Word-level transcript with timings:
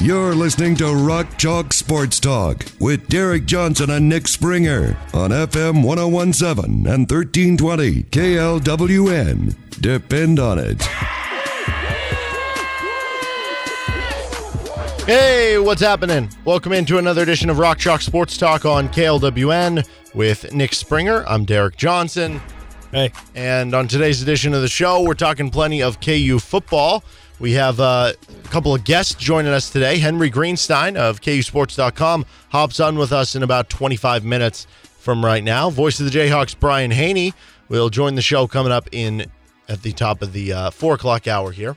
You're 0.00 0.32
listening 0.36 0.76
to 0.76 0.94
Rock 0.94 1.36
Chalk 1.38 1.72
Sports 1.72 2.20
Talk 2.20 2.64
with 2.78 3.08
Derek 3.08 3.46
Johnson 3.46 3.90
and 3.90 4.08
Nick 4.08 4.28
Springer 4.28 4.96
on 5.12 5.30
FM 5.30 5.82
1017 5.82 6.86
and 6.86 7.10
1320 7.10 8.04
KLWN. 8.04 9.56
Depend 9.80 10.38
on 10.38 10.60
it. 10.60 10.80
Hey, 15.04 15.58
what's 15.58 15.82
happening? 15.82 16.30
Welcome 16.44 16.74
into 16.74 16.98
another 16.98 17.22
edition 17.22 17.50
of 17.50 17.58
Rock 17.58 17.78
Chalk 17.78 18.00
Sports 18.00 18.36
Talk 18.38 18.64
on 18.64 18.88
KLWN 18.90 19.84
with 20.14 20.54
Nick 20.54 20.74
Springer. 20.74 21.24
I'm 21.26 21.44
Derek 21.44 21.76
Johnson. 21.76 22.40
Hey. 22.92 23.10
And 23.34 23.74
on 23.74 23.88
today's 23.88 24.22
edition 24.22 24.54
of 24.54 24.60
the 24.62 24.68
show, 24.68 25.02
we're 25.02 25.14
talking 25.14 25.50
plenty 25.50 25.82
of 25.82 26.00
KU 26.00 26.38
football. 26.38 27.02
We 27.40 27.52
have 27.52 27.78
uh, 27.78 28.12
a 28.44 28.48
couple 28.48 28.74
of 28.74 28.82
guests 28.84 29.14
joining 29.14 29.52
us 29.52 29.70
today. 29.70 29.98
Henry 29.98 30.28
Greenstein 30.28 30.96
of 30.96 31.20
KUSports.com 31.20 32.26
hops 32.50 32.80
on 32.80 32.98
with 32.98 33.12
us 33.12 33.36
in 33.36 33.44
about 33.44 33.68
25 33.68 34.24
minutes 34.24 34.66
from 34.98 35.24
right 35.24 35.44
now. 35.44 35.70
Voice 35.70 36.00
of 36.00 36.10
the 36.10 36.18
Jayhawks, 36.18 36.58
Brian 36.58 36.90
Hanni, 36.90 37.32
will 37.68 37.90
join 37.90 38.16
the 38.16 38.22
show 38.22 38.48
coming 38.48 38.72
up 38.72 38.88
in 38.90 39.30
at 39.68 39.82
the 39.82 39.92
top 39.92 40.20
of 40.20 40.32
the 40.32 40.52
uh, 40.52 40.70
4 40.70 40.94
o'clock 40.94 41.28
hour 41.28 41.52
here. 41.52 41.76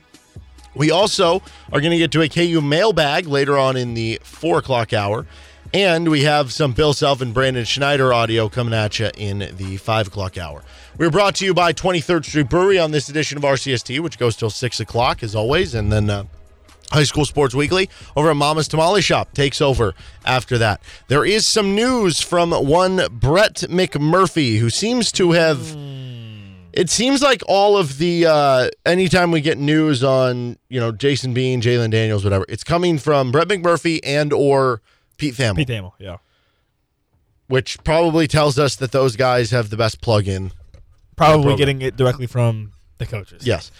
We 0.74 0.90
also 0.90 1.42
are 1.72 1.80
going 1.80 1.92
to 1.92 1.98
get 1.98 2.10
to 2.12 2.22
a 2.22 2.28
KU 2.28 2.60
mailbag 2.60 3.26
later 3.26 3.56
on 3.56 3.76
in 3.76 3.94
the 3.94 4.18
4 4.24 4.58
o'clock 4.58 4.92
hour. 4.92 5.26
And 5.74 6.08
we 6.08 6.24
have 6.24 6.52
some 6.52 6.72
Bill 6.72 6.92
Self 6.92 7.20
and 7.20 7.32
Brandon 7.32 7.64
Schneider 7.64 8.12
audio 8.12 8.48
coming 8.48 8.74
at 8.74 8.98
you 8.98 9.10
in 9.16 9.38
the 9.56 9.76
5 9.76 10.08
o'clock 10.08 10.36
hour. 10.36 10.62
We're 10.98 11.10
brought 11.10 11.36
to 11.36 11.46
you 11.46 11.54
by 11.54 11.72
23rd 11.72 12.24
Street 12.26 12.50
Brewery 12.50 12.78
on 12.78 12.90
this 12.90 13.08
edition 13.08 13.38
of 13.38 13.44
RCST, 13.44 13.98
which 14.00 14.18
goes 14.18 14.36
till 14.36 14.50
6 14.50 14.80
o'clock 14.80 15.22
as 15.22 15.34
always. 15.34 15.74
And 15.74 15.90
then 15.90 16.10
uh, 16.10 16.24
High 16.90 17.04
School 17.04 17.24
Sports 17.24 17.54
Weekly 17.54 17.88
over 18.14 18.30
at 18.30 18.36
Mama's 18.36 18.68
Tamale 18.68 19.00
Shop 19.00 19.32
takes 19.32 19.62
over 19.62 19.94
after 20.26 20.58
that. 20.58 20.82
There 21.08 21.24
is 21.24 21.46
some 21.46 21.74
news 21.74 22.20
from 22.20 22.50
one 22.50 23.00
Brett 23.10 23.54
McMurphy 23.70 24.58
who 24.58 24.68
seems 24.68 25.10
to 25.12 25.32
have. 25.32 25.74
It 26.74 26.88
seems 26.88 27.22
like 27.22 27.42
all 27.48 27.76
of 27.76 27.98
the 27.98 28.26
uh, 28.26 28.68
anytime 28.84 29.30
we 29.30 29.40
get 29.40 29.58
news 29.58 30.04
on 30.04 30.58
you 30.68 30.80
know 30.80 30.92
Jason 30.92 31.32
Bean, 31.32 31.62
Jalon 31.62 31.90
Daniels, 31.90 32.24
whatever, 32.24 32.44
it's 32.48 32.64
coming 32.64 32.98
from 32.98 33.32
Brett 33.32 33.48
McMurphy 33.48 34.00
and 34.04 34.32
or 34.32 34.82
Pete 35.16 35.34
Thamel, 35.34 35.56
Pete 35.56 35.68
Thamel, 35.68 35.92
yeah. 35.98 36.18
which 37.48 37.82
probably 37.84 38.26
tells 38.26 38.58
us 38.58 38.76
that 38.76 38.92
those 38.92 39.16
guys 39.16 39.50
have 39.50 39.70
the 39.70 39.76
best 39.76 40.00
plug-in. 40.00 40.52
Probably 41.16 41.56
getting 41.56 41.82
it 41.82 41.96
directly 41.96 42.26
from 42.26 42.72
the 42.98 43.06
coaches. 43.06 43.46
Yes. 43.46 43.70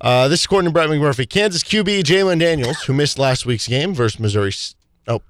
Uh, 0.00 0.28
this 0.28 0.40
is 0.40 0.46
according 0.46 0.70
to 0.70 0.72
Brett 0.72 0.88
McMurphy. 0.88 1.28
Kansas 1.28 1.62
QB 1.64 2.02
Jalon 2.02 2.38
Daniels, 2.38 2.82
who 2.82 2.92
missed 2.92 3.18
last 3.18 3.46
week's 3.46 3.66
game 3.66 3.94
versus 3.94 4.20
Missouri. 4.20 4.52
Oh, 5.08 5.20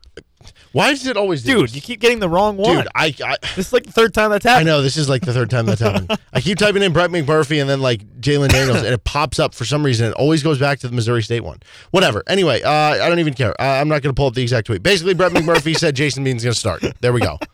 why 0.73 0.91
does 0.91 1.06
it 1.06 1.17
always 1.17 1.42
do 1.42 1.55
Dude, 1.55 1.65
this? 1.65 1.75
you 1.75 1.81
keep 1.81 2.00
getting 2.00 2.19
the 2.19 2.28
wrong 2.28 2.56
one. 2.59 2.77
Dude, 2.77 2.89
I, 2.95 3.15
I 3.25 3.37
this 3.56 3.69
is 3.69 3.73
like 3.73 3.84
the 3.84 3.92
third 3.92 4.12
time 4.12 4.31
that's 4.31 4.45
happened. 4.45 4.69
I 4.69 4.73
know 4.73 4.83
this 4.83 4.98
is 4.98 5.09
like 5.09 5.23
the 5.23 5.33
third 5.33 5.48
time 5.48 5.65
that's 5.65 5.81
happened. 5.81 6.17
I 6.33 6.41
keep 6.42 6.59
typing 6.59 6.83
in 6.83 6.92
Brett 6.92 7.11
McMurphy 7.11 7.61
and 7.61 7.69
then 7.69 7.81
like 7.81 8.03
Jalon 8.20 8.50
Daniels, 8.50 8.78
and 8.78 8.88
it 8.88 9.04
pops 9.04 9.38
up 9.38 9.54
for 9.54 9.65
some 9.65 9.84
reason. 9.84 10.09
It 10.09 10.15
always 10.15 10.43
goes 10.43 10.59
back 10.59 10.81
to 10.81 10.88
the 10.88 10.94
Missouri 10.94 11.22
State 11.22 11.41
one. 11.41 11.60
Whatever. 11.91 12.22
Anyway, 12.27 12.62
uh, 12.62 12.71
I 12.71 13.09
don't 13.09 13.19
even 13.19 13.34
care. 13.34 13.59
I'm 13.60 13.88
not 13.88 14.03
going 14.03 14.15
to 14.15 14.19
pull 14.19 14.27
up 14.27 14.34
the 14.34 14.43
exact 14.43 14.66
tweet. 14.66 14.83
Basically, 14.83 15.15
Brett 15.15 15.33
McMurphy 15.33 15.75
said 15.77 15.97
Jason 15.97 16.22
Bean's 16.25 16.44
going 16.44 16.53
to 16.53 16.59
start. 16.59 16.83
There 17.00 17.12
we 17.12 17.21
go. 17.21 17.38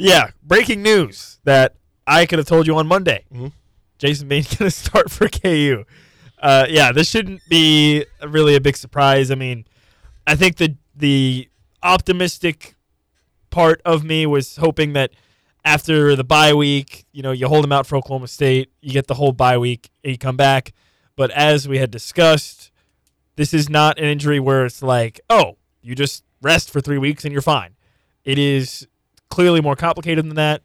Yeah, 0.00 0.30
breaking 0.44 0.82
news 0.82 1.40
that 1.42 1.74
I 2.08 2.26
could 2.26 2.38
have 2.38 2.48
told 2.48 2.66
you 2.66 2.76
on 2.76 2.86
Monday. 2.86 3.24
Mhm. 3.32 3.52
Jason 3.98 4.28
Bean's 4.28 4.54
going 4.56 4.70
to 4.70 4.76
start 4.76 5.10
for 5.10 5.28
KU. 5.28 5.84
Uh, 6.40 6.66
yeah, 6.68 6.92
this 6.92 7.08
shouldn't 7.08 7.40
be 7.48 8.04
really 8.26 8.54
a 8.54 8.60
big 8.60 8.76
surprise. 8.76 9.30
I 9.30 9.34
mean, 9.34 9.64
I 10.26 10.34
think 10.34 10.56
the 10.56 10.74
the 10.96 11.48
optimistic 11.82 12.74
part 13.50 13.80
of 13.84 14.04
me 14.04 14.26
was 14.26 14.56
hoping 14.56 14.92
that 14.94 15.12
after 15.64 16.16
the 16.16 16.24
bye 16.24 16.54
week, 16.54 17.04
you 17.12 17.22
know, 17.22 17.32
you 17.32 17.46
hold 17.48 17.64
him 17.64 17.72
out 17.72 17.86
for 17.86 17.96
Oklahoma 17.96 18.28
State, 18.28 18.70
you 18.80 18.92
get 18.92 19.06
the 19.06 19.14
whole 19.14 19.32
bye 19.32 19.58
week, 19.58 19.90
and 20.02 20.12
you 20.12 20.18
come 20.18 20.36
back. 20.36 20.72
But 21.16 21.30
as 21.32 21.68
we 21.68 21.78
had 21.78 21.90
discussed, 21.90 22.70
this 23.36 23.52
is 23.52 23.68
not 23.68 23.98
an 23.98 24.04
injury 24.04 24.40
where 24.40 24.64
it's 24.64 24.82
like, 24.82 25.20
oh, 25.28 25.56
you 25.82 25.94
just 25.94 26.24
rest 26.42 26.70
for 26.70 26.80
three 26.80 26.98
weeks 26.98 27.24
and 27.24 27.32
you're 27.32 27.42
fine. 27.42 27.74
It 28.24 28.38
is 28.38 28.86
clearly 29.28 29.60
more 29.60 29.76
complicated 29.76 30.24
than 30.24 30.36
that, 30.36 30.62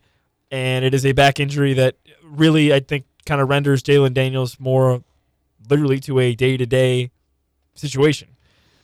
and 0.53 0.86
it 0.86 0.94
is 0.94 1.03
a 1.03 1.14
back 1.14 1.40
injury 1.40 1.74
that 1.74 1.96
really, 2.24 2.72
I 2.72 2.80
think, 2.80 3.06
kind 3.25 3.41
of 3.41 3.50
renders 3.50 3.81
Jalon 3.81 4.14
Daniels 4.14 4.59
more 4.59 5.03
literally 5.68 6.00
to 6.02 6.19
a 6.19 6.36
day 6.36 6.58
to 6.58 6.66
day 6.68 7.09
situation. 7.74 8.30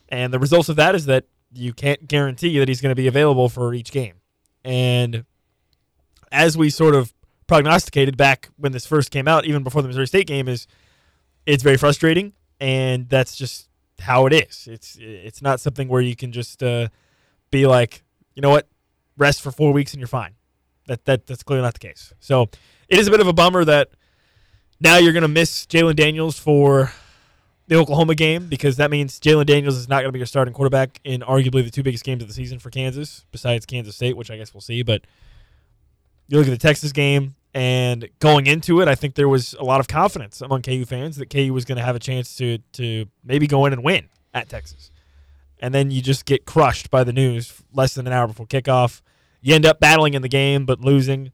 And 0.10 0.34
the 0.34 0.40
results 0.40 0.68
of 0.68 0.78
that 0.78 0.96
is 0.96 1.06
that 1.06 1.26
you 1.54 1.72
can't 1.74 2.08
guarantee 2.08 2.58
that 2.58 2.68
he's 2.68 2.82
going 2.82 2.90
to 2.90 2.96
be 2.96 3.06
available 3.06 3.50
for 3.50 3.76
each 3.76 3.92
game. 3.92 4.16
And 4.66 5.26
as 6.32 6.58
we 6.58 6.72
sort 6.72 6.96
of 6.96 7.14
prognosticated 7.46 8.18
back 8.18 8.50
when 8.58 8.72
this 8.72 8.88
first 8.88 9.12
came 9.12 9.28
out, 9.28 9.46
even 9.46 9.62
before 9.62 9.84
the 9.84 9.90
Missouri 9.90 10.08
State 10.08 10.26
game, 10.26 10.48
is 10.48 10.66
it's 11.46 11.62
very 11.62 11.78
frustrating, 11.78 12.34
and 12.60 13.08
that's 13.10 13.36
just 13.36 13.70
how 14.00 14.26
it 14.26 14.34
is. 14.34 14.68
It's 14.68 14.98
it's 15.00 15.44
not 15.44 15.60
something 15.60 15.88
where 15.88 16.02
you 16.02 16.16
can 16.16 16.32
just 16.32 16.64
uh, 16.64 16.88
be 17.52 17.68
like, 17.68 18.02
you 18.34 18.42
know 18.42 18.50
what, 18.50 18.68
rest 19.18 19.44
for 19.44 19.52
four 19.52 19.72
weeks 19.72 19.94
and 19.94 20.00
you're 20.00 20.08
fine. 20.08 20.34
That 20.90 21.06
that 21.06 21.28
that's 21.28 21.44
clearly 21.44 21.62
not 21.62 21.74
the 21.74 21.80
case. 21.80 22.14
So 22.20 22.50
it 22.90 22.98
is 22.98 23.08
a 23.08 23.12
bit 23.12 23.20
of 23.20 23.28
a 23.28 23.34
bummer 23.34 23.64
that 23.64 23.90
now 24.82 24.98
you're 24.98 25.14
going 25.14 25.22
to 25.22 25.28
miss 25.28 25.68
Jalon 25.68 25.96
Daniels 25.96 26.40
for 26.40 26.92
the 27.68 27.76
Oklahoma 27.76 28.16
game 28.16 28.48
because 28.48 28.78
that 28.78 28.90
means 28.90 29.20
Jalon 29.20 29.46
Daniels 29.46 29.78
is 29.78 29.88
not 29.88 29.98
going 29.98 30.08
to 30.08 30.12
be 30.12 30.18
your 30.18 30.26
starting 30.26 30.52
quarterback 30.52 31.00
in 31.04 31.22
arguably 31.22 31.64
the 31.64 31.70
two 31.70 31.84
biggest 31.84 32.04
games 32.04 32.24
of 32.24 32.28
the 32.28 32.34
season 32.34 32.58
for 32.58 32.72
Kansas, 32.72 33.26
besides 33.32 33.68
Kansas 33.68 33.96
State, 33.96 34.18
which 34.18 34.32
I 34.32 34.38
guess 34.38 34.52
we'll 34.52 34.62
see. 34.62 34.82
But 34.82 35.04
you 36.28 36.40
look 36.40 36.48
at 36.48 36.52
the 36.52 36.58
Texas 36.58 36.92
game, 36.92 37.36
and 37.54 38.10
going 38.18 38.48
into 38.48 38.82
it, 38.82 38.88
I 38.88 38.96
think 38.96 39.14
there 39.14 39.30
was 39.30 39.54
a 39.60 39.64
lot 39.64 39.80
of 39.80 39.88
confidence 39.88 40.42
among 40.42 40.64
KU 40.64 40.86
fans 40.86 41.18
that 41.18 41.30
KU 41.30 41.54
was 41.54 41.66
going 41.66 41.78
to 41.78 41.84
have 41.84 41.96
a 41.96 42.00
chance 42.00 42.36
to 42.38 42.58
to 42.74 43.06
maybe 43.24 43.46
go 43.46 43.66
in 43.68 43.74
and 43.74 43.84
win 43.84 44.10
at 44.34 44.50
Texas. 44.50 44.90
And 45.60 45.74
then 45.74 45.92
you 45.92 46.02
just 46.02 46.26
get 46.26 46.46
crushed 46.46 46.90
by 46.90 47.04
the 47.04 47.14
news 47.14 47.62
less 47.74 47.94
than 47.94 48.08
an 48.08 48.14
hour 48.14 48.28
before 48.28 48.48
kickoff. 48.48 49.02
You 49.42 49.56
end 49.56 49.66
up 49.66 49.80
battling 49.80 50.14
in 50.14 50.22
the 50.22 50.30
game 50.30 50.66
but 50.66 50.82
losing. 50.82 51.32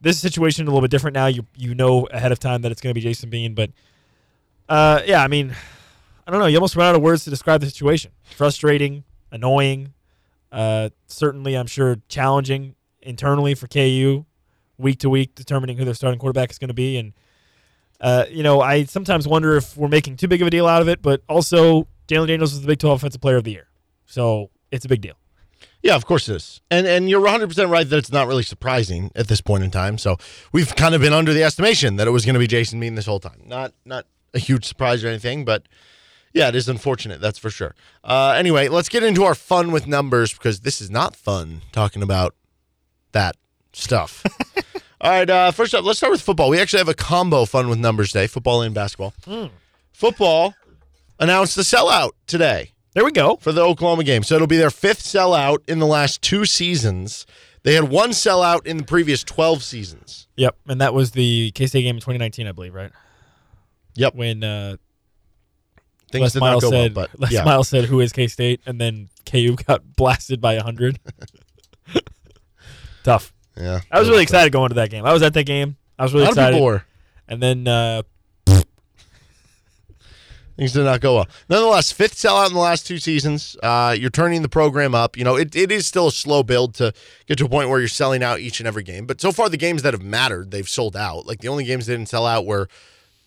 This 0.00 0.18
situation 0.18 0.64
is 0.64 0.68
a 0.68 0.70
little 0.70 0.80
bit 0.80 0.90
different 0.90 1.14
now. 1.14 1.26
You 1.26 1.46
you 1.56 1.74
know 1.74 2.06
ahead 2.06 2.32
of 2.32 2.38
time 2.38 2.62
that 2.62 2.72
it's 2.72 2.80
going 2.80 2.90
to 2.90 2.94
be 2.94 3.02
Jason 3.02 3.30
Bean, 3.30 3.54
but 3.54 3.70
uh, 4.68 5.02
yeah, 5.04 5.22
I 5.22 5.28
mean, 5.28 5.54
I 6.26 6.30
don't 6.30 6.40
know. 6.40 6.46
You 6.46 6.56
almost 6.56 6.76
run 6.76 6.86
out 6.86 6.94
of 6.94 7.02
words 7.02 7.24
to 7.24 7.30
describe 7.30 7.60
the 7.60 7.66
situation. 7.68 8.12
Frustrating, 8.22 9.04
annoying, 9.30 9.92
uh, 10.52 10.90
certainly 11.06 11.54
I'm 11.54 11.66
sure 11.66 11.96
challenging 12.08 12.76
internally 13.02 13.54
for 13.54 13.66
KU, 13.66 14.24
week 14.78 15.00
to 15.00 15.10
week, 15.10 15.34
determining 15.34 15.76
who 15.76 15.84
their 15.84 15.94
starting 15.94 16.18
quarterback 16.18 16.50
is 16.50 16.58
going 16.58 16.68
to 16.68 16.74
be. 16.74 16.96
And 16.96 17.12
uh, 18.00 18.24
you 18.30 18.42
know, 18.42 18.60
I 18.60 18.84
sometimes 18.84 19.28
wonder 19.28 19.56
if 19.56 19.76
we're 19.76 19.88
making 19.88 20.16
too 20.16 20.28
big 20.28 20.40
of 20.40 20.48
a 20.48 20.50
deal 20.50 20.66
out 20.66 20.82
of 20.82 20.88
it, 20.88 21.02
but 21.02 21.22
also 21.28 21.86
Jalon 22.08 22.26
Daniels 22.28 22.52
is 22.52 22.62
the 22.62 22.66
Big 22.66 22.78
12 22.78 23.00
Offensive 23.00 23.20
Player 23.20 23.36
of 23.36 23.44
the 23.44 23.52
Year, 23.52 23.68
so 24.06 24.50
it's 24.70 24.84
a 24.84 24.88
big 24.88 25.00
deal. 25.00 25.14
Yeah, 25.82 25.96
of 25.96 26.04
course 26.04 26.28
it 26.28 26.36
is. 26.36 26.60
And 26.70 26.86
and 26.86 27.08
you're 27.08 27.20
100% 27.20 27.70
right 27.70 27.88
that 27.88 27.96
it's 27.96 28.12
not 28.12 28.26
really 28.26 28.42
surprising 28.42 29.10
at 29.14 29.28
this 29.28 29.40
point 29.40 29.64
in 29.64 29.70
time. 29.70 29.98
So 29.98 30.16
we've 30.52 30.74
kind 30.76 30.94
of 30.94 31.00
been 31.00 31.12
under 31.12 31.32
the 31.32 31.42
estimation 31.42 31.96
that 31.96 32.06
it 32.06 32.10
was 32.10 32.24
going 32.24 32.34
to 32.34 32.40
be 32.40 32.46
Jason 32.46 32.80
Bean 32.80 32.94
this 32.94 33.06
whole 33.06 33.20
time. 33.20 33.40
Not 33.46 33.72
not 33.84 34.06
a 34.34 34.38
huge 34.38 34.64
surprise 34.66 35.02
or 35.02 35.08
anything, 35.08 35.44
but 35.44 35.64
yeah, 36.32 36.48
it 36.48 36.54
is 36.54 36.68
unfortunate, 36.68 37.20
that's 37.20 37.38
for 37.38 37.50
sure. 37.50 37.74
Uh, 38.04 38.34
anyway, 38.36 38.68
let's 38.68 38.88
get 38.88 39.02
into 39.02 39.24
our 39.24 39.34
fun 39.34 39.72
with 39.72 39.86
numbers 39.86 40.32
because 40.32 40.60
this 40.60 40.80
is 40.80 40.90
not 40.90 41.16
fun 41.16 41.62
talking 41.72 42.02
about 42.02 42.36
that 43.12 43.36
stuff. 43.72 44.22
All 45.00 45.10
right, 45.10 45.28
uh, 45.28 45.50
first 45.50 45.74
up, 45.74 45.84
let's 45.84 45.98
start 45.98 46.12
with 46.12 46.20
football. 46.20 46.50
We 46.50 46.60
actually 46.60 46.78
have 46.78 46.88
a 46.88 46.94
combo 46.94 47.46
fun 47.46 47.68
with 47.68 47.78
numbers 47.78 48.12
day, 48.12 48.26
football 48.26 48.62
and 48.62 48.74
basketball. 48.74 49.14
Football 49.92 50.54
announced 51.18 51.56
the 51.56 51.62
sellout 51.62 52.10
today 52.26 52.72
There 52.92 53.04
we 53.04 53.12
go. 53.12 53.36
for 53.36 53.52
the 53.52 53.62
Oklahoma 53.62 54.04
game. 54.04 54.22
So 54.22 54.34
it'll 54.34 54.46
be 54.46 54.56
their 54.56 54.70
fifth 54.70 55.02
sellout 55.02 55.58
in 55.68 55.78
the 55.78 55.86
last 55.86 56.22
two 56.22 56.44
seasons. 56.44 57.24
They 57.62 57.74
had 57.74 57.84
one 57.84 58.10
sellout 58.10 58.66
in 58.66 58.78
the 58.78 58.84
previous 58.84 59.22
12 59.22 59.62
seasons. 59.62 60.28
Yep, 60.36 60.56
and 60.68 60.80
that 60.80 60.94
was 60.94 61.12
the 61.12 61.50
K 61.52 61.66
State 61.66 61.82
game 61.82 61.96
in 61.96 62.00
2019, 62.00 62.46
I 62.46 62.52
believe, 62.52 62.74
right? 62.74 62.90
Yep. 63.94 64.14
When 64.14 64.42
uh, 64.42 64.76
things 66.10 66.22
Les 66.22 66.32
did 66.32 66.40
Miles 66.40 66.62
not 66.62 66.70
go 66.70 66.76
said, 66.76 66.96
well. 66.96 67.08
But 67.12 67.20
Les 67.20 67.32
yeah, 67.32 67.44
Miles 67.44 67.68
said, 67.68 67.84
"Who 67.84 68.00
is 68.00 68.12
K 68.12 68.26
State?" 68.26 68.60
And 68.64 68.80
then 68.80 69.10
KU 69.26 69.56
got 69.66 69.96
blasted 69.96 70.40
by 70.40 70.56
hundred. 70.56 70.98
Tough. 73.04 73.34
yeah, 73.56 73.80
I 73.90 73.98
was 73.98 74.08
really 74.08 74.22
excited 74.22 74.52
going 74.52 74.70
to 74.70 74.76
that 74.76 74.90
game. 74.90 75.04
I 75.04 75.12
was 75.12 75.22
at 75.22 75.34
that 75.34 75.44
game. 75.44 75.76
I 75.98 76.04
was 76.04 76.14
really 76.14 76.28
excited. 76.28 76.82
And 77.28 77.42
then 77.42 77.68
uh, 77.68 78.02
Things 80.60 80.74
did 80.74 80.84
not 80.84 81.00
go 81.00 81.14
well. 81.14 81.28
Nonetheless, 81.48 81.90
fifth 81.90 82.16
sellout 82.16 82.48
in 82.48 82.52
the 82.52 82.60
last 82.60 82.86
two 82.86 82.98
seasons. 82.98 83.56
Uh, 83.62 83.96
you're 83.98 84.10
turning 84.10 84.42
the 84.42 84.48
program 84.50 84.94
up. 84.94 85.16
You 85.16 85.24
know, 85.24 85.34
it, 85.34 85.56
it 85.56 85.72
is 85.72 85.86
still 85.86 86.08
a 86.08 86.12
slow 86.12 86.42
build 86.42 86.74
to 86.74 86.92
get 87.24 87.38
to 87.38 87.46
a 87.46 87.48
point 87.48 87.70
where 87.70 87.78
you're 87.78 87.88
selling 87.88 88.22
out 88.22 88.40
each 88.40 88.60
and 88.60 88.66
every 88.66 88.82
game. 88.82 89.06
But 89.06 89.22
so 89.22 89.32
far, 89.32 89.48
the 89.48 89.56
games 89.56 89.80
that 89.84 89.94
have 89.94 90.02
mattered, 90.02 90.50
they've 90.50 90.68
sold 90.68 90.96
out. 90.98 91.26
Like 91.26 91.40
the 91.40 91.48
only 91.48 91.64
games 91.64 91.86
they 91.86 91.94
didn't 91.94 92.10
sell 92.10 92.26
out 92.26 92.44
were 92.44 92.68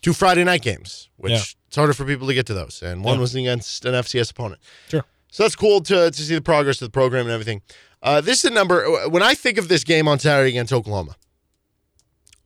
two 0.03 0.13
Friday 0.13 0.43
night 0.43 0.61
games, 0.61 1.09
which 1.17 1.31
Yeah. 1.31 1.41
it's 1.65 1.75
harder 1.75 1.93
for 1.93 2.05
people 2.05 2.27
to 2.27 2.35
get 2.35 2.45
to 2.45 2.53
those. 2.53 2.83
And 2.83 3.03
one 3.03 3.15
Yeah. 3.15 3.21
was 3.21 3.33
against 3.33 3.83
an 3.85 3.95
FCS 3.95 4.29
opponent. 4.29 4.61
Sure. 4.89 5.03
So 5.31 5.41
that's 5.41 5.55
cool 5.55 5.81
to, 5.81 6.11
to 6.11 6.21
see 6.21 6.35
the 6.35 6.41
progress 6.41 6.79
of 6.83 6.85
the 6.85 6.91
program 6.91 7.25
and 7.25 7.31
everything. 7.33 7.63
Uh, 8.03 8.21
this 8.21 8.43
is 8.43 8.51
a 8.51 8.53
number. 8.53 9.09
When 9.09 9.23
I 9.23 9.33
think 9.33 9.57
of 9.57 9.69
this 9.69 9.83
game 9.83 10.07
on 10.07 10.19
Saturday 10.19 10.49
against 10.51 10.71
Oklahoma, 10.71 11.15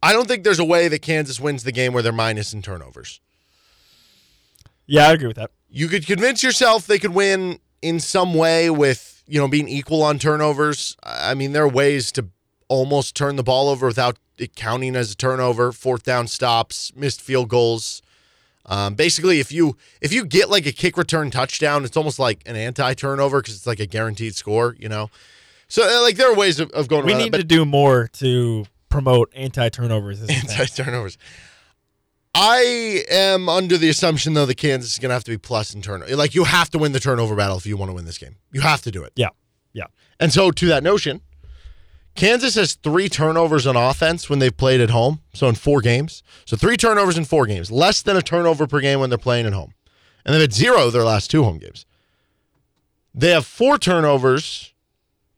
I 0.01 0.13
don't 0.13 0.29
think 0.29 0.45
there's 0.45 0.59
a 0.59 0.63
way 0.65 0.87
that 0.87 1.01
Kansas 1.01 1.41
wins 1.41 1.63
the 1.63 1.73
game 1.73 1.91
where 1.91 2.01
they're 2.01 2.13
minus 2.13 2.53
in 2.53 2.61
turnovers. 2.61 3.19
Yeah, 4.87 5.07
I 5.07 5.13
agree 5.13 5.27
with 5.27 5.37
that. 5.37 5.51
you 5.69 5.87
could 5.87 6.05
convince 6.05 6.41
yourself 6.41 6.87
they 6.87 6.99
could 6.99 7.13
win 7.13 7.59
in 7.81 7.99
some 7.99 8.33
way 8.33 8.69
with 8.69 9.23
you 9.27 9.39
know 9.39 9.47
being 9.47 9.67
equal 9.67 10.01
on 10.03 10.17
turnovers. 10.19 10.95
I 11.03 11.33
mean, 11.33 11.51
there 11.51 11.63
are 11.63 11.69
ways 11.69 12.11
to 12.13 12.27
almost 12.69 13.15
turn 13.15 13.35
the 13.35 13.43
ball 13.43 13.69
over 13.69 13.87
without 13.87 14.17
it 14.37 14.55
counting 14.55 14.95
as 14.95 15.11
a 15.11 15.15
turnover. 15.15 15.71
Fourth 15.71 16.03
down 16.03 16.27
stops, 16.27 16.91
missed 16.95 17.21
field 17.21 17.49
goals. 17.49 18.01
Um, 18.65 18.95
basically, 18.95 19.39
if 19.39 19.51
you 19.51 19.77
if 20.01 20.11
you 20.11 20.25
get 20.25 20.49
like 20.49 20.65
a 20.65 20.71
kick 20.71 20.97
return 20.97 21.31
touchdown, 21.31 21.85
it's 21.85 21.95
almost 21.95 22.19
like 22.19 22.41
an 22.45 22.55
anti 22.55 22.93
turnover 22.93 23.41
because 23.41 23.55
it's 23.55 23.67
like 23.67 23.79
a 23.79 23.85
guaranteed 23.85 24.35
score. 24.35 24.75
You 24.77 24.89
know, 24.89 25.09
so 25.67 25.83
uh, 25.83 26.01
like 26.01 26.17
there 26.17 26.31
are 26.31 26.35
ways 26.35 26.59
of, 26.59 26.69
of 26.71 26.87
going 26.87 27.05
We 27.05 27.13
need 27.13 27.33
to 27.33 27.43
do 27.43 27.65
more 27.65 28.09
to 28.13 28.65
promote 28.89 29.31
anti 29.35 29.69
turnovers. 29.69 30.21
anti 30.29 30.65
turnovers. 30.65 31.17
I 32.39 33.03
am 33.09 33.49
under 33.49 33.79
the 33.79 33.89
assumption 33.89 34.35
though 34.35 34.45
that 34.45 34.57
Kansas 34.57 34.93
is 34.93 34.99
going 34.99 35.09
to 35.09 35.15
have 35.15 35.23
to 35.23 35.31
be 35.31 35.39
plus 35.39 35.73
in 35.73 35.81
turnover. 35.81 36.15
Like 36.15 36.35
you 36.35 36.43
have 36.43 36.69
to 36.69 36.77
win 36.77 36.91
the 36.91 36.99
turnover 36.99 37.35
battle 37.35 37.57
if 37.57 37.65
you 37.65 37.75
want 37.77 37.89
to 37.89 37.95
win 37.95 38.05
this 38.05 38.19
game. 38.19 38.35
You 38.51 38.61
have 38.61 38.83
to 38.83 38.91
do 38.91 39.03
it. 39.03 39.11
Yeah, 39.15 39.29
yeah. 39.73 39.85
And 40.19 40.31
so, 40.31 40.51
to 40.51 40.67
that 40.67 40.83
notion, 40.83 41.21
Kansas 42.13 42.53
has 42.53 42.75
three 42.75 43.09
turnovers 43.09 43.65
on 43.65 43.75
offense 43.75 44.29
when 44.29 44.37
they've 44.37 44.55
played 44.55 44.81
at 44.81 44.91
home. 44.91 45.21
So, 45.33 45.47
in 45.47 45.55
four 45.55 45.81
games. 45.81 46.21
So, 46.45 46.55
three 46.55 46.77
turnovers 46.77 47.17
in 47.17 47.25
four 47.25 47.47
games, 47.47 47.71
less 47.71 48.03
than 48.03 48.15
a 48.15 48.21
turnover 48.21 48.67
per 48.67 48.81
game 48.81 48.99
when 48.99 49.09
they're 49.09 49.17
playing 49.17 49.47
at 49.47 49.53
home. 49.53 49.73
And 50.23 50.35
they've 50.35 50.41
had 50.41 50.53
zero 50.53 50.91
their 50.91 51.03
last 51.03 51.31
two 51.31 51.43
home 51.43 51.57
games. 51.57 51.87
They 53.15 53.31
have 53.31 53.47
four 53.47 53.79
turnovers 53.79 54.75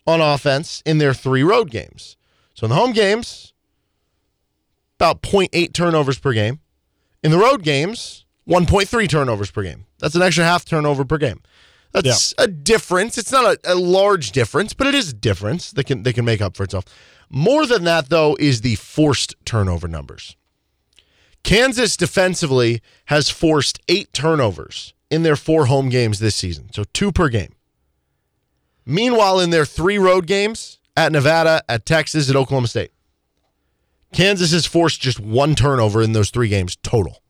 on 0.05 0.19
offense 0.19 0.83
in 0.85 0.97
their 0.97 1.13
three 1.13 1.43
road 1.43 1.71
games. 1.71 2.17
So, 2.55 2.65
in 2.65 2.71
the 2.71 2.75
home 2.75 2.91
games, 2.91 3.53
about 4.97 5.21
0.8 5.21 5.71
turnovers 5.71 6.19
per 6.19 6.33
game. 6.33 6.59
In 7.23 7.31
the 7.31 7.37
road 7.37 7.63
games, 7.63 8.25
1.3 8.47 9.09
turnovers 9.09 9.51
per 9.51 9.63
game. 9.63 9.85
That's 9.99 10.15
an 10.15 10.21
extra 10.21 10.43
half 10.43 10.65
turnover 10.65 11.05
per 11.05 11.17
game. 11.17 11.41
That's 11.91 12.33
a 12.37 12.47
difference. 12.47 13.17
It's 13.17 13.31
not 13.31 13.57
a, 13.65 13.73
a 13.73 13.75
large 13.75 14.31
difference, 14.31 14.73
but 14.73 14.87
it 14.87 14.95
is 14.95 15.09
a 15.09 15.13
difference 15.13 15.71
that 15.71 15.85
can 15.85 16.03
that 16.03 16.13
can 16.13 16.23
make 16.23 16.41
up 16.41 16.55
for 16.55 16.63
itself. 16.63 16.85
More 17.29 17.65
than 17.65 17.83
that, 17.83 18.09
though, 18.09 18.37
is 18.39 18.61
the 18.61 18.75
forced 18.75 19.35
turnover 19.43 19.87
numbers. 19.87 20.35
Kansas 21.43 21.97
defensively 21.97 22.81
has 23.05 23.29
forced 23.29 23.79
eight 23.87 24.13
turnovers 24.13 24.93
in 25.09 25.23
their 25.23 25.35
four 25.35 25.65
home 25.65 25.89
games 25.89 26.19
this 26.19 26.35
season, 26.35 26.69
so 26.73 26.83
two 26.93 27.11
per 27.11 27.29
game. 27.29 27.53
Meanwhile, 28.85 29.39
in 29.39 29.49
their 29.49 29.65
three 29.65 29.97
road 29.97 30.27
games 30.27 30.79
at 30.95 31.11
Nevada, 31.11 31.63
at 31.69 31.85
Texas, 31.85 32.29
at 32.29 32.35
Oklahoma 32.35 32.67
State, 32.67 32.91
Kansas 34.13 34.51
has 34.51 34.65
forced 34.65 35.01
just 35.01 35.19
one 35.19 35.55
turnover 35.55 36.01
in 36.01 36.13
those 36.13 36.29
three 36.29 36.47
games 36.47 36.75
total. 36.77 37.21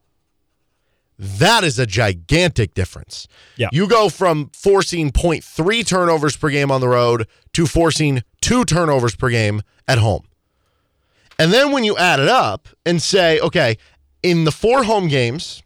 That 1.18 1.66
is 1.66 1.78
a 1.78 1.86
gigantic 1.86 2.74
difference. 2.74 3.28
Yeah. 3.58 3.68
You 3.74 3.88
go 3.88 4.08
from 4.08 4.52
forcing 4.54 5.12
0.3 5.12 5.86
turnovers 5.86 6.38
per 6.38 6.50
game 6.50 6.72
on 6.72 6.80
the 6.80 6.88
road 6.88 7.28
to 7.54 7.68
forcing 7.68 8.24
two 8.42 8.64
turnovers 8.64 9.16
per 9.18 9.30
game 9.30 9.62
at 9.86 9.98
home. 9.98 10.24
And 11.38 11.52
then 11.52 11.72
when 11.72 11.84
you 11.84 11.98
add 11.98 12.22
it 12.22 12.30
up 12.30 12.70
and 12.86 13.02
say, 13.02 13.40
okay, 13.42 13.78
in 14.24 14.46
the 14.46 14.52
four 14.52 14.84
home 14.84 15.10
games, 15.10 15.62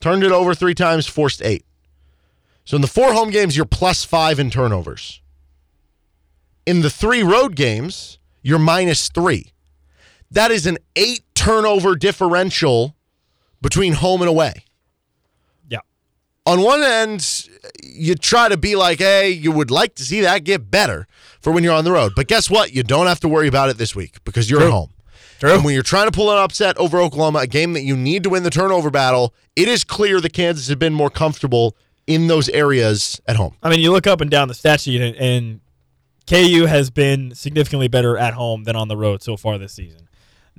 turned 0.00 0.24
it 0.24 0.32
over 0.32 0.54
three 0.54 0.74
times, 0.74 1.06
forced 1.06 1.42
eight. 1.42 1.64
So 2.64 2.74
in 2.76 2.82
the 2.82 2.88
four 2.88 3.12
home 3.12 3.30
games, 3.30 3.56
you're 3.56 3.66
plus 3.66 4.04
five 4.04 4.38
in 4.40 4.50
turnovers. 4.50 5.20
In 6.66 6.82
the 6.82 6.90
three 6.90 7.22
road 7.22 7.54
games, 7.56 8.18
you're 8.42 8.58
minus 8.58 9.08
three. 9.08 9.52
That 10.30 10.50
is 10.50 10.66
an 10.66 10.78
eight 10.96 11.22
turnover 11.34 11.96
differential 11.96 12.94
between 13.60 13.94
home 13.94 14.22
and 14.22 14.28
away. 14.28 14.64
Yeah. 15.68 15.80
On 16.46 16.60
one 16.60 16.82
end, 16.82 17.48
you 17.82 18.14
try 18.14 18.48
to 18.48 18.56
be 18.56 18.76
like, 18.76 18.98
hey, 18.98 19.30
you 19.30 19.52
would 19.52 19.70
like 19.70 19.94
to 19.96 20.04
see 20.04 20.20
that 20.20 20.44
get 20.44 20.70
better 20.70 21.06
for 21.40 21.52
when 21.52 21.64
you're 21.64 21.74
on 21.74 21.84
the 21.84 21.92
road. 21.92 22.12
But 22.14 22.28
guess 22.28 22.48
what? 22.50 22.72
You 22.72 22.82
don't 22.82 23.06
have 23.06 23.20
to 23.20 23.28
worry 23.28 23.48
about 23.48 23.70
it 23.70 23.78
this 23.78 23.96
week 23.96 24.22
because 24.24 24.50
you're 24.50 24.62
at 24.62 24.70
home. 24.70 24.90
True. 25.40 25.54
And 25.54 25.64
when 25.64 25.72
you're 25.72 25.82
trying 25.82 26.06
to 26.06 26.12
pull 26.12 26.30
an 26.30 26.36
upset 26.36 26.76
over 26.76 27.00
Oklahoma, 27.00 27.40
a 27.40 27.46
game 27.46 27.72
that 27.72 27.82
you 27.82 27.96
need 27.96 28.22
to 28.24 28.30
win 28.30 28.42
the 28.42 28.50
turnover 28.50 28.90
battle, 28.90 29.34
it 29.56 29.68
is 29.68 29.84
clear 29.84 30.20
that 30.20 30.34
Kansas 30.34 30.68
has 30.68 30.76
been 30.76 30.92
more 30.92 31.08
comfortable 31.08 31.74
in 32.06 32.26
those 32.26 32.50
areas 32.50 33.20
at 33.26 33.36
home. 33.36 33.56
I 33.62 33.70
mean, 33.70 33.80
you 33.80 33.90
look 33.90 34.06
up 34.06 34.20
and 34.20 34.30
down 34.30 34.48
the 34.48 34.54
stat 34.54 34.80
sheet, 34.80 35.00
and, 35.00 35.16
and 35.16 35.60
KU 36.26 36.66
has 36.66 36.90
been 36.90 37.34
significantly 37.34 37.88
better 37.88 38.18
at 38.18 38.34
home 38.34 38.64
than 38.64 38.76
on 38.76 38.88
the 38.88 38.96
road 38.96 39.22
so 39.22 39.38
far 39.38 39.56
this 39.56 39.72
season. 39.72 40.08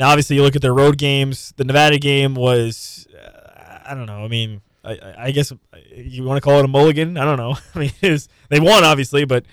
Now, 0.01 0.09
obviously, 0.09 0.35
you 0.35 0.41
look 0.41 0.55
at 0.55 0.63
their 0.63 0.73
road 0.73 0.97
games. 0.97 1.53
The 1.57 1.63
Nevada 1.63 1.99
game 1.99 2.33
was, 2.33 3.05
uh, 3.15 3.77
I 3.85 3.93
don't 3.93 4.07
know. 4.07 4.25
I 4.25 4.27
mean, 4.27 4.61
I, 4.83 4.97
I- 5.15 5.31
guess 5.31 5.53
you 5.95 6.23
want 6.23 6.37
to 6.37 6.41
call 6.41 6.57
it 6.57 6.65
a 6.65 6.67
mulligan. 6.67 7.19
I 7.19 7.23
don't 7.23 7.37
know. 7.37 7.55
I 7.75 7.79
mean, 7.79 7.91
was, 8.01 8.27
they 8.49 8.59
won 8.59 8.83
obviously, 8.83 9.25
but 9.25 9.45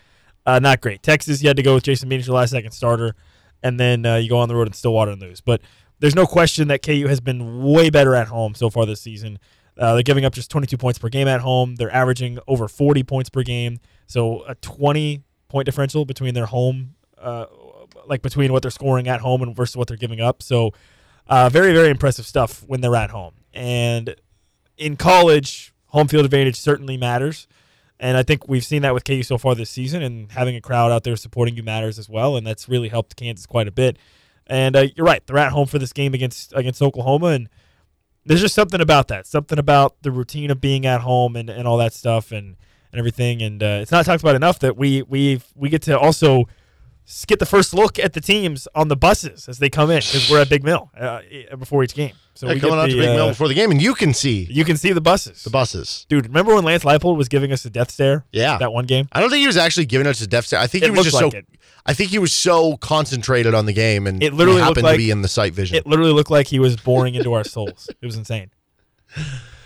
uh, 0.46 0.58
not 0.58 0.80
great. 0.80 1.02
Texas, 1.02 1.42
you 1.42 1.48
had 1.48 1.58
to 1.58 1.62
go 1.62 1.74
with 1.74 1.84
Jason 1.84 2.08
Bean 2.08 2.18
as 2.18 2.26
your 2.26 2.34
last 2.36 2.52
second 2.52 2.70
starter, 2.70 3.14
and 3.62 3.78
then 3.78 4.06
uh, 4.06 4.16
you 4.16 4.30
go 4.30 4.38
on 4.38 4.48
the 4.48 4.56
road 4.56 4.68
in 4.68 4.72
Stillwater 4.72 5.10
and 5.10 5.20
lose. 5.20 5.42
But 5.42 5.60
there's 5.98 6.14
no 6.14 6.24
question 6.24 6.68
that 6.68 6.80
KU 6.80 7.08
has 7.08 7.20
been 7.20 7.62
way 7.62 7.90
better 7.90 8.14
at 8.14 8.28
home 8.28 8.54
so 8.54 8.70
far 8.70 8.86
this 8.86 9.02
season. 9.02 9.38
Uh, 9.76 9.92
they're 9.92 10.02
giving 10.02 10.24
up 10.24 10.32
just 10.32 10.50
22 10.50 10.78
points 10.78 10.98
per 10.98 11.10
game 11.10 11.28
at 11.28 11.42
home. 11.42 11.74
They're 11.74 11.94
averaging 11.94 12.38
over 12.48 12.68
40 12.68 13.02
points 13.02 13.28
per 13.28 13.42
game. 13.42 13.80
So 14.06 14.44
a 14.48 14.54
20 14.54 15.22
point 15.48 15.66
differential 15.66 16.06
between 16.06 16.32
their 16.32 16.46
home, 16.46 16.94
uh, 17.18 17.44
like 18.08 18.22
between 18.22 18.52
what 18.52 18.62
they're 18.62 18.70
scoring 18.70 19.08
at 19.08 19.20
home 19.20 19.42
and 19.42 19.54
versus 19.54 19.76
what 19.76 19.88
they're 19.88 19.96
giving 19.96 20.20
up. 20.20 20.42
So 20.42 20.72
uh, 21.28 21.48
very, 21.48 21.72
very 21.72 21.90
impressive 21.90 22.26
stuff 22.26 22.64
when 22.66 22.80
they're 22.80 22.96
at 22.96 23.10
home. 23.10 23.34
And 23.52 24.16
in 24.76 24.96
college, 24.96 25.72
home 25.86 26.08
field 26.08 26.24
advantage 26.24 26.56
certainly 26.56 26.96
matters. 26.96 27.46
And 28.00 28.16
I 28.16 28.22
think 28.22 28.48
we've 28.48 28.64
seen 28.64 28.82
that 28.82 28.94
with 28.94 29.04
KU 29.04 29.22
so 29.22 29.38
far 29.38 29.54
this 29.54 29.70
season, 29.70 30.02
and 30.02 30.30
having 30.30 30.54
a 30.54 30.60
crowd 30.60 30.92
out 30.92 31.02
there 31.02 31.16
supporting 31.16 31.56
you 31.56 31.64
matters 31.64 31.98
as 31.98 32.08
well. 32.08 32.36
And 32.36 32.46
that's 32.46 32.68
really 32.68 32.88
helped 32.88 33.16
Kansas 33.16 33.44
quite 33.44 33.66
a 33.66 33.72
bit. 33.72 33.98
And 34.46 34.76
uh, 34.76 34.86
you're 34.94 35.04
right; 35.04 35.26
they're 35.26 35.38
at 35.38 35.52
home 35.52 35.66
for 35.66 35.78
this 35.78 35.92
game 35.92 36.14
against 36.14 36.52
against 36.54 36.80
Oklahoma, 36.80 37.26
and 37.26 37.48
there's 38.24 38.40
just 38.40 38.54
something 38.54 38.80
about 38.80 39.08
that, 39.08 39.26
something 39.26 39.58
about 39.58 40.02
the 40.02 40.10
routine 40.10 40.50
of 40.50 40.60
being 40.60 40.86
at 40.86 41.00
home 41.00 41.34
and, 41.36 41.50
and 41.50 41.66
all 41.66 41.76
that 41.78 41.92
stuff, 41.92 42.30
and, 42.30 42.56
and 42.92 42.98
everything. 42.98 43.42
And 43.42 43.62
uh, 43.62 43.80
it's 43.82 43.90
not 43.90 44.06
talked 44.06 44.22
about 44.22 44.36
enough 44.36 44.60
that 44.60 44.76
we 44.76 45.02
we 45.02 45.42
we 45.54 45.68
get 45.68 45.82
to 45.82 45.98
also 45.98 46.44
get 47.26 47.38
the 47.38 47.46
first 47.46 47.72
look 47.72 47.98
at 47.98 48.12
the 48.12 48.20
teams 48.20 48.68
on 48.74 48.88
the 48.88 48.96
buses 48.96 49.48
as 49.48 49.58
they 49.58 49.70
come 49.70 49.90
in 49.90 49.98
because 50.00 50.30
we're 50.30 50.40
at 50.40 50.48
Big 50.48 50.62
Mill 50.62 50.90
uh, 50.98 51.20
before 51.58 51.82
each 51.82 51.94
game. 51.94 52.12
So 52.34 52.46
They're 52.46 52.56
we 52.56 52.60
coming 52.60 52.78
out 52.78 52.86
the, 52.86 52.92
to 52.94 53.00
Big 53.00 53.10
Mill 53.10 53.26
uh, 53.26 53.28
before 53.30 53.48
the 53.48 53.54
game, 53.54 53.70
and 53.70 53.80
you 53.82 53.94
can 53.94 54.14
see 54.14 54.46
you 54.50 54.64
can 54.64 54.76
see 54.76 54.92
the 54.92 55.00
buses. 55.00 55.42
the 55.42 55.50
buses. 55.50 56.06
Dude, 56.08 56.26
remember 56.26 56.54
when 56.54 56.64
Lance 56.64 56.84
Leipold 56.84 57.16
was 57.16 57.28
giving 57.28 57.50
us 57.50 57.64
a 57.64 57.70
death 57.70 57.90
stare? 57.90 58.24
Yeah. 58.30 58.58
That 58.58 58.72
one 58.72 58.86
game? 58.86 59.08
I 59.12 59.20
don't 59.20 59.30
think 59.30 59.40
he 59.40 59.46
was 59.46 59.56
actually 59.56 59.86
giving 59.86 60.06
us 60.06 60.20
a 60.20 60.26
death 60.26 60.46
stare. 60.46 60.60
I 60.60 60.66
think 60.66 60.84
he 60.84 60.90
was 60.90 61.04
just 61.04 61.14
like 61.20 61.32
so. 61.32 61.38
it. 61.38 61.46
I 61.86 61.94
think 61.94 62.10
he 62.10 62.18
was 62.18 62.32
so 62.32 62.76
concentrated 62.76 63.54
on 63.54 63.64
the 63.66 63.72
game, 63.72 64.06
and 64.06 64.22
It 64.22 64.34
literally 64.34 64.60
happened 64.60 64.84
like- 64.84 64.94
to 64.94 64.98
be 64.98 65.10
in 65.10 65.22
the 65.22 65.28
sight 65.28 65.54
vision. 65.54 65.76
It 65.76 65.86
literally 65.86 66.12
looked 66.12 66.30
like 66.30 66.46
he 66.46 66.58
was 66.58 66.76
boring 66.76 67.14
into 67.14 67.32
our 67.32 67.44
souls. 67.44 67.88
It 68.00 68.06
was 68.06 68.16
insane. 68.16 68.50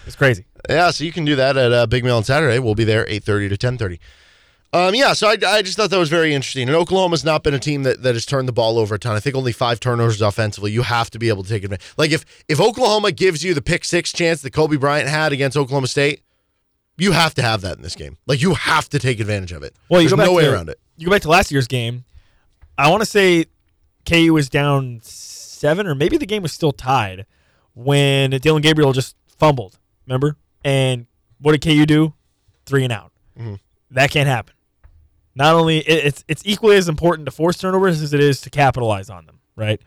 It's 0.06 0.16
crazy. 0.16 0.46
Yeah, 0.68 0.90
so 0.90 1.04
you 1.04 1.12
can 1.12 1.24
do 1.24 1.36
that 1.36 1.56
at 1.56 1.72
uh, 1.72 1.86
Big 1.86 2.04
Mill 2.04 2.16
on 2.16 2.24
Saturday. 2.24 2.58
We'll 2.58 2.74
be 2.74 2.84
there 2.84 3.04
eight 3.08 3.24
thirty 3.24 3.48
to 3.48 3.56
ten 3.56 3.76
thirty. 3.76 3.98
Um, 4.74 4.94
yeah, 4.94 5.12
so 5.12 5.28
I, 5.28 5.36
I 5.46 5.60
just 5.60 5.76
thought 5.76 5.90
that 5.90 5.98
was 5.98 6.08
very 6.08 6.32
interesting. 6.32 6.66
And 6.66 6.74
Oklahoma's 6.74 7.24
not 7.24 7.42
been 7.42 7.52
a 7.52 7.58
team 7.58 7.82
that, 7.82 8.02
that 8.02 8.14
has 8.14 8.24
turned 8.24 8.48
the 8.48 8.52
ball 8.52 8.78
over 8.78 8.94
a 8.94 8.98
ton. 8.98 9.14
I 9.14 9.20
think 9.20 9.36
only 9.36 9.52
five 9.52 9.80
turnovers 9.80 10.22
offensively. 10.22 10.72
You 10.72 10.82
have 10.82 11.10
to 11.10 11.18
be 11.18 11.28
able 11.28 11.42
to 11.42 11.48
take 11.48 11.64
advantage. 11.64 11.86
Like 11.98 12.10
if 12.10 12.24
if 12.48 12.58
Oklahoma 12.58 13.12
gives 13.12 13.44
you 13.44 13.52
the 13.52 13.60
pick 13.60 13.84
six 13.84 14.12
chance 14.12 14.40
that 14.42 14.52
Cobee 14.52 14.78
Bryant 14.78 15.10
had 15.10 15.32
against 15.32 15.58
Oklahoma 15.58 15.88
State, 15.88 16.22
you 16.96 17.12
have 17.12 17.34
to 17.34 17.42
have 17.42 17.60
that 17.60 17.76
in 17.76 17.82
this 17.82 17.94
game. 17.94 18.16
Like 18.26 18.40
you 18.40 18.54
have 18.54 18.88
to 18.90 18.98
take 18.98 19.20
advantage 19.20 19.52
of 19.52 19.62
it. 19.62 19.76
Well, 19.90 20.00
you 20.00 20.08
There's 20.08 20.18
no 20.18 20.32
way 20.32 20.44
to, 20.44 20.52
around 20.52 20.70
it. 20.70 20.80
You 20.96 21.06
go 21.06 21.12
back 21.12 21.22
to 21.22 21.28
last 21.28 21.50
year's 21.50 21.66
game. 21.66 22.04
I 22.78 22.90
want 22.90 23.02
to 23.02 23.06
say 23.06 23.44
KU 24.06 24.32
was 24.32 24.48
down 24.48 25.00
seven, 25.02 25.86
or 25.86 25.94
maybe 25.94 26.16
the 26.16 26.26
game 26.26 26.42
was 26.42 26.52
still 26.52 26.72
tied 26.72 27.26
when 27.74 28.30
Dillon 28.30 28.62
Gabriel 28.62 28.92
just 28.92 29.16
fumbled. 29.38 29.78
Remember? 30.06 30.36
And 30.64 31.06
What 31.40 31.52
did 31.52 31.62
KU 31.62 31.84
do? 31.84 32.14
Three 32.64 32.84
and 32.84 32.92
out. 32.92 33.12
Mm-hmm. 33.38 33.54
That 33.90 34.10
can't 34.10 34.28
happen. 34.28 34.54
Not 35.34 35.54
only 35.54 35.78
it, 35.78 36.06
it's 36.06 36.24
it's 36.28 36.42
equally 36.44 36.76
as 36.76 36.88
important 36.88 37.26
to 37.26 37.32
force 37.32 37.56
turnovers 37.58 38.02
as 38.02 38.12
it 38.12 38.20
is 38.20 38.40
to 38.42 38.50
capitalize 38.50 39.08
on 39.10 39.26
them. 39.26 39.40
Right. 39.56 39.80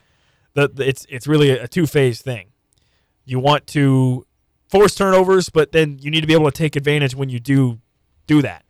The, 0.53 0.69
the 0.69 0.87
it's 0.87 1.05
it's 1.09 1.27
really 1.27 1.51
a 1.51 1.67
two 1.67 1.85
phase 1.85 2.21
thing. 2.21 2.47
You 3.25 3.39
want 3.39 3.67
to 3.67 4.25
force 4.69 4.95
turnovers, 4.95 5.49
but 5.49 5.71
then 5.71 5.99
you 6.01 6.11
need 6.11 6.21
to 6.21 6.27
be 6.27 6.33
able 6.33 6.45
to 6.45 6.57
take 6.57 6.75
advantage 6.75 7.15
when 7.15 7.29
you 7.29 7.39
do 7.39 7.79
do 8.27 8.41
that. 8.41 8.65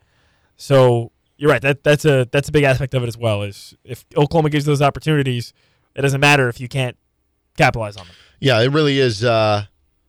So 0.57 1.11
you're 1.37 1.51
right. 1.51 1.61
That 1.61 1.83
that's 1.83 2.05
a 2.05 2.27
that's 2.31 2.49
a 2.49 2.51
big 2.51 2.63
aspect 2.63 2.93
of 2.93 3.03
it 3.03 3.07
as 3.07 3.17
well. 3.17 3.43
Is 3.43 3.75
if 3.83 4.05
Oklahoma 4.15 4.49
gives 4.49 4.65
those 4.65 4.81
opportunities, 4.81 5.53
it 5.95 6.01
doesn't 6.01 6.21
matter 6.21 6.49
if 6.49 6.59
you 6.59 6.67
can't 6.67 6.97
capitalize 7.57 7.97
on 7.97 8.07
them. 8.07 8.15
Yeah, 8.39 8.61
it 8.61 8.71
really 8.71 8.99
is. 8.99 9.23
Uh, 9.23 9.65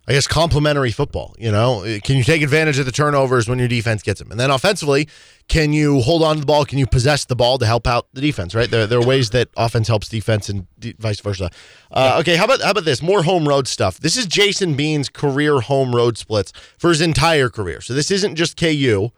I 0.09 0.13
guess 0.13 0.29
complementary 0.29 0.93
football. 0.93 1.35
You 1.37 1.51
know, 1.51 1.83
can 2.05 2.17
you 2.17 2.23
take 2.23 2.41
advantage 2.43 2.79
of 2.79 2.87
the 2.87 2.93
turnovers 2.93 3.49
when 3.49 3.59
your 3.59 3.67
defense 3.67 4.03
gets 4.03 4.21
them, 4.21 4.31
and 4.31 4.39
then 4.39 4.51
offensively, 4.51 5.09
can 5.49 5.73
you 5.73 6.01
hold 6.01 6.23
on 6.23 6.37
to 6.37 6.41
the 6.41 6.47
ball? 6.47 6.65
Can 6.65 6.79
you 6.79 6.87
possess 6.87 7.25
the 7.25 7.35
ball 7.35 7.59
to 7.59 7.67
help 7.67 7.87
out 7.87 8.07
the 8.13 8.21
defense? 8.21 8.55
Right 8.55 8.71
there, 8.71 8.87
there 8.87 9.01
are 9.01 9.07
ways 9.07 9.31
that 9.31 9.49
offense 9.57 9.89
helps 9.89 10.09
defense 10.09 10.49
and 10.49 10.67
de- 10.79 10.95
vice 10.99 11.21
versa. 11.21 11.51
Uh, 11.91 12.19
okay, 12.21 12.37
how 12.37 12.45
about 12.45 12.61
how 12.61 12.71
about 12.71 12.85
this 12.85 13.03
more 13.03 13.25
home 13.25 13.49
road 13.49 13.67
stuff? 13.67 13.99
This 13.99 14.17
is 14.17 14.27
Jason 14.27 14.75
Bean's 14.75 15.09
career 15.09 15.61
home 15.61 15.95
road 15.95 16.17
splits 16.17 16.53
for 16.79 16.91
his 16.91 17.01
entire 17.01 17.49
career. 17.49 17.81
So 17.81 17.93
this 17.93 18.11
isn't 18.11 18.37
just 18.37 18.57
KU 18.57 19.11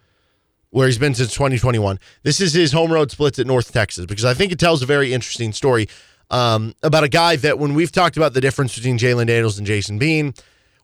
where 0.70 0.86
he's 0.86 0.98
been 0.98 1.14
since 1.14 1.32
2021. 1.32 1.98
This 2.22 2.40
is 2.40 2.52
his 2.52 2.72
home 2.72 2.92
road 2.92 3.10
splits 3.10 3.38
at 3.38 3.46
North 3.46 3.72
Texas 3.72 4.06
because 4.06 4.24
I 4.24 4.34
think 4.34 4.52
it 4.52 4.58
tells 4.58 4.82
a 4.82 4.86
very 4.86 5.12
interesting 5.12 5.52
story 5.52 5.88
um, 6.30 6.74
about 6.82 7.04
a 7.04 7.08
guy 7.08 7.36
that 7.36 7.58
when 7.58 7.74
we've 7.74 7.92
talked 7.92 8.16
about 8.16 8.34
the 8.34 8.40
difference 8.40 8.74
between 8.74 8.98
Jalon 8.98 9.26
Daniels 9.26 9.58
and 9.58 9.66
Jason 9.66 9.98
Bean, 9.98 10.34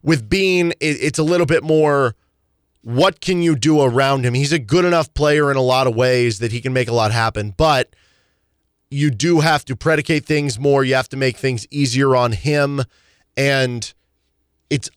with 0.04 0.28
Bean, 0.28 0.70
it, 0.78 0.98
it's 1.00 1.18
a 1.18 1.24
little 1.24 1.46
bit 1.46 1.64
more 1.64 2.14
what 2.82 3.22
can 3.22 3.42
you 3.42 3.56
do 3.56 3.80
around 3.80 4.26
him? 4.26 4.34
He's 4.34 4.52
a 4.52 4.58
good 4.58 4.84
enough 4.84 5.12
player 5.14 5.50
in 5.50 5.56
a 5.56 5.62
lot 5.62 5.86
of 5.86 5.96
ways 5.96 6.38
that 6.40 6.52
he 6.52 6.60
can 6.60 6.74
make 6.74 6.86
a 6.86 6.92
lot 6.92 7.12
happen, 7.12 7.54
but 7.56 7.96
you 8.90 9.10
do 9.10 9.40
have 9.40 9.64
to 9.64 9.74
predicate 9.74 10.26
things 10.26 10.58
more. 10.58 10.84
You 10.84 10.94
have 10.94 11.08
to 11.08 11.16
make 11.16 11.38
things 11.38 11.66
easier 11.70 12.14
on 12.14 12.32
him. 12.32 12.82
And 13.38 13.92
it's 14.68 14.90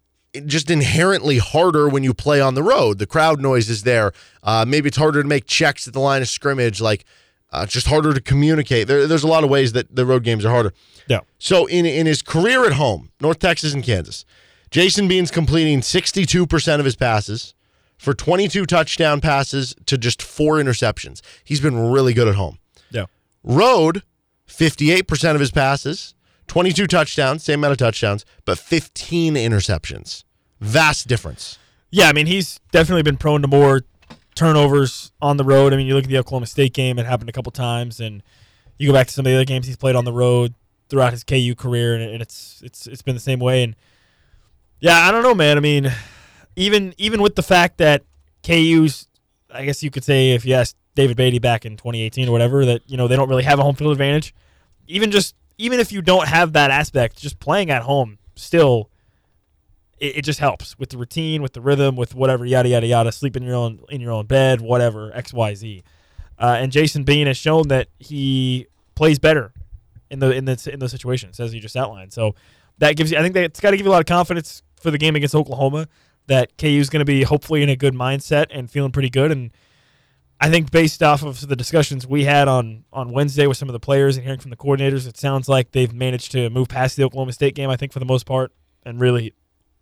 just 0.46 0.70
inherently 0.70 1.38
harder 1.38 1.88
when 1.88 2.04
you 2.04 2.14
play 2.14 2.42
on 2.42 2.56
the 2.56 2.62
road. 2.62 3.00
The 3.00 3.08
crowd 3.08 3.40
noise 3.40 3.70
is 3.70 3.84
there. 3.84 4.12
Uh, 4.44 4.66
maybe 4.68 4.90
it's 4.90 4.98
harder 4.98 5.24
to 5.24 5.28
make 5.28 5.46
checks 5.46 5.88
at 5.88 5.94
the 5.94 6.02
line 6.02 6.22
of 6.22 6.28
scrimmage. 6.28 6.82
Like, 6.82 7.06
uh, 7.52 7.62
it's 7.64 7.74
just 7.74 7.88
harder 7.88 8.14
to 8.14 8.22
communicate. 8.22 8.88
There, 8.88 9.08
there's 9.08 9.24
a 9.24 9.28
lot 9.28 9.46
of 9.46 9.50
ways 9.50 9.72
that 9.72 9.96
the 9.96 10.06
road 10.06 10.24
games 10.24 10.44
are 10.44 10.52
harder. 10.52 10.74
Yeah. 11.08 11.22
So 11.40 11.66
in 11.68 11.86
in 11.86 12.06
his 12.06 12.22
career 12.22 12.66
at 12.66 12.74
home, 12.74 13.12
North 13.22 13.40
Texas 13.40 13.74
and 13.74 13.82
Kansas, 13.82 14.26
Jason 14.72 15.08
Bean's 15.08 15.32
completing 15.32 15.82
62% 15.82 16.80
of 16.80 16.86
his 16.86 16.96
passes 16.96 17.54
for 17.98 18.14
22 18.14 18.66
touchdown 18.66 19.22
passes 19.22 19.76
to 19.86 19.98
just 19.98 20.22
four 20.22 20.56
interceptions. 20.56 21.22
He's 21.44 21.62
been 21.62 21.92
really 21.92 22.14
good 22.14 22.28
at 22.28 22.36
home. 22.36 22.60
Yeah. 22.92 23.06
Road, 23.44 24.04
58% 24.48 25.34
of 25.34 25.40
his 25.40 25.52
passes, 25.52 26.14
22 26.48 26.88
touchdowns, 26.88 27.44
same 27.44 27.60
amount 27.60 27.74
of 27.74 27.78
touchdowns, 27.78 28.26
but 28.46 28.58
15 28.58 29.36
interceptions. 29.36 30.24
Vast 30.60 31.08
difference. 31.08 31.58
Yeah, 31.90 32.10
I 32.10 32.14
mean 32.14 32.28
he's 32.28 32.60
definitely 32.72 33.04
been 33.04 33.18
prone 33.18 33.42
to 33.42 33.48
more 33.48 33.82
turnovers 34.36 35.12
on 35.22 35.38
the 35.38 35.44
road. 35.44 35.74
I 35.74 35.78
mean, 35.78 35.88
you 35.88 35.96
look 35.96 36.04
at 36.04 36.10
the 36.10 36.18
Oklahoma 36.18 36.46
State 36.46 36.74
game; 36.74 37.00
it 37.00 37.06
happened 37.06 37.30
a 37.30 37.34
couple 37.34 37.52
times, 37.52 38.00
and 38.00 38.22
you 38.78 38.88
go 38.88 38.94
back 38.94 39.08
to 39.08 39.14
some 39.14 39.26
of 39.26 39.32
the 39.32 39.36
other 39.36 39.46
games 39.46 39.68
he's 39.68 39.78
played 39.78 39.96
on 39.96 40.06
the 40.06 40.14
road 40.14 40.54
throughout 40.90 41.12
his 41.12 41.24
KU 41.24 41.56
career, 41.56 41.96
and 41.96 42.22
it's 42.22 42.62
it's 42.64 42.88
it's 42.88 43.02
been 43.02 43.16
the 43.16 43.22
same 43.22 43.40
way. 43.40 43.64
And 43.64 43.76
yeah, 44.80 45.08
I 45.08 45.12
don't 45.12 45.24
know, 45.24 45.34
man. 45.36 45.58
I 45.58 45.60
mean, 45.60 45.92
even 46.56 46.94
even 46.98 47.22
with 47.22 47.36
the 47.36 47.44
fact 47.44 47.78
that 47.78 48.04
KU's, 48.44 49.08
I 49.50 49.66
guess 49.66 49.82
you 49.84 49.92
could 49.92 50.04
say, 50.04 50.32
if 50.32 50.46
you 50.46 50.54
asked 50.54 50.76
David 50.96 51.18
Beaty 51.18 51.40
back 51.40 51.66
in 51.66 51.78
2018 51.78 52.30
or 52.30 52.32
whatever, 52.32 52.66
that 52.66 52.82
you 52.88 52.98
know 52.98 53.08
they 53.08 53.16
don't 53.16 53.30
really 53.30 53.44
have 53.44 53.60
a 53.60 53.64
home 53.64 53.76
field 53.76 53.92
advantage. 53.92 54.34
Even 54.88 55.12
just 55.12 55.36
even 55.58 55.80
if 55.80 55.92
you 55.92 56.02
don't 56.02 56.28
have 56.28 56.54
that 56.54 56.72
aspect, 56.72 57.18
just 57.18 57.40
playing 57.40 57.72
at 57.72 57.84
home 57.84 58.20
still 58.36 58.90
it, 60.00 60.18
it, 60.18 60.22
just 60.22 60.40
helps 60.40 60.78
with 60.78 60.90
the 60.90 60.98
routine, 60.98 61.42
with 61.42 61.54
the 61.54 61.62
rhythm, 61.62 61.96
with 61.96 62.14
whatever 62.14 62.46
yada 62.46 62.70
yada 62.70 62.86
yada. 62.86 63.12
Sleep 63.12 63.36
in 63.36 63.44
your 63.44 63.56
own 63.56 63.80
in 63.90 64.02
your 64.02 64.12
own 64.12 64.26
bed, 64.26 64.62
whatever 64.62 65.12
X 65.16 65.34
Y 65.34 65.56
Z. 65.56 65.84
Uh, 66.40 66.58
and 66.60 66.72
Jason 66.72 67.04
Bean 67.04 67.26
has 67.26 67.38
shown 67.38 67.70
that 67.70 67.88
he 67.98 68.68
plays 68.94 69.18
better 69.18 69.54
in 70.12 70.20
the 70.20 70.32
in 70.32 70.46
the 70.46 70.70
in 70.72 70.80
those 70.80 70.92
situations 70.92 71.40
as 71.40 71.54
you 71.54 71.60
just 71.60 71.76
outlined. 71.76 72.14
So 72.14 72.36
that 72.80 72.96
gives 72.96 73.12
you, 73.12 73.18
I 73.18 73.22
think 73.22 73.34
that's 73.34 73.60
got 73.60 73.72
to 73.72 73.78
give 73.78 73.86
you 73.86 73.92
a 73.92 73.94
lot 73.94 74.02
of 74.02 74.06
confidence 74.06 74.62
for 74.80 74.92
the 74.92 74.98
game 74.98 75.16
against 75.16 75.36
Oklahoma. 75.36 75.88
That 76.28 76.58
KU 76.58 76.68
is 76.68 76.90
going 76.90 77.00
to 77.00 77.06
be 77.06 77.24
hopefully 77.24 77.64
in 77.64 77.70
a 77.70 77.76
good 77.76 77.94
mindset 77.94 78.48
and 78.50 78.70
feeling 78.70 78.92
pretty 78.92 79.10
good. 79.10 79.32
And 79.32 79.52
I 80.42 80.50
think 80.50 80.72
based 80.72 81.02
off 81.02 81.24
of 81.24 81.48
the 81.48 81.56
discussions 81.56 82.06
we 82.06 82.26
had 82.26 82.48
on 82.50 82.84
on 82.92 83.12
Wednesday 83.12 83.48
with 83.48 83.58
some 83.58 83.70
of 83.70 83.74
the 83.74 83.80
players 83.80 84.18
and 84.18 84.26
hearing 84.26 84.40
from 84.40 84.52
the 84.52 84.58
coordinators, 84.58 85.08
it 85.08 85.18
sounds 85.18 85.48
like 85.48 85.72
they've 85.72 85.94
managed 85.94 86.34
to 86.34 86.50
move 86.50 86.68
past 86.68 86.98
the 86.98 87.04
Oklahoma 87.04 87.32
State 87.32 87.56
game. 87.56 87.70
I 87.70 87.78
think 87.78 87.94
for 87.94 88.00
the 88.00 88.06
most 88.06 88.26
part, 88.26 88.52
and 88.84 89.00
really 89.00 89.34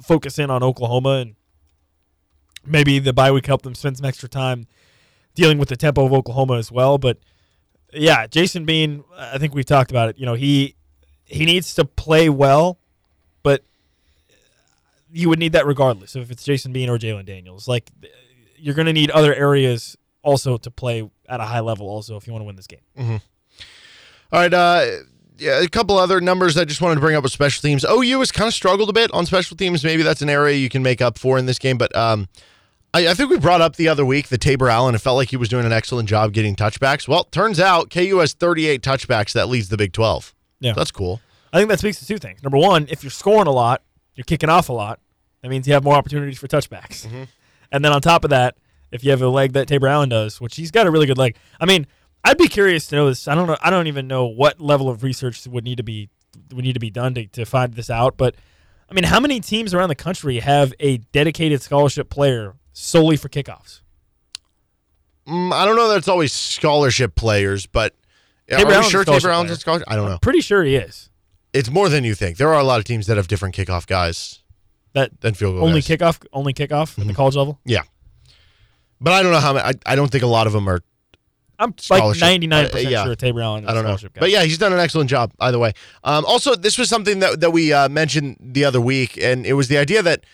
focus 0.02 0.38
in 0.40 0.50
on 0.50 0.62
Oklahoma 0.64 1.18
and 1.22 1.36
maybe 2.66 3.00
the 3.00 3.14
bye 3.14 3.32
week 3.32 3.46
helped 3.46 3.64
them 3.64 3.76
spend 3.76 3.98
some 3.98 4.06
extra 4.06 4.28
time 4.28 4.68
dealing 5.36 5.58
with 5.58 5.70
the 5.70 5.78
tempo 5.78 6.06
of 6.06 6.14
Oklahoma 6.14 6.58
as 6.58 6.72
well. 6.72 6.98
But 6.98 7.20
yeah, 7.94 8.28
Jason 8.28 8.66
Bean, 8.66 9.04
I 9.16 9.38
think 9.38 9.54
we've 9.54 9.66
talked 9.66 9.92
about 9.92 10.10
it. 10.10 10.18
You 10.18 10.26
know, 10.26 10.34
he 10.34 10.76
he 11.26 11.46
needs 11.46 11.74
to 11.76 11.86
play 11.86 12.30
well, 12.30 12.80
but 13.44 13.64
you 15.16 15.30
would 15.30 15.40
need 15.40 15.54
that 15.54 15.66
regardless 15.66 16.16
if 16.18 16.30
it's 16.30 16.44
Jason 16.44 16.74
Bean 16.74 16.90
or 16.90 16.98
Jalon 16.98 17.26
Daniels. 17.26 17.70
Like 17.70 17.90
you're 18.58 18.76
going 18.76 18.88
to 18.88 18.94
need 18.94 19.10
other 19.12 19.34
areas 19.34 19.96
also 20.24 20.58
to 20.58 20.70
play 20.70 21.10
at 21.30 21.40
a 21.40 21.44
high 21.44 21.62
level 21.62 21.88
also 21.88 22.18
if 22.18 22.28
you 22.28 22.34
want 22.34 22.42
to 22.42 22.46
win 22.46 22.58
this 22.58 22.68
game. 22.68 22.82
Mm-hmm. 22.98 23.16
All 24.34 24.42
right, 24.42 24.54
uh, 24.54 24.86
yeah, 25.38 25.62
a 25.62 25.70
couple 25.70 25.98
other 25.98 26.20
numbers 26.20 26.58
I 26.58 26.66
just 26.66 26.82
wanted 26.82 26.96
to 26.96 27.02
bring 27.02 27.16
up 27.16 27.24
with 27.24 27.32
special 27.32 27.62
teams. 27.62 27.86
OU 27.86 28.20
has 28.20 28.32
kind 28.32 28.48
of 28.48 28.54
struggled 28.54 28.90
a 28.90 28.94
bit 28.94 29.10
on 29.14 29.26
special 29.26 29.56
teams. 29.56 29.84
Maybe 29.86 30.04
that's 30.04 30.22
an 30.22 30.30
area 30.30 30.58
you 30.58 30.68
can 30.68 30.84
make 30.84 31.02
up 31.02 31.18
for 31.18 31.38
in 31.38 31.46
this 31.46 31.60
game. 31.60 31.78
But 31.78 31.96
um, 31.96 32.28
I, 32.94 33.08
I, 33.08 33.14
think 33.14 33.30
we 33.30 33.38
brought 33.38 33.62
up 33.62 33.78
the 33.78 33.88
other 33.88 34.06
week 34.06 34.28
the 34.28 34.38
Tabor 34.38 34.68
Allen. 34.68 34.96
It 34.96 35.00
felt 35.00 35.16
like 35.16 35.30
he 35.30 35.38
was 35.38 35.48
doing 35.48 35.66
an 35.66 35.72
excellent 35.72 36.10
job 36.10 36.34
getting 36.34 36.58
touchbacks. 36.58 37.08
Well, 37.08 37.24
turns 37.26 37.60
out 37.60 37.90
KU 37.90 38.18
has 38.18 38.34
38 38.34 38.82
touchbacks. 38.82 39.32
That 39.32 39.48
leads 39.48 39.70
the 39.70 39.78
Big 39.78 39.94
12. 39.94 40.34
Yeah, 40.60 40.74
so 40.74 40.80
that's 40.80 40.92
cool. 40.92 41.22
I 41.54 41.58
think 41.60 41.70
that 41.70 41.80
speaks 41.80 42.00
to 42.00 42.06
two 42.06 42.18
things. 42.18 42.44
Number 42.44 42.58
one, 42.58 42.88
if 42.90 43.04
you're 43.04 43.12
scoring 43.12 43.48
a 43.48 43.52
lot, 43.52 43.84
you're 44.16 44.26
kicking 44.26 44.50
off 44.50 44.68
a 44.68 44.74
lot. 44.74 45.00
That 45.46 45.50
means 45.50 45.68
you 45.68 45.76
have 45.76 45.84
more 45.84 45.94
opportunities 45.94 46.40
for 46.40 46.48
touchbacks. 46.48 47.06
Mm-hmm. 47.06 47.26
And 47.72 47.86
then 47.86 47.92
on 47.92 48.02
top 48.02 48.24
of 48.24 48.32
that, 48.32 48.58
if 48.90 49.04
you 49.04 49.12
have 49.12 49.22
a 49.22 49.30
leg 49.30 49.54
that 49.54 49.68
Tabor 49.68 49.88
Allen 49.88 50.10
does, 50.10 50.42
which 50.42 50.56
he's 50.56 50.72
got 50.72 50.88
a 50.88 50.90
really 50.90 51.06
good 51.06 51.20
leg. 51.20 51.36
I 51.60 51.68
mean, 51.68 51.86
I'd 52.24 52.40
be 52.40 52.48
curious 52.48 52.88
to 52.88 52.96
know 52.96 53.06
this. 53.06 53.28
I 53.28 53.36
don't 53.36 53.46
know. 53.46 53.56
I 53.62 53.70
don't 53.70 53.86
even 53.86 54.08
know 54.08 54.26
what 54.26 54.60
level 54.60 54.90
of 54.90 55.04
research 55.04 55.46
would 55.46 55.64
need 55.64 55.78
to 55.78 55.84
be 55.84 56.10
would 56.52 56.66
need 56.66 56.74
to 56.74 56.80
be 56.80 56.90
done 56.90 57.14
to, 57.14 57.28
to 57.28 57.46
find 57.46 57.76
this 57.76 57.92
out. 57.92 58.18
But 58.18 58.34
I 58.90 58.96
mean, 58.96 59.04
how 59.04 59.20
many 59.20 59.40
teams 59.40 59.72
around 59.72 59.90
the 59.90 59.96
country 59.96 60.40
have 60.40 60.74
a 60.80 60.98
dedicated 60.98 61.62
scholarship 61.62 62.10
player 62.10 62.56
solely 62.74 63.16
for 63.16 63.30
kickoffs? 63.30 63.82
Mm, 65.28 65.54
I 65.54 65.64
don't 65.64 65.76
know 65.76 65.90
that 65.90 65.98
it's 65.98 66.08
always 66.08 66.34
scholarship 66.34 67.14
players, 67.14 67.68
but 67.68 67.94
Tabor 68.50 68.74
are 68.74 68.82
we 68.82 68.90
sure 68.90 69.06
Tabor 69.06 69.30
Allen's 69.30 69.52
a 69.52 69.58
scholarship? 69.58 69.88
I 69.92 69.96
don't 69.96 70.08
know. 70.08 70.14
I'm 70.14 70.20
pretty 70.22 70.42
sure 70.42 70.64
he 70.64 70.76
is. 70.76 71.12
It's 71.54 71.70
more 71.70 71.88
than 71.88 72.04
you 72.04 72.16
think. 72.16 72.38
There 72.38 72.52
are 72.52 72.60
a 72.60 72.64
lot 72.64 72.80
of 72.80 72.86
teams 72.86 73.06
that 73.06 73.18
have 73.18 73.28
different 73.28 73.54
kickoff 73.56 73.86
guys 73.86 74.42
that 74.96 75.22
than 75.22 75.34
field 75.36 75.56
goal 75.56 75.68
only 75.68 75.82
guys. 75.82 76.00
kickoff 76.00 76.26
only 76.34 76.54
kickoff 76.54 76.92
mm-hmm. 76.92 77.02
at 77.02 77.08
the 77.08 77.14
college 77.14 77.36
level. 77.36 77.60
Yeah, 77.64 77.84
but 79.00 79.14
I 79.14 79.22
don't 79.22 79.32
know 79.32 79.40
how 79.40 79.54
many. 79.54 79.66
I, 79.66 79.94
I 79.94 79.96
don't 79.96 80.12
think 80.12 80.24
a 80.24 80.28
lot 80.28 80.48
of 80.48 80.54
them 80.54 80.68
are 80.68 80.82
I'm 81.60 81.74
like 81.90 82.20
99 82.20 82.66
percent 82.66 82.86
uh, 82.86 82.90
yeah. 82.90 83.04
sure 83.04 83.16
Tabor 83.16 83.42
Allen. 83.42 83.68
I 83.68 83.74
don't 83.74 83.86
know, 83.86 83.98
guy. 83.98 84.10
but 84.20 84.30
yeah, 84.30 84.44
he's 84.44 84.58
done 84.58 84.74
an 84.74 84.80
excellent 84.80 85.10
job 85.10 85.32
either 85.40 85.60
way. 85.60 85.74
Um, 86.04 86.26
also, 86.26 86.56
this 86.56 86.78
was 86.78 86.90
something 86.90 87.20
that 87.20 87.40
that 87.42 87.52
we 87.52 87.72
uh, 87.72 87.90
mentioned 87.90 88.38
the 88.40 88.66
other 88.66 88.82
week, 88.82 89.18
and 89.18 89.46
it 89.46 89.54
was 89.54 89.68
the 89.68 89.78
idea 89.78 90.02
that 90.02 90.26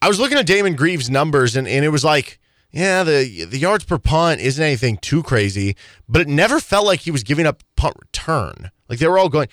I 0.00 0.08
was 0.08 0.18
looking 0.18 0.38
at 0.38 0.46
Damon 0.46 0.76
Greaves' 0.76 1.10
numbers, 1.10 1.56
and, 1.56 1.68
and 1.68 1.84
it 1.84 1.90
was 1.90 2.04
like, 2.04 2.38
yeah, 2.70 3.04
the 3.04 3.44
the 3.44 3.58
yards 3.58 3.84
per 3.84 3.98
punt 3.98 4.40
isn't 4.40 4.62
anything 4.62 4.96
too 4.98 5.22
crazy, 5.22 5.76
but 6.08 6.22
it 6.22 6.28
never 6.28 6.58
felt 6.58 6.86
like 6.86 7.00
he 7.00 7.10
was 7.10 7.22
giving 7.22 7.46
up 7.46 7.62
punt 7.76 7.96
return. 8.00 8.70
Like 8.88 8.98
they 8.98 9.08
were 9.08 9.18
all 9.18 9.28
going, 9.28 9.48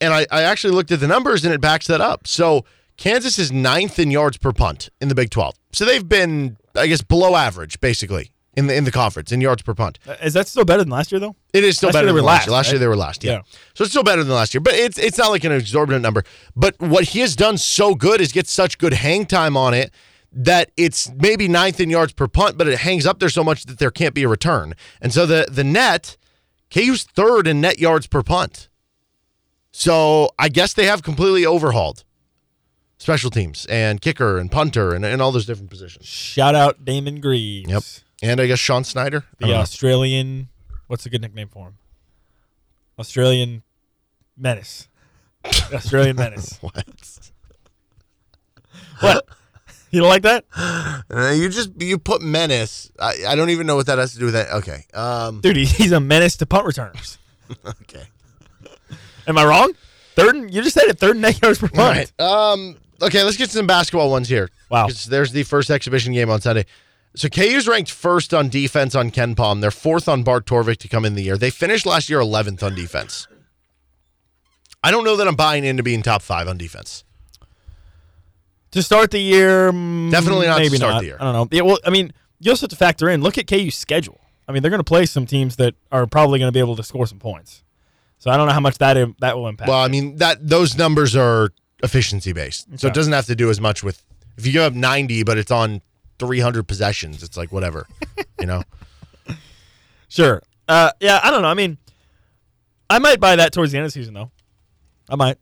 and 0.00 0.14
I, 0.14 0.26
I 0.30 0.42
actually 0.42 0.74
looked 0.74 0.92
at 0.92 1.00
the 1.00 1.08
numbers, 1.08 1.44
and 1.44 1.52
it 1.52 1.60
backs 1.60 1.86
that 1.88 2.00
up. 2.00 2.26
So 2.26 2.64
Kansas 2.96 3.38
is 3.38 3.50
ninth 3.50 3.98
in 3.98 4.10
yards 4.10 4.36
per 4.36 4.52
punt 4.52 4.90
in 5.00 5.08
the 5.08 5.14
Big 5.14 5.30
12. 5.30 5.54
So 5.72 5.84
they've 5.84 6.08
been, 6.08 6.56
I 6.74 6.86
guess, 6.86 7.02
below 7.02 7.34
average 7.34 7.80
basically 7.80 8.30
in 8.56 8.66
the 8.66 8.74
in 8.74 8.84
the 8.84 8.92
conference 8.92 9.32
in 9.32 9.40
yards 9.40 9.62
per 9.62 9.74
punt. 9.74 9.98
Uh, 10.06 10.14
is 10.22 10.34
that 10.34 10.46
still 10.48 10.64
better 10.64 10.82
than 10.82 10.90
last 10.90 11.12
year 11.12 11.18
though? 11.18 11.36
It 11.52 11.64
is 11.64 11.76
still 11.76 11.88
last 11.88 11.94
better 11.94 12.12
than 12.12 12.24
last 12.24 12.46
year. 12.46 12.52
Last 12.52 12.66
right? 12.66 12.72
year 12.72 12.78
they 12.78 12.86
were 12.86 12.96
last, 12.96 13.24
yeah. 13.24 13.32
yeah. 13.32 13.40
So 13.74 13.84
it's 13.84 13.90
still 13.90 14.04
better 14.04 14.22
than 14.22 14.34
last 14.34 14.54
year, 14.54 14.60
but 14.60 14.74
it's 14.74 14.98
it's 14.98 15.18
not 15.18 15.30
like 15.30 15.44
an 15.44 15.52
exorbitant 15.52 16.02
number. 16.02 16.24
But 16.54 16.78
what 16.78 17.04
he 17.04 17.20
has 17.20 17.36
done 17.36 17.58
so 17.58 17.94
good 17.94 18.20
is 18.20 18.32
get 18.32 18.46
such 18.46 18.78
good 18.78 18.94
hang 18.94 19.26
time 19.26 19.56
on 19.56 19.74
it 19.74 19.92
that 20.32 20.70
it's 20.76 21.10
maybe 21.14 21.46
ninth 21.46 21.80
in 21.80 21.90
yards 21.90 22.12
per 22.12 22.26
punt, 22.26 22.58
but 22.58 22.66
it 22.66 22.78
hangs 22.80 23.06
up 23.06 23.20
there 23.20 23.28
so 23.28 23.44
much 23.44 23.64
that 23.66 23.78
there 23.78 23.90
can't 23.90 24.14
be 24.14 24.24
a 24.24 24.28
return. 24.28 24.74
And 25.00 25.12
so 25.12 25.26
the 25.26 25.46
the 25.50 25.64
net, 25.64 26.16
KU's 26.72 27.04
third 27.04 27.46
in 27.46 27.60
net 27.60 27.78
yards 27.78 28.06
per 28.06 28.22
punt. 28.22 28.68
So 29.72 30.30
I 30.38 30.48
guess 30.48 30.72
they 30.72 30.86
have 30.86 31.02
completely 31.02 31.44
overhauled 31.44 32.03
special 32.98 33.30
teams 33.30 33.66
and 33.66 34.00
kicker 34.00 34.38
and 34.38 34.50
punter 34.50 34.94
and, 34.94 35.04
and 35.04 35.20
all 35.20 35.32
those 35.32 35.46
different 35.46 35.70
positions. 35.70 36.06
Shout 36.06 36.54
out 36.54 36.84
Damon 36.84 37.20
Greaves. 37.20 37.68
Yep. 37.70 37.82
And 38.22 38.40
I 38.40 38.46
guess 38.46 38.58
Sean 38.58 38.84
Snyder. 38.84 39.24
The 39.38 39.46
don't 39.46 39.50
know. 39.56 39.60
Australian. 39.60 40.48
What's 40.86 41.04
a 41.06 41.10
good 41.10 41.20
nickname 41.20 41.48
for 41.48 41.66
him? 41.68 41.74
Australian 42.98 43.62
menace. 44.36 44.88
Australian 45.72 46.16
menace. 46.16 46.58
What? 46.62 46.84
What? 49.00 49.26
You 49.90 50.00
don't 50.00 50.08
like 50.08 50.22
that, 50.22 50.44
Uh, 50.56 51.32
you 51.36 51.48
just 51.48 51.70
you 51.80 51.98
put 51.98 52.20
menace. 52.20 52.90
I, 52.98 53.14
I 53.28 53.36
don't 53.36 53.50
even 53.50 53.64
know 53.66 53.76
what 53.76 53.86
that 53.86 53.98
has 53.98 54.12
to 54.14 54.18
do 54.18 54.24
with 54.24 54.34
that. 54.34 54.50
Okay. 54.50 54.84
Um. 54.92 55.40
dude? 55.40 55.56
He's 55.56 55.92
a 55.92 56.00
menace 56.00 56.36
to 56.38 56.46
punt 56.46 56.66
returners. 56.66 57.18
Okay. 57.64 58.02
Am 59.28 59.38
I 59.38 59.44
wrong? 59.44 59.72
Third, 60.16 60.34
and, 60.34 60.52
you 60.52 60.62
just 60.62 60.74
said 60.74 60.84
it. 60.88 60.98
Third 60.98 61.14
and 61.16 61.24
eight 61.24 61.40
yards 61.40 61.58
per 61.60 61.68
punt. 61.68 62.12
Right. 62.18 62.20
Um. 62.20 62.76
Okay. 63.06 63.22
Let's 63.22 63.36
get 63.36 63.50
some 63.50 63.66
basketball 63.66 64.10
ones 64.10 64.28
here. 64.28 64.50
Wow. 64.70 64.88
There's 65.08 65.32
the 65.32 65.42
first 65.42 65.70
exhibition 65.70 66.12
game 66.12 66.30
on 66.30 66.40
Sunday. 66.40 66.66
So 67.16 67.28
KU's 67.28 67.68
ranked 67.68 67.90
first 67.92 68.34
on 68.34 68.48
defense 68.48 68.94
on 68.96 69.10
KenPom. 69.12 69.60
They're 69.60 69.70
fourth 69.70 70.08
on 70.08 70.24
Bart 70.24 70.46
Torvik 70.46 70.78
to 70.78 70.88
come 70.88 71.04
in 71.04 71.14
the 71.14 71.22
year. 71.22 71.36
They 71.38 71.50
finished 71.50 71.86
last 71.86 72.10
year 72.10 72.18
11th 72.18 72.62
on 72.62 72.74
defense. 72.74 73.28
I 74.82 74.90
don't 74.90 75.04
know 75.04 75.16
that 75.16 75.28
I'm 75.28 75.36
buying 75.36 75.64
into 75.64 75.82
being 75.82 76.02
top 76.02 76.22
five 76.22 76.48
on 76.48 76.58
defense. 76.58 77.04
To 78.72 78.82
start 78.82 79.12
the 79.12 79.20
year, 79.20 79.70
mm, 79.72 80.10
Definitely 80.10 80.46
not 80.48 80.56
to 80.56 80.62
maybe 80.64 80.76
start 80.76 80.94
not. 80.94 81.00
the 81.00 81.06
year. 81.06 81.16
I 81.20 81.24
don't 81.24 81.32
know. 81.32 81.48
Yeah, 81.52 81.62
well, 81.62 81.78
I 81.86 81.90
mean, 81.90 82.12
you 82.40 82.50
also 82.50 82.64
have 82.64 82.70
to 82.70 82.76
factor 82.76 83.08
in. 83.08 83.22
Look 83.22 83.38
at 83.38 83.46
KU's 83.46 83.76
schedule. 83.76 84.20
I 84.48 84.52
mean, 84.52 84.62
they're 84.62 84.70
going 84.70 84.80
to 84.80 84.84
play 84.84 85.06
some 85.06 85.24
teams 85.26 85.56
that 85.56 85.74
are 85.92 86.06
probably 86.08 86.40
going 86.40 86.48
to 86.48 86.52
be 86.52 86.58
able 86.58 86.74
to 86.76 86.82
score 86.82 87.06
some 87.06 87.20
points. 87.20 87.62
So 88.18 88.30
I 88.30 88.36
don't 88.36 88.48
know 88.48 88.52
how 88.52 88.60
much 88.60 88.78
that 88.78 88.96
im- 88.96 89.14
that 89.20 89.36
will 89.36 89.46
impact. 89.46 89.68
Well, 89.68 89.78
I 89.78 89.88
mean 89.88 90.16
that 90.16 90.46
those 90.46 90.76
numbers 90.76 91.14
are 91.14 91.50
efficiency 91.84 92.32
based, 92.32 92.66
so 92.80 92.88
it 92.88 92.94
doesn't 92.94 93.12
have 93.12 93.26
to 93.26 93.36
do 93.36 93.50
as 93.50 93.60
much 93.60 93.84
with 93.84 94.02
if 94.36 94.44
you 94.46 94.52
give 94.52 94.62
up 94.62 94.72
90, 94.72 95.22
but 95.22 95.38
it's 95.38 95.50
on 95.52 95.80
300 96.18 96.64
possessions. 96.64 97.22
It's 97.22 97.36
like 97.36 97.52
whatever, 97.52 97.86
you 98.40 98.46
know. 98.46 98.62
Sure. 100.08 100.42
Uh, 100.68 100.90
yeah, 101.00 101.20
I 101.22 101.30
don't 101.30 101.42
know. 101.42 101.48
I 101.48 101.54
mean, 101.54 101.78
I 102.88 102.98
might 102.98 103.20
buy 103.20 103.36
that 103.36 103.52
towards 103.52 103.72
the 103.72 103.78
end 103.78 103.86
of 103.86 103.92
the 103.92 104.00
season, 104.00 104.14
though. 104.14 104.30
I 105.08 105.16
might. 105.16 105.38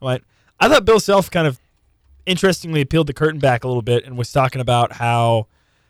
I 0.00 0.04
might. 0.04 0.24
I 0.58 0.68
thought 0.68 0.84
Bill 0.84 1.00
Self 1.00 1.30
kind 1.30 1.46
of 1.46 1.58
interestingly 2.24 2.84
peeled 2.84 3.06
the 3.06 3.12
curtain 3.12 3.38
back 3.38 3.64
a 3.64 3.68
little 3.68 3.82
bit 3.82 4.04
and 4.04 4.16
was 4.16 4.32
talking 4.32 4.60
about 4.60 4.92
how 4.92 5.46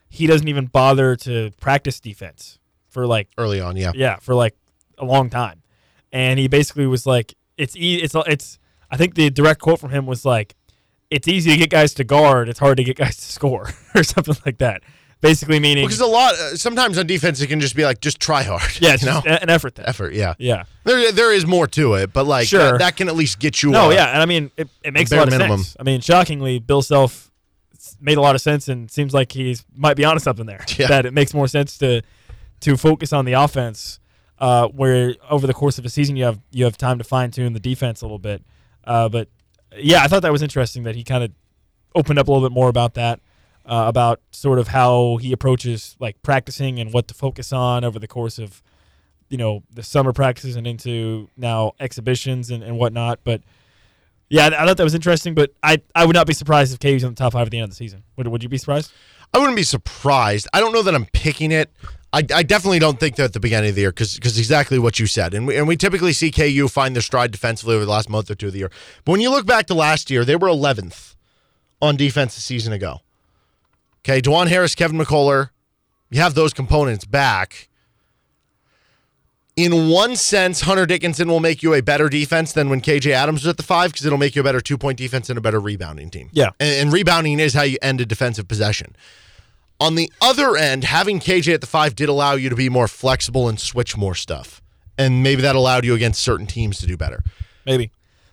he 0.09 0.27
doesn't 0.27 0.49
even 0.49 0.67
bother 0.67 1.17
to 1.17 1.51
practice 1.61 2.01
defense 2.01 2.59
for 2.89 3.07
like 3.07 3.29
Early 3.39 3.61
on, 3.61 3.77
yeah. 3.77 3.93
yeah 3.95 4.17
for 4.17 4.35
like 4.35 4.57
a 4.99 5.05
long 5.05 5.31
time, 5.31 5.63
and 6.13 6.39
he 6.39 6.49
basically 6.49 6.87
was 6.87 7.07
like, 7.07 7.35
"It's 7.57 7.77
e- 7.77 8.03
it's 8.03 8.15
it's." 8.27 8.59
I 8.91 8.97
think 8.97 9.15
the 9.15 9.31
direct 9.31 9.61
quote 9.61 9.81
from 9.81 9.91
him 9.91 10.07
was 10.07 10.25
like, 10.25 10.55
"It's 11.11 11.27
easy 11.29 11.51
to 11.51 11.57
get 11.57 11.71
guys 11.71 11.95
to 11.95 12.05
guard. 12.05 12.49
It's 12.49 12.59
hard 12.59 12.77
to 12.79 12.85
get 12.85 12.97
guys 12.97 13.17
to 13.17 13.23
score," 13.33 13.71
or 13.95 14.03
something 14.05 14.37
like 14.45 14.59
that. 14.59 14.83
Basically 15.23 15.59
meaning, 15.59 15.87
Because 15.87 16.01
a 16.01 16.07
lot, 16.07 16.35
uh, 16.35 16.57
sometimes 16.57 16.99
on 16.99 17.07
defense, 17.07 17.41
it 17.41 17.47
can 17.47 17.59
just 17.59 17.75
be 17.75 17.85
like, 17.85 18.01
just 18.03 18.21
try 18.21 18.43
hard. 18.43 18.61
yeah, 18.81 18.93
it's 18.95 19.03
you 19.03 19.09
know, 19.09 19.23
an 19.25 19.49
effort 19.49 19.75
thing. 19.75 19.87
effort. 19.87 20.13
Yeah, 20.13 20.35
Yeah. 20.39 20.65
there 20.85 21.11
there 21.11 21.33
is 21.33 21.47
more 21.47 21.67
to 21.69 21.95
it, 21.95 22.13
but 22.13 22.27
like 22.27 22.47
Sure. 22.47 22.73
that, 22.73 22.79
that 22.81 22.97
can 22.97 23.09
at 23.09 23.17
least 23.17 23.39
get 23.39 23.63
you. 23.63 23.71
No, 23.71 23.87
uh, 23.91 23.95
yeah, 23.95 24.09
and 24.13 24.21
I 24.21 24.27
mean 24.27 24.51
it, 24.59 24.69
it 24.85 24.93
makes 24.93 25.11
a 25.11 25.15
bare 25.15 25.21
lot 25.21 25.29
of 25.29 25.33
minimum. 25.39 25.59
sense. 25.63 25.77
I 25.81 25.85
mean, 25.85 26.01
shockingly, 26.03 26.59
Bill 26.59 26.83
Self 26.83 27.31
made 27.99 28.19
a 28.19 28.21
lot 28.21 28.35
of 28.35 28.43
sense 28.43 28.69
and 28.69 28.91
seems 28.91 29.15
like 29.15 29.33
he's 29.33 29.65
might 29.75 29.97
be 29.97 30.05
onto 30.05 30.21
something 30.21 30.45
there. 30.47 30.65
Yeah. 30.77 30.87
That 30.89 31.07
it 31.07 31.15
makes 31.15 31.33
more 31.33 31.49
sense 31.49 31.79
to 31.79 32.03
to 32.61 32.77
focus 32.77 33.13
on 33.15 33.25
the 33.25 33.33
offense, 33.33 33.99
uh, 34.39 34.69
where 34.69 35.15
over 35.31 35.47
the 35.47 35.55
course 35.55 35.79
of 35.79 35.87
a 35.87 35.89
season 35.89 36.17
you 36.17 36.25
have 36.25 36.41
you 36.53 36.65
have 36.65 36.77
time 36.77 36.99
to 36.99 37.05
fine 37.05 37.31
tune 37.31 37.55
the 37.55 37.61
defense 37.61 38.03
a 38.03 38.05
little 38.05 38.19
bit. 38.19 38.45
Uh, 38.87 39.09
but 39.09 39.29
yeah, 39.77 40.03
I 40.03 40.09
thought 40.09 40.23
that 40.23 40.33
was 40.33 40.43
interesting 40.43 40.85
that 40.85 40.95
he 40.95 41.05
kind 41.05 41.25
of 41.25 41.33
opened 41.95 42.19
up 42.19 42.29
a 42.29 42.33
little 42.33 42.49
bit 42.49 42.55
more 42.55 42.69
about 42.69 42.95
that. 42.95 43.21
Uh, 43.65 43.87
about 43.89 44.21
sort 44.31 44.61
of 44.61 44.69
how 44.69 45.17
he 45.17 45.33
approaches 45.33 45.97
like 45.99 46.23
practicing 46.23 46.79
and 46.79 46.93
what 46.93 47.09
to 47.09 47.15
focus 47.15 47.53
on 47.53 47.83
over 47.83 47.99
the 47.99 48.07
course 48.07 48.39
of 48.39 48.63
you 49.29 49.37
know 49.37 49.65
the 49.75 49.83
summer 49.83 50.13
practices 50.13 50.55
and 50.55 50.69
into 50.69 51.29
now 51.37 51.73
exhibitions 51.81 52.51
and, 52.51 52.63
and 52.63 52.79
whatnot. 52.79 53.21
But 53.25 53.43
yeah, 54.29 54.47
I, 54.47 54.67
thought 54.67 54.77
that 54.77 54.85
was 54.85 54.95
interesting. 54.95 55.35
But 55.35 55.53
I, 55.63 55.83
I 55.95 56.05
would 56.05 56.15
not 56.15 56.27
be 56.27 56.33
surprised 56.33 56.73
if 56.73 56.81
KU's 56.81 57.03
in 57.03 57.11
the 57.11 57.17
top 57.17 57.33
five 57.33 57.47
at 57.47 57.51
the 57.51 57.59
end 57.59 57.65
of 57.65 57.71
the 57.71 57.77
season. 57.77 58.03
Would, 58.17 58.29
would 58.29 58.43
you 58.43 58.49
be 58.49 58.59
surprised? 58.59 58.93
I 59.35 59.39
wouldn't 59.39 59.57
be 59.57 59.63
surprised. 59.63 60.49
I 60.53 60.61
don't 60.61 60.73
know 60.73 60.83
that 60.83 60.95
I'm 60.95 61.07
picking 61.07 61.53
it. 61.53 61.71
I, 62.17 62.23
I 62.35 62.43
definitely 62.45 62.79
don't 62.79 62.99
think 62.99 63.17
that 63.17 63.25
at 63.25 63.33
the 63.35 63.41
beginning 63.41 63.69
of 63.69 63.75
the 63.75 63.83
year 63.83 63.91
because 63.91 64.17
exactly 64.17 64.79
what 64.79 64.99
you 64.99 65.07
said. 65.07 65.35
And 65.35 65.47
we, 65.47 65.55
and 65.59 65.69
we 65.69 65.77
typically 65.77 66.15
see 66.15 66.31
KU 66.31 66.67
find 66.67 66.97
their 66.97 67.03
stride 67.03 67.31
defensively 67.31 67.75
over 67.75 67.85
the 67.85 67.91
last 67.91 68.09
month 68.09 68.31
or 68.31 68.35
two 68.35 68.47
of 68.47 68.55
the 68.55 68.61
year. 68.61 68.71
But 69.05 69.13
when 69.13 69.21
you 69.21 69.29
look 69.29 69.45
back 69.45 69.67
to 69.67 69.75
last 69.75 70.11
year, 70.11 70.25
they 70.25 70.35
were 70.35 70.49
11th 70.49 71.15
on 71.83 71.99
defense 71.99 72.39
a 72.39 72.41
season 72.41 72.73
ago. 72.73 73.01
Okay, 74.01 74.23
Dajuan 74.23 74.47
Harris, 74.47 74.75
Kevin 74.75 74.97
McCullar, 74.97 75.51
you 76.09 76.23
have 76.23 76.35
those 76.35 76.55
components 76.55 77.05
back. 77.05 77.69
In 79.55 79.91
one 79.91 80.17
sense, 80.17 80.63
Hunter 80.63 80.87
Dickinson 80.87 81.29
will 81.29 81.41
make 81.41 81.63
you 81.63 81.75
a 81.75 81.83
better 81.83 82.09
defense 82.09 82.55
than 82.55 82.71
when 82.71 82.81
KJ 82.81 83.11
Adams 83.11 83.43
was 83.43 83.49
at 83.49 83.59
the 83.59 83.63
five 83.63 83.93
because 83.93 84.07
it'll 84.07 84.17
make 84.17 84.35
you 84.35 84.41
a 84.41 84.45
better 84.45 84.63
two 84.63 84.79
point 84.79 84.97
defense 84.97 85.29
and 85.29 85.37
a 85.37 85.43
better 85.43 85.61
rebounding 85.61 86.09
team. 86.09 86.31
Yeah. 86.33 86.51
And, 86.61 86.87
and 86.87 86.93
rebounding 86.95 87.41
is 87.41 87.53
how 87.53 87.63
you 87.63 87.77
end 87.83 88.01
a 88.01 88.07
defensive 88.07 88.49
possession. 88.49 88.97
On 89.79 89.95
the 89.95 90.11
other 90.23 90.57
end, 90.57 90.85
having 90.85 91.21
KJ 91.21 91.53
at 91.55 91.61
the 91.61 91.67
five 91.67 91.95
did 91.95 92.09
allow 92.09 92.33
you 92.35 92.49
to 92.49 92.57
be 92.57 92.69
more 92.69 92.89
flexible 92.89 93.49
and 93.49 93.61
switch 93.61 93.97
more 93.97 94.15
stuff. 94.15 94.63
And 94.97 95.23
maybe 95.23 95.43
that 95.43 95.55
allowed 95.55 95.85
you 95.85 95.95
against 95.95 96.23
certain 96.23 96.47
teams 96.47 96.79
to 96.79 96.87
do 96.87 96.97
better. 96.97 97.23
Maybe. 97.67 97.91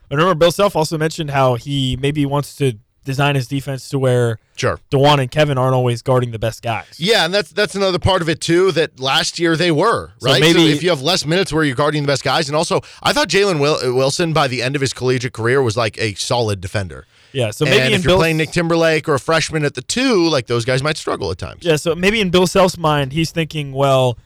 I 0.10 0.16
remember, 0.16 0.36
Bill 0.36 0.52
Self 0.52 0.76
also 0.76 0.98
mentioned 0.98 1.32
how 1.32 1.56
he 1.56 1.98
maybe 2.00 2.26
wants 2.26 2.56
to 2.58 2.74
design 3.04 3.36
his 3.36 3.48
defense 3.48 3.90
to 3.90 4.00
where 4.00 4.40
Sure. 4.56 4.80
Dajuan 4.92 5.20
and 5.20 5.30
Kevin 5.30 5.58
aren't 5.58 5.74
always 5.76 6.02
guarding 6.02 6.32
the 6.32 6.40
best 6.40 6.62
guys. 6.62 6.86
Yeah, 6.98 7.26
and 7.26 7.34
that's 7.34 7.50
that's 7.52 7.76
another 7.76 8.00
part 8.00 8.22
of 8.22 8.30
it 8.30 8.40
too. 8.40 8.72
That 8.72 8.98
last 9.00 9.40
year 9.40 9.58
they 9.58 9.72
were 9.72 10.14
So 10.20 10.30
right. 10.30 10.40
maybe- 10.40 10.72
if 10.72 10.82
you 10.84 10.90
have 10.90 11.02
less 11.02 11.26
minutes 11.26 11.52
where 11.52 11.66
you're 11.66 11.76
guarding 11.76 12.04
the 12.04 12.08
best 12.08 12.24
guys, 12.24 12.48
and 12.48 12.56
also 12.56 12.80
I 13.02 13.12
thought 13.12 13.28
Jalen 13.28 13.60
Wilson 13.60 14.32
by 14.32 14.48
the 14.48 14.62
end 14.62 14.76
of 14.76 14.82
his 14.82 14.94
collegiate 14.94 15.34
career 15.34 15.62
was 15.62 15.76
like 15.76 15.98
a 16.00 16.14
solid 16.14 16.62
defender. 16.62 17.06
Yeah. 17.34 17.52
So 17.52 17.66
maybe 17.66 17.80
and 17.80 17.88
in 17.94 18.00
if 18.00 18.04
you're 18.04 18.12
Bill 18.12 18.18
playing 18.20 18.38
Nick 18.38 18.52
Timberlake 18.52 19.10
or 19.10 19.16
a 19.16 19.20
freshman 19.20 19.66
at 19.66 19.74
the 19.74 19.82
two, 19.82 20.28
like 20.30 20.48
those 20.48 20.66
guys 20.66 20.82
might 20.84 20.98
struggle 20.98 21.32
at 21.32 21.38
times. 21.38 21.66
Yeah, 21.66 21.76
so 21.76 21.96
maybe 21.96 22.22
in 22.22 22.30
Bill 22.30 22.48
Self's 22.48 22.78
mind, 22.78 23.12
he's 23.14 23.32
thinking, 23.32 23.74
well, 23.74 24.18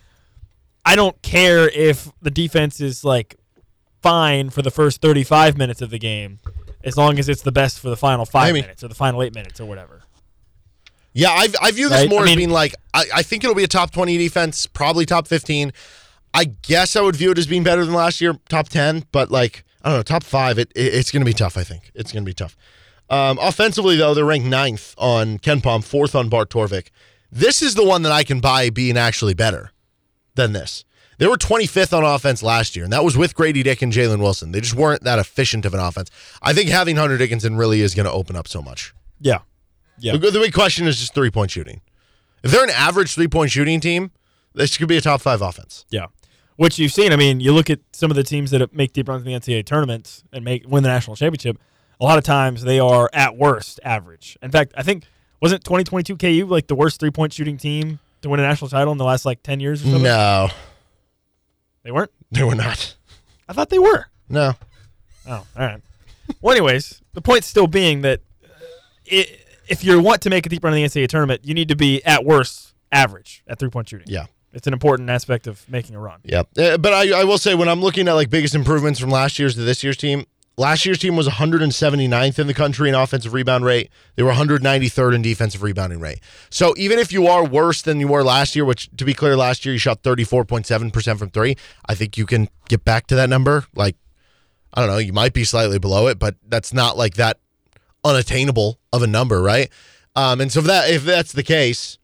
I 0.85 0.95
don't 0.95 1.19
care 1.21 1.69
if 1.69 2.11
the 2.21 2.31
defense 2.31 2.79
is 2.81 3.03
like 3.03 3.35
fine 4.01 4.49
for 4.49 4.61
the 4.61 4.71
first 4.71 5.01
35 5.01 5.57
minutes 5.57 5.81
of 5.81 5.89
the 5.89 5.99
game, 5.99 6.39
as 6.83 6.95
long 6.97 7.17
as 7.19 7.27
it's 7.29 7.41
the 7.41 7.51
best 7.51 7.79
for 7.79 7.89
the 7.89 7.97
final 7.97 8.25
five 8.25 8.53
Maybe. 8.53 8.61
minutes 8.61 8.83
or 8.83 8.87
the 8.87 8.95
final 8.95 9.23
eight 9.23 9.33
minutes 9.33 9.59
or 9.59 9.65
whatever. 9.65 10.01
Yeah, 11.13 11.29
I, 11.29 11.47
I 11.61 11.71
view 11.71 11.89
this 11.89 12.01
Right? 12.01 12.09
more 12.09 12.21
I 12.25 12.29
as 12.29 12.35
being 12.35 12.51
like 12.51 12.75
I, 12.93 13.05
I 13.15 13.23
think 13.23 13.43
it'll 13.43 13.55
be 13.55 13.63
a 13.63 13.67
top 13.67 13.91
twenty 13.91 14.17
defense, 14.17 14.65
probably 14.67 15.05
top 15.05 15.27
fifteen. 15.27 15.71
I 16.33 16.43
guess 16.45 16.95
I 16.95 17.01
would 17.01 17.15
view 17.15 17.31
it 17.31 17.37
as 17.39 17.47
being 17.47 17.63
better 17.63 17.83
than 17.83 17.93
last 17.95 18.21
year, 18.21 18.37
top 18.49 18.69
ten, 18.69 19.05
but 19.11 19.31
like 19.31 19.63
I 19.83 19.89
don't 19.89 19.99
know, 19.99 20.03
top 20.03 20.23
five. 20.23 20.59
It, 20.59 20.71
it 20.75 20.93
it's 20.93 21.09
going 21.11 21.21
to 21.21 21.25
be 21.25 21.33
tough. 21.33 21.57
I 21.57 21.63
think 21.63 21.91
it's 21.95 22.11
going 22.11 22.23
to 22.23 22.29
be 22.29 22.33
tough. 22.35 22.55
Um, 23.09 23.39
offensively, 23.41 23.95
though, 23.95 24.13
they're 24.13 24.25
ranked 24.25 24.47
ninth 24.47 24.93
on 24.97 25.39
KenPom, 25.39 25.83
fourth 25.83 26.15
on 26.15 26.29
Bart 26.29 26.49
Torvik. 26.49 26.89
This 27.31 27.61
is 27.61 27.75
the 27.75 27.85
one 27.85 28.01
that 28.03 28.11
I 28.11 28.23
can 28.23 28.39
buy 28.39 28.69
being 28.69 28.97
actually 28.97 29.33
better 29.33 29.71
than 30.35 30.53
this. 30.53 30.83
They 31.17 31.25
were 31.25 31.35
25th 31.35 31.97
on 31.97 32.03
offense 32.03 32.43
last 32.43 32.75
year, 32.75 32.83
and 32.83 32.93
that 32.93 33.03
was 33.03 33.17
with 33.17 33.33
Grady 33.33 33.63
Dick 33.63 33.81
and 33.81 33.91
Jalen 33.91 34.19
Wilson. 34.19 34.51
They 34.51 34.61
just 34.61 34.75
weren't 34.75 35.03
that 35.03 35.17
efficient 35.17 35.65
of 35.65 35.73
an 35.73 35.79
offense. 35.79 36.11
I 36.41 36.53
think 36.53 36.69
having 36.69 36.95
Hunter 36.95 37.17
Dickinson 37.17 37.55
really 37.55 37.81
is 37.81 37.95
going 37.95 38.05
to 38.05 38.11
open 38.11 38.35
up 38.35 38.47
so 38.47 38.61
much. 38.61 38.93
Yeah. 39.19 39.39
Yeah. 39.99 40.15
The, 40.15 40.29
the 40.31 40.39
big 40.39 40.53
question 40.53 40.85
is 40.85 40.99
just 40.99 41.15
three 41.15 41.31
point 41.31 41.49
shooting. 41.51 41.81
If 42.43 42.51
they're 42.51 42.63
an 42.63 42.69
average 42.69 43.15
three 43.15 43.27
point 43.27 43.49
shooting 43.49 43.79
team, 43.79 44.11
this 44.53 44.77
could 44.77 44.87
be 44.87 44.97
a 44.97 45.01
top 45.01 45.21
five 45.21 45.41
offense. 45.41 45.85
Yeah. 45.89 46.07
Which 46.55 46.77
you've 46.77 46.91
seen. 46.91 47.11
I 47.11 47.15
mean, 47.15 47.39
you 47.39 47.51
look 47.51 47.69
at 47.71 47.79
some 47.93 48.11
of 48.11 48.15
the 48.15 48.23
teams 48.23 48.51
that 48.51 48.73
make 48.73 48.93
deep 48.93 49.09
runs 49.09 49.25
in 49.25 49.31
the 49.31 49.39
NCAA 49.39 49.65
tournaments 49.65 50.23
and 50.31 50.45
make 50.45 50.65
win 50.67 50.83
the 50.83 50.89
national 50.89 51.15
championship. 51.15 51.57
A 51.99 52.03
lot 52.03 52.17
of 52.17 52.23
times 52.23 52.63
they 52.63 52.79
are 52.79 53.09
at 53.13 53.35
worst 53.37 53.79
average. 53.83 54.37
In 54.41 54.51
fact, 54.51 54.73
I 54.77 54.83
think 54.83 55.05
wasn't 55.41 55.63
2022 55.63 56.17
KU 56.17 56.45
like 56.47 56.67
the 56.67 56.75
worst 56.75 56.99
three 56.99 57.11
point 57.11 57.33
shooting 57.33 57.57
team 57.57 57.99
to 58.21 58.29
win 58.29 58.39
a 58.39 58.43
national 58.43 58.69
title 58.69 58.91
in 58.91 58.97
the 58.97 59.05
last 59.05 59.25
like 59.25 59.41
10 59.43 59.59
years 59.59 59.81
or 59.81 59.85
something? 59.85 60.03
No, 60.03 60.49
They 61.83 61.91
weren't. 61.91 62.11
they 62.31 62.43
were 62.43 62.55
not. 62.55 62.95
I 63.49 63.53
thought 63.53 63.69
they 63.69 63.79
were. 63.79 64.05
No. 64.29 64.53
Oh, 65.27 65.33
all 65.33 65.45
right. 65.55 65.81
Well, 66.41 66.53
anyways, 66.55 67.01
the 67.13 67.21
point 67.21 67.43
still 67.43 67.67
being 67.67 68.01
that 68.01 68.21
uh, 68.43 68.47
i 69.11 69.25
if 69.69 69.83
you 69.83 69.99
want 70.01 70.21
to 70.21 70.29
make 70.29 70.45
a 70.45 70.49
deep 70.49 70.63
run 70.63 70.73
in 70.73 70.81
the 70.81 70.87
NCAA 70.87 71.09
tournament, 71.09 71.41
you 71.43 71.53
need 71.53 71.67
to 71.69 71.75
be 71.75 72.01
at 72.05 72.23
worst 72.23 72.73
average 72.91 73.43
at 73.47 73.59
three 73.59 73.69
point 73.69 73.89
shooting. 73.89 74.07
Yeah. 74.09 74.27
It's 74.53 74.65
an 74.65 74.73
important 74.73 75.09
aspect 75.09 75.45
of 75.45 75.69
making 75.69 75.95
a 75.95 75.99
run. 75.99 76.19
Yeah. 76.23 76.43
Uh, 76.57 76.77
but 76.77 76.93
I, 76.93 77.19
I 77.19 77.23
will 77.25 77.37
say, 77.37 77.53
when 77.53 77.67
I'm 77.67 77.81
looking 77.81 78.07
at 78.07 78.13
like 78.13 78.29
biggest 78.29 78.55
improvements 78.55 78.97
from 78.99 79.09
last 79.09 79.37
year's 79.39 79.55
to 79.55 79.61
this 79.61 79.83
year's 79.83 79.97
team, 79.97 80.25
last 80.57 80.85
year's 80.85 80.97
team 80.97 81.15
was 81.15 81.27
179th 81.27 82.39
in 82.39 82.47
the 82.47 82.53
country 82.53 82.89
in 82.89 82.95
offensive 82.95 83.33
rebound 83.33 83.63
rate. 83.63 83.89
They 84.15 84.23
were 84.23 84.33
193rd 84.33 85.15
in 85.15 85.21
defensive 85.21 85.61
rebounding 85.61 85.99
rate. 85.99 86.19
So 86.49 86.73
even 86.77 86.99
if 86.99 87.11
you 87.11 87.27
are 87.27 87.45
worse 87.45 87.81
than 87.83 87.99
you 87.99 88.07
were 88.07 88.23
last 88.23 88.55
year, 88.55 88.65
which 88.65 88.89
to 88.97 89.05
be 89.05 89.13
clear, 89.13 89.37
last 89.37 89.65
year 89.65 89.73
you 89.73 89.79
shot 89.79 90.03
34.7% 90.03 91.19
from 91.19 91.29
three, 91.29 91.55
I 91.85 91.95
think 91.95 92.17
you 92.17 92.25
can 92.25 92.49
get 92.67 92.83
back 92.83 93.07
to 93.07 93.15
that 93.15 93.29
number. 93.29 93.65
Like, 93.75 93.95
I 94.73 94.81
don't 94.81 94.89
know, 94.89 94.97
you 94.97 95.13
might 95.13 95.33
be 95.33 95.43
slightly 95.43 95.79
below 95.79 96.07
it, 96.07 96.19
but 96.19 96.35
that's 96.47 96.73
not 96.73 96.97
like 96.97 97.15
that 97.15 97.39
unattainable 98.03 98.79
of 98.91 99.01
a 99.01 99.07
number, 99.07 99.41
right? 99.41 99.69
Um, 100.15 100.41
and 100.41 100.51
so 100.51 100.59
if 100.61 100.65
that 100.65 100.89
if 100.89 101.03
that's 101.03 101.31
the 101.31 101.43
case, 101.43 101.99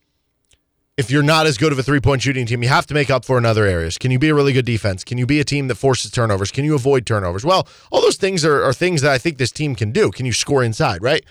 if 0.96 1.10
you're 1.10 1.24
not 1.24 1.48
as 1.48 1.58
good 1.58 1.72
of 1.72 1.80
a 1.80 1.84
three 1.84 2.00
point 2.00 2.22
shooting 2.22 2.46
team, 2.46 2.62
you 2.62 2.70
have 2.70 2.86
to 2.88 2.94
make 2.94 3.10
up 3.10 3.26
for 3.26 3.38
in 3.38 3.46
other 3.46 3.66
areas. 3.66 3.98
Can 3.98 4.12
you 4.12 4.20
be 4.20 4.30
a 4.30 4.36
really 4.36 4.54
good 4.54 4.66
defense? 4.66 5.04
Can 5.04 5.18
you 5.18 5.26
be 5.26 5.40
a 5.40 5.44
team 5.44 5.68
that 5.68 5.76
forces 5.76 6.12
turnovers? 6.12 6.52
Can 6.52 6.66
you 6.66 6.76
avoid 6.76 7.06
turnovers? 7.06 7.44
Well, 7.44 7.68
all 7.92 8.02
those 8.02 8.18
things 8.18 8.46
are, 8.46 8.64
are 8.64 8.74
things 8.74 9.02
that 9.02 9.12
I 9.12 9.18
think 9.18 9.38
this 9.38 9.52
team 9.52 9.76
can 9.76 9.92
do. 9.92 10.12
Can 10.12 10.26
you 10.26 10.34
score 10.34 10.64
inside, 10.64 11.02
right? 11.02 11.24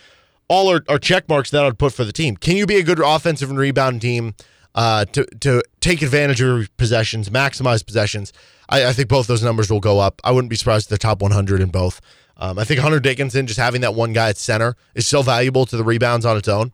All 0.49 0.71
are, 0.71 0.85
are 0.89 0.99
check 0.99 1.29
marks 1.29 1.51
that 1.51 1.63
I 1.63 1.67
would 1.67 1.79
put 1.79 1.93
for 1.93 2.05
the 2.05 2.13
team. 2.13 2.37
Can 2.37 2.57
you 2.57 2.67
be 2.67 2.77
a 2.77 2.83
good 2.83 2.99
offensive 2.99 3.51
and 3.51 3.59
rebound 3.59 4.03
team 4.03 4.35
uh, 4.75 5.05
to, 5.07 5.25
to 5.41 5.63
take 5.81 6.03
advantage 6.03 6.41
of 6.43 6.77
possessions, 6.77 7.31
maximize 7.31 7.87
possessions? 7.87 8.33
I, 8.69 8.87
I 8.87 8.93
think 8.93 9.09
both 9.09 9.29
those 9.29 9.45
numbers 9.45 9.71
will 9.71 9.81
go 9.81 10.01
up. 10.01 10.21
I 10.25 10.33
wouldn't 10.33 10.51
be 10.51 10.57
surprised 10.57 10.87
if 10.87 10.89
they're 10.89 10.99
top 10.99 11.23
100 11.23 11.61
in 11.61 11.71
both. 11.71 12.01
Um, 12.37 12.59
I 12.59 12.65
think 12.65 12.81
Hunter 12.81 12.99
Dickinson, 12.99 13.47
just 13.47 13.61
having 13.61 13.83
that 13.83 13.95
one 13.95 14.13
guy 14.13 14.31
at 14.31 14.37
center, 14.37 14.75
is 14.97 15.07
so 15.07 15.23
valuable 15.23 15.67
to 15.67 15.77
the 15.77 15.85
rebounds 15.85 16.27
on 16.27 16.37
its 16.37 16.49
own. 16.49 16.73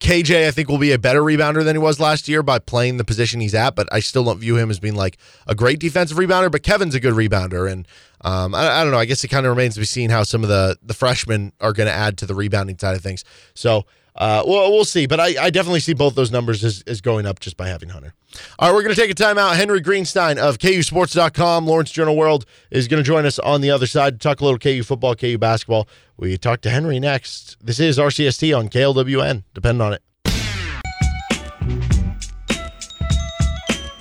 KJ, 0.00 0.46
I 0.46 0.50
think, 0.50 0.68
will 0.68 0.78
be 0.78 0.92
a 0.92 0.98
better 0.98 1.22
rebounder 1.22 1.64
than 1.64 1.76
he 1.76 1.80
was 1.80 2.00
last 2.00 2.28
year 2.28 2.42
by 2.42 2.58
playing 2.58 2.96
the 2.96 3.04
position 3.04 3.40
he's 3.40 3.54
at, 3.54 3.74
but 3.74 3.88
I 3.92 4.00
still 4.00 4.24
don't 4.24 4.38
view 4.38 4.56
him 4.56 4.70
as 4.70 4.80
being 4.80 4.96
like 4.96 5.18
a 5.46 5.54
great 5.54 5.78
defensive 5.78 6.18
rebounder. 6.18 6.50
But 6.50 6.62
Kevin's 6.62 6.94
a 6.94 7.00
good 7.00 7.14
rebounder, 7.14 7.70
and 7.70 7.86
um, 8.22 8.54
I, 8.54 8.80
I, 8.80 8.82
don't 8.82 8.92
know. 8.92 8.98
I 8.98 9.04
guess 9.04 9.22
it 9.24 9.28
kind 9.28 9.46
of 9.46 9.50
remains 9.50 9.74
to 9.74 9.80
be 9.80 9.86
seen 9.86 10.10
how 10.10 10.22
some 10.22 10.42
of 10.42 10.48
the 10.48 10.76
the 10.82 10.94
freshmen 10.94 11.52
are 11.60 11.72
going 11.72 11.86
to 11.86 11.92
add 11.92 12.18
to 12.18 12.26
the 12.26 12.34
rebounding 12.34 12.78
side 12.78 12.96
of 12.96 13.02
things. 13.02 13.24
So 13.54 13.86
uh, 14.16 14.44
well, 14.46 14.70
we'll 14.70 14.84
see, 14.84 15.06
but 15.06 15.18
I, 15.18 15.34
I, 15.46 15.50
definitely 15.50 15.80
see 15.80 15.92
both 15.92 16.14
those 16.14 16.30
numbers 16.30 16.62
as, 16.62 16.84
as 16.86 17.00
going 17.00 17.26
up 17.26 17.40
just 17.40 17.56
by 17.56 17.66
having 17.66 17.88
Hunter. 17.88 18.14
All 18.60 18.68
right, 18.68 18.74
we're 18.74 18.84
going 18.84 18.94
to 18.94 19.00
take 19.00 19.10
a 19.10 19.14
timeout. 19.14 19.56
Henry 19.56 19.80
Greenstein 19.80 20.38
of 20.38 20.58
KUSports.com, 20.58 21.66
Lawrence 21.66 21.90
Journal 21.90 22.16
World, 22.16 22.46
is 22.70 22.86
going 22.86 23.02
to 23.02 23.06
join 23.06 23.26
us 23.26 23.40
on 23.40 23.60
the 23.60 23.72
other 23.72 23.88
side 23.88 24.12
to 24.14 24.18
talk 24.18 24.40
a 24.40 24.44
little 24.44 24.58
KU 24.58 24.84
football, 24.84 25.16
KU 25.16 25.36
basketball. 25.36 25.88
We 26.16 26.38
talk 26.38 26.60
to 26.60 26.70
Henry 26.70 27.00
next. 27.00 27.56
This 27.60 27.80
is 27.80 27.98
RCST 27.98 28.56
on 28.56 28.68
KLWN. 28.68 29.42
Depend 29.52 29.82
on 29.82 29.94
it. 29.94 30.02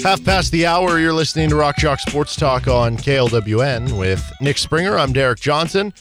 Half 0.03 0.23
past 0.25 0.51
the 0.51 0.67
hour, 0.67 0.99
you're 0.99 1.13
listening 1.13 1.49
to 1.49 1.55
Rock 1.55 1.77
Chalk 1.77 1.99
Sports 2.01 2.35
Talk 2.35 2.67
on 2.67 2.97
KLWN 2.97 3.97
with 3.97 4.31
Nick 4.41 4.59
Springer. 4.59 4.95
I'm 4.97 5.13
Derek 5.13 5.39
Johnson. 5.39 5.91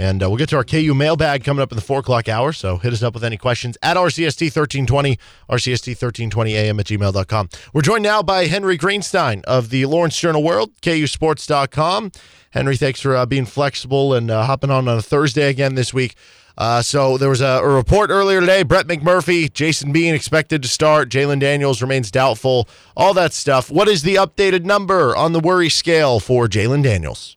And 0.00 0.22
uh, 0.22 0.30
we'll 0.30 0.38
get 0.38 0.48
to 0.48 0.56
our 0.56 0.64
KU 0.64 0.94
mailbag 0.94 1.44
coming 1.44 1.60
up 1.62 1.72
in 1.72 1.76
the 1.76 1.82
four 1.82 1.98
o'clock 1.98 2.26
hour. 2.26 2.54
So 2.54 2.78
hit 2.78 2.94
us 2.94 3.02
up 3.02 3.12
with 3.12 3.22
any 3.22 3.36
questions 3.36 3.76
at 3.82 3.98
RCST1320, 3.98 5.18
RCST1320am 5.50 6.80
at 6.80 6.86
gmail.com. 6.86 7.48
We're 7.74 7.82
joined 7.82 8.04
now 8.04 8.22
by 8.22 8.46
Henry 8.46 8.78
Greenstein 8.78 9.44
of 9.44 9.68
the 9.68 9.84
Lawrence 9.84 10.18
Journal 10.18 10.42
World, 10.42 10.72
KUSports.com. 10.80 12.12
Henry, 12.52 12.78
thanks 12.78 13.02
for 13.02 13.14
uh, 13.14 13.26
being 13.26 13.44
flexible 13.44 14.14
and 14.14 14.30
uh, 14.30 14.44
hopping 14.44 14.70
on 14.70 14.88
on 14.88 14.96
a 14.96 15.02
Thursday 15.02 15.50
again 15.50 15.74
this 15.74 15.92
week. 15.92 16.14
Uh, 16.56 16.80
so 16.80 17.18
there 17.18 17.28
was 17.28 17.42
a, 17.42 17.60
a, 17.62 17.68
report 17.68 18.08
earlier 18.08 18.40
today. 18.40 18.62
Brett 18.62 18.86
McMurphy, 18.86 19.52
Jason 19.52 19.92
Bean 19.92 20.14
expected 20.14 20.62
to 20.62 20.68
start. 20.68 21.10
Jalon 21.10 21.40
Daniels 21.40 21.82
remains 21.82 22.10
doubtful. 22.10 22.66
All 22.96 23.12
that 23.12 23.34
stuff. 23.34 23.70
What 23.70 23.86
is 23.86 24.02
the 24.02 24.14
updated 24.14 24.64
number 24.64 25.14
on 25.14 25.34
the 25.34 25.40
worry 25.40 25.68
scale 25.68 26.20
for 26.20 26.48
Jalon 26.48 26.82
Daniels? 26.82 27.36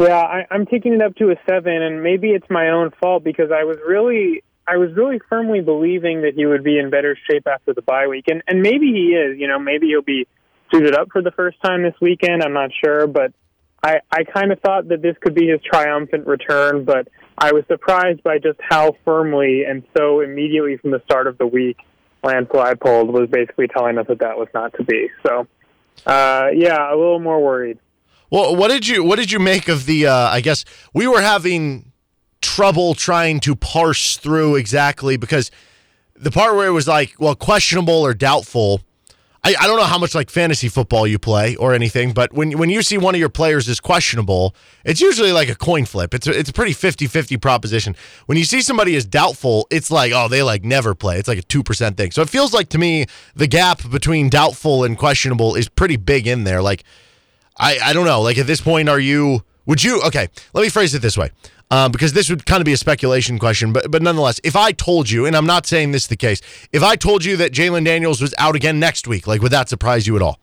Yeah, 0.00 0.18
I, 0.18 0.46
I'm 0.50 0.64
taking 0.64 0.94
it 0.94 1.02
up 1.02 1.14
to 1.16 1.30
a 1.30 1.34
seven, 1.46 1.82
and 1.82 2.02
maybe 2.02 2.30
it's 2.30 2.48
my 2.48 2.70
own 2.70 2.90
fault 3.02 3.22
because 3.22 3.50
I 3.52 3.64
was 3.64 3.76
really, 3.86 4.42
I 4.66 4.78
was 4.78 4.94
really 4.94 5.20
firmly 5.28 5.60
believing 5.60 6.22
that 6.22 6.32
he 6.34 6.46
would 6.46 6.64
be 6.64 6.78
in 6.78 6.88
better 6.88 7.18
shape 7.30 7.46
after 7.46 7.74
the 7.74 7.82
bye 7.82 8.06
week, 8.06 8.24
and 8.28 8.42
and 8.48 8.62
maybe 8.62 8.86
he 8.86 9.14
is. 9.14 9.38
You 9.38 9.46
know, 9.46 9.58
maybe 9.58 9.88
he'll 9.88 10.00
be 10.00 10.26
suited 10.72 10.94
up 10.94 11.08
for 11.12 11.20
the 11.20 11.32
first 11.32 11.60
time 11.62 11.82
this 11.82 11.92
weekend. 12.00 12.42
I'm 12.42 12.54
not 12.54 12.70
sure, 12.82 13.06
but 13.06 13.34
I 13.82 14.00
I 14.10 14.24
kind 14.24 14.52
of 14.52 14.60
thought 14.60 14.88
that 14.88 15.02
this 15.02 15.16
could 15.20 15.34
be 15.34 15.48
his 15.48 15.60
triumphant 15.62 16.26
return, 16.26 16.84
but 16.84 17.08
I 17.36 17.52
was 17.52 17.64
surprised 17.68 18.22
by 18.22 18.38
just 18.38 18.58
how 18.60 18.96
firmly 19.04 19.64
and 19.64 19.82
so 19.94 20.20
immediately 20.20 20.78
from 20.78 20.92
the 20.92 21.02
start 21.04 21.26
of 21.26 21.36
the 21.36 21.46
week 21.46 21.76
Lance 22.24 22.48
Leipold 22.48 23.08
was 23.08 23.28
basically 23.30 23.68
telling 23.68 23.98
us 23.98 24.06
that 24.08 24.20
that 24.20 24.38
was 24.38 24.48
not 24.54 24.72
to 24.78 24.84
be. 24.84 25.10
So, 25.26 25.46
uh, 26.06 26.48
yeah, 26.54 26.90
a 26.90 26.96
little 26.96 27.20
more 27.20 27.42
worried. 27.42 27.78
Well, 28.30 28.54
what 28.54 28.68
did 28.68 28.86
you 28.86 29.02
what 29.02 29.18
did 29.18 29.32
you 29.32 29.38
make 29.38 29.68
of 29.68 29.86
the? 29.86 30.06
Uh, 30.06 30.14
I 30.14 30.40
guess 30.40 30.64
we 30.94 31.06
were 31.06 31.20
having 31.20 31.92
trouble 32.40 32.94
trying 32.94 33.40
to 33.40 33.54
parse 33.54 34.16
through 34.16 34.56
exactly 34.56 35.16
because 35.16 35.50
the 36.14 36.30
part 36.30 36.54
where 36.54 36.66
it 36.66 36.72
was 36.72 36.88
like, 36.88 37.14
well, 37.18 37.34
questionable 37.34 37.94
or 37.94 38.14
doubtful. 38.14 38.82
I, 39.42 39.54
I 39.58 39.66
don't 39.66 39.78
know 39.78 39.84
how 39.84 39.96
much 39.96 40.14
like 40.14 40.28
fantasy 40.28 40.68
football 40.68 41.06
you 41.06 41.18
play 41.18 41.56
or 41.56 41.72
anything, 41.72 42.12
but 42.12 42.30
when 42.34 42.58
when 42.58 42.68
you 42.68 42.82
see 42.82 42.98
one 42.98 43.14
of 43.14 43.18
your 43.18 43.30
players 43.30 43.68
is 43.68 43.80
questionable, 43.80 44.54
it's 44.84 45.00
usually 45.00 45.32
like 45.32 45.48
a 45.48 45.54
coin 45.54 45.86
flip. 45.86 46.12
It's 46.12 46.26
a, 46.26 46.38
it's 46.38 46.50
a 46.50 46.52
pretty 46.52 46.74
50-50 46.74 47.40
proposition. 47.40 47.96
When 48.26 48.36
you 48.36 48.44
see 48.44 48.60
somebody 48.60 48.94
is 48.94 49.06
doubtful, 49.06 49.66
it's 49.70 49.90
like, 49.90 50.12
oh, 50.14 50.28
they 50.28 50.42
like 50.42 50.62
never 50.62 50.94
play. 50.94 51.18
It's 51.18 51.26
like 51.26 51.38
a 51.38 51.42
2% 51.42 51.96
thing. 51.96 52.10
So 52.10 52.20
it 52.20 52.28
feels 52.28 52.52
like 52.52 52.68
to 52.68 52.78
me 52.78 53.06
the 53.34 53.46
gap 53.46 53.90
between 53.90 54.28
doubtful 54.28 54.84
and 54.84 54.98
questionable 54.98 55.54
is 55.54 55.70
pretty 55.70 55.96
big 55.96 56.26
in 56.26 56.44
there. 56.44 56.60
Like 56.60 56.84
I, 57.60 57.78
I 57.84 57.92
don't 57.92 58.06
know. 58.06 58.22
Like 58.22 58.38
at 58.38 58.46
this 58.46 58.60
point, 58.60 58.88
are 58.88 58.98
you? 58.98 59.44
Would 59.66 59.84
you? 59.84 60.00
Okay, 60.02 60.28
let 60.54 60.62
me 60.62 60.70
phrase 60.70 60.94
it 60.94 61.02
this 61.02 61.16
way, 61.16 61.30
um, 61.70 61.92
because 61.92 62.14
this 62.14 62.30
would 62.30 62.46
kind 62.46 62.60
of 62.60 62.64
be 62.64 62.72
a 62.72 62.76
speculation 62.76 63.38
question, 63.38 63.72
but 63.72 63.90
but 63.90 64.02
nonetheless, 64.02 64.40
if 64.42 64.56
I 64.56 64.72
told 64.72 65.10
you, 65.10 65.26
and 65.26 65.36
I'm 65.36 65.46
not 65.46 65.66
saying 65.66 65.92
this 65.92 66.04
is 66.04 66.08
the 66.08 66.16
case, 66.16 66.40
if 66.72 66.82
I 66.82 66.96
told 66.96 67.24
you 67.24 67.36
that 67.36 67.52
Jalon 67.52 67.84
Daniels 67.84 68.20
was 68.20 68.34
out 68.38 68.56
again 68.56 68.80
next 68.80 69.06
week, 69.06 69.26
like 69.26 69.42
would 69.42 69.52
that 69.52 69.68
surprise 69.68 70.06
you 70.06 70.16
at 70.16 70.22
all? 70.22 70.40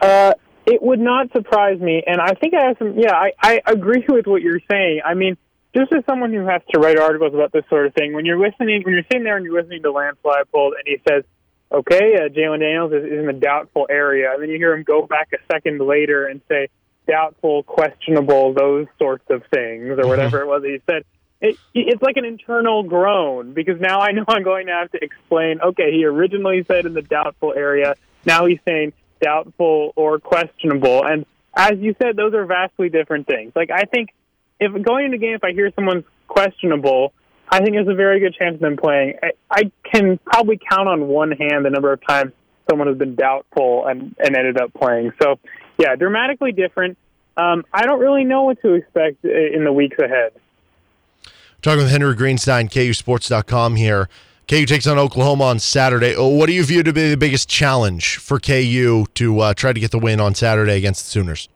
Uh, 0.00 0.32
it 0.64 0.80
would 0.80 1.00
not 1.00 1.32
surprise 1.32 1.80
me, 1.80 2.04
and 2.06 2.20
I 2.20 2.34
think 2.34 2.54
I 2.54 2.68
have 2.68 2.76
some. 2.78 2.96
Yeah, 2.96 3.14
I, 3.14 3.32
I 3.42 3.60
agree 3.66 4.04
with 4.08 4.26
what 4.26 4.42
you're 4.42 4.60
saying. 4.70 5.00
I 5.04 5.14
mean, 5.14 5.36
just 5.74 5.92
as 5.92 6.04
someone 6.06 6.32
who 6.32 6.46
has 6.46 6.62
to 6.72 6.78
write 6.78 6.98
articles 6.98 7.34
about 7.34 7.52
this 7.52 7.64
sort 7.68 7.86
of 7.86 7.94
thing, 7.94 8.12
when 8.12 8.24
you're 8.24 8.38
listening, 8.38 8.82
when 8.84 8.94
you're 8.94 9.02
sitting 9.10 9.24
there 9.24 9.36
and 9.36 9.44
you're 9.44 9.60
listening 9.60 9.82
to 9.82 9.90
Lance 9.90 10.18
Leipold, 10.24 10.72
and 10.78 10.86
he 10.86 10.98
says 11.08 11.24
okay, 11.70 12.16
uh, 12.16 12.28
Jalon 12.28 12.60
Daniels 12.60 12.92
is, 12.92 13.04
is 13.04 13.18
in 13.18 13.26
the 13.26 13.32
doubtful 13.32 13.86
area. 13.90 14.32
And 14.32 14.42
then 14.42 14.50
you 14.50 14.56
hear 14.56 14.74
him 14.74 14.82
go 14.82 15.06
back 15.06 15.30
a 15.32 15.52
second 15.52 15.80
later 15.80 16.26
and 16.26 16.40
say 16.48 16.68
doubtful, 17.06 17.62
questionable, 17.62 18.52
those 18.54 18.86
sorts 18.98 19.24
of 19.30 19.42
things, 19.52 19.98
or 19.98 20.06
whatever 20.06 20.40
it 20.40 20.46
was 20.46 20.62
he 20.62 20.78
said. 20.86 21.04
It, 21.40 21.56
it's 21.72 22.02
like 22.02 22.16
an 22.16 22.24
internal 22.24 22.82
groan 22.82 23.54
because 23.54 23.80
now 23.80 24.00
I 24.00 24.10
know 24.10 24.24
I'm 24.26 24.42
going 24.42 24.66
to 24.66 24.72
have 24.72 24.90
to 24.92 25.02
explain. 25.02 25.60
Okay, 25.60 25.92
he 25.92 26.04
originally 26.04 26.64
said 26.64 26.84
in 26.84 26.94
the 26.94 27.02
doubtful 27.02 27.54
area. 27.56 27.94
Now 28.24 28.46
he's 28.46 28.58
saying 28.66 28.92
doubtful 29.20 29.92
or 29.94 30.18
questionable. 30.18 31.04
And 31.04 31.26
as 31.54 31.78
you 31.78 31.94
said, 32.02 32.16
those 32.16 32.34
are 32.34 32.44
vastly 32.44 32.88
different 32.88 33.26
things. 33.26 33.52
Like 33.54 33.70
I 33.70 33.84
think 33.84 34.10
if 34.60 34.72
going 34.82 35.06
into 35.06 35.16
a 35.16 35.20
game, 35.20 35.34
if 35.34 35.44
I 35.44 35.52
hear 35.52 35.70
someone's 35.74 36.04
questionable, 36.26 37.12
I 37.50 37.60
think 37.60 37.72
there's 37.72 37.88
a 37.88 37.94
very 37.94 38.20
good 38.20 38.34
chance 38.34 38.54
of 38.54 38.60
them 38.60 38.76
playing. 38.76 39.14
I, 39.22 39.30
I 39.50 39.72
can 39.90 40.18
probably 40.18 40.58
count 40.70 40.88
on 40.88 41.08
one 41.08 41.32
hand 41.32 41.64
the 41.64 41.70
number 41.70 41.92
of 41.92 42.06
times 42.06 42.32
someone 42.68 42.88
has 42.88 42.98
been 42.98 43.14
doubtful 43.14 43.86
and, 43.86 44.14
and 44.18 44.36
ended 44.36 44.60
up 44.60 44.72
playing. 44.74 45.12
So, 45.22 45.38
yeah, 45.78 45.96
dramatically 45.96 46.52
different. 46.52 46.98
Um, 47.36 47.64
I 47.72 47.86
don't 47.86 48.00
really 48.00 48.24
know 48.24 48.42
what 48.42 48.60
to 48.62 48.74
expect 48.74 49.24
in 49.24 49.64
the 49.64 49.72
weeks 49.72 49.96
ahead. 49.98 50.32
Talking 51.62 51.84
with 51.84 51.90
Henry 51.90 52.14
Greenstein, 52.14 52.70
KUSports.com 52.70 53.76
here. 53.76 54.08
KU 54.48 54.64
takes 54.64 54.86
on 54.86 54.98
Oklahoma 54.98 55.44
on 55.44 55.58
Saturday. 55.58 56.14
Oh, 56.16 56.28
what 56.28 56.46
do 56.46 56.52
you 56.52 56.64
view 56.64 56.82
to 56.82 56.92
be 56.92 57.10
the 57.10 57.16
biggest 57.16 57.48
challenge 57.48 58.16
for 58.16 58.40
KU 58.40 59.06
to 59.14 59.40
uh, 59.40 59.54
try 59.54 59.72
to 59.72 59.80
get 59.80 59.90
the 59.90 59.98
win 59.98 60.20
on 60.20 60.34
Saturday 60.34 60.76
against 60.76 61.04
the 61.04 61.10
Sooners? 61.10 61.48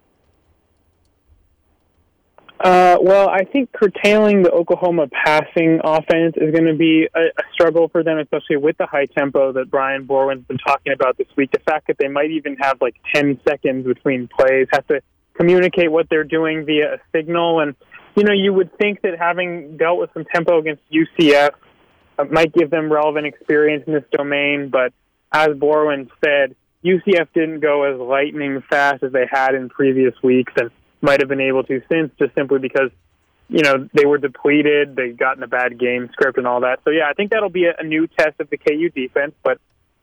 Uh, 2.62 2.96
well, 3.02 3.28
I 3.28 3.42
think 3.42 3.72
curtailing 3.72 4.44
the 4.44 4.52
Oklahoma 4.52 5.08
passing 5.08 5.80
offense 5.82 6.36
is 6.36 6.52
going 6.52 6.66
to 6.66 6.76
be 6.76 7.08
a, 7.12 7.18
a, 7.18 7.42
struggle 7.52 7.88
for 7.88 8.04
them, 8.04 8.18
especially 8.18 8.56
with 8.56 8.78
the 8.78 8.86
high 8.86 9.06
tempo 9.06 9.52
that 9.54 9.68
Brian 9.68 10.04
Borland's 10.04 10.46
been 10.46 10.58
talking 10.58 10.92
about 10.92 11.18
this 11.18 11.26
week. 11.36 11.50
The 11.50 11.58
fact 11.58 11.88
that 11.88 11.96
they 11.98 12.06
might 12.06 12.30
even 12.30 12.56
have 12.60 12.80
like 12.80 12.94
10 13.16 13.40
seconds 13.48 13.84
between 13.84 14.28
plays, 14.28 14.68
have 14.70 14.86
to 14.86 15.00
communicate 15.34 15.90
what 15.90 16.06
they're 16.08 16.22
doing 16.22 16.64
via 16.64 16.94
a 16.94 16.98
signal. 17.10 17.58
And, 17.58 17.74
you 18.14 18.22
know, 18.22 18.32
you 18.32 18.52
would 18.52 18.78
think 18.78 19.00
that 19.02 19.18
having 19.18 19.76
dealt 19.76 19.98
with 19.98 20.10
some 20.14 20.24
tempo 20.32 20.60
against 20.60 20.82
UCF 20.92 21.50
uh, 22.16 22.24
might 22.30 22.54
give 22.54 22.70
them 22.70 22.92
relevant 22.92 23.26
experience 23.26 23.82
in 23.88 23.94
this 23.94 24.04
domain. 24.12 24.68
But 24.70 24.92
as 25.32 25.48
Borland 25.56 26.12
said, 26.24 26.54
UCF 26.84 27.26
didn't 27.34 27.58
go 27.58 27.82
as 27.92 27.98
lightning 27.98 28.62
fast 28.70 29.02
as 29.02 29.10
they 29.10 29.26
had 29.28 29.56
in 29.56 29.68
previous 29.68 30.14
weeks. 30.22 30.52
And 30.56 30.70
might 31.02 31.20
have 31.20 31.28
been 31.28 31.40
able 31.40 31.64
to 31.64 31.82
since, 31.90 32.12
just 32.18 32.34
simply 32.34 32.60
because 32.60 32.90
you 33.48 33.62
know 33.62 33.88
they 33.92 34.06
were 34.06 34.18
depleted, 34.18 34.96
they 34.96 35.10
got 35.10 35.36
in 35.36 35.42
a 35.42 35.48
bad 35.48 35.78
game 35.78 36.08
script 36.12 36.38
and 36.38 36.46
all 36.46 36.60
that. 36.60 36.78
So 36.84 36.90
yeah, 36.90 37.10
I 37.10 37.12
think 37.12 37.32
that'll 37.32 37.50
be 37.50 37.66
a, 37.66 37.82
new 37.84 38.06
test 38.06 38.40
of 38.40 38.48
the 38.48 38.56
KU 38.56 38.88
defense, 38.88 39.34
but 39.42 39.58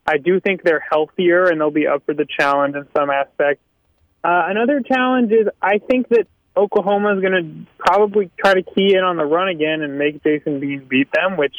I 0.05 0.17
do 0.17 0.39
think 0.39 0.62
they're 0.63 0.85
healthier 0.88 1.45
and 1.45 1.59
they'll 1.59 1.71
be 1.71 1.88
up 1.88 2.05
for 2.05 2.13
the 2.13 2.27
challenge 2.39 2.75
in 2.75 2.85
some 2.95 3.09
aspects. 3.09 3.63
Uh, 4.23 4.43
another 4.47 4.81
challenge 4.81 5.31
is 5.31 5.47
I 5.62 5.79
think 5.79 6.09
that 6.09 6.27
Oklahoma 6.57 7.15
is 7.15 7.21
going 7.21 7.31
to 7.31 7.71
probably 7.77 8.29
try 8.38 8.53
to 8.53 8.63
key 8.63 8.93
in 8.93 9.03
on 9.03 9.15
the 9.17 9.25
run 9.25 9.47
again 9.47 9.81
and 9.81 9.97
make 9.97 10.21
Jason 10.23 10.59
Bean 10.59 10.85
beat 10.89 11.09
them, 11.13 11.38
which, 11.38 11.55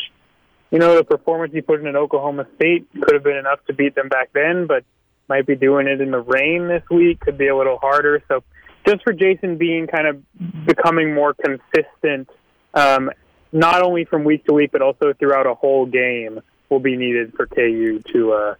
you 0.70 0.79
know, 0.79 0.96
the 0.96 1.05
performance 1.05 1.55
he 1.55 1.62
put 1.62 1.81
in 1.81 1.87
at 1.87 1.96
Oklahoma 1.96 2.46
State 2.57 2.87
could 2.92 3.14
have 3.14 3.24
been 3.24 3.37
enough 3.37 3.64
to 3.68 3.72
beat 3.72 3.94
them 3.94 4.09
back 4.09 4.31
then, 4.35 4.66
but 4.66 4.85
might 5.29 5.46
be 5.46 5.57
doing 5.57 5.87
it 5.87 6.00
in 6.00 6.11
the 6.11 6.20
rain 6.20 6.68
this 6.68 6.83
week, 6.90 7.20
could 7.20 7.38
be 7.38 7.48
a 7.48 7.57
little 7.57 7.79
harder. 7.79 8.22
So 8.29 8.42
just 8.87 9.03
for 9.03 9.12
Jason 9.12 9.57
Bean 9.57 9.87
kind 9.87 10.07
of 10.07 10.66
becoming 10.66 11.14
more 11.14 11.35
consistent, 11.35 12.29
um, 12.75 13.11
not 13.53 13.83
only 13.83 14.05
from 14.05 14.25
week 14.25 14.45
to 14.47 14.53
week 14.53 14.73
but 14.73 14.83
also 14.83 15.12
throughout 15.12 15.47
a 15.47 15.55
whole 15.55 15.87
game, 15.87 16.40
will 16.69 16.81
be 16.81 16.97
needed 16.97 17.33
for 17.35 17.47
KU 17.47 18.03
to 18.12 18.33
uh, 18.33 18.55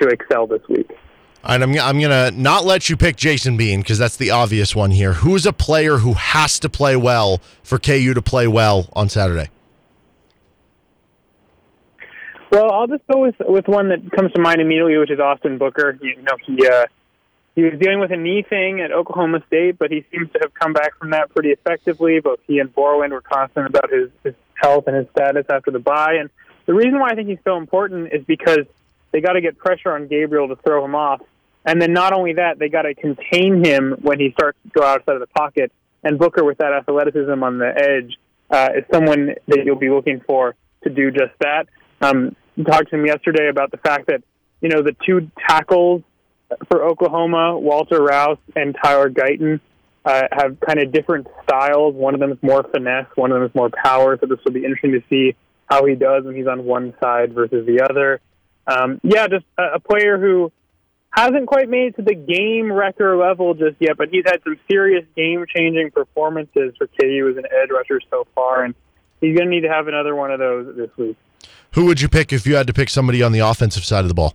to 0.00 0.08
excel 0.08 0.46
this 0.46 0.62
week. 0.68 0.90
Right, 1.46 1.60
I'm, 1.60 1.78
I'm 1.78 2.00
going 2.00 2.10
to 2.10 2.30
not 2.30 2.64
let 2.64 2.88
you 2.88 2.96
pick 2.96 3.16
Jason 3.16 3.56
Bean 3.56 3.80
because 3.80 3.98
that's 3.98 4.16
the 4.16 4.30
obvious 4.30 4.74
one 4.74 4.90
here. 4.90 5.12
Who's 5.12 5.44
a 5.44 5.52
player 5.52 5.98
who 5.98 6.14
has 6.14 6.58
to 6.60 6.70
play 6.70 6.96
well 6.96 7.40
for 7.62 7.78
KU 7.78 8.14
to 8.14 8.22
play 8.22 8.48
well 8.48 8.88
on 8.94 9.10
Saturday? 9.10 9.50
Well, 12.50 12.72
I'll 12.72 12.86
just 12.86 13.06
go 13.12 13.20
with 13.20 13.34
with 13.40 13.66
one 13.66 13.88
that 13.88 14.10
comes 14.12 14.32
to 14.32 14.40
mind 14.40 14.60
immediately, 14.60 14.96
which 14.96 15.10
is 15.10 15.18
Austin 15.18 15.58
Booker. 15.58 15.98
You 16.00 16.22
know, 16.22 16.36
he 16.46 16.66
uh, 16.66 16.86
he 17.54 17.62
was 17.62 17.74
dealing 17.78 18.00
with 18.00 18.10
a 18.10 18.16
knee 18.16 18.42
thing 18.42 18.80
at 18.80 18.90
Oklahoma 18.90 19.42
State, 19.46 19.78
but 19.78 19.90
he 19.90 20.04
seems 20.10 20.30
to 20.32 20.40
have 20.42 20.52
come 20.54 20.72
back 20.72 20.98
from 20.98 21.10
that 21.10 21.30
pretty 21.30 21.50
effectively. 21.50 22.18
Both 22.20 22.40
he 22.46 22.58
and 22.58 22.74
Borland 22.74 23.12
were 23.12 23.20
constant 23.20 23.66
about 23.66 23.90
his, 23.90 24.10
his 24.24 24.34
health 24.54 24.84
and 24.88 24.96
his 24.96 25.06
status 25.10 25.46
after 25.48 25.70
the 25.70 25.78
bye. 25.78 26.16
And 26.20 26.30
the 26.66 26.74
reason 26.74 26.98
why 26.98 27.10
I 27.10 27.14
think 27.14 27.28
he's 27.28 27.38
so 27.44 27.56
important 27.56 28.12
is 28.12 28.24
because 28.24 28.66
they 29.12 29.20
got 29.20 29.34
to 29.34 29.40
get 29.40 29.56
pressure 29.56 29.92
on 29.92 30.08
Gabriel 30.08 30.48
to 30.48 30.56
throw 30.56 30.84
him 30.84 30.96
off. 30.96 31.20
And 31.64 31.80
then 31.80 31.92
not 31.92 32.12
only 32.12 32.34
that, 32.34 32.58
they 32.58 32.68
got 32.68 32.82
to 32.82 32.94
contain 32.94 33.64
him 33.64 33.96
when 34.02 34.18
he 34.18 34.32
starts 34.32 34.58
to 34.64 34.80
go 34.80 34.84
outside 34.84 35.14
of 35.14 35.20
the 35.20 35.28
pocket. 35.28 35.70
And 36.02 36.18
Booker, 36.18 36.44
with 36.44 36.58
that 36.58 36.72
athleticism 36.72 37.42
on 37.42 37.58
the 37.58 37.72
edge, 37.74 38.18
uh, 38.50 38.70
is 38.76 38.84
someone 38.92 39.34
that 39.46 39.64
you'll 39.64 39.76
be 39.78 39.88
looking 39.88 40.20
for 40.26 40.54
to 40.82 40.90
do 40.90 41.10
just 41.10 41.32
that. 41.40 41.66
Um, 42.02 42.36
talked 42.62 42.90
to 42.90 42.96
him 42.96 43.06
yesterday 43.06 43.48
about 43.48 43.70
the 43.70 43.78
fact 43.78 44.08
that 44.08 44.22
you 44.60 44.68
know 44.68 44.82
the 44.82 44.94
two 45.06 45.30
tackles 45.48 46.02
for 46.68 46.84
Oklahoma, 46.84 47.58
Walter 47.58 48.02
Rouse 48.02 48.38
and 48.54 48.76
Tyler 48.82 49.10
Guyton, 49.10 49.60
uh, 50.04 50.22
have 50.32 50.58
kind 50.60 50.80
of 50.80 50.92
different 50.92 51.26
styles. 51.44 51.94
One 51.94 52.14
of 52.14 52.20
them 52.20 52.32
is 52.32 52.38
more 52.42 52.62
finesse, 52.62 53.06
one 53.14 53.32
of 53.32 53.36
them 53.36 53.48
is 53.48 53.54
more 53.54 53.70
power. 53.70 54.18
So 54.20 54.26
this 54.26 54.38
will 54.44 54.52
be 54.52 54.64
interesting 54.64 54.92
to 54.92 55.02
see 55.08 55.36
how 55.66 55.86
he 55.86 55.94
does 55.94 56.24
when 56.24 56.34
he's 56.34 56.46
on 56.46 56.64
one 56.64 56.94
side 57.02 57.32
versus 57.32 57.66
the 57.66 57.86
other. 57.88 58.20
Um, 58.66 59.00
yeah, 59.02 59.28
just 59.28 59.44
a, 59.58 59.74
a 59.74 59.80
player 59.80 60.18
who 60.18 60.52
hasn't 61.10 61.46
quite 61.46 61.68
made 61.68 61.88
it 61.88 61.96
to 61.96 62.02
the 62.02 62.14
game 62.14 62.72
wrecker 62.72 63.16
level 63.16 63.54
just 63.54 63.76
yet, 63.78 63.96
but 63.96 64.08
he's 64.10 64.24
had 64.26 64.42
some 64.42 64.58
serious 64.70 65.04
game 65.16 65.44
changing 65.54 65.90
performances 65.90 66.74
for 66.76 66.86
KU 66.86 67.28
as 67.30 67.36
an 67.36 67.44
edge 67.46 67.70
rusher 67.70 68.00
so 68.10 68.26
far, 68.34 68.64
and 68.64 68.74
he's 69.20 69.36
going 69.36 69.48
to 69.48 69.54
need 69.54 69.62
to 69.62 69.68
have 69.68 69.86
another 69.88 70.14
one 70.14 70.30
of 70.30 70.38
those 70.38 70.76
this 70.76 70.90
week. 70.96 71.16
Who 71.72 71.86
would 71.86 72.00
you 72.00 72.08
pick 72.08 72.32
if 72.32 72.46
you 72.46 72.56
had 72.56 72.66
to 72.66 72.72
pick 72.72 72.88
somebody 72.88 73.22
on 73.22 73.32
the 73.32 73.40
offensive 73.40 73.84
side 73.84 74.00
of 74.00 74.08
the 74.08 74.14
ball? 74.14 74.34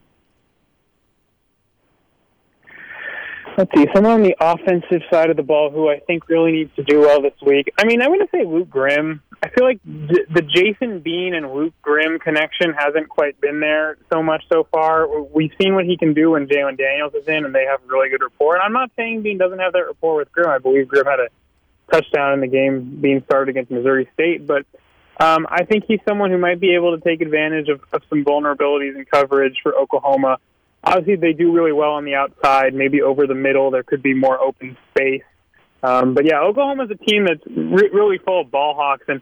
Let's 3.60 3.72
see, 3.76 3.88
someone 3.94 4.14
on 4.14 4.24
the 4.24 4.38
offensive 4.40 5.02
side 5.12 5.30
of 5.30 5.36
the 5.36 5.44
ball 5.44 5.70
who 5.70 5.90
I 5.90 6.00
think 6.00 6.30
really 6.30 6.54
needs 6.54 6.74
to 6.78 6.84
do 6.84 7.02
well 7.02 7.22
this 7.22 7.34
week. 7.46 7.70
I 7.78 7.84
mean, 7.84 8.02
I'm 8.02 8.08
going 8.08 8.22
to 8.22 8.30
say 8.32 8.46
Luke 8.46 8.70
Grimm. 8.70 9.22
I 9.44 9.50
feel 9.50 9.66
like 9.66 9.82
the 9.84 10.42
Jason 10.42 11.02
Bean 11.02 11.34
and 11.34 11.52
Luke 11.52 11.74
Grimm 11.82 12.20
connection 12.20 12.72
hasn't 12.72 13.10
quite 13.10 13.42
been 13.42 13.60
there 13.60 13.98
so 14.10 14.24
much 14.24 14.46
so 14.50 14.66
far. 14.72 15.10
We've 15.10 15.52
seen 15.62 15.76
what 15.76 15.84
he 15.84 15.98
can 15.98 16.14
do 16.14 16.32
when 16.32 16.48
Jalon 16.48 16.78
Daniels 16.78 17.14
is 17.16 17.28
in, 17.28 17.44
and 17.44 17.54
they 17.54 17.66
have 17.66 17.82
really 17.86 18.08
good 18.08 18.22
rapport. 18.22 18.56
And 18.56 18.64
I'm 18.64 18.72
not 18.72 18.92
saying 18.96 19.24
Bean 19.24 19.38
doesn't 19.38 19.60
have 19.60 19.74
that 19.74 19.88
rapport 19.88 20.16
with 20.16 20.32
Grimm. 20.32 20.50
I 20.50 20.60
believe 20.60 20.88
Grimm 20.88 21.06
had 21.06 21.20
a 21.20 21.28
touchdown 21.92 22.36
in 22.36 22.40
the 22.40 22.48
game 22.48 23.00
being 23.02 23.22
started 23.26 23.50
against 23.50 23.72
Missouri 23.72 24.08
State, 24.14 24.48
but 24.48 24.66
um, 25.20 25.46
I 25.50 25.66
think 25.66 25.84
he's 25.86 26.00
someone 26.08 26.32
who 26.32 26.38
might 26.38 26.62
be 26.62 26.76
able 26.76 26.98
to 26.98 27.04
take 27.04 27.20
advantage 27.20 27.68
of, 27.68 27.82
of 27.92 28.04
some 28.10 28.24
vulnerabilities 28.24 28.96
in 28.96 29.04
coverage 29.04 29.58
for 29.62 29.76
Oklahoma. 29.76 30.38
Obviously, 30.84 31.16
they 31.16 31.34
do 31.34 31.52
really 31.52 31.74
well 31.74 31.92
on 31.92 32.06
the 32.06 32.16
outside, 32.16 32.74
maybe 32.74 33.02
over 33.02 33.28
the 33.28 33.36
middle. 33.36 33.72
There 33.72 33.84
could 33.84 34.02
be 34.02 34.14
more 34.14 34.40
open 34.40 34.78
space. 34.92 35.24
Um, 35.84 36.14
but 36.14 36.26
yeah, 36.26 36.42
Oklahoma's 36.42 36.90
a 36.92 36.96
team 36.96 37.26
that's 37.26 37.46
re- 37.46 37.90
really 37.94 38.18
full 38.18 38.42
of 38.42 38.52
ball 38.52 38.76
hawks 38.76 39.04
and 39.08 39.22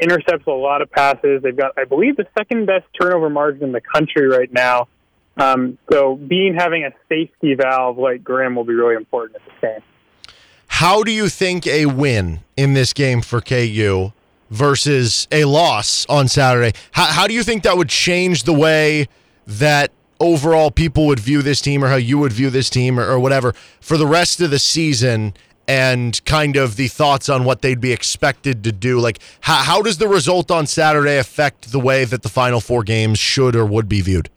intercepts 0.00 0.46
a 0.46 0.50
lot 0.50 0.82
of 0.82 0.90
passes. 0.90 1.42
They've 1.42 1.56
got, 1.56 1.72
I 1.78 1.84
believe, 1.84 2.16
the 2.16 2.26
second 2.36 2.66
best 2.66 2.86
turnover 2.98 3.30
margin 3.30 3.64
in 3.64 3.72
the 3.72 3.80
country 3.80 4.26
right 4.26 4.52
now. 4.52 4.88
Um, 5.36 5.78
so 5.90 6.16
being 6.16 6.54
having 6.54 6.84
a 6.84 6.90
safety 7.08 7.54
valve 7.54 7.98
like 7.98 8.24
Grimm 8.24 8.56
will 8.56 8.64
be 8.64 8.74
really 8.74 8.96
important 8.96 9.36
at 9.36 9.42
this 9.44 9.54
game. 9.60 10.34
How 10.66 11.02
do 11.02 11.12
you 11.12 11.28
think 11.28 11.66
a 11.66 11.86
win 11.86 12.40
in 12.56 12.74
this 12.74 12.92
game 12.92 13.22
for 13.22 13.40
KU 13.40 14.12
versus 14.50 15.28
a 15.30 15.44
loss 15.44 16.04
on 16.08 16.28
Saturday. 16.28 16.76
How, 16.92 17.06
how 17.06 17.26
do 17.26 17.34
you 17.34 17.42
think 17.42 17.62
that 17.62 17.76
would 17.76 17.88
change 17.88 18.44
the 18.44 18.52
way 18.52 19.08
that 19.46 19.90
overall 20.20 20.70
people 20.70 21.06
would 21.06 21.18
view 21.18 21.42
this 21.42 21.60
team 21.60 21.82
or 21.82 21.88
how 21.88 21.96
you 21.96 22.18
would 22.18 22.32
view 22.32 22.50
this 22.50 22.70
team 22.70 23.00
or, 23.00 23.04
or 23.08 23.18
whatever 23.18 23.54
for 23.80 23.96
the 23.96 24.06
rest 24.06 24.40
of 24.40 24.50
the 24.50 24.58
season? 24.58 25.34
and 25.68 26.24
kind 26.24 26.56
of 26.56 26.74
the 26.74 26.88
thoughts 26.88 27.28
on 27.28 27.44
what 27.44 27.62
they'd 27.62 27.80
be 27.80 27.92
expected 27.92 28.64
to 28.64 28.72
do. 28.72 28.98
Like, 28.98 29.20
how, 29.42 29.58
how 29.62 29.82
does 29.82 29.98
the 29.98 30.08
result 30.08 30.50
on 30.50 30.66
Saturday 30.66 31.16
affect 31.16 31.70
the 31.70 31.78
way 31.78 32.04
that 32.04 32.22
the 32.22 32.28
final 32.28 32.60
four 32.60 32.82
games 32.82 33.20
should 33.20 33.54
or 33.54 33.64
would 33.64 33.88
be 33.88 34.00
viewed? 34.00 34.30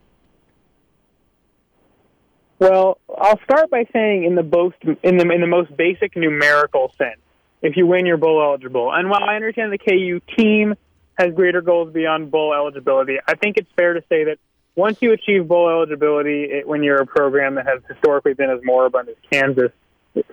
Well, 2.59 2.99
I'll 3.17 3.39
start 3.45 3.71
by 3.71 3.85
saying 3.91 4.25
in 4.25 4.35
the 4.35 4.43
most 4.43 4.75
in 4.83 5.17
the 5.17 5.27
in 5.31 5.41
the 5.41 5.47
most 5.47 5.75
basic 5.75 6.15
numerical 6.15 6.93
sense, 6.99 7.19
if 7.63 7.75
you 7.75 7.87
win, 7.87 8.05
you're 8.05 8.17
bowl 8.17 8.41
eligible. 8.41 8.93
And 8.93 9.09
while 9.09 9.23
I 9.23 9.35
understand 9.35 9.73
the 9.73 9.79
KU 9.79 10.21
team 10.37 10.75
has 11.17 11.33
greater 11.33 11.61
goals 11.61 11.91
beyond 11.91 12.29
bowl 12.29 12.53
eligibility, 12.53 13.17
I 13.27 13.35
think 13.35 13.57
it's 13.57 13.69
fair 13.75 13.95
to 13.95 14.01
say 14.07 14.25
that 14.25 14.37
once 14.75 14.97
you 15.01 15.11
achieve 15.11 15.47
bowl 15.47 15.69
eligibility, 15.69 16.45
it, 16.45 16.67
when 16.67 16.83
you're 16.83 17.01
a 17.01 17.05
program 17.05 17.55
that 17.55 17.65
has 17.65 17.81
historically 17.87 18.33
been 18.33 18.49
as 18.49 18.59
moribund 18.63 19.09
as 19.09 19.15
Kansas, 19.31 19.71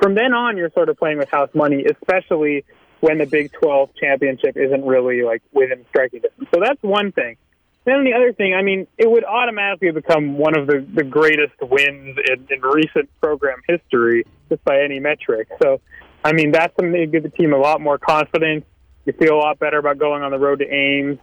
from 0.00 0.14
then 0.14 0.34
on 0.34 0.56
you're 0.56 0.70
sort 0.70 0.88
of 0.88 0.98
playing 0.98 1.18
with 1.18 1.28
house 1.28 1.50
money, 1.54 1.84
especially 1.84 2.64
when 3.00 3.18
the 3.18 3.26
Big 3.26 3.52
12 3.52 3.90
championship 3.98 4.56
isn't 4.56 4.84
really 4.84 5.22
like 5.22 5.42
within 5.52 5.84
striking 5.88 6.20
distance. 6.20 6.48
So 6.52 6.60
that's 6.60 6.82
one 6.82 7.12
thing. 7.12 7.36
Then 7.84 8.04
the 8.04 8.12
other 8.12 8.34
thing, 8.34 8.54
I 8.54 8.62
mean, 8.62 8.86
it 8.98 9.10
would 9.10 9.24
automatically 9.24 9.90
become 9.90 10.36
one 10.36 10.56
of 10.56 10.66
the, 10.66 10.86
the 10.94 11.02
greatest 11.02 11.54
wins 11.62 12.18
in, 12.28 12.46
in 12.50 12.60
recent 12.60 13.08
program 13.20 13.60
history, 13.66 14.26
just 14.50 14.62
by 14.64 14.82
any 14.82 15.00
metric. 15.00 15.48
So 15.62 15.80
I 16.24 16.32
mean, 16.32 16.52
that's 16.52 16.74
something 16.76 16.92
that 16.92 17.10
give 17.10 17.22
the 17.22 17.30
team 17.30 17.52
a 17.52 17.58
lot 17.58 17.80
more 17.80 17.98
confidence. 17.98 18.64
You 19.06 19.12
feel 19.14 19.34
a 19.34 19.40
lot 19.40 19.58
better 19.58 19.78
about 19.78 19.98
going 19.98 20.22
on 20.22 20.30
the 20.30 20.38
road 20.38 20.58
to 20.58 20.66
Ames, 20.66 21.18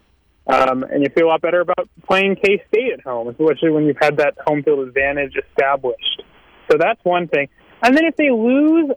um, 0.47 0.83
and 0.83 1.03
you 1.03 1.09
feel 1.13 1.27
a 1.27 1.29
lot 1.29 1.41
better 1.41 1.61
about 1.61 1.89
playing 2.07 2.35
K 2.35 2.63
State 2.67 2.93
at 2.93 3.01
home, 3.01 3.27
especially 3.27 3.71
when 3.71 3.85
you've 3.85 3.97
had 4.01 4.17
that 4.17 4.35
home 4.45 4.63
field 4.63 4.87
advantage 4.87 5.33
established. 5.35 6.23
So 6.71 6.77
that's 6.79 7.03
one 7.03 7.27
thing. 7.27 7.49
And 7.81 7.95
then 7.95 8.05
if 8.05 8.15
they 8.15 8.31
lose, 8.31 8.91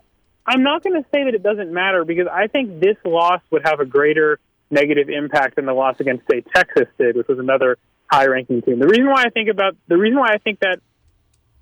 I'm 0.47 0.63
not 0.63 0.83
going 0.83 1.01
to 1.03 1.09
say 1.11 1.25
that 1.25 1.35
it 1.35 1.43
doesn't 1.43 1.73
matter 1.73 2.05
because 2.05 2.27
I 2.33 2.47
think 2.47 2.81
this 2.81 2.97
loss 3.05 3.43
would 3.51 3.63
have 3.65 3.81
a 3.81 3.85
greater 3.87 4.39
negative 4.71 5.09
impact 5.09 5.57
than 5.57 5.67
the 5.67 5.73
loss 5.73 5.97
against 5.99 6.25
say 6.31 6.43
Texas 6.55 6.87
did, 6.99 7.17
which 7.17 7.29
was 7.29 7.39
another 7.39 7.77
high-ranking 8.11 8.63
team. 8.63 8.79
The 8.79 8.87
reason 8.87 9.07
why 9.07 9.25
I 9.25 9.31
think 9.31 9.49
about 9.49 9.77
the 9.89 9.97
reason 9.97 10.19
why 10.19 10.33
I 10.33 10.39
think 10.39 10.61
that 10.61 10.81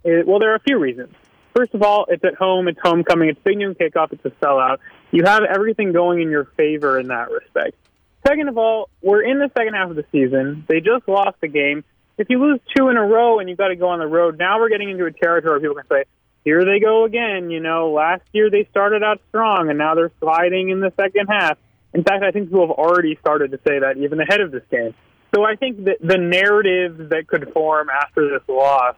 is, 0.05 0.25
well, 0.27 0.39
there 0.39 0.53
are 0.53 0.57
a 0.57 0.61
few 0.61 0.79
reasons. 0.79 1.15
First 1.55 1.75
of 1.75 1.83
all, 1.83 2.07
it's 2.09 2.23
at 2.25 2.35
home, 2.35 2.69
it's 2.69 2.79
homecoming, 2.81 3.31
it's 3.31 3.41
Big 3.43 3.59
Noon 3.59 3.75
kickoff, 3.75 4.13
it's 4.13 4.25
a 4.25 4.31
sellout. 4.43 4.79
You 5.11 5.25
have 5.25 5.43
everything 5.43 5.93
going 5.93 6.21
in 6.21 6.31
your 6.31 6.45
favor 6.57 7.01
in 7.01 7.09
that 7.09 7.31
respect. 7.31 7.77
Second 8.29 8.51
of 8.51 8.59
all, 8.59 8.91
we're 9.01 9.23
in 9.23 9.39
the 9.39 9.51
second 9.57 9.73
half 9.73 9.89
of 9.89 9.97
the 9.97 10.05
season. 10.13 10.67
They 10.69 10.81
just 10.81 11.09
lost 11.09 11.41
the 11.41 11.49
game. 11.49 11.83
If 12.19 12.29
you 12.29 12.39
lose 12.39 12.61
two 12.77 12.89
in 12.89 12.99
a 12.99 13.03
row 13.03 13.39
and 13.39 13.49
you've 13.49 13.57
got 13.57 13.69
to 13.69 13.77
go 13.77 13.89
on 13.89 14.01
the 14.01 14.07
road, 14.07 14.39
now 14.39 14.59
we're 14.61 14.69
getting 14.69 14.91
into 14.91 15.07
a 15.07 15.13
territory 15.13 15.53
where 15.53 15.61
people 15.61 15.77
can 15.77 15.87
say, 15.89 16.05
here 16.45 16.63
they 16.63 16.79
go 16.79 17.05
again. 17.05 17.51
You 17.51 17.61
know, 17.61 17.91
last 17.91 18.23
year 18.33 18.51
they 18.51 18.69
started 18.71 19.03
out 19.03 19.23
strong 19.31 19.71
and 19.71 19.79
now 19.79 19.95
they're 19.95 20.13
sliding 20.21 20.69
in 20.69 20.81
the 20.81 20.93
second 21.01 21.29
half. 21.29 21.57
In 21.95 22.05
fact, 22.05 22.23
I 22.23 22.31
think 22.31 22.49
people 22.49 22.67
have 22.67 22.77
already 22.77 23.17
started 23.19 23.53
to 23.53 23.61
say 23.67 23.79
that 23.79 23.97
even 23.97 24.21
ahead 24.21 24.43
of 24.43 24.51
this 24.51 24.65
game. 24.71 24.95
So 25.35 25.45
I 25.45 25.57
think 25.57 25.85
that 25.85 25.97
the 26.03 26.19
narrative 26.19 27.09
that 27.09 27.29
could 27.29 27.51
form 27.55 27.89
after 27.89 28.29
this 28.29 28.47
loss 28.47 28.97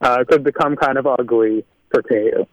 uh, 0.00 0.24
could 0.28 0.42
become 0.42 0.74
kind 0.74 0.98
of 0.98 1.06
ugly 1.06 1.64
for 1.90 2.02
KU. 2.02 2.46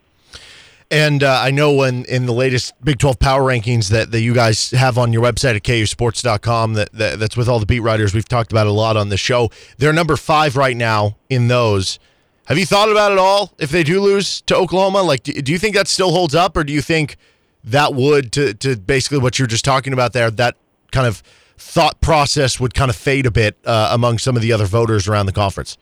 And 0.92 1.22
uh, 1.24 1.40
I 1.44 1.52
know 1.52 1.74
when 1.74 2.06
in 2.06 2.26
the 2.26 2.34
latest 2.34 2.74
Big 2.84 2.98
12 2.98 3.20
power 3.20 3.42
rankings 3.44 3.90
that, 3.90 4.12
that 4.12 4.22
you 4.22 4.34
guys 4.34 4.72
have 4.72 4.98
on 4.98 5.14
your 5.14 5.22
website 5.22 5.56
at 5.56 5.64
kusports.com, 5.64 6.74
that, 6.74 6.92
that 6.94 7.20
that's 7.20 7.38
with 7.38 7.48
all 7.48 7.60
the 7.60 7.68
beat 7.68 7.82
writers. 7.82 8.14
We've 8.14 8.28
talked 8.28 8.52
about 8.52 8.66
a 8.66 8.72
lot 8.72 8.98
on 8.98 9.10
the 9.10 9.18
show. 9.18 9.52
They're 9.78 9.94
number 9.94 10.18
five 10.18 10.58
right 10.58 10.76
now 10.76 11.18
in 11.30 11.48
those. 11.48 12.00
Have 12.46 12.58
you 12.58 12.66
thought 12.66 12.90
about 12.90 13.12
it 13.12 13.20
all 13.20 13.54
if 13.60 13.70
they 13.70 13.84
do 13.84 14.02
lose 14.02 14.42
to 14.42 14.56
Oklahoma? 14.56 15.04
Like, 15.04 15.22
do, 15.22 15.34
do 15.34 15.52
you 15.52 15.60
think 15.60 15.76
that 15.76 15.88
still 15.88 16.12
holds 16.12 16.34
up, 16.34 16.58
or 16.58 16.64
do 16.64 16.74
you 16.74 16.82
think 16.82 17.18
that 17.64 17.94
would, 17.94 18.32
to, 18.32 18.56
to 18.56 18.76
basically 18.76 19.20
what 19.20 19.38
you're 19.38 19.48
just 19.48 19.64
talking 19.64 19.94
about 19.94 20.14
there, 20.14 20.32
that 20.32 20.56
kind 20.92 21.06
of 21.06 21.22
thought 21.60 22.02
process 22.02 22.60
would 22.60 22.74
kind 22.74 22.90
of 22.90 22.96
fade 22.96 23.28
a 23.28 23.32
bit 23.32 23.56
uh, 23.66 23.90
among 23.92 24.18
some 24.18 24.36
of 24.36 24.42
the 24.42 24.52
other 24.52 24.66
voters 24.66 25.08
around 25.08 25.28
the 25.28 25.32
conference? 25.32 25.78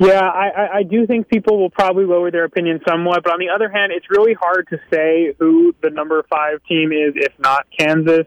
Yeah, 0.00 0.20
I, 0.20 0.78
I 0.78 0.82
do 0.84 1.06
think 1.06 1.28
people 1.28 1.58
will 1.58 1.70
probably 1.70 2.04
lower 2.04 2.30
their 2.30 2.44
opinion 2.44 2.80
somewhat, 2.88 3.24
but 3.24 3.32
on 3.32 3.40
the 3.40 3.48
other 3.48 3.68
hand, 3.68 3.92
it's 3.92 4.06
really 4.08 4.34
hard 4.34 4.68
to 4.68 4.78
say 4.92 5.34
who 5.38 5.74
the 5.82 5.90
number 5.90 6.24
five 6.30 6.62
team 6.68 6.92
is 6.92 7.14
if 7.16 7.32
not 7.38 7.66
Kansas. 7.76 8.26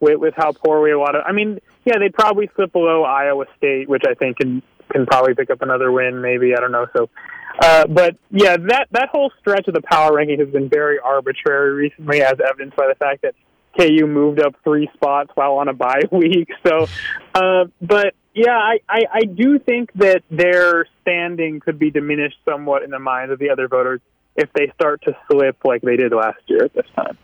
With, 0.00 0.18
with 0.18 0.32
how 0.34 0.52
poor 0.52 0.80
we 0.80 0.92
a 0.92 0.98
lot 0.98 1.14
of, 1.14 1.24
I 1.26 1.32
mean, 1.32 1.58
yeah, 1.84 1.98
they'd 1.98 2.14
probably 2.14 2.48
slip 2.56 2.72
below 2.72 3.04
Iowa 3.04 3.44
State, 3.58 3.86
which 3.86 4.02
I 4.08 4.14
think 4.14 4.38
can 4.38 4.62
can 4.90 5.04
probably 5.04 5.34
pick 5.34 5.50
up 5.50 5.60
another 5.60 5.92
win, 5.92 6.22
maybe 6.22 6.54
I 6.56 6.60
don't 6.60 6.72
know. 6.72 6.86
So, 6.96 7.10
Uh, 7.62 7.86
but 7.86 8.16
yeah, 8.30 8.56
that 8.56 8.88
that 8.92 9.10
whole 9.10 9.30
stretch 9.40 9.68
of 9.68 9.74
the 9.74 9.82
power 9.82 10.14
ranking 10.14 10.38
has 10.38 10.48
been 10.48 10.70
very 10.70 10.98
arbitrary 10.98 11.72
recently, 11.74 12.22
as 12.22 12.34
evidenced 12.48 12.78
by 12.78 12.86
the 12.88 12.94
fact 12.94 13.20
that 13.22 13.34
KU 13.78 14.06
moved 14.06 14.40
up 14.40 14.54
three 14.64 14.88
spots 14.94 15.30
while 15.34 15.54
on 15.54 15.68
a 15.68 15.74
bye 15.74 16.02
week. 16.10 16.48
So, 16.66 16.86
uh, 17.34 17.64
but 17.82 18.14
yeah, 18.34 18.56
I, 18.56 18.80
I, 18.88 19.00
I 19.12 19.20
do 19.24 19.58
think 19.58 19.92
that 19.94 20.22
their 20.30 20.86
standing 21.02 21.60
could 21.60 21.78
be 21.78 21.90
diminished 21.90 22.38
somewhat 22.44 22.82
in 22.82 22.90
the 22.90 22.98
minds 22.98 23.32
of 23.32 23.38
the 23.38 23.50
other 23.50 23.68
voters 23.68 24.00
if 24.36 24.52
they 24.52 24.70
start 24.74 25.02
to 25.02 25.16
slip 25.28 25.56
like 25.64 25.82
they 25.82 25.96
did 25.96 26.12
last 26.12 26.40
year 26.46 26.64
at 26.64 26.72
this 26.72 26.86
time. 26.94 27.18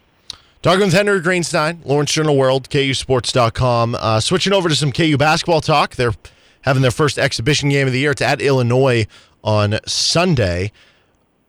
Talking 0.62 0.86
with 0.86 0.94
Henry 0.94 1.20
Greenstein, 1.20 1.84
Lawrence 1.84 2.12
Journal 2.12 2.36
World, 2.36 2.68
KUSports.com. 2.68 3.94
Uh, 3.94 4.18
switching 4.18 4.52
over 4.52 4.68
to 4.68 4.74
some 4.74 4.90
KU 4.90 5.16
basketball 5.16 5.60
talk. 5.60 5.94
They're 5.94 6.14
having 6.62 6.82
their 6.82 6.90
first 6.90 7.18
exhibition 7.18 7.68
game 7.68 7.86
of 7.86 7.92
the 7.92 8.00
year. 8.00 8.10
It's 8.10 8.22
at 8.22 8.40
Illinois 8.40 9.06
on 9.44 9.78
Sunday. 9.86 10.72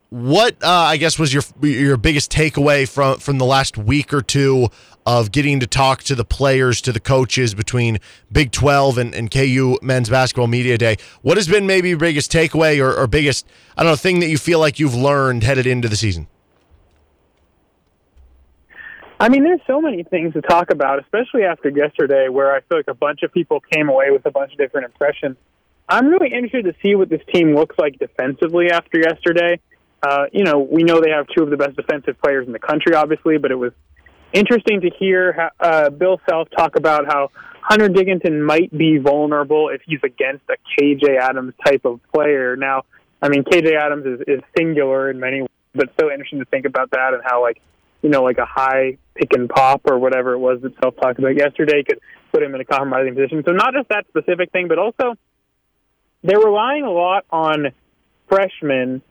What 0.09 0.63
uh, 0.63 0.69
I 0.69 0.97
guess 0.97 1.19
was 1.19 1.33
your 1.33 1.43
your 1.61 1.97
biggest 1.97 2.31
takeaway 2.31 2.87
from 2.87 3.19
from 3.19 3.39
the 3.39 3.45
last 3.45 3.77
week 3.77 4.13
or 4.13 4.21
two 4.21 4.69
of 5.05 5.31
getting 5.33 5.59
to 5.59 5.67
talk 5.67 6.03
to 6.03 6.15
the 6.15 6.23
players, 6.23 6.79
to 6.81 6.93
the 6.93 6.99
coaches 6.99 7.53
between 7.53 7.99
Big 8.31 8.51
Twelve 8.51 8.97
and, 8.97 9.13
and 9.13 9.29
KU 9.29 9.77
Men's 9.81 10.09
Basketball 10.09 10.47
Media 10.47 10.77
Day? 10.77 10.95
What 11.23 11.35
has 11.35 11.49
been 11.49 11.67
maybe 11.67 11.89
your 11.89 11.97
biggest 11.97 12.31
takeaway 12.31 12.81
or, 12.81 12.93
or 12.95 13.05
biggest 13.07 13.45
I 13.75 13.83
don't 13.83 13.91
know 13.91 13.95
thing 13.97 14.21
that 14.21 14.27
you 14.27 14.37
feel 14.37 14.59
like 14.59 14.79
you've 14.79 14.95
learned 14.95 15.43
headed 15.43 15.67
into 15.67 15.89
the 15.89 15.97
season? 15.97 16.27
I 19.19 19.29
mean, 19.29 19.43
there's 19.43 19.61
so 19.67 19.81
many 19.81 20.03
things 20.03 20.33
to 20.33 20.41
talk 20.41 20.69
about, 20.69 20.99
especially 20.99 21.43
after 21.43 21.69
yesterday, 21.69 22.29
where 22.29 22.53
I 22.53 22.61
feel 22.61 22.77
like 22.77 22.87
a 22.87 22.93
bunch 22.93 23.23
of 23.23 23.33
people 23.33 23.59
came 23.59 23.89
away 23.89 24.11
with 24.11 24.25
a 24.25 24.31
bunch 24.31 24.53
of 24.53 24.57
different 24.57 24.85
impressions. 24.85 25.35
I'm 25.89 26.07
really 26.07 26.31
interested 26.31 26.65
to 26.65 26.75
see 26.83 26.95
what 26.95 27.09
this 27.09 27.21
team 27.33 27.55
looks 27.55 27.75
like 27.79 27.97
defensively 27.97 28.69
after 28.71 28.99
yesterday. 28.99 29.59
Uh, 30.07 30.25
you 30.31 30.43
know, 30.43 30.59
we 30.59 30.83
know 30.83 31.01
they 31.01 31.09
have 31.09 31.27
two 31.35 31.43
of 31.43 31.49
the 31.49 31.57
best 31.57 31.75
defensive 31.75 32.15
players 32.21 32.47
in 32.47 32.53
the 32.53 32.59
country, 32.59 32.93
obviously, 32.95 33.37
but 33.37 33.51
it 33.51 33.55
was 33.55 33.73
interesting 34.31 34.81
to 34.81 34.89
hear 34.97 35.51
uh, 35.59 35.89
Bill 35.89 36.21
Self 36.29 36.47
talk 36.55 36.77
about 36.77 37.05
how 37.07 37.29
Hunter 37.61 37.89
Dickinson 37.89 38.41
might 38.41 38.75
be 38.75 38.99
vulnerable 38.99 39.69
if 39.69 39.81
he's 39.85 39.99
against 40.03 40.45
a 40.49 40.55
KJ 40.79 41.19
Adams 41.19 41.53
type 41.65 41.83
of 41.83 41.99
player. 42.13 42.55
Now, 42.55 42.83
I 43.21 43.27
mean, 43.27 43.43
KJ 43.43 43.73
Adams 43.75 44.05
is, 44.05 44.21
is 44.27 44.41
singular 44.57 45.09
in 45.09 45.19
many 45.19 45.41
ways, 45.41 45.49
but 45.75 45.89
so 45.99 46.09
interesting 46.09 46.39
to 46.39 46.45
think 46.45 46.65
about 46.65 46.91
that 46.91 47.13
and 47.13 47.21
how, 47.25 47.41
like, 47.41 47.61
you 48.01 48.09
know, 48.09 48.23
like 48.23 48.37
a 48.37 48.45
high 48.45 48.97
pick 49.15 49.33
and 49.33 49.49
pop 49.49 49.81
or 49.89 49.99
whatever 49.99 50.33
it 50.33 50.39
was 50.39 50.61
that 50.61 50.71
Self 50.81 50.95
talked 51.01 51.19
about 51.19 51.35
yesterday 51.35 51.83
could 51.83 51.99
put 52.31 52.41
him 52.41 52.55
in 52.55 52.61
a 52.61 52.65
compromising 52.65 53.13
position. 53.15 53.43
So 53.45 53.51
not 53.51 53.73
just 53.73 53.89
that 53.89 54.05
specific 54.07 54.51
thing, 54.51 54.69
but 54.69 54.79
also 54.79 55.15
they're 56.23 56.39
relying 56.39 56.83
a 56.83 56.91
lot 56.91 57.25
on 57.29 57.73
freshmen 58.29 59.01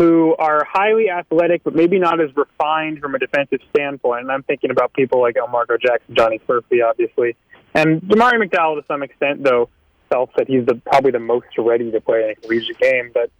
who 0.00 0.34
are 0.38 0.64
highly 0.64 1.10
athletic, 1.10 1.62
but 1.62 1.74
maybe 1.74 1.98
not 1.98 2.22
as 2.22 2.34
refined 2.34 3.00
from 3.00 3.14
a 3.14 3.18
defensive 3.18 3.60
standpoint. 3.68 4.22
And 4.22 4.32
I'm 4.32 4.42
thinking 4.42 4.70
about 4.70 4.94
people 4.94 5.20
like 5.20 5.34
Elmarko 5.34 5.78
Jackson, 5.78 6.14
Johnny 6.14 6.40
Furphy, 6.48 6.82
obviously, 6.82 7.36
and 7.74 8.00
Jamari 8.00 8.42
McDowell 8.42 8.80
to 8.80 8.86
some 8.88 9.02
extent, 9.02 9.42
though. 9.42 9.68
Self 10.10 10.30
said 10.38 10.48
he's 10.48 10.64
the 10.64 10.76
probably 10.86 11.10
the 11.10 11.18
most 11.20 11.48
ready 11.58 11.90
to 11.90 12.00
play 12.00 12.24
in 12.24 12.30
a 12.30 12.34
collegiate 12.34 12.78
game, 12.78 13.12
but 13.12 13.30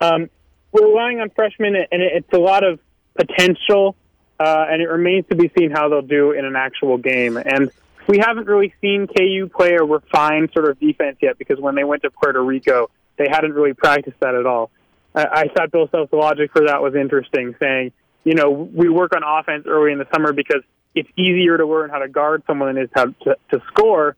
um, 0.00 0.30
we're 0.70 0.86
relying 0.86 1.18
on 1.20 1.28
freshmen, 1.30 1.74
and 1.74 2.00
it's 2.00 2.32
a 2.32 2.38
lot 2.38 2.62
of 2.62 2.78
potential, 3.16 3.96
uh, 4.38 4.66
and 4.70 4.80
it 4.80 4.88
remains 4.88 5.24
to 5.30 5.34
be 5.34 5.50
seen 5.58 5.72
how 5.72 5.88
they'll 5.88 6.02
do 6.02 6.30
in 6.30 6.44
an 6.44 6.54
actual 6.54 6.98
game. 6.98 7.36
And 7.36 7.68
we 8.06 8.18
haven't 8.18 8.46
really 8.46 8.72
seen 8.80 9.08
KU 9.08 9.50
play 9.52 9.74
a 9.74 9.82
refined 9.82 10.50
sort 10.52 10.70
of 10.70 10.78
defense 10.78 11.16
yet, 11.20 11.36
because 11.36 11.58
when 11.58 11.74
they 11.74 11.84
went 11.84 12.02
to 12.02 12.10
Puerto 12.10 12.42
Rico, 12.42 12.90
they 13.18 13.26
hadn't 13.28 13.54
really 13.54 13.74
practiced 13.74 14.20
that 14.20 14.36
at 14.36 14.46
all. 14.46 14.70
I 15.16 15.48
thought 15.48 15.72
Bill 15.72 15.88
Self's 15.88 16.12
logic 16.12 16.52
for 16.52 16.66
that 16.66 16.82
was 16.82 16.94
interesting, 16.94 17.54
saying, 17.58 17.92
you 18.24 18.34
know, 18.34 18.50
we 18.50 18.88
work 18.88 19.12
on 19.16 19.22
offense 19.24 19.64
early 19.66 19.92
in 19.92 19.98
the 19.98 20.06
summer 20.12 20.32
because 20.32 20.62
it's 20.94 21.08
easier 21.16 21.56
to 21.56 21.66
learn 21.66 21.90
how 21.90 21.98
to 21.98 22.08
guard 22.08 22.42
someone 22.46 22.74
than 22.74 22.82
it 22.82 22.84
is 22.84 22.90
how 22.94 23.06
to, 23.06 23.36
to 23.50 23.62
score. 23.68 24.16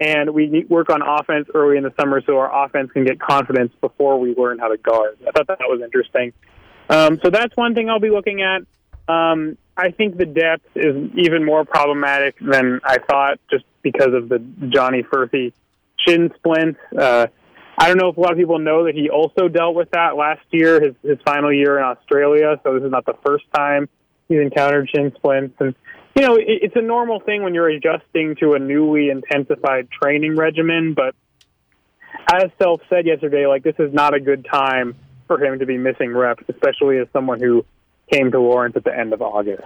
And 0.00 0.34
we 0.34 0.66
work 0.68 0.90
on 0.90 1.02
offense 1.02 1.48
early 1.54 1.76
in 1.76 1.84
the 1.84 1.92
summer 1.98 2.20
so 2.26 2.36
our 2.38 2.66
offense 2.66 2.90
can 2.92 3.04
get 3.04 3.20
confidence 3.20 3.72
before 3.80 4.18
we 4.18 4.34
learn 4.34 4.58
how 4.58 4.68
to 4.68 4.76
guard. 4.76 5.18
I 5.26 5.30
thought 5.30 5.46
that 5.46 5.60
was 5.60 5.80
interesting. 5.82 6.32
Um, 6.90 7.20
so 7.22 7.30
that's 7.30 7.56
one 7.56 7.74
thing 7.74 7.88
I'll 7.88 8.00
be 8.00 8.10
looking 8.10 8.42
at. 8.42 8.62
Um, 9.08 9.56
I 9.76 9.90
think 9.92 10.16
the 10.16 10.26
depth 10.26 10.66
is 10.74 11.10
even 11.16 11.44
more 11.44 11.64
problematic 11.64 12.36
than 12.40 12.80
I 12.84 12.98
thought 12.98 13.38
just 13.50 13.64
because 13.82 14.12
of 14.12 14.28
the 14.28 14.38
Johnny 14.68 15.02
Furphy 15.02 15.52
shin 15.96 16.32
splints. 16.36 16.80
Uh, 16.96 17.28
I 17.76 17.88
don't 17.88 17.98
know 17.98 18.08
if 18.08 18.16
a 18.16 18.20
lot 18.20 18.32
of 18.32 18.38
people 18.38 18.58
know 18.58 18.84
that 18.84 18.94
he 18.94 19.10
also 19.10 19.48
dealt 19.48 19.74
with 19.74 19.90
that 19.90 20.16
last 20.16 20.44
year, 20.50 20.80
his 20.80 20.94
his 21.02 21.18
final 21.24 21.52
year 21.52 21.78
in 21.78 21.84
Australia. 21.84 22.60
So 22.62 22.74
this 22.74 22.84
is 22.84 22.90
not 22.90 23.04
the 23.04 23.16
first 23.24 23.44
time 23.54 23.88
he's 24.28 24.40
encountered 24.40 24.88
shin 24.94 25.12
splints, 25.16 25.56
and 25.60 25.74
you 26.16 26.22
know 26.22 26.36
it, 26.36 26.44
it's 26.46 26.76
a 26.76 26.82
normal 26.82 27.20
thing 27.20 27.42
when 27.42 27.54
you're 27.54 27.68
adjusting 27.68 28.36
to 28.36 28.54
a 28.54 28.58
newly 28.58 29.10
intensified 29.10 29.88
training 29.90 30.36
regimen. 30.36 30.94
But 30.94 31.14
as 32.32 32.50
Self 32.62 32.80
said 32.88 33.06
yesterday, 33.06 33.46
like 33.46 33.62
this 33.62 33.76
is 33.78 33.92
not 33.92 34.14
a 34.14 34.20
good 34.20 34.46
time 34.50 34.94
for 35.26 35.42
him 35.42 35.58
to 35.58 35.66
be 35.66 35.78
missing 35.78 36.14
reps, 36.14 36.44
especially 36.48 36.98
as 36.98 37.08
someone 37.12 37.40
who 37.40 37.64
came 38.12 38.30
to 38.30 38.38
Lawrence 38.38 38.76
at 38.76 38.84
the 38.84 38.96
end 38.96 39.12
of 39.12 39.22
August. 39.22 39.64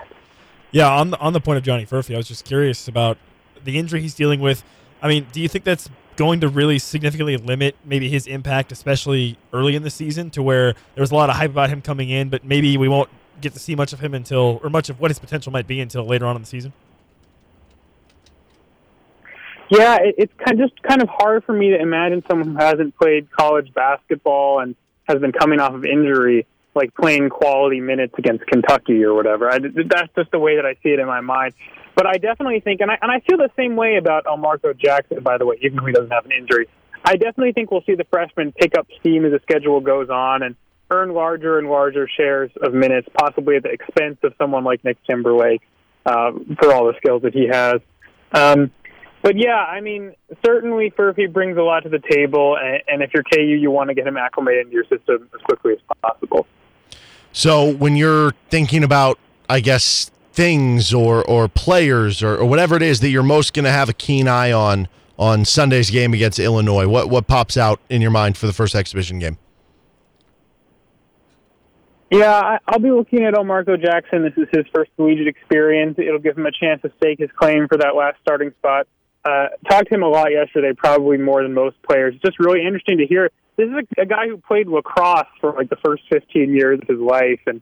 Yeah, 0.70 0.88
on 0.88 1.10
the 1.10 1.18
on 1.18 1.32
the 1.32 1.40
point 1.40 1.58
of 1.58 1.64
Johnny 1.64 1.86
Furphy, 1.86 2.14
I 2.14 2.16
was 2.16 2.28
just 2.28 2.44
curious 2.44 2.88
about 2.88 3.18
the 3.64 3.78
injury 3.78 4.00
he's 4.00 4.14
dealing 4.14 4.40
with. 4.40 4.64
I 5.02 5.08
mean, 5.08 5.26
do 5.32 5.40
you 5.40 5.48
think 5.48 5.64
that's 5.64 5.88
going 6.18 6.40
to 6.40 6.48
really 6.48 6.80
significantly 6.80 7.36
limit 7.36 7.76
maybe 7.84 8.08
his 8.08 8.26
impact, 8.26 8.72
especially 8.72 9.38
early 9.52 9.76
in 9.76 9.84
the 9.84 9.90
season, 9.90 10.30
to 10.30 10.42
where 10.42 10.74
there 10.94 11.00
was 11.00 11.12
a 11.12 11.14
lot 11.14 11.30
of 11.30 11.36
hype 11.36 11.50
about 11.50 11.70
him 11.70 11.80
coming 11.80 12.10
in, 12.10 12.28
but 12.28 12.44
maybe 12.44 12.76
we 12.76 12.88
won't 12.88 13.08
get 13.40 13.52
to 13.52 13.60
see 13.60 13.76
much 13.76 13.92
of 13.92 14.00
him 14.00 14.14
until, 14.14 14.60
or 14.64 14.68
much 14.68 14.90
of 14.90 14.98
what 14.98 15.12
his 15.12 15.20
potential 15.20 15.52
might 15.52 15.68
be 15.68 15.80
until 15.80 16.04
later 16.04 16.26
on 16.26 16.34
in 16.34 16.42
the 16.42 16.48
season? 16.48 16.72
Yeah, 19.70 19.98
it's 20.02 20.32
kind 20.44 20.60
of 20.60 20.68
just 20.68 20.82
kind 20.82 21.02
of 21.02 21.08
hard 21.08 21.44
for 21.44 21.52
me 21.52 21.70
to 21.70 21.78
imagine 21.78 22.24
someone 22.28 22.56
who 22.56 22.56
hasn't 22.56 22.96
played 22.98 23.30
college 23.30 23.72
basketball 23.72 24.58
and 24.58 24.74
has 25.04 25.20
been 25.20 25.32
coming 25.32 25.60
off 25.60 25.72
of 25.72 25.84
injury, 25.84 26.46
like 26.74 26.92
playing 26.94 27.28
quality 27.28 27.80
minutes 27.80 28.14
against 28.18 28.44
Kentucky 28.46 29.04
or 29.04 29.14
whatever. 29.14 29.48
I, 29.48 29.58
that's 29.60 30.12
just 30.16 30.32
the 30.32 30.40
way 30.40 30.56
that 30.56 30.66
I 30.66 30.74
see 30.82 30.88
it 30.88 30.98
in 30.98 31.06
my 31.06 31.20
mind. 31.20 31.54
But 31.98 32.06
I 32.06 32.12
definitely 32.12 32.60
think, 32.60 32.80
and 32.80 32.92
I, 32.92 32.98
and 33.02 33.10
I 33.10 33.18
feel 33.28 33.38
the 33.38 33.50
same 33.56 33.74
way 33.74 33.96
about 33.96 34.24
Elmarko 34.26 34.78
Jackson, 34.78 35.20
by 35.20 35.36
the 35.36 35.44
way, 35.44 35.56
even 35.62 35.78
though 35.78 35.86
he 35.86 35.92
doesn't 35.92 36.12
have 36.12 36.24
an 36.26 36.30
injury. 36.30 36.68
I 37.04 37.16
definitely 37.16 37.50
think 37.50 37.72
we'll 37.72 37.82
see 37.86 37.96
the 37.96 38.06
freshman 38.08 38.52
pick 38.52 38.78
up 38.78 38.86
steam 39.00 39.24
as 39.24 39.32
the 39.32 39.40
schedule 39.42 39.80
goes 39.80 40.08
on 40.08 40.44
and 40.44 40.54
earn 40.92 41.12
larger 41.12 41.58
and 41.58 41.68
larger 41.68 42.08
shares 42.08 42.52
of 42.62 42.72
minutes, 42.72 43.08
possibly 43.18 43.56
at 43.56 43.64
the 43.64 43.70
expense 43.70 44.18
of 44.22 44.32
someone 44.38 44.62
like 44.62 44.84
Nick 44.84 44.96
Timberlake 45.10 45.62
uh, 46.06 46.30
for 46.60 46.72
all 46.72 46.86
the 46.86 46.94
skills 46.98 47.22
that 47.22 47.34
he 47.34 47.48
has. 47.48 47.80
Um, 48.30 48.70
but 49.20 49.36
yeah, 49.36 49.56
I 49.56 49.80
mean, 49.80 50.14
certainly 50.46 50.92
Furphy 50.96 51.28
brings 51.32 51.58
a 51.58 51.62
lot 51.62 51.80
to 51.80 51.88
the 51.88 51.98
table, 51.98 52.56
and, 52.56 52.80
and 52.86 53.02
if 53.02 53.10
you're 53.12 53.24
KU, 53.24 53.42
you 53.42 53.72
want 53.72 53.88
to 53.88 53.94
get 53.94 54.06
him 54.06 54.16
acclimated 54.16 54.66
into 54.66 54.74
your 54.74 54.84
system 54.84 55.28
as 55.34 55.40
quickly 55.40 55.72
as 55.72 55.80
possible. 56.00 56.46
So 57.32 57.74
when 57.74 57.96
you're 57.96 58.34
thinking 58.50 58.84
about, 58.84 59.18
I 59.48 59.58
guess, 59.58 60.12
things 60.38 60.94
or 60.94 61.24
or 61.28 61.48
players 61.48 62.22
or, 62.22 62.36
or 62.36 62.44
whatever 62.44 62.76
it 62.76 62.82
is 62.82 63.00
that 63.00 63.08
you're 63.08 63.24
most 63.24 63.52
going 63.54 63.64
to 63.64 63.72
have 63.72 63.88
a 63.88 63.92
keen 63.92 64.28
eye 64.28 64.52
on 64.52 64.86
on 65.18 65.44
Sunday's 65.44 65.90
game 65.90 66.14
against 66.14 66.38
Illinois? 66.38 66.86
What 66.86 67.10
what 67.10 67.26
pops 67.26 67.56
out 67.56 67.80
in 67.90 68.00
your 68.00 68.12
mind 68.12 68.36
for 68.36 68.46
the 68.46 68.52
first 68.52 68.76
exhibition 68.76 69.18
game? 69.18 69.36
Yeah, 72.10 72.58
I'll 72.68 72.78
be 72.78 72.92
looking 72.92 73.24
at 73.24 73.34
Elmarko 73.34 73.82
Jackson. 73.82 74.22
This 74.22 74.32
is 74.36 74.48
his 74.52 74.64
first 74.72 74.92
collegiate 74.96 75.26
experience. 75.26 75.98
It'll 75.98 76.20
give 76.20 76.38
him 76.38 76.46
a 76.46 76.52
chance 76.52 76.80
to 76.82 76.92
stake 76.98 77.18
his 77.18 77.30
claim 77.36 77.66
for 77.66 77.76
that 77.76 77.96
last 77.96 78.16
starting 78.22 78.52
spot. 78.58 78.86
Uh, 79.24 79.48
talked 79.68 79.88
to 79.88 79.94
him 79.96 80.04
a 80.04 80.08
lot 80.08 80.30
yesterday, 80.30 80.72
probably 80.72 81.18
more 81.18 81.42
than 81.42 81.52
most 81.52 81.76
players. 81.82 82.14
It's 82.14 82.22
just 82.22 82.38
really 82.38 82.64
interesting 82.64 82.98
to 82.98 83.06
hear. 83.06 83.30
This 83.56 83.68
is 83.68 83.74
a, 83.74 84.02
a 84.02 84.06
guy 84.06 84.28
who 84.28 84.38
played 84.38 84.68
lacrosse 84.68 85.26
for 85.40 85.52
like 85.52 85.68
the 85.68 85.76
first 85.84 86.04
15 86.10 86.54
years 86.54 86.78
of 86.80 86.88
his 86.88 87.00
life, 87.00 87.40
and 87.46 87.60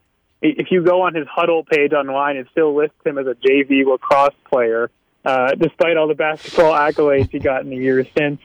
if 0.57 0.71
you 0.71 0.83
go 0.83 1.03
on 1.03 1.15
his 1.15 1.27
Hudl 1.27 1.67
page 1.67 1.93
online, 1.93 2.37
it 2.37 2.47
still 2.51 2.75
lists 2.75 2.97
him 3.05 3.19
as 3.19 3.27
a 3.27 3.35
JV 3.35 3.85
lacrosse 3.87 4.35
player, 4.51 4.91
uh, 5.25 5.55
despite 5.55 5.97
all 5.97 6.09
the 6.09 6.15
basketball 6.15 6.73
accolades 6.73 7.31
he 7.31 7.39
got 7.39 7.63
in 7.63 7.71
the 7.71 7.77
years 7.77 8.07
since. 8.17 8.41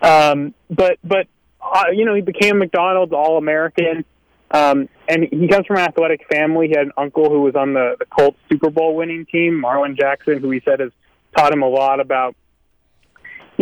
Um, 0.00 0.54
but 0.70 0.98
but 1.04 1.26
uh, 1.60 1.90
you 1.92 2.04
know 2.04 2.14
he 2.14 2.22
became 2.22 2.58
McDonald's 2.58 3.12
All 3.12 3.38
American, 3.38 4.04
um, 4.50 4.88
and 5.08 5.28
he 5.30 5.48
comes 5.48 5.66
from 5.66 5.76
an 5.76 5.84
athletic 5.84 6.26
family. 6.28 6.68
He 6.68 6.74
had 6.76 6.86
an 6.86 6.92
uncle 6.96 7.28
who 7.28 7.42
was 7.42 7.54
on 7.54 7.74
the 7.74 7.96
the 7.98 8.06
Colts 8.06 8.38
Super 8.48 8.70
Bowl 8.70 8.96
winning 8.96 9.26
team, 9.26 9.60
Marlin 9.60 9.96
Jackson, 9.96 10.38
who 10.38 10.50
he 10.50 10.60
said 10.64 10.80
has 10.80 10.92
taught 11.36 11.52
him 11.52 11.62
a 11.62 11.68
lot 11.68 12.00
about 12.00 12.34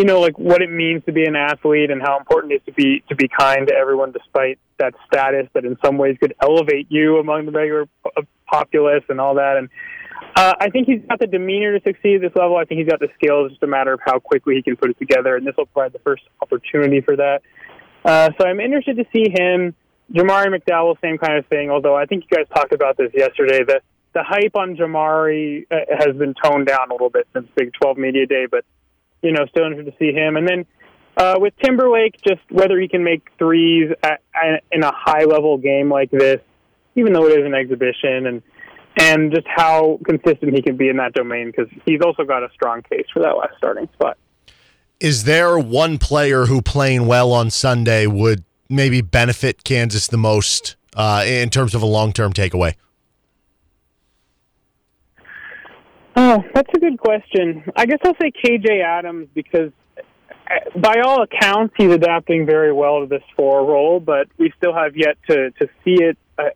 you 0.00 0.06
know, 0.06 0.18
like 0.18 0.38
what 0.38 0.62
it 0.62 0.70
means 0.70 1.04
to 1.04 1.12
be 1.12 1.26
an 1.26 1.36
athlete 1.36 1.90
and 1.90 2.00
how 2.00 2.18
important 2.18 2.54
it 2.54 2.56
is 2.56 2.62
to 2.64 2.72
be 2.72 3.04
to 3.10 3.14
be 3.14 3.28
kind 3.28 3.68
to 3.68 3.74
everyone, 3.74 4.12
despite 4.12 4.58
that 4.78 4.94
status 5.06 5.46
that 5.52 5.66
in 5.66 5.76
some 5.84 5.98
ways 5.98 6.16
could 6.18 6.34
elevate 6.40 6.86
you 6.88 7.18
among 7.18 7.44
the 7.44 7.52
regular 7.52 7.86
populace 8.46 9.04
and 9.10 9.20
all 9.20 9.34
that. 9.34 9.58
And 9.58 9.68
uh, 10.36 10.54
I 10.58 10.70
think 10.70 10.86
he's 10.86 11.02
got 11.06 11.18
the 11.18 11.26
demeanor 11.26 11.78
to 11.78 11.84
succeed 11.84 12.16
at 12.16 12.22
this 12.22 12.32
level. 12.34 12.56
I 12.56 12.64
think 12.64 12.78
he's 12.78 12.88
got 12.88 12.98
the 12.98 13.08
skills. 13.14 13.50
Just 13.50 13.62
a 13.62 13.66
matter 13.66 13.92
of 13.92 14.00
how 14.02 14.18
quickly 14.18 14.54
he 14.54 14.62
can 14.62 14.74
put 14.74 14.88
it 14.88 14.98
together, 14.98 15.36
and 15.36 15.46
this 15.46 15.54
will 15.58 15.66
provide 15.66 15.92
the 15.92 15.98
first 15.98 16.22
opportunity 16.40 17.02
for 17.02 17.16
that. 17.16 17.42
Uh, 18.02 18.30
so 18.40 18.46
I'm 18.46 18.58
interested 18.58 18.96
to 18.96 19.04
see 19.12 19.28
him. 19.28 19.74
Jamari 20.10 20.46
McDowell, 20.46 20.98
same 21.02 21.18
kind 21.18 21.36
of 21.36 21.44
thing. 21.48 21.70
Although 21.70 21.94
I 21.94 22.06
think 22.06 22.24
you 22.24 22.38
guys 22.38 22.46
talked 22.54 22.72
about 22.72 22.96
this 22.96 23.10
yesterday. 23.12 23.64
The 23.64 23.82
the 24.14 24.22
hype 24.24 24.56
on 24.56 24.76
Jamari 24.76 25.66
uh, 25.70 25.76
has 25.90 26.16
been 26.16 26.34
toned 26.42 26.68
down 26.68 26.88
a 26.88 26.92
little 26.94 27.10
bit 27.10 27.28
since 27.34 27.46
Big 27.54 27.70
12 27.74 27.98
Media 27.98 28.26
Day, 28.26 28.46
but 28.50 28.64
you 29.22 29.32
know, 29.32 29.46
still 29.46 29.64
interested 29.64 29.90
to 29.90 29.96
see 29.98 30.12
him. 30.12 30.36
And 30.36 30.48
then 30.48 30.66
uh, 31.16 31.34
with 31.38 31.54
Timberlake, 31.62 32.20
just 32.26 32.40
whether 32.50 32.78
he 32.80 32.88
can 32.88 33.04
make 33.04 33.28
threes 33.38 33.90
at, 34.02 34.22
at, 34.34 34.64
in 34.72 34.82
a 34.82 34.92
high 34.94 35.24
level 35.24 35.58
game 35.58 35.90
like 35.90 36.10
this, 36.10 36.40
even 36.94 37.12
though 37.12 37.26
it 37.26 37.38
is 37.38 37.46
an 37.46 37.54
exhibition, 37.54 38.26
and 38.26 38.42
and 38.96 39.32
just 39.32 39.46
how 39.46 40.00
consistent 40.04 40.54
he 40.54 40.62
can 40.62 40.76
be 40.76 40.88
in 40.88 40.96
that 40.96 41.14
domain 41.14 41.46
because 41.46 41.68
he's 41.86 42.00
also 42.04 42.24
got 42.24 42.42
a 42.42 42.48
strong 42.52 42.82
case 42.82 43.06
for 43.12 43.20
that 43.20 43.36
last 43.36 43.54
starting 43.56 43.88
spot. 43.94 44.18
Is 44.98 45.24
there 45.24 45.58
one 45.58 45.96
player 45.98 46.46
who 46.46 46.60
playing 46.60 47.06
well 47.06 47.32
on 47.32 47.50
Sunday 47.50 48.06
would 48.06 48.44
maybe 48.68 49.00
benefit 49.00 49.64
Kansas 49.64 50.06
the 50.06 50.18
most 50.18 50.76
uh, 50.94 51.24
in 51.26 51.50
terms 51.50 51.74
of 51.74 51.82
a 51.82 51.86
long 51.86 52.12
term 52.12 52.32
takeaway? 52.32 52.74
Oh, 56.22 56.44
that's 56.52 56.68
a 56.76 56.78
good 56.78 56.98
question. 56.98 57.64
I 57.74 57.86
guess 57.86 57.96
I'll 58.04 58.14
say 58.20 58.30
KJ 58.30 58.84
Adams 58.84 59.28
because, 59.32 59.72
uh, 59.96 60.78
by 60.78 61.00
all 61.02 61.22
accounts, 61.22 61.72
he's 61.78 61.90
adapting 61.90 62.44
very 62.44 62.74
well 62.74 63.00
to 63.00 63.06
this 63.06 63.22
four 63.34 63.64
role, 63.64 64.00
but 64.00 64.28
we 64.36 64.52
still 64.54 64.74
have 64.74 64.98
yet 64.98 65.16
to, 65.30 65.50
to 65.52 65.66
see 65.82 65.94
it 65.94 66.18
uh, 66.38 66.50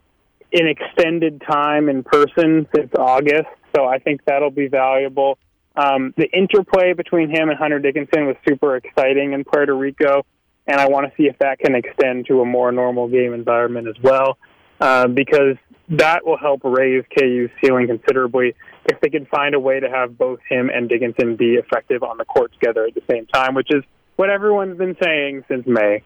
in 0.53 0.67
extended 0.67 1.41
time 1.51 1.89
in 1.89 2.03
person 2.03 2.69
since 2.77 2.91
August. 2.95 3.49
So 3.75 3.87
I 3.87 4.01
think 4.01 4.21
that'll 4.27 4.51
be 4.51 4.69
valuable. 4.69 5.39
Um, 5.75 6.12
the 6.19 6.29
interplay 6.31 6.93
between 6.93 7.31
him 7.31 7.49
and 7.49 7.59
Hunter 7.59 7.79
Dickinson 7.79 8.27
was 8.27 8.37
super 8.47 8.77
exciting 8.77 9.33
in 9.33 9.45
Puerto 9.45 9.75
Rico, 9.75 10.27
and 10.67 10.79
I 10.79 10.89
want 10.89 11.07
to 11.07 11.17
see 11.17 11.27
if 11.27 11.39
that 11.39 11.59
can 11.59 11.75
extend 11.75 12.27
to 12.27 12.43
a 12.43 12.45
more 12.45 12.71
normal 12.71 13.09
game 13.09 13.33
environment 13.33 13.89
as 13.89 13.97
well, 14.03 14.37
uh, 14.81 15.09
because 15.09 15.57
that 15.89 16.25
will 16.25 16.39
help 16.39 16.61
raise 16.64 17.05
KU's 17.16 17.51
ceiling 17.62 17.87
considerably 17.87 18.55
if 18.87 19.01
they 19.01 19.09
can 19.09 19.27
find 19.27 19.55
a 19.55 19.61
way 19.61 19.81
to 19.81 19.89
have 19.89 20.16
both 20.18 20.41
him 20.49 20.70
and 20.70 20.89
Dickinson 20.89 21.37
be 21.37 21.55
effective 21.55 22.03
on 22.03 22.18
the 22.18 22.25
court 22.25 22.53
together 22.53 22.85
at 22.87 22.95
the 22.95 23.03
same 23.11 23.27
time, 23.27 23.55
which 23.55 23.68
is 23.70 23.83
what 24.16 24.31
everyone's 24.31 24.79
been 24.79 24.97
saying 25.03 25.45
since 25.49 25.66
May. 25.66 26.03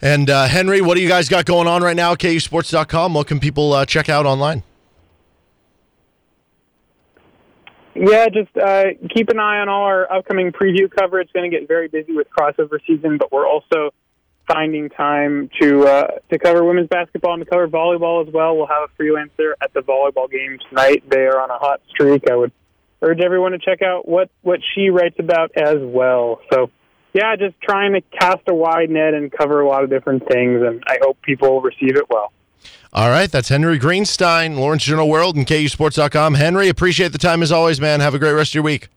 And 0.00 0.28
uh, 0.28 0.46
Henry, 0.46 0.80
what 0.80 0.96
do 0.96 1.02
you 1.02 1.08
guys 1.08 1.28
got 1.28 1.44
going 1.44 1.68
on 1.68 1.82
right 1.82 1.96
now? 1.96 2.12
At 2.12 2.18
kusports.com. 2.18 3.14
What 3.14 3.26
can 3.28 3.38
people 3.38 3.72
uh, 3.72 3.86
check 3.86 4.08
out 4.08 4.26
online? 4.26 4.64
Yeah, 7.94 8.28
just 8.28 8.56
uh, 8.56 8.84
keep 9.14 9.28
an 9.28 9.38
eye 9.38 9.58
on 9.58 9.68
all 9.68 9.84
our 9.84 10.10
upcoming 10.10 10.50
preview 10.50 10.90
coverage. 10.90 11.26
It's 11.26 11.32
going 11.32 11.50
to 11.50 11.56
get 11.56 11.68
very 11.68 11.88
busy 11.88 12.14
with 12.14 12.26
crossover 12.30 12.78
season, 12.86 13.18
but 13.18 13.30
we're 13.30 13.46
also 13.46 13.92
finding 14.52 14.90
time 14.90 15.50
to 15.60 15.86
uh, 15.86 16.06
to 16.30 16.38
cover 16.38 16.64
women's 16.64 16.88
basketball 16.88 17.34
and 17.34 17.44
to 17.44 17.50
cover 17.50 17.68
volleyball 17.68 18.26
as 18.26 18.32
well. 18.32 18.56
We'll 18.56 18.66
have 18.66 18.88
a 18.90 19.02
freelancer 19.02 19.52
at 19.60 19.72
the 19.72 19.80
volleyball 19.80 20.30
game 20.30 20.58
tonight. 20.68 21.04
They 21.08 21.22
are 21.22 21.40
on 21.40 21.50
a 21.50 21.58
hot 21.58 21.80
streak. 21.90 22.30
I 22.30 22.36
would 22.36 22.52
urge 23.00 23.20
everyone 23.20 23.52
to 23.52 23.58
check 23.58 23.82
out 23.82 24.06
what 24.06 24.30
what 24.42 24.60
she 24.74 24.90
writes 24.90 25.16
about 25.18 25.52
as 25.56 25.78
well. 25.80 26.40
So, 26.52 26.70
yeah, 27.12 27.34
just 27.36 27.60
trying 27.60 27.94
to 27.94 28.00
cast 28.00 28.42
a 28.48 28.54
wide 28.54 28.90
net 28.90 29.14
and 29.14 29.30
cover 29.30 29.60
a 29.60 29.68
lot 29.68 29.84
of 29.84 29.90
different 29.90 30.26
things, 30.28 30.62
and 30.62 30.82
I 30.86 30.98
hope 31.02 31.20
people 31.22 31.60
receive 31.60 31.96
it 31.96 32.08
well. 32.10 32.32
All 32.92 33.08
right, 33.08 33.30
that's 33.30 33.48
Henry 33.48 33.78
Greenstein, 33.78 34.56
Lawrence 34.56 34.84
Journal 34.84 35.08
World, 35.08 35.34
and 35.34 35.46
KUSports.com. 35.46 36.34
Henry, 36.34 36.68
appreciate 36.68 37.12
the 37.12 37.18
time 37.18 37.42
as 37.42 37.50
always, 37.50 37.80
man. 37.80 38.00
Have 38.00 38.14
a 38.14 38.18
great 38.18 38.32
rest 38.32 38.50
of 38.50 38.56
your 38.56 38.64
week. 38.64 38.88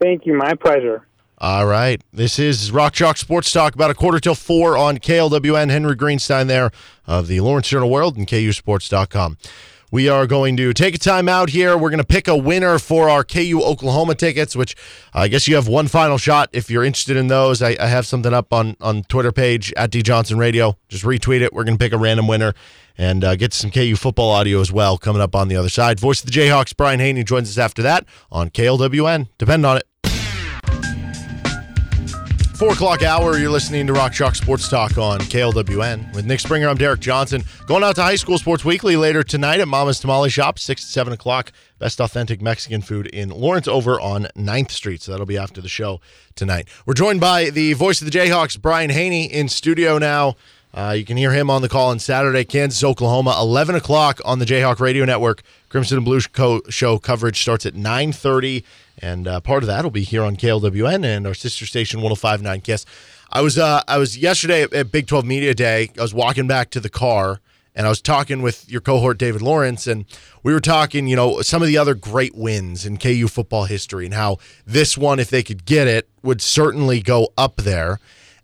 Thank 0.00 0.24
you. 0.24 0.32
My 0.34 0.54
pleasure. 0.54 1.06
All 1.42 1.64
right. 1.64 2.02
This 2.12 2.38
is 2.38 2.70
Rock 2.70 2.92
Chalk 2.92 3.16
Sports 3.16 3.50
Talk 3.50 3.74
about 3.74 3.90
a 3.90 3.94
quarter 3.94 4.20
till 4.20 4.34
four 4.34 4.76
on 4.76 4.98
KLWN. 4.98 5.70
Henry 5.70 5.96
Greenstein 5.96 6.48
there 6.48 6.70
of 7.06 7.28
the 7.28 7.40
Lawrence 7.40 7.68
Journal 7.68 7.88
World 7.88 8.18
and 8.18 8.26
KUSports.com. 8.26 9.38
We 9.90 10.06
are 10.06 10.26
going 10.26 10.58
to 10.58 10.74
take 10.74 10.94
a 10.94 10.98
time 10.98 11.30
out 11.30 11.48
here. 11.48 11.78
We're 11.78 11.88
going 11.88 11.96
to 11.98 12.04
pick 12.04 12.28
a 12.28 12.36
winner 12.36 12.78
for 12.78 13.08
our 13.08 13.24
KU 13.24 13.62
Oklahoma 13.64 14.16
tickets, 14.16 14.54
which 14.54 14.76
I 15.14 15.28
guess 15.28 15.48
you 15.48 15.54
have 15.54 15.66
one 15.66 15.88
final 15.88 16.18
shot 16.18 16.50
if 16.52 16.70
you're 16.70 16.84
interested 16.84 17.16
in 17.16 17.28
those. 17.28 17.62
I, 17.62 17.74
I 17.80 17.86
have 17.86 18.06
something 18.06 18.34
up 18.34 18.52
on 18.52 18.76
on 18.82 19.04
Twitter 19.04 19.32
page 19.32 19.72
at 19.78 19.90
D 19.90 20.02
Johnson 20.02 20.36
Radio. 20.36 20.76
Just 20.90 21.04
retweet 21.04 21.40
it. 21.40 21.54
We're 21.54 21.64
going 21.64 21.78
to 21.78 21.82
pick 21.82 21.94
a 21.94 21.98
random 21.98 22.28
winner 22.28 22.52
and 22.98 23.24
uh, 23.24 23.34
get 23.34 23.54
some 23.54 23.70
KU 23.70 23.96
football 23.96 24.30
audio 24.30 24.60
as 24.60 24.70
well 24.70 24.98
coming 24.98 25.22
up 25.22 25.34
on 25.34 25.48
the 25.48 25.56
other 25.56 25.70
side. 25.70 25.98
Voice 25.98 26.20
of 26.20 26.30
the 26.30 26.38
Jayhawks, 26.38 26.76
Brian 26.76 27.00
Hanni 27.00 27.24
joins 27.24 27.48
us 27.48 27.56
after 27.56 27.80
that 27.82 28.04
on 28.30 28.50
KLWN. 28.50 29.28
Depend 29.38 29.64
on 29.64 29.78
it. 29.78 29.89
Four 32.60 32.74
o'clock 32.74 33.02
hour, 33.02 33.38
you're 33.38 33.48
listening 33.48 33.86
to 33.86 33.94
Rock 33.94 34.12
Chalk 34.12 34.34
Sports 34.34 34.68
Talk 34.68 34.98
on 34.98 35.18
KLWN. 35.20 36.14
With 36.14 36.26
Nick 36.26 36.40
Springer, 36.40 36.68
I'm 36.68 36.76
Derek 36.76 37.00
Johnson. 37.00 37.42
Going 37.66 37.82
out 37.82 37.94
to 37.94 38.02
High 38.02 38.16
School 38.16 38.36
Sports 38.36 38.66
Weekly 38.66 38.96
later 38.96 39.22
tonight 39.22 39.60
at 39.60 39.66
Mama's 39.66 39.98
Tamale 39.98 40.28
Shop, 40.28 40.58
6 40.58 40.84
to 40.84 40.86
7 40.86 41.14
o'clock. 41.14 41.52
Best 41.78 42.02
authentic 42.02 42.42
Mexican 42.42 42.82
food 42.82 43.06
in 43.06 43.30
Lawrence 43.30 43.66
over 43.66 43.98
on 43.98 44.28
9th 44.36 44.72
Street. 44.72 45.00
So 45.00 45.10
that'll 45.10 45.24
be 45.24 45.38
after 45.38 45.62
the 45.62 45.70
show 45.70 46.02
tonight. 46.34 46.68
We're 46.84 46.92
joined 46.92 47.18
by 47.18 47.48
the 47.48 47.72
voice 47.72 48.02
of 48.02 48.12
the 48.12 48.18
Jayhawks, 48.18 48.60
Brian 48.60 48.90
Hanni, 48.90 49.24
in 49.24 49.48
studio 49.48 49.96
now. 49.96 50.36
Uh, 50.74 50.94
you 50.94 51.06
can 51.06 51.16
hear 51.16 51.32
him 51.32 51.48
on 51.48 51.62
the 51.62 51.68
call 51.68 51.88
on 51.88 51.98
Saturday, 51.98 52.44
Kansas, 52.44 52.84
Oklahoma, 52.84 53.36
11 53.40 53.74
o'clock 53.74 54.20
on 54.22 54.38
the 54.38 54.44
Jayhawk 54.44 54.80
Radio 54.80 55.06
Network. 55.06 55.42
Crimson 55.70 55.98
and 55.98 56.04
Blue 56.04 56.20
show 56.68 56.98
coverage 56.98 57.40
starts 57.40 57.64
at 57.64 57.74
9.30, 57.74 58.64
and 58.98 59.28
uh, 59.28 59.40
part 59.40 59.62
of 59.62 59.68
that 59.68 59.84
will 59.84 59.90
be 59.92 60.02
here 60.02 60.24
on 60.24 60.36
KLWN 60.36 61.04
and 61.04 61.26
our 61.28 61.32
sister 61.32 61.64
station 61.64 62.00
105.9 62.00 62.62
KISS. 62.64 62.84
I 63.30 63.40
was 63.40 63.56
uh, 63.56 63.82
I 63.86 63.96
was 63.98 64.18
yesterday 64.18 64.62
at 64.62 64.90
Big 64.90 65.06
12 65.06 65.24
Media 65.24 65.54
Day. 65.54 65.90
I 65.96 66.02
was 66.02 66.12
walking 66.12 66.48
back 66.48 66.70
to 66.70 66.80
the 66.80 66.88
car, 66.88 67.40
and 67.72 67.86
I 67.86 67.88
was 67.88 68.00
talking 68.00 68.42
with 68.42 68.68
your 68.68 68.80
cohort 68.80 69.16
David 69.18 69.42
Lawrence, 69.42 69.86
and 69.86 70.06
we 70.42 70.52
were 70.52 70.60
talking, 70.60 71.06
you 71.06 71.14
know, 71.14 71.40
some 71.42 71.62
of 71.62 71.68
the 71.68 71.78
other 71.78 71.94
great 71.94 72.34
wins 72.34 72.84
in 72.84 72.98
KU 72.98 73.28
football 73.28 73.66
history, 73.66 74.04
and 74.04 74.14
how 74.14 74.38
this 74.66 74.98
one, 74.98 75.20
if 75.20 75.30
they 75.30 75.44
could 75.44 75.64
get 75.64 75.86
it, 75.86 76.08
would 76.24 76.42
certainly 76.42 77.00
go 77.00 77.28
up 77.38 77.56
there. 77.58 78.00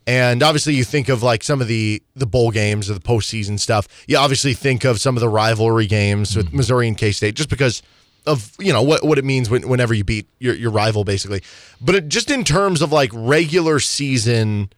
And 0.07 0.42
obviously, 0.42 0.74
you 0.74 0.84
think 0.84 1.09
of 1.09 1.22
like 1.22 1.42
some 1.42 1.61
of 1.61 1.66
the 1.66 2.02
the 2.14 2.26
bowl 2.26 2.50
games 2.52 2.88
or 2.88 2.94
the 2.94 3.00
postseason 3.00 3.59
stuff. 3.59 3.88
You 4.07 4.18
obviously 4.18 4.54
think 4.54 4.84
of 4.84 5.00
some 5.00 5.16
of 5.16 5.20
the 5.20 5.28
rivalry 5.28 5.86
games 5.86 6.36
with 6.36 6.46
mm-hmm. 6.46 6.57
Missouri 6.57 6.88
and 6.88 6.96
K 6.96 7.11
State, 7.11 7.34
just 7.34 7.48
because 7.48 7.82
of 8.24 8.52
you 8.59 8.72
know 8.72 8.82
what 8.82 9.04
what 9.04 9.18
it 9.18 9.24
means 9.24 9.50
when, 9.50 9.68
whenever 9.68 9.94
you 9.94 10.04
beat 10.04 10.28
your 10.38 10.54
your 10.54 10.70
rival, 10.70 11.02
basically. 11.02 11.42
But 11.80 11.94
it, 11.96 12.09
just 12.09 12.30
in 12.30 12.44
terms 12.44 12.82
of 12.82 12.92
like 12.92 13.11
regular 13.12 13.80
season 13.80 14.70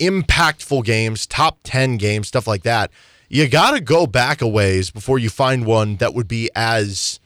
impactful 0.00 0.84
games, 0.84 1.26
top 1.26 1.58
ten 1.62 1.96
games, 1.96 2.26
stuff 2.26 2.48
like 2.48 2.64
that, 2.64 2.90
you 3.28 3.48
got 3.48 3.72
to 3.72 3.80
go 3.80 4.06
back 4.06 4.42
a 4.42 4.48
ways 4.48 4.90
before 4.90 5.18
you 5.18 5.30
find 5.30 5.64
one 5.64 5.96
that 5.96 6.12
would 6.12 6.26
be 6.28 6.50
as 6.56 7.20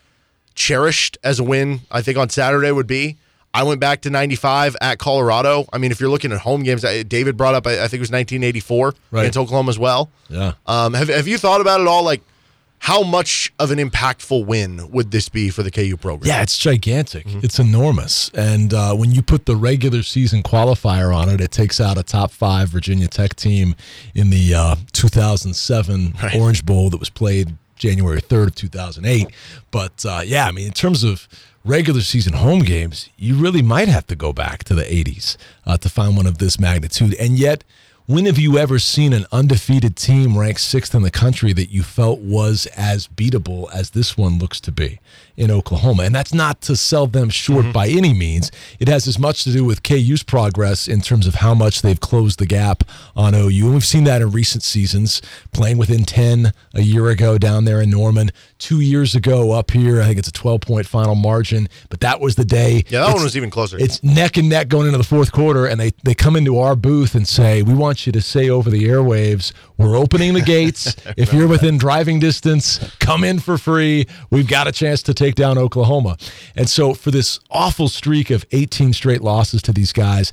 cherished 0.54 1.16
as 1.24 1.38
a 1.38 1.44
win. 1.44 1.80
I 1.90 2.02
think 2.02 2.18
on 2.18 2.28
Saturday 2.28 2.70
would 2.70 2.86
be. 2.86 3.16
I 3.54 3.62
went 3.62 3.80
back 3.80 4.02
to 4.02 4.10
95 4.10 4.76
at 4.80 4.98
Colorado. 4.98 5.66
I 5.72 5.78
mean, 5.78 5.90
if 5.90 6.00
you're 6.00 6.10
looking 6.10 6.32
at 6.32 6.38
home 6.40 6.62
games, 6.62 6.82
David 7.08 7.36
brought 7.36 7.54
up, 7.54 7.66
I 7.66 7.74
think 7.88 7.94
it 7.94 8.00
was 8.00 8.10
1984 8.10 8.94
Right. 9.10 9.22
against 9.22 9.38
Oklahoma 9.38 9.70
as 9.70 9.78
well. 9.78 10.10
Yeah. 10.28 10.52
Um, 10.66 10.94
have, 10.94 11.08
have 11.08 11.26
you 11.26 11.38
thought 11.38 11.60
about 11.60 11.80
it 11.80 11.86
all? 11.86 12.02
Like, 12.04 12.20
how 12.80 13.02
much 13.02 13.52
of 13.58 13.72
an 13.72 13.78
impactful 13.78 14.46
win 14.46 14.88
would 14.92 15.10
this 15.10 15.28
be 15.28 15.50
for 15.50 15.64
the 15.64 15.70
KU 15.70 15.96
program? 15.96 16.28
Yeah, 16.28 16.42
it's 16.42 16.56
gigantic. 16.56 17.24
It's 17.42 17.58
enormous. 17.58 18.30
And 18.34 18.72
uh, 18.72 18.94
when 18.94 19.10
you 19.10 19.20
put 19.20 19.46
the 19.46 19.56
regular 19.56 20.04
season 20.04 20.44
qualifier 20.44 21.12
on 21.12 21.28
it, 21.28 21.40
it 21.40 21.50
takes 21.50 21.80
out 21.80 21.98
a 21.98 22.04
top 22.04 22.30
five 22.30 22.68
Virginia 22.68 23.08
Tech 23.08 23.34
team 23.34 23.74
in 24.14 24.30
the 24.30 24.54
uh, 24.54 24.76
2007 24.92 26.14
Orange 26.36 26.64
Bowl 26.64 26.90
that 26.90 26.98
was 27.00 27.10
played 27.10 27.56
January 27.76 28.20
3rd 28.20 28.48
of 28.48 28.54
2008. 28.54 29.28
But 29.70 30.04
uh, 30.06 30.20
yeah, 30.24 30.46
I 30.46 30.52
mean, 30.52 30.66
in 30.66 30.72
terms 30.72 31.02
of 31.04 31.28
regular 31.68 32.00
season 32.00 32.32
home 32.32 32.60
games, 32.60 33.10
you 33.18 33.34
really 33.34 33.60
might 33.60 33.88
have 33.88 34.06
to 34.06 34.16
go 34.16 34.32
back 34.32 34.64
to 34.64 34.74
the 34.74 34.82
80s 34.82 35.36
uh, 35.66 35.76
to 35.76 35.88
find 35.90 36.16
one 36.16 36.26
of 36.26 36.38
this 36.38 36.58
magnitude. 36.58 37.14
And 37.20 37.38
yet, 37.38 37.62
when 38.06 38.24
have 38.24 38.38
you 38.38 38.56
ever 38.56 38.78
seen 38.78 39.12
an 39.12 39.26
undefeated 39.32 39.94
team 39.94 40.38
ranked 40.38 40.62
sixth 40.62 40.94
in 40.94 41.02
the 41.02 41.10
country 41.10 41.52
that 41.52 41.70
you 41.70 41.82
felt 41.82 42.20
was 42.20 42.66
as 42.74 43.06
beatable 43.06 43.70
as 43.70 43.90
this 43.90 44.16
one 44.16 44.38
looks 44.38 44.60
to 44.60 44.72
be 44.72 44.98
in 45.38 45.50
Oklahoma? 45.50 46.02
And 46.02 46.14
that's 46.14 46.34
not 46.34 46.60
to 46.62 46.76
sell 46.76 47.06
them 47.06 47.30
short 47.30 47.64
mm-hmm. 47.64 47.72
by 47.72 47.88
any 47.88 48.12
means. 48.12 48.50
It 48.78 48.88
has 48.88 49.06
as 49.06 49.18
much 49.18 49.44
to 49.44 49.52
do 49.52 49.64
with 49.64 49.82
KU's 49.82 50.22
progress 50.22 50.88
in 50.88 51.00
terms 51.00 51.26
of 51.26 51.36
how 51.36 51.54
much 51.54 51.80
they've 51.80 51.98
closed 51.98 52.38
the 52.38 52.46
gap 52.46 52.84
on 53.16 53.34
OU. 53.34 53.64
And 53.64 53.72
we've 53.72 53.84
seen 53.84 54.04
that 54.04 54.20
in 54.20 54.30
recent 54.32 54.62
seasons, 54.62 55.22
playing 55.52 55.78
within 55.78 56.04
10 56.04 56.52
a 56.74 56.82
year 56.82 57.08
ago 57.08 57.38
down 57.38 57.64
there 57.64 57.80
in 57.80 57.90
Norman, 57.90 58.30
two 58.58 58.80
years 58.80 59.14
ago 59.14 59.52
up 59.52 59.70
here. 59.70 60.02
I 60.02 60.06
think 60.06 60.18
it's 60.18 60.28
a 60.28 60.32
12 60.32 60.60
point 60.62 60.86
final 60.86 61.14
margin, 61.14 61.68
but 61.88 62.00
that 62.00 62.20
was 62.20 62.34
the 62.34 62.44
day. 62.44 62.84
Yeah, 62.88 63.00
that 63.00 63.08
It's- 63.08 63.14
one 63.14 63.24
was 63.24 63.36
even 63.36 63.50
closer. 63.50 63.78
it's 63.78 64.02
neck 64.02 64.36
and 64.36 64.48
neck 64.48 64.68
going 64.68 64.86
into 64.86 64.98
the 64.98 65.04
fourth 65.04 65.30
quarter, 65.32 65.66
and 65.66 65.80
they, 65.80 65.92
they 66.02 66.14
come 66.14 66.34
into 66.36 66.58
our 66.58 66.74
booth 66.74 67.14
and 67.14 67.26
say, 67.26 67.62
We 67.62 67.74
want 67.74 68.06
you 68.06 68.12
to 68.12 68.20
say 68.20 68.48
over 68.50 68.70
the 68.70 68.84
airwaves, 68.88 69.52
we're 69.78 69.96
opening 69.96 70.34
the 70.34 70.42
gates. 70.42 70.96
if 71.16 71.32
you're 71.32 71.48
within 71.48 71.78
driving 71.78 72.18
distance, 72.18 72.78
come 72.98 73.24
in 73.24 73.38
for 73.38 73.56
free. 73.56 74.06
We've 74.30 74.48
got 74.48 74.66
a 74.66 74.72
chance 74.72 75.02
to 75.04 75.14
take 75.14 75.36
down 75.36 75.56
Oklahoma. 75.56 76.18
And 76.56 76.68
so, 76.68 76.94
for 76.94 77.10
this 77.10 77.40
awful 77.50 77.88
streak 77.88 78.30
of 78.30 78.44
18 78.52 78.92
straight 78.92 79.22
losses 79.22 79.62
to 79.62 79.72
these 79.72 79.92
guys, 79.92 80.32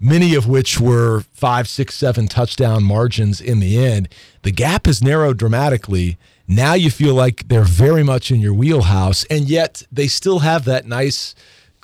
many 0.00 0.34
of 0.34 0.48
which 0.48 0.80
were 0.80 1.20
five, 1.32 1.68
six, 1.68 1.94
seven 1.94 2.26
touchdown 2.26 2.82
margins 2.82 3.40
in 3.40 3.60
the 3.60 3.78
end. 3.78 4.08
The 4.42 4.50
gap 4.50 4.86
has 4.86 5.02
narrowed 5.02 5.36
dramatically. 5.36 6.18
Now 6.48 6.74
you 6.74 6.90
feel 6.90 7.14
like 7.14 7.48
they're 7.48 7.64
very 7.64 8.02
much 8.02 8.30
in 8.30 8.40
your 8.40 8.54
wheelhouse, 8.54 9.24
and 9.24 9.48
yet 9.48 9.82
they 9.90 10.06
still 10.06 10.40
have 10.40 10.64
that 10.64 10.86
nice 10.86 11.34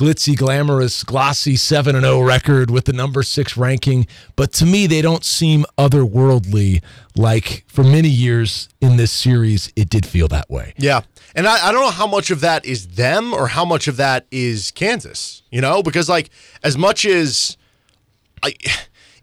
glitzy, 0.03 0.37
glamorous, 0.37 1.05
glossy 1.05 1.55
7 1.55 2.01
0 2.01 2.21
record 2.23 2.73
with 2.73 2.87
the 2.87 2.93
number 2.93 3.23
six 3.23 3.57
ranking. 3.57 4.05
But 4.35 4.53
to 4.55 4.67
me, 4.67 4.89
they 4.89 5.01
don't 5.01 5.23
seem 5.23 5.65
otherworldly 5.79 6.83
like 7.15 7.63
for 7.69 7.85
many 7.85 8.09
years 8.09 8.69
in 8.81 8.97
this 8.97 9.13
series, 9.13 9.73
it 9.77 9.89
did 9.89 10.05
feel 10.05 10.27
that 10.27 10.51
way. 10.51 10.75
Yeah. 10.77 11.03
And 11.37 11.47
I, 11.47 11.69
I 11.69 11.71
don't 11.71 11.83
know 11.83 11.91
how 11.93 12.09
much 12.09 12.33
of 12.33 12.41
that 12.41 12.65
is 12.67 12.89
them 12.89 13.33
or 13.33 13.47
how 13.47 13.65
much 13.65 13.87
of 13.87 13.97
that 13.99 14.27
is 14.33 14.73
Kansas, 14.73 15.43
you 15.53 15.61
know, 15.61 15.85
because 15.85 16.09
like 16.09 16.31
as 16.65 16.77
much 16.77 17.05
as 17.05 17.57
I, 18.43 18.55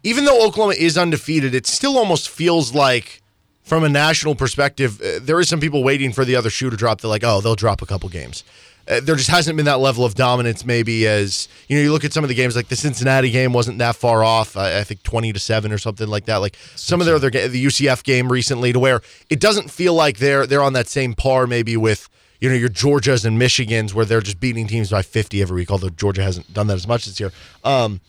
even 0.03 0.23
though 0.23 0.47
Oklahoma 0.47 0.75
is 0.77 0.97
undefeated, 0.97 1.53
it 1.53 1.67
still 1.67 1.97
almost 1.97 2.29
feels 2.29 2.73
like 2.73 3.21
from 3.63 3.83
a 3.83 3.89
national 3.89 4.33
perspective, 4.33 5.01
uh, 5.01 5.19
there 5.21 5.41
is 5.41 5.49
some 5.49 5.59
people 5.59 5.83
waiting 5.83 6.13
for 6.13 6.23
the 6.23 6.37
other 6.37 6.49
shoe 6.49 6.69
to 6.69 6.77
drop. 6.77 7.01
They're 7.01 7.09
like, 7.09 7.25
oh, 7.25 7.41
they'll 7.41 7.55
drop 7.55 7.81
a 7.81 7.85
couple 7.85 8.07
games. 8.07 8.45
Uh, 8.89 8.99
there 9.01 9.15
just 9.15 9.29
hasn't 9.29 9.55
been 9.55 9.67
that 9.67 9.79
level 9.79 10.03
of 10.03 10.15
dominance, 10.15 10.65
maybe 10.65 11.07
as 11.07 11.47
you 11.67 11.77
know. 11.77 11.83
You 11.83 11.91
look 11.91 12.03
at 12.03 12.11
some 12.11 12.23
of 12.23 12.27
the 12.27 12.33
games, 12.33 12.55
like 12.55 12.69
the 12.69 12.75
Cincinnati 12.75 13.29
game 13.29 13.53
wasn't 13.53 13.77
that 13.77 13.95
far 13.95 14.23
off. 14.23 14.57
I, 14.57 14.79
I 14.79 14.83
think 14.83 15.03
twenty 15.03 15.31
to 15.31 15.39
seven 15.39 15.71
or 15.71 15.77
something 15.77 16.07
like 16.07 16.25
that. 16.25 16.37
Like 16.37 16.57
some 16.75 16.99
of 16.99 17.05
their 17.05 17.15
other 17.15 17.29
the 17.29 17.65
UCF 17.65 18.03
game 18.03 18.31
recently, 18.31 18.73
to 18.73 18.79
where 18.79 19.01
it 19.29 19.39
doesn't 19.39 19.69
feel 19.69 19.93
like 19.93 20.17
they're 20.17 20.47
they're 20.47 20.63
on 20.63 20.73
that 20.73 20.87
same 20.87 21.13
par, 21.13 21.45
maybe 21.45 21.77
with 21.77 22.09
you 22.41 22.49
know 22.49 22.55
your 22.55 22.69
Georgias 22.69 23.25
and 23.25 23.39
Michigans, 23.39 23.93
where 23.93 24.05
they're 24.05 24.21
just 24.21 24.39
beating 24.39 24.65
teams 24.65 24.89
by 24.89 25.03
fifty 25.03 25.41
every 25.41 25.55
week. 25.57 25.71
Although 25.71 25.89
Georgia 25.89 26.23
hasn't 26.23 26.51
done 26.53 26.67
that 26.67 26.75
as 26.75 26.87
much 26.87 27.05
this 27.05 27.19
year. 27.19 27.31
Um, 27.63 28.01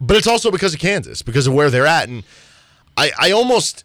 but 0.00 0.16
it's 0.16 0.26
also 0.26 0.50
because 0.50 0.72
of 0.72 0.80
Kansas, 0.80 1.20
because 1.20 1.46
of 1.46 1.52
where 1.52 1.68
they're 1.68 1.86
at, 1.86 2.08
and 2.08 2.24
I 2.96 3.10
I 3.18 3.30
almost 3.32 3.84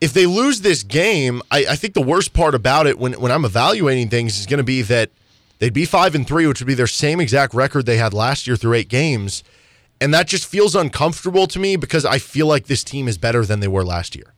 if 0.00 0.12
they 0.12 0.26
lose 0.26 0.60
this 0.60 0.82
game, 0.82 1.42
I, 1.50 1.66
I 1.70 1.76
think 1.76 1.94
the 1.94 2.02
worst 2.02 2.32
part 2.32 2.54
about 2.54 2.86
it 2.86 2.98
when 2.98 3.12
when 3.14 3.32
I'm 3.32 3.44
evaluating 3.44 4.08
things 4.08 4.38
is 4.38 4.46
going 4.46 4.58
to 4.58 4.64
be 4.64 4.82
that 4.82 5.10
They'd 5.58 5.72
be 5.72 5.84
five 5.86 6.14
and 6.14 6.26
three, 6.26 6.46
which 6.46 6.60
would 6.60 6.66
be 6.66 6.74
their 6.74 6.86
same 6.86 7.20
exact 7.20 7.54
record 7.54 7.86
they 7.86 7.96
had 7.96 8.12
last 8.12 8.46
year 8.46 8.56
through 8.56 8.74
eight 8.74 8.88
games. 8.88 9.42
And 10.00 10.12
that 10.12 10.26
just 10.26 10.46
feels 10.46 10.74
uncomfortable 10.74 11.46
to 11.46 11.58
me 11.58 11.76
because 11.76 12.04
I 12.04 12.18
feel 12.18 12.46
like 12.46 12.66
this 12.66 12.84
team 12.84 13.08
is 13.08 13.16
better 13.16 13.44
than 13.46 13.60
they 13.60 13.68
were 13.68 13.84
last 13.84 14.14
year. 14.14 14.34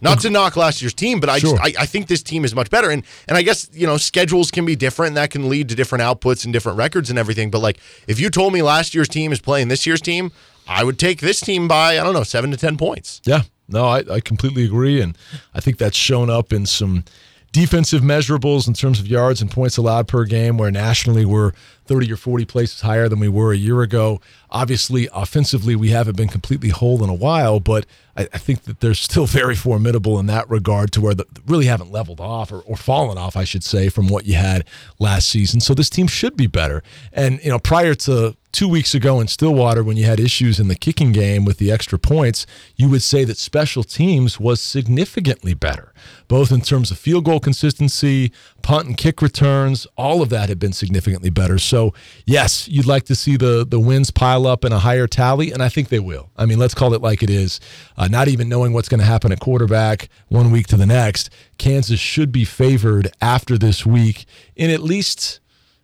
Not 0.00 0.18
to 0.22 0.30
knock 0.30 0.56
last 0.56 0.82
year's 0.82 0.94
team, 0.94 1.20
but 1.20 1.28
I 1.28 1.38
Sure. 1.38 1.56
just 1.56 1.62
I, 1.78 1.82
I 1.82 1.86
think 1.86 2.08
this 2.08 2.24
team 2.24 2.44
is 2.44 2.56
much 2.56 2.70
better. 2.70 2.90
And 2.90 3.04
and 3.28 3.36
I 3.38 3.42
guess, 3.42 3.68
you 3.72 3.86
know, 3.86 3.96
schedules 3.96 4.50
can 4.50 4.64
be 4.64 4.74
different 4.74 5.08
and 5.10 5.16
that 5.16 5.30
can 5.30 5.48
lead 5.48 5.68
to 5.68 5.76
different 5.76 6.02
outputs 6.02 6.44
and 6.44 6.52
different 6.52 6.76
records 6.76 7.08
and 7.08 7.18
everything. 7.20 7.52
But 7.52 7.60
like 7.60 7.78
if 8.08 8.18
you 8.18 8.28
told 8.28 8.52
me 8.52 8.62
last 8.62 8.96
year's 8.96 9.08
team 9.08 9.30
is 9.30 9.40
playing 9.40 9.68
this 9.68 9.86
year's 9.86 10.00
team, 10.00 10.32
I 10.66 10.82
would 10.82 10.98
take 10.98 11.20
this 11.20 11.40
team 11.40 11.68
by, 11.68 12.00
I 12.00 12.02
don't 12.02 12.14
know, 12.14 12.24
seven 12.24 12.50
to 12.50 12.56
ten 12.56 12.76
points. 12.76 13.20
Yeah, 13.24 13.42
no, 13.68 13.84
I, 13.84 14.02
I 14.10 14.18
completely 14.20 14.64
agree. 14.64 15.00
And 15.00 15.16
I 15.54 15.60
think 15.60 15.78
that's 15.78 15.96
shown 15.96 16.28
up 16.30 16.52
in 16.52 16.66
some 16.66 17.04
defensive 17.52 18.02
measurables 18.02 18.66
in 18.66 18.74
terms 18.74 18.98
of 18.98 19.06
yards 19.06 19.40
and 19.40 19.50
points 19.50 19.76
allowed 19.76 20.08
per 20.08 20.24
game, 20.24 20.58
where 20.58 20.70
nationally 20.70 21.24
we're 21.24 21.52
30 21.86 22.12
or 22.12 22.16
40 22.16 22.44
places 22.44 22.80
higher 22.80 23.08
than 23.08 23.20
we 23.20 23.28
were 23.28 23.52
a 23.52 23.56
year 23.56 23.82
ago. 23.82 24.20
Obviously, 24.50 25.08
offensively, 25.12 25.74
we 25.74 25.90
haven't 25.90 26.16
been 26.16 26.28
completely 26.28 26.68
whole 26.68 27.02
in 27.02 27.10
a 27.10 27.14
while, 27.14 27.60
but 27.60 27.86
I, 28.16 28.28
I 28.32 28.38
think 28.38 28.64
that 28.64 28.80
they're 28.80 28.94
still 28.94 29.26
very 29.26 29.54
formidable 29.54 30.18
in 30.18 30.26
that 30.26 30.48
regard 30.48 30.92
to 30.92 31.00
where 31.00 31.14
they 31.14 31.24
really 31.46 31.66
haven't 31.66 31.90
leveled 31.90 32.20
off 32.20 32.52
or, 32.52 32.60
or 32.60 32.76
fallen 32.76 33.18
off, 33.18 33.36
I 33.36 33.44
should 33.44 33.64
say, 33.64 33.88
from 33.88 34.08
what 34.08 34.26
you 34.26 34.34
had 34.34 34.64
last 34.98 35.28
season. 35.28 35.60
So 35.60 35.74
this 35.74 35.90
team 35.90 36.06
should 36.06 36.36
be 36.36 36.46
better. 36.46 36.82
And, 37.12 37.42
you 37.42 37.50
know, 37.50 37.58
prior 37.58 37.94
to 37.94 38.36
two 38.52 38.68
weeks 38.68 38.94
ago 38.94 39.18
in 39.18 39.26
Stillwater, 39.26 39.82
when 39.82 39.96
you 39.96 40.04
had 40.04 40.20
issues 40.20 40.60
in 40.60 40.68
the 40.68 40.74
kicking 40.74 41.10
game 41.10 41.44
with 41.44 41.56
the 41.56 41.72
extra 41.72 41.98
points, 41.98 42.46
you 42.76 42.88
would 42.90 43.02
say 43.02 43.24
that 43.24 43.38
special 43.38 43.82
teams 43.82 44.38
was 44.38 44.60
significantly 44.60 45.54
better, 45.54 45.92
both 46.28 46.52
in 46.52 46.60
terms 46.60 46.90
of 46.90 46.98
field 46.98 47.24
goal 47.24 47.40
consistency, 47.40 48.30
punt 48.60 48.86
and 48.86 48.96
kick 48.98 49.22
returns. 49.22 49.86
All 49.96 50.20
of 50.20 50.28
that 50.28 50.50
had 50.50 50.58
been 50.58 50.74
significantly 50.74 51.30
better. 51.30 51.58
So, 51.72 51.94
yes, 52.26 52.68
you'd 52.68 52.84
like 52.84 53.04
to 53.04 53.14
see 53.14 53.38
the 53.38 53.64
the 53.66 53.80
wins 53.80 54.10
pile 54.10 54.46
up 54.46 54.62
in 54.62 54.72
a 54.72 54.78
higher 54.78 55.06
tally, 55.06 55.52
and 55.52 55.62
I 55.62 55.70
think 55.70 55.88
they 55.88 56.00
will. 56.00 56.28
I 56.36 56.44
mean, 56.44 56.58
let's 56.58 56.74
call 56.74 56.92
it 56.92 57.00
like 57.00 57.22
it 57.22 57.30
is. 57.30 57.60
Uh, 57.96 58.08
not 58.08 58.28
even 58.28 58.46
knowing 58.46 58.74
what's 58.74 58.90
going 58.90 59.00
to 59.00 59.06
happen 59.06 59.32
at 59.32 59.40
quarterback 59.40 60.10
one 60.28 60.50
week 60.50 60.66
to 60.66 60.76
the 60.76 60.84
next, 60.84 61.30
Kansas 61.56 61.98
should 61.98 62.30
be 62.30 62.44
favored 62.44 63.10
after 63.22 63.56
this 63.56 63.86
week 63.86 64.26
in 64.54 64.68
at 64.70 64.80
least 64.82 65.40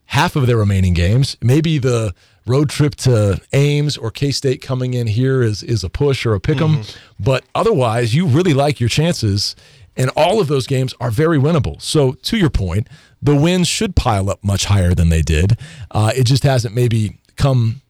half 0.07 0.37
of 0.37 0.47
their 0.47 0.59
remaining 0.59 0.93
games. 0.93 1.39
Maybe 1.41 1.79
the 1.79 2.13
road 2.45 2.69
trip 2.69 2.95
to 2.97 3.41
Ames 3.55 3.97
or 3.97 4.11
K 4.11 4.31
State 4.31 4.61
coming 4.61 4.93
in 4.93 5.07
here 5.07 5.41
is 5.41 5.63
is 5.63 5.83
a 5.85 5.89
push 5.89 6.27
or 6.27 6.35
a 6.35 6.41
pick 6.41 6.61
'em, 6.61 6.83
but 7.19 7.45
otherwise, 7.55 8.15
you 8.15 8.27
really 8.27 8.53
like 8.53 8.79
your 8.79 8.91
chances, 8.91 9.57
and 9.97 10.11
all 10.17 10.39
of 10.39 10.49
those 10.49 10.67
games 10.67 10.93
are 11.01 11.11
very 11.11 11.39
winnable. 11.39 11.81
So, 11.81 12.13
to 12.13 12.37
your 12.37 12.51
point, 12.51 12.89
the 13.23 13.37
wins 13.37 13.69
should 13.69 13.97
pile 13.97 14.31
up 14.31 14.43
much 14.43 14.67
higher 14.67 14.95
than 14.95 15.09
they 15.09 15.23
did. 15.23 15.59
Uh, 15.91 16.13
it 16.15 16.25
just 16.25 16.43
hasn't 16.43 16.75
maybe 16.75 17.19
come 17.37 17.83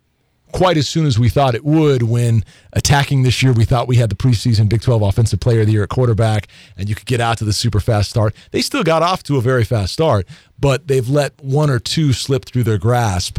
quite 0.53 0.77
as 0.77 0.89
soon 0.89 1.07
as 1.07 1.19
we 1.19 1.29
thought 1.29 1.55
it 1.55 1.65
would 1.65 2.03
when 2.03 2.45
attacking 2.73 3.23
this 3.23 3.43
year 3.43 3.53
we 3.53 3.65
thought 3.65 3.87
we 3.87 3.97
had 3.97 4.09
the 4.09 4.17
preseason 4.17 4.69
Big 4.69 4.81
12 4.81 5.03
offensive 5.03 5.41
player 5.41 5.61
of 5.61 5.67
the 5.67 5.73
year 5.73 5.83
at 5.83 5.89
quarterback 5.89 6.49
and 6.77 6.89
you 6.89 6.95
could 6.95 7.07
get 7.07 7.21
out 7.21 7.39
to 7.39 7.45
the 7.45 7.53
super 7.53 7.81
fast 7.81 8.11
start. 8.11 8.35
They 8.51 8.63
still 8.63 8.83
got 8.83 9.03
off 9.03 9.23
to 9.25 9.37
a 9.37 9.41
very 9.41 9.65
fast 9.65 9.93
start, 9.93 10.27
but 10.59 10.89
they've 10.89 11.09
let 11.09 11.39
one 11.43 11.71
or 11.71 11.79
two 11.79 12.13
slip 12.13 12.45
through 12.45 12.65
their 12.65 12.79
grasp. 12.79 13.39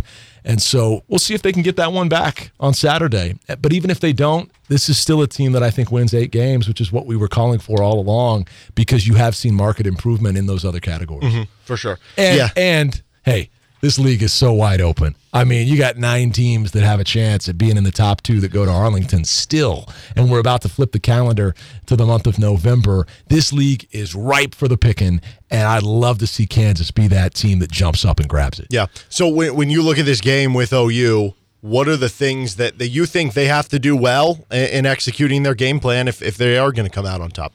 And 0.50 0.60
so 0.60 1.04
we'll 1.08 1.20
see 1.20 1.36
if 1.36 1.44
they 1.44 1.52
can 1.52 1.62
get 1.62 1.76
that 1.76 1.94
one 1.94 2.10
back 2.10 2.52
on 2.60 2.74
Saturday. 2.74 3.38
But 3.62 3.72
even 3.72 3.92
if 3.92 4.00
they 4.00 4.14
don't, 4.14 4.52
this 4.68 4.90
is 4.90 4.98
still 4.98 5.22
a 5.22 5.28
team 5.28 5.52
that 5.52 5.62
I 5.62 5.70
think 5.70 5.92
wins 5.92 6.12
eight 6.12 6.32
games, 6.32 6.68
which 6.68 6.82
is 6.82 6.92
what 6.92 7.06
we 7.06 7.16
were 7.16 7.28
calling 7.28 7.60
for 7.60 7.84
all 7.84 8.00
along 8.00 8.48
because 8.74 9.06
you 9.06 9.14
have 9.14 9.36
seen 9.36 9.54
market 9.54 9.86
improvement 9.86 10.40
in 10.40 10.48
those 10.48 10.66
other 10.66 10.80
categories. 10.80 11.32
Mm-hmm. 11.32 11.44
For 11.66 11.78
sure. 11.78 12.00
And, 12.18 12.36
yeah. 12.36 12.50
and 12.58 13.00
hey, 13.26 13.52
this 13.82 13.98
league 13.98 14.22
is 14.22 14.34
so 14.34 14.54
wide 14.54 14.82
open. 14.82 15.16
I 15.32 15.44
mean, 15.44 15.68
you 15.68 15.78
got 15.78 15.98
nine 15.98 16.32
teams 16.32 16.72
that 16.72 16.84
have 16.84 17.00
a 17.00 17.04
chance 17.04 17.48
at 17.48 17.58
being 17.58 17.78
in 17.78 17.84
the 17.84 17.92
top 17.92 18.22
two 18.22 18.40
that 18.40 18.52
go 18.52 18.66
to 18.66 18.72
Arlington 18.72 19.24
still. 19.26 19.88
And 20.16 20.30
we're 20.30 20.40
about 20.40 20.62
to 20.64 20.70
flip 20.70 20.92
the 20.92 21.00
calendar 21.00 21.54
to 21.86 21.96
the 21.96 22.06
month 22.06 22.26
of 22.26 22.40
November. 22.40 23.06
This 23.28 23.54
league 23.54 23.88
is 23.92 24.16
ripe 24.16 24.56
for 24.56 24.68
the 24.68 24.78
picking. 24.78 25.22
And 25.52 25.68
I'd 25.68 25.84
love 25.84 26.18
to 26.20 26.28
see 26.28 26.46
Kansas 26.48 26.92
be 26.92 27.08
that 27.08 27.34
team 27.34 27.60
that 27.60 27.72
jumps 27.72 28.04
up 28.04 28.20
and 28.20 28.28
grabs 28.28 28.60
it. 28.60 28.68
Yeah. 28.70 28.88
So 29.08 29.28
when, 29.28 29.56
when 29.56 29.70
you 29.70 29.82
look 29.84 30.00
at 30.00 30.06
this 30.06 30.22
game 30.22 30.54
with 30.54 30.74
OU, 30.74 31.36
what 31.62 31.88
are 31.88 31.98
the 31.98 32.10
things 32.10 32.56
that, 32.56 32.80
that 32.80 32.88
you 32.88 33.06
think 33.06 33.34
they 33.34 33.46
have 33.46 33.70
to 33.70 33.80
do 33.80 33.96
well 33.96 34.46
in, 34.52 34.70
in 34.70 34.86
executing 34.86 35.44
their 35.44 35.56
game 35.56 35.80
plan 35.80 36.08
if, 36.08 36.22
if 36.22 36.38
they 36.38 36.58
are 36.58 36.72
going 36.72 36.88
to 36.88 36.94
come 36.94 37.06
out 37.06 37.22
on 37.22 37.30
top? 37.30 37.54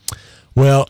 Well, 0.55 0.89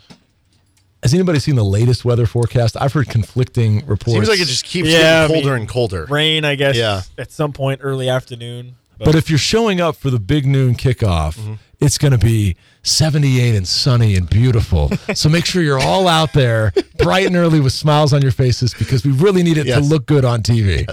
has 1.04 1.14
anybody 1.14 1.38
seen 1.38 1.54
the 1.54 1.62
latest 1.64 2.04
weather 2.04 2.26
forecast? 2.26 2.76
I've 2.80 2.92
heard 2.92 3.08
conflicting 3.08 3.86
reports. 3.86 4.14
Seems 4.14 4.28
like 4.28 4.40
it 4.40 4.46
just 4.48 4.64
keeps 4.64 4.88
Yeah, 4.88 5.28
getting 5.28 5.34
colder 5.36 5.52
mean, 5.52 5.60
and 5.60 5.68
colder. 5.68 6.06
Rain, 6.06 6.44
I 6.44 6.56
guess. 6.56 6.76
Yeah. 6.76 7.02
At 7.16 7.30
some 7.30 7.52
point 7.52 7.80
early 7.84 8.08
afternoon. 8.08 8.74
But 8.98 9.14
if 9.14 9.28
you're 9.28 9.38
showing 9.38 9.80
up 9.80 9.96
for 9.96 10.08
the 10.10 10.18
big 10.18 10.46
noon 10.46 10.74
kickoff, 10.74 11.36
Mm-hmm. 11.38 11.54
it's 11.80 11.98
going 11.98 12.12
to 12.12 12.18
be 12.18 12.56
78 12.84 13.54
and 13.54 13.68
sunny 13.68 14.14
and 14.16 14.28
beautiful. 14.30 14.90
so 15.14 15.28
make 15.28 15.44
sure 15.44 15.62
you're 15.62 15.80
all 15.80 16.08
out 16.08 16.32
there 16.32 16.72
bright 16.98 17.26
and 17.26 17.36
early 17.36 17.60
with 17.60 17.72
smiles 17.72 18.12
on 18.12 18.22
your 18.22 18.30
faces 18.30 18.72
because 18.72 19.04
we 19.04 19.10
really 19.12 19.42
need 19.42 19.58
it 19.58 19.66
Yes. 19.66 19.78
to 19.78 19.84
look 19.84 20.06
good 20.06 20.24
on 20.24 20.42
TV. 20.42 20.86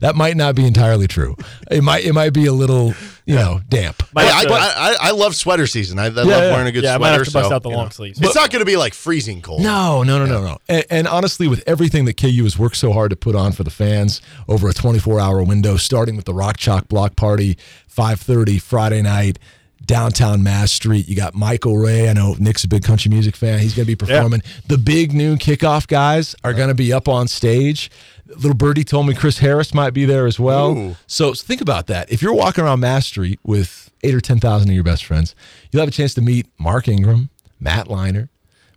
That 0.00 0.16
might 0.16 0.36
not 0.36 0.54
be 0.54 0.66
entirely 0.66 1.06
true. 1.06 1.36
It 1.70 1.82
might 1.82 2.04
it 2.04 2.12
might 2.12 2.32
be 2.32 2.46
a 2.46 2.52
little, 2.52 2.94
you 3.26 3.34
know, 3.34 3.60
damp. 3.68 4.02
Might 4.14 4.24
Hey, 4.24 4.32
I, 4.34 4.44
to- 4.44 4.52
I, 4.52 4.56
I, 4.58 4.96
I 5.00 5.10
love 5.12 5.36
sweater 5.36 5.66
season. 5.66 5.98
I, 5.98 6.06
I 6.06 6.08
love 6.08 6.26
yeah. 6.26 6.50
wearing 6.50 6.66
a 6.66 6.72
good 6.72 6.84
yeah, 6.84 6.94
I 6.94 6.98
might 6.98 7.08
sweater. 7.08 7.18
have 7.18 7.26
to 7.26 7.32
bust 7.32 7.48
so, 7.48 7.54
out 7.54 7.62
the 7.62 7.68
long 7.70 7.84
know. 7.86 7.90
sleeves. 7.90 8.20
It's 8.20 8.34
not 8.34 8.50
going 8.50 8.60
to 8.60 8.66
be 8.66 8.76
like 8.76 8.94
freezing 8.94 9.42
cold. 9.42 9.62
No, 9.62 10.02
no, 10.02 10.18
no, 10.18 10.26
no, 10.26 10.42
no. 10.42 10.58
And, 10.68 10.84
and 10.90 11.08
honestly, 11.08 11.48
with 11.48 11.62
everything 11.66 12.06
that 12.06 12.16
KU 12.16 12.42
has 12.44 12.58
worked 12.58 12.76
so 12.76 12.92
hard 12.92 13.10
to 13.10 13.16
put 13.16 13.36
on 13.36 13.52
for 13.52 13.62
the 13.62 13.70
fans 13.70 14.20
over 14.48 14.68
a 14.68 14.72
24-hour 14.72 15.42
window, 15.44 15.76
starting 15.76 16.16
with 16.16 16.24
the 16.24 16.34
Rock 16.34 16.56
Chalk 16.56 16.88
Block 16.88 17.14
Party, 17.16 17.56
5:30 17.94 18.60
Friday 18.60 19.02
night, 19.02 19.38
downtown 19.84 20.42
Mass 20.42 20.72
Street. 20.72 21.08
You 21.08 21.16
got 21.16 21.34
Michael 21.34 21.76
Ray. 21.78 22.08
I 22.08 22.12
know 22.12 22.36
Nick's 22.38 22.64
a 22.64 22.68
big 22.68 22.84
country 22.84 23.10
music 23.10 23.36
fan. 23.36 23.58
He's 23.58 23.74
going 23.74 23.86
to 23.86 23.90
be 23.90 23.96
performing. 23.96 24.42
The 24.66 24.78
big 24.78 25.12
noon 25.12 25.38
kickoff 25.38 25.86
guys 25.86 26.34
are 26.44 26.52
going 26.54 26.68
to 26.68 26.74
be 26.74 26.92
up 26.92 27.08
on 27.08 27.28
stage. 27.28 27.90
Little 28.36 28.54
Birdie 28.54 28.84
told 28.84 29.06
me 29.06 29.14
Chris 29.14 29.38
Harris 29.38 29.72
might 29.74 29.90
be 29.90 30.04
there 30.04 30.26
as 30.26 30.38
well. 30.40 30.76
Ooh. 30.76 30.96
So 31.06 31.34
think 31.34 31.60
about 31.60 31.86
that. 31.88 32.10
If 32.10 32.22
you're 32.22 32.34
walking 32.34 32.64
around 32.64 32.80
Mass 32.80 33.06
Street 33.06 33.38
with 33.44 33.90
eight 34.02 34.14
or 34.14 34.20
ten 34.20 34.40
thousand 34.40 34.68
of 34.68 34.74
your 34.74 34.84
best 34.84 35.04
friends, 35.04 35.34
you'll 35.70 35.80
have 35.80 35.88
a 35.88 35.92
chance 35.92 36.14
to 36.14 36.20
meet 36.20 36.46
Mark 36.58 36.88
Ingram, 36.88 37.30
Matt 37.58 37.88
Leinart, 37.88 38.28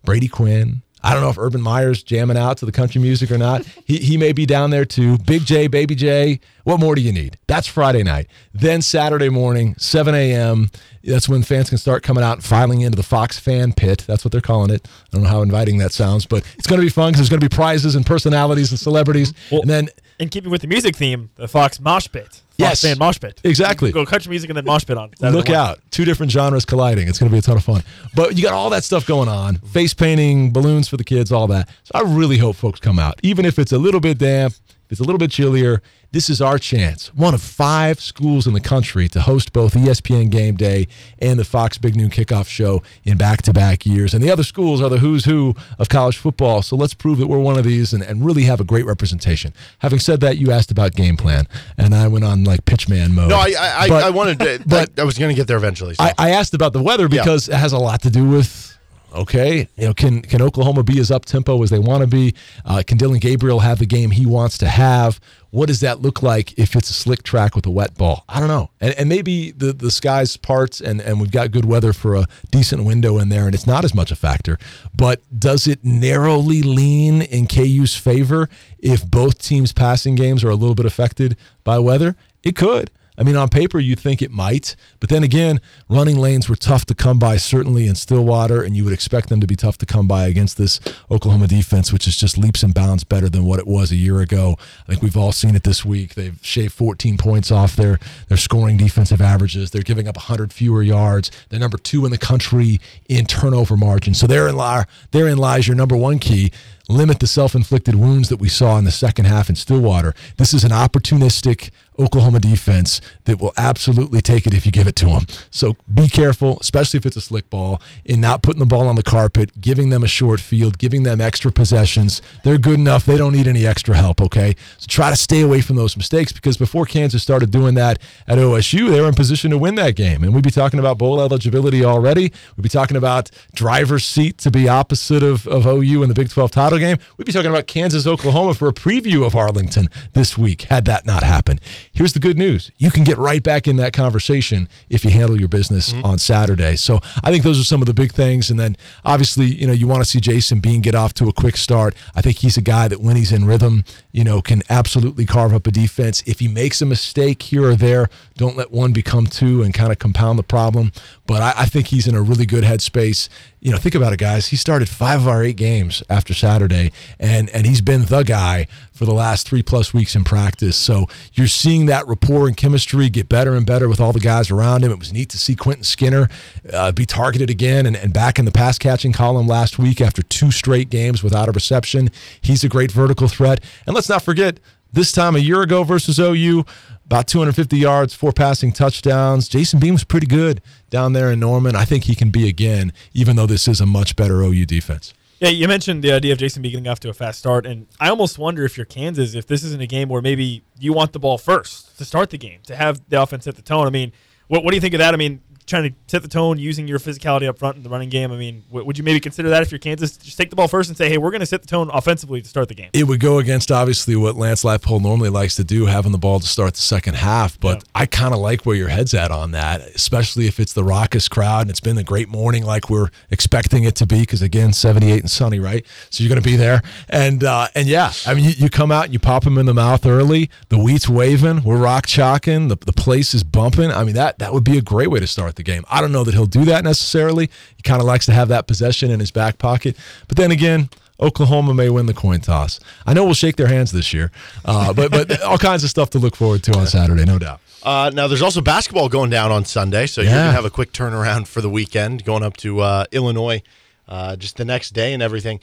Brady 0.04 0.28
Quinn. 0.28 0.82
I 1.04 1.12
don't 1.12 1.22
know 1.22 1.28
if 1.28 1.38
Urban 1.38 1.60
Meyer's 1.60 2.02
jamming 2.02 2.38
out 2.38 2.56
to 2.58 2.66
the 2.66 2.72
country 2.72 3.00
music 3.00 3.30
or 3.30 3.38
not. 3.38 3.64
He, 3.86 3.98
he 3.98 4.16
may 4.16 4.32
be 4.32 4.46
down 4.46 4.70
there 4.70 4.86
too. 4.86 5.18
Big 5.18 5.44
J, 5.44 5.66
Baby 5.66 5.94
J. 5.94 6.40
What 6.62 6.80
more 6.80 6.94
do 6.94 7.02
you 7.02 7.12
need? 7.12 7.36
That's 7.46 7.66
Friday 7.66 8.02
night. 8.02 8.28
Then 8.54 8.80
Saturday 8.80 9.28
morning, 9.28 9.74
7 9.76 10.14
a.m. 10.14 10.70
That's 11.02 11.28
when 11.28 11.42
fans 11.42 11.68
can 11.68 11.76
start 11.76 12.02
coming 12.02 12.24
out 12.24 12.34
and 12.34 12.44
filing 12.44 12.80
into 12.80 12.96
the 12.96 13.02
Fox 13.02 13.38
fan 13.38 13.74
pit. 13.74 14.04
That's 14.06 14.24
what 14.24 14.32
they're 14.32 14.40
calling 14.40 14.70
it. 14.70 14.88
I 14.88 15.08
don't 15.10 15.24
know 15.24 15.28
how 15.28 15.42
inviting 15.42 15.76
that 15.78 15.92
sounds, 15.92 16.24
but 16.24 16.44
it's 16.56 16.66
going 16.66 16.80
to 16.80 16.86
be 16.86 16.90
fun 16.90 17.08
because 17.12 17.18
there's 17.20 17.28
going 17.28 17.40
to 17.40 17.48
be 17.48 17.54
prizes 17.54 17.94
and 17.94 18.06
personalities 18.06 18.70
and 18.70 18.80
celebrities. 18.80 19.34
and 19.50 19.68
then 19.68 19.88
in 20.18 20.28
keeping 20.28 20.50
with 20.50 20.60
the 20.60 20.66
music 20.68 20.96
theme, 20.96 21.30
the 21.36 21.48
Fox 21.48 21.80
Mosh 21.80 22.08
Pit. 22.10 22.24
Fox 22.26 22.42
Yes. 22.56 22.82
fan 22.82 22.98
Mosh 22.98 23.18
Pit. 23.18 23.40
Exactly. 23.42 23.90
Go 23.90 24.06
country 24.06 24.30
music 24.30 24.48
and 24.48 24.56
then 24.56 24.64
Mosh 24.64 24.84
Pit 24.86 24.96
on. 24.96 25.10
Look 25.20 25.50
out. 25.50 25.80
Two 25.90 26.04
different 26.04 26.30
genres 26.30 26.64
colliding. 26.64 27.08
It's 27.08 27.18
going 27.18 27.28
to 27.28 27.32
be 27.34 27.40
a 27.40 27.42
ton 27.42 27.56
of 27.56 27.64
fun. 27.64 27.82
But 28.14 28.36
you 28.36 28.44
got 28.44 28.52
all 28.52 28.70
that 28.70 28.84
stuff 28.84 29.06
going 29.06 29.28
on 29.28 29.56
face 29.56 29.92
painting, 29.92 30.52
balloons 30.52 30.86
for 30.88 30.96
the 30.96 31.02
kids, 31.02 31.32
all 31.32 31.48
that. 31.48 31.68
So 31.82 31.90
I 31.94 32.02
really 32.02 32.38
hope 32.38 32.54
folks 32.54 32.78
come 32.78 32.98
out. 33.00 33.18
Even 33.24 33.44
if 33.44 33.58
it's 33.58 33.72
a 33.72 33.78
little 33.78 33.98
bit 34.00 34.18
damp, 34.18 34.54
it's 34.90 35.00
a 35.00 35.04
little 35.04 35.18
bit 35.18 35.30
chillier, 35.30 35.82
this 36.12 36.30
is 36.30 36.40
our 36.40 36.58
chance. 36.58 37.12
One 37.14 37.34
of 37.34 37.42
five 37.42 38.00
schools 38.00 38.46
in 38.46 38.52
the 38.54 38.60
country 38.60 39.08
to 39.08 39.20
host 39.22 39.52
both 39.52 39.74
ESPN 39.74 40.30
Game 40.30 40.54
Day 40.54 40.86
and 41.18 41.38
the 41.38 41.44
Fox 41.44 41.76
Big 41.76 41.96
Noon 41.96 42.08
Kickoff 42.10 42.46
Show 42.46 42.82
in 43.02 43.16
back 43.18 43.42
to 43.42 43.52
back 43.52 43.84
years. 43.84 44.14
And 44.14 44.22
the 44.22 44.30
other 44.30 44.44
schools 44.44 44.80
are 44.80 44.88
the 44.88 44.98
who's 44.98 45.24
who 45.24 45.54
of 45.78 45.88
college 45.88 46.16
football. 46.16 46.62
So 46.62 46.76
let's 46.76 46.94
prove 46.94 47.18
that 47.18 47.26
we're 47.26 47.40
one 47.40 47.58
of 47.58 47.64
these 47.64 47.92
and, 47.92 48.02
and 48.02 48.24
really 48.24 48.42
have 48.44 48.60
a 48.60 48.64
great 48.64 48.86
representation. 48.86 49.52
Having 49.80 49.98
said 50.00 50.20
that, 50.20 50.38
you 50.38 50.52
asked 50.52 50.70
about 50.70 50.92
game 50.92 51.16
plan, 51.16 51.48
and 51.76 51.94
I 51.94 52.06
went 52.06 52.24
on 52.24 52.44
like 52.44 52.64
pitchman 52.64 53.10
mode. 53.12 53.30
No, 53.30 53.36
I 53.36 53.52
I, 53.58 53.88
But- 53.88 54.04
I 54.04 54.10
wanted 54.10 54.38
to. 54.38 54.62
but- 54.66 54.98
I, 55.00 55.04
was 55.04 55.18
going 55.18 55.30
to 55.30 55.36
get 55.36 55.48
there 55.48 55.56
eventually. 55.56 55.94
so. 55.94 56.04
I, 56.04 56.12
I 56.18 56.30
asked 56.30 56.54
about 56.54 56.72
the 56.72 56.82
weather 56.82 57.08
because 57.08 57.48
it 57.48 57.54
has 57.56 57.72
a 57.72 57.78
lot 57.78 58.02
to 58.02 58.10
do 58.10 58.28
with. 58.28 58.73
Okay, 59.14 59.68
you 59.76 59.86
know, 59.86 59.94
can 59.94 60.22
can 60.22 60.42
Oklahoma 60.42 60.82
be 60.82 60.98
as 60.98 61.10
up 61.10 61.24
tempo 61.24 61.62
as 61.62 61.70
they 61.70 61.78
want 61.78 62.00
to 62.00 62.08
be? 62.08 62.34
Uh, 62.64 62.82
can 62.84 62.98
Dillon 62.98 63.20
Gabriel 63.20 63.60
have 63.60 63.78
the 63.78 63.86
game 63.86 64.10
he 64.10 64.26
wants 64.26 64.58
to 64.58 64.66
have? 64.66 65.20
What 65.50 65.66
does 65.66 65.78
that 65.80 66.02
look 66.02 66.20
like 66.20 66.58
if 66.58 66.74
it's 66.74 66.90
a 66.90 66.92
slick 66.92 67.22
track 67.22 67.54
with 67.54 67.64
a 67.64 67.70
wet 67.70 67.94
ball? 67.94 68.24
I 68.28 68.40
don't 68.40 68.48
know. 68.48 68.70
And, 68.80 68.92
and 68.98 69.08
maybe 69.08 69.52
the 69.52 69.72
the 69.72 69.92
skies 69.92 70.36
parts 70.36 70.80
and 70.80 71.00
and 71.00 71.20
we've 71.20 71.30
got 71.30 71.52
good 71.52 71.64
weather 71.64 71.92
for 71.92 72.16
a 72.16 72.26
decent 72.50 72.84
window 72.84 73.18
in 73.18 73.28
there, 73.28 73.46
and 73.46 73.54
it's 73.54 73.68
not 73.68 73.84
as 73.84 73.94
much 73.94 74.10
a 74.10 74.16
factor. 74.16 74.58
But 74.92 75.22
does 75.38 75.68
it 75.68 75.84
narrowly 75.84 76.62
lean 76.62 77.22
in 77.22 77.46
KU's 77.46 77.96
favor 77.96 78.48
if 78.80 79.08
both 79.08 79.38
teams' 79.38 79.72
passing 79.72 80.16
games 80.16 80.42
are 80.42 80.50
a 80.50 80.56
little 80.56 80.74
bit 80.74 80.86
affected 80.86 81.36
by 81.62 81.78
weather? 81.78 82.16
It 82.42 82.56
could. 82.56 82.90
I 83.16 83.22
mean, 83.22 83.36
on 83.36 83.48
paper, 83.48 83.78
you'd 83.78 84.00
think 84.00 84.22
it 84.22 84.30
might, 84.30 84.74
but 84.98 85.08
then 85.08 85.22
again, 85.22 85.60
running 85.88 86.18
lanes 86.18 86.48
were 86.48 86.56
tough 86.56 86.84
to 86.86 86.94
come 86.94 87.18
by, 87.18 87.36
certainly 87.36 87.86
in 87.86 87.94
Stillwater, 87.94 88.62
and 88.62 88.76
you 88.76 88.84
would 88.84 88.92
expect 88.92 89.28
them 89.28 89.40
to 89.40 89.46
be 89.46 89.54
tough 89.54 89.78
to 89.78 89.86
come 89.86 90.08
by 90.08 90.26
against 90.26 90.58
this 90.58 90.80
Oklahoma 91.10 91.46
defense, 91.46 91.92
which 91.92 92.08
is 92.08 92.16
just 92.16 92.36
leaps 92.36 92.62
and 92.62 92.74
bounds 92.74 93.04
better 93.04 93.28
than 93.28 93.44
what 93.44 93.60
it 93.60 93.66
was 93.66 93.92
a 93.92 93.96
year 93.96 94.20
ago. 94.20 94.56
I 94.58 94.86
think 94.90 95.02
we've 95.02 95.16
all 95.16 95.32
seen 95.32 95.54
it 95.54 95.62
this 95.62 95.84
week. 95.84 96.14
They've 96.14 96.38
shaved 96.42 96.72
14 96.72 97.16
points 97.16 97.50
off 97.50 97.76
their 97.76 97.98
their 98.28 98.36
scoring 98.36 98.76
defensive 98.76 99.20
averages. 99.20 99.70
They're 99.70 99.82
giving 99.82 100.08
up 100.08 100.16
100 100.16 100.52
fewer 100.52 100.82
yards. 100.82 101.30
They're 101.48 101.60
number 101.60 101.78
two 101.78 102.04
in 102.04 102.10
the 102.10 102.18
country 102.18 102.80
in 103.08 103.26
turnover 103.26 103.76
margin. 103.76 104.14
So 104.14 104.26
therein, 104.26 104.56
li- 104.56 104.84
therein 105.12 105.38
lies 105.38 105.68
your 105.68 105.76
number 105.76 105.96
one 105.96 106.18
key 106.18 106.50
limit 106.88 107.18
the 107.18 107.26
self-inflicted 107.26 107.94
wounds 107.94 108.28
that 108.28 108.38
we 108.38 108.48
saw 108.48 108.76
in 108.76 108.84
the 108.84 108.90
second 108.90 109.24
half 109.24 109.48
in 109.48 109.56
Stillwater. 109.56 110.14
This 110.36 110.52
is 110.52 110.64
an 110.64 110.70
opportunistic 110.70 111.70
Oklahoma 111.98 112.40
defense 112.40 113.00
that 113.24 113.40
will 113.40 113.52
absolutely 113.56 114.20
take 114.20 114.46
it 114.46 114.54
if 114.54 114.66
you 114.66 114.72
give 114.72 114.86
it 114.86 114.96
to 114.96 115.06
them. 115.06 115.26
So 115.50 115.76
be 115.92 116.08
careful, 116.08 116.58
especially 116.60 116.98
if 116.98 117.06
it's 117.06 117.16
a 117.16 117.20
slick 117.20 117.48
ball, 117.50 117.80
in 118.04 118.20
not 118.20 118.42
putting 118.42 118.60
the 118.60 118.66
ball 118.66 118.88
on 118.88 118.96
the 118.96 119.02
carpet, 119.02 119.60
giving 119.60 119.90
them 119.90 120.02
a 120.02 120.08
short 120.08 120.40
field, 120.40 120.78
giving 120.78 121.02
them 121.02 121.20
extra 121.20 121.50
possessions. 121.52 122.20
They're 122.42 122.58
good 122.58 122.78
enough. 122.78 123.06
They 123.06 123.16
don't 123.16 123.32
need 123.32 123.46
any 123.46 123.66
extra 123.66 123.96
help, 123.96 124.20
okay? 124.20 124.54
So 124.78 124.86
try 124.88 125.10
to 125.10 125.16
stay 125.16 125.40
away 125.40 125.60
from 125.60 125.76
those 125.76 125.96
mistakes 125.96 126.32
because 126.32 126.56
before 126.56 126.86
Kansas 126.86 127.22
started 127.22 127.50
doing 127.50 127.74
that 127.74 127.98
at 128.26 128.38
OSU, 128.38 128.90
they 128.90 129.00
were 129.00 129.08
in 129.08 129.14
position 129.14 129.50
to 129.50 129.58
win 129.58 129.74
that 129.76 129.96
game. 129.96 130.22
And 130.22 130.34
we'd 130.34 130.44
be 130.44 130.50
talking 130.50 130.80
about 130.80 130.98
bowl 130.98 131.20
eligibility 131.20 131.84
already. 131.84 132.32
We'd 132.56 132.62
be 132.62 132.68
talking 132.68 132.96
about 132.96 133.30
driver's 133.54 134.04
seat 134.04 134.38
to 134.38 134.50
be 134.50 134.68
opposite 134.68 135.22
of, 135.22 135.46
of 135.46 135.66
OU 135.66 136.02
in 136.02 136.08
the 136.08 136.14
Big 136.14 136.30
12 136.30 136.50
title 136.50 136.78
game. 136.78 136.98
We'd 137.16 137.24
be 137.24 137.32
talking 137.32 137.50
about 137.50 137.66
Kansas, 137.66 138.06
Oklahoma 138.06 138.54
for 138.54 138.68
a 138.68 138.72
preview 138.72 139.24
of 139.24 139.34
Arlington 139.34 139.88
this 140.12 140.36
week 140.36 140.62
had 140.62 140.84
that 140.86 141.06
not 141.06 141.22
happened. 141.22 141.60
Here's 141.94 142.12
the 142.12 142.18
good 142.18 142.36
news. 142.36 142.72
You 142.76 142.90
can 142.90 143.04
get 143.04 143.18
right 143.18 143.42
back 143.42 143.68
in 143.68 143.76
that 143.76 143.92
conversation 143.92 144.68
if 144.90 145.04
you 145.04 145.12
handle 145.12 145.38
your 145.38 145.48
business 145.48 145.92
mm-hmm. 145.92 146.04
on 146.04 146.18
Saturday. 146.18 146.74
So 146.74 146.98
I 147.22 147.30
think 147.30 147.44
those 147.44 147.60
are 147.60 147.64
some 147.64 147.80
of 147.80 147.86
the 147.86 147.94
big 147.94 148.12
things. 148.12 148.50
And 148.50 148.58
then 148.58 148.76
obviously, 149.04 149.46
you 149.46 149.66
know, 149.66 149.72
you 149.72 149.86
want 149.86 150.02
to 150.02 150.08
see 150.08 150.18
Jason 150.18 150.58
Bean 150.58 150.80
get 150.80 150.96
off 150.96 151.14
to 151.14 151.28
a 151.28 151.32
quick 151.32 151.56
start. 151.56 151.94
I 152.16 152.20
think 152.20 152.38
he's 152.38 152.56
a 152.56 152.62
guy 152.62 152.88
that 152.88 153.00
when 153.00 153.14
he's 153.14 153.30
in 153.30 153.44
rhythm, 153.44 153.84
you 154.10 154.24
know, 154.24 154.42
can 154.42 154.62
absolutely 154.68 155.24
carve 155.24 155.54
up 155.54 155.68
a 155.68 155.70
defense. 155.70 156.22
If 156.26 156.40
he 156.40 156.48
makes 156.48 156.82
a 156.82 156.86
mistake 156.86 157.42
here 157.42 157.64
or 157.64 157.76
there, 157.76 158.08
don't 158.36 158.56
let 158.56 158.72
one 158.72 158.92
become 158.92 159.28
two 159.28 159.62
and 159.62 159.72
kind 159.72 159.92
of 159.92 160.00
compound 160.00 160.36
the 160.36 160.42
problem. 160.42 160.90
But 161.26 161.42
I, 161.42 161.62
I 161.62 161.66
think 161.66 161.86
he's 161.86 162.08
in 162.08 162.16
a 162.16 162.22
really 162.22 162.44
good 162.44 162.64
headspace. 162.64 163.28
You 163.64 163.70
know, 163.70 163.78
think 163.78 163.94
about 163.94 164.12
it, 164.12 164.18
guys. 164.18 164.48
He 164.48 164.56
started 164.56 164.90
five 164.90 165.22
of 165.22 165.26
our 165.26 165.42
eight 165.42 165.56
games 165.56 166.02
after 166.10 166.34
Saturday, 166.34 166.92
and 167.18 167.48
and 167.48 167.64
he's 167.64 167.80
been 167.80 168.04
the 168.04 168.22
guy 168.22 168.66
for 168.92 169.06
the 169.06 169.14
last 169.14 169.48
three 169.48 169.62
plus 169.62 169.94
weeks 169.94 170.14
in 170.14 170.22
practice. 170.22 170.76
So 170.76 171.06
you're 171.32 171.46
seeing 171.46 171.86
that 171.86 172.06
rapport 172.06 172.46
and 172.46 172.54
chemistry 172.54 173.08
get 173.08 173.26
better 173.26 173.54
and 173.54 173.64
better 173.64 173.88
with 173.88 174.02
all 174.02 174.12
the 174.12 174.20
guys 174.20 174.50
around 174.50 174.84
him. 174.84 174.92
It 174.92 174.98
was 174.98 175.14
neat 175.14 175.30
to 175.30 175.38
see 175.38 175.54
Quentin 175.54 175.82
Skinner 175.82 176.28
uh, 176.74 176.92
be 176.92 177.06
targeted 177.06 177.48
again 177.48 177.86
and, 177.86 177.96
and 177.96 178.12
back 178.12 178.38
in 178.38 178.44
the 178.44 178.52
pass 178.52 178.78
catching 178.78 179.14
column 179.14 179.46
last 179.46 179.78
week 179.78 180.02
after 180.02 180.22
two 180.22 180.50
straight 180.50 180.90
games 180.90 181.22
without 181.22 181.48
a 181.48 181.52
reception. 181.52 182.10
He's 182.42 182.64
a 182.64 182.68
great 182.68 182.92
vertical 182.92 183.28
threat. 183.28 183.64
And 183.86 183.94
let's 183.94 184.10
not 184.10 184.22
forget, 184.22 184.60
this 184.94 185.12
time 185.12 185.36
a 185.36 185.40
year 185.40 185.60
ago 185.62 185.84
versus 185.84 186.18
OU, 186.18 186.64
about 187.04 187.26
250 187.26 187.76
yards, 187.76 188.14
four 188.14 188.32
passing 188.32 188.72
touchdowns. 188.72 189.48
Jason 189.48 189.78
Bean 189.80 189.92
was 189.92 190.04
pretty 190.04 190.26
good 190.26 190.62
down 190.90 191.12
there 191.12 191.30
in 191.30 191.40
Norman. 191.40 191.76
I 191.76 191.84
think 191.84 192.04
he 192.04 192.14
can 192.14 192.30
be 192.30 192.48
again, 192.48 192.92
even 193.12 193.36
though 193.36 193.46
this 193.46 193.68
is 193.68 193.80
a 193.80 193.86
much 193.86 194.16
better 194.16 194.40
OU 194.42 194.66
defense. 194.66 195.12
Yeah, 195.40 195.48
you 195.48 195.68
mentioned 195.68 196.02
the 196.02 196.12
idea 196.12 196.32
of 196.32 196.38
Jason 196.38 196.62
Bean 196.62 196.72
getting 196.72 196.88
off 196.88 197.00
to 197.00 197.10
a 197.10 197.12
fast 197.12 197.40
start, 197.40 197.66
and 197.66 197.86
I 198.00 198.08
almost 198.08 198.38
wonder 198.38 198.64
if 198.64 198.76
you're 198.76 198.86
Kansas, 198.86 199.34
if 199.34 199.46
this 199.46 199.64
isn't 199.64 199.82
a 199.82 199.86
game 199.86 200.08
where 200.08 200.22
maybe 200.22 200.62
you 200.78 200.92
want 200.92 201.12
the 201.12 201.18
ball 201.18 201.38
first 201.38 201.98
to 201.98 202.04
start 202.04 202.30
the 202.30 202.38
game, 202.38 202.60
to 202.66 202.76
have 202.76 203.02
the 203.08 203.20
offense 203.20 203.44
set 203.44 203.56
the 203.56 203.62
tone. 203.62 203.86
I 203.86 203.90
mean, 203.90 204.12
what, 204.46 204.64
what 204.64 204.70
do 204.70 204.76
you 204.76 204.80
think 204.80 204.94
of 204.94 204.98
that? 204.98 205.12
I 205.12 205.16
mean, 205.16 205.42
trying 205.66 205.84
to 205.90 205.96
set 206.06 206.22
the 206.22 206.28
tone 206.28 206.58
using 206.58 206.86
your 206.86 206.98
physicality 206.98 207.48
up 207.48 207.58
front 207.58 207.76
in 207.76 207.82
the 207.82 207.88
running 207.88 208.10
game. 208.10 208.30
I 208.32 208.36
mean, 208.36 208.64
w- 208.68 208.84
would 208.86 208.98
you 208.98 209.04
maybe 209.04 209.18
consider 209.20 209.48
that 209.48 209.62
if 209.62 209.72
you're 209.72 209.78
Kansas? 209.78 210.16
Just 210.18 210.36
take 210.36 210.50
the 210.50 210.56
ball 210.56 210.68
first 210.68 210.90
and 210.90 210.96
say, 210.96 211.08
hey, 211.08 211.16
we're 211.18 211.30
going 211.30 211.40
to 211.40 211.46
set 211.46 211.62
the 211.62 211.68
tone 211.68 211.90
offensively 211.92 212.42
to 212.42 212.48
start 212.48 212.68
the 212.68 212.74
game. 212.74 212.90
It 212.92 213.04
would 213.04 213.20
go 213.20 213.38
against 213.38 213.72
obviously 213.72 214.14
what 214.16 214.36
Lance 214.36 214.62
Leipold 214.62 215.00
normally 215.02 215.30
likes 215.30 215.54
to 215.56 215.64
do, 215.64 215.86
having 215.86 216.12
the 216.12 216.18
ball 216.18 216.38
to 216.40 216.46
start 216.46 216.74
the 216.74 216.82
second 216.82 217.14
half. 217.16 217.58
But 217.58 217.76
Yeah. 217.78 217.82
I 218.02 218.06
kind 218.06 218.34
of 218.34 218.40
like 218.40 218.66
where 218.66 218.76
your 218.76 218.88
head's 218.88 219.14
at 219.14 219.30
on 219.30 219.52
that, 219.52 219.80
especially 219.80 220.46
if 220.46 220.60
it's 220.60 220.74
the 220.74 220.84
raucous 220.84 221.28
crowd 221.28 221.62
and 221.62 221.70
it's 221.70 221.80
been 221.80 221.96
a 221.98 222.04
great 222.04 222.28
morning 222.28 222.64
like 222.64 222.90
we're 222.90 223.08
expecting 223.30 223.84
it 223.84 223.94
to 223.96 224.06
be. 224.06 224.20
Because 224.20 224.42
again, 224.42 224.72
78 224.72 225.20
and 225.20 225.30
sunny, 225.30 225.58
right? 225.60 225.86
So 226.10 226.22
you're 226.22 226.28
going 226.28 226.42
to 226.42 226.48
be 226.48 226.56
there, 226.56 226.82
and 227.08 227.42
uh, 227.42 227.68
and 227.74 227.88
yeah, 227.88 228.12
I 228.26 228.34
mean, 228.34 228.44
you, 228.44 228.50
you 228.56 228.68
come 228.70 228.92
out 228.92 229.04
and 229.04 229.12
you 229.12 229.18
pop 229.18 229.44
them 229.44 229.56
in 229.58 229.66
the 229.66 229.74
mouth 229.74 230.04
early. 230.06 230.50
The 230.68 230.78
wheat's 230.78 231.08
waving, 231.08 231.62
we're 231.62 231.78
rock 231.78 232.06
chalking, 232.06 232.68
the, 232.68 232.76
the 232.76 232.92
place 232.92 233.34
is 233.34 233.42
bumping. 233.44 233.90
I 233.90 234.04
mean, 234.04 234.14
that 234.14 234.38
that 234.40 234.52
would 234.52 234.64
be 234.64 234.76
a 234.78 234.82
great 234.82 235.10
way 235.10 235.20
to 235.20 235.26
start 235.26 235.53
the 235.56 235.62
game. 235.62 235.84
I 235.90 236.00
don't 236.00 236.12
know 236.12 236.24
that 236.24 236.34
he'll 236.34 236.46
do 236.46 236.64
that 236.66 236.84
necessarily. 236.84 237.50
He 237.76 237.82
kind 237.82 238.00
of 238.00 238.06
likes 238.06 238.26
to 238.26 238.32
have 238.32 238.48
that 238.48 238.66
possession 238.66 239.10
in 239.10 239.20
his 239.20 239.30
back 239.30 239.58
pocket, 239.58 239.96
but 240.28 240.36
then 240.36 240.50
again. 240.50 240.88
Oklahoma 241.20 241.74
may 241.74 241.88
win 241.90 242.06
the 242.06 242.12
coin 242.12 242.40
toss. 242.40 242.80
I 243.06 243.14
know 243.14 243.24
we'll 243.24 243.34
shake 243.34 243.54
their 243.54 243.68
hands 243.68 243.92
this 243.92 244.12
year, 244.12 244.32
uh, 244.64 244.92
but 244.92 245.12
but 245.12 245.40
all 245.42 245.58
kinds 245.58 245.84
of 245.84 245.90
stuff 245.90 246.10
to 246.10 246.18
look 246.18 246.34
forward 246.34 246.64
to 246.64 246.76
on 246.76 246.88
Saturday, 246.88 247.24
no 247.24 247.38
doubt. 247.38 247.60
Uh, 247.84 248.10
now, 248.12 248.26
there's 248.26 248.42
also 248.42 248.60
basketball 248.60 249.08
going 249.08 249.30
down 249.30 249.52
on 249.52 249.64
Sunday, 249.64 250.06
so 250.06 250.22
you're 250.22 250.32
going 250.32 250.46
to 250.46 250.52
have 250.52 250.64
a 250.64 250.70
quick 250.70 250.90
turnaround 250.92 251.46
for 251.46 251.60
the 251.60 251.70
weekend, 251.70 252.24
going 252.24 252.42
up 252.42 252.56
to 252.56 252.80
uh, 252.80 253.04
Illinois 253.12 253.62
uh, 254.08 254.36
just 254.36 254.56
the 254.56 254.64
next 254.64 254.90
day 254.92 255.12
and 255.12 255.22
everything. 255.22 255.60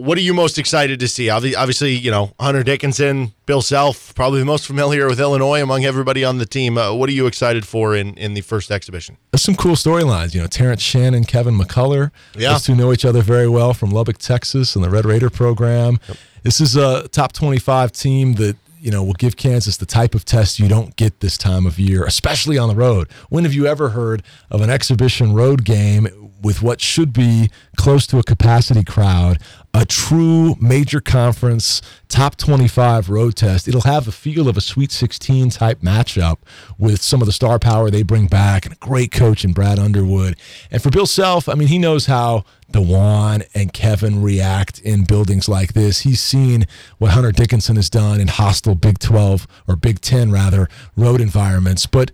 What 0.00 0.16
are 0.16 0.22
you 0.22 0.32
most 0.32 0.56
excited 0.56 0.98
to 1.00 1.08
see? 1.08 1.28
Obviously, 1.28 1.92
you 1.92 2.10
know, 2.10 2.32
Hunter 2.40 2.62
Dickinson, 2.62 3.34
Bill 3.44 3.60
Self, 3.60 4.14
probably 4.14 4.38
the 4.38 4.46
most 4.46 4.66
familiar 4.66 5.06
with 5.06 5.20
Illinois 5.20 5.62
among 5.62 5.84
everybody 5.84 6.24
on 6.24 6.38
the 6.38 6.46
team. 6.46 6.78
Uh, 6.78 6.94
what 6.94 7.10
are 7.10 7.12
you 7.12 7.26
excited 7.26 7.66
for 7.66 7.94
in, 7.94 8.14
in 8.14 8.32
the 8.32 8.40
first 8.40 8.70
exhibition? 8.70 9.18
There's 9.30 9.42
some 9.42 9.54
cool 9.54 9.74
storylines. 9.74 10.34
You 10.34 10.40
know, 10.40 10.46
Terrence 10.46 10.80
Shannon, 10.80 11.24
Kevin 11.24 11.54
McCullar. 11.54 12.12
Yeah. 12.34 12.52
Those 12.52 12.64
two 12.64 12.74
know 12.74 12.94
each 12.94 13.04
other 13.04 13.20
very 13.20 13.46
well 13.46 13.74
from 13.74 13.90
Lubbock, 13.90 14.16
Texas, 14.16 14.74
and 14.74 14.82
the 14.82 14.88
Red 14.88 15.04
Raider 15.04 15.28
program. 15.28 16.00
This 16.44 16.62
is 16.62 16.76
a 16.76 17.06
top 17.08 17.32
25 17.34 17.92
team 17.92 18.36
that, 18.36 18.56
you 18.80 18.90
know, 18.90 19.04
will 19.04 19.12
give 19.12 19.36
Kansas 19.36 19.76
the 19.76 19.84
type 19.84 20.14
of 20.14 20.24
test 20.24 20.58
you 20.58 20.66
don't 20.66 20.96
get 20.96 21.20
this 21.20 21.36
time 21.36 21.66
of 21.66 21.78
year, 21.78 22.04
especially 22.04 22.56
on 22.56 22.70
the 22.70 22.74
road. 22.74 23.10
When 23.28 23.44
have 23.44 23.52
you 23.52 23.66
ever 23.66 23.90
heard 23.90 24.22
of 24.50 24.62
an 24.62 24.70
exhibition 24.70 25.34
road 25.34 25.66
game 25.66 26.08
with 26.42 26.62
what 26.62 26.80
should 26.80 27.12
be 27.12 27.50
close 27.76 28.06
to 28.08 28.18
a 28.18 28.22
capacity 28.22 28.84
crowd, 28.84 29.38
a 29.72 29.84
true 29.84 30.56
major 30.60 31.00
conference 31.00 31.80
top 32.08 32.36
25 32.36 33.08
road 33.08 33.36
test. 33.36 33.68
It'll 33.68 33.82
have 33.82 34.04
the 34.04 34.12
feel 34.12 34.48
of 34.48 34.56
a 34.56 34.60
Sweet 34.60 34.90
16 34.90 35.50
type 35.50 35.80
matchup 35.80 36.38
with 36.76 37.00
some 37.00 37.22
of 37.22 37.26
the 37.26 37.32
star 37.32 37.58
power 37.58 37.90
they 37.90 38.02
bring 38.02 38.26
back 38.26 38.66
and 38.66 38.74
a 38.74 38.78
great 38.78 39.12
coach 39.12 39.44
in 39.44 39.52
Brad 39.52 39.78
Underwood. 39.78 40.36
And 40.70 40.82
for 40.82 40.90
Bill 40.90 41.06
Self, 41.06 41.48
I 41.48 41.54
mean, 41.54 41.68
he 41.68 41.78
knows 41.78 42.06
how 42.06 42.44
Dajuan 42.72 43.46
and 43.54 43.72
Kevin 43.72 44.22
react 44.22 44.80
in 44.80 45.04
buildings 45.04 45.48
like 45.48 45.72
this. 45.72 46.00
He's 46.00 46.20
seen 46.20 46.66
what 46.98 47.12
Hunter 47.12 47.32
Dickinson 47.32 47.76
has 47.76 47.88
done 47.88 48.20
in 48.20 48.28
hostile 48.28 48.74
Big 48.74 48.98
12 48.98 49.46
or 49.68 49.76
Big 49.76 50.00
10 50.00 50.32
rather 50.32 50.68
road 50.96 51.20
environments. 51.20 51.86
But 51.86 52.10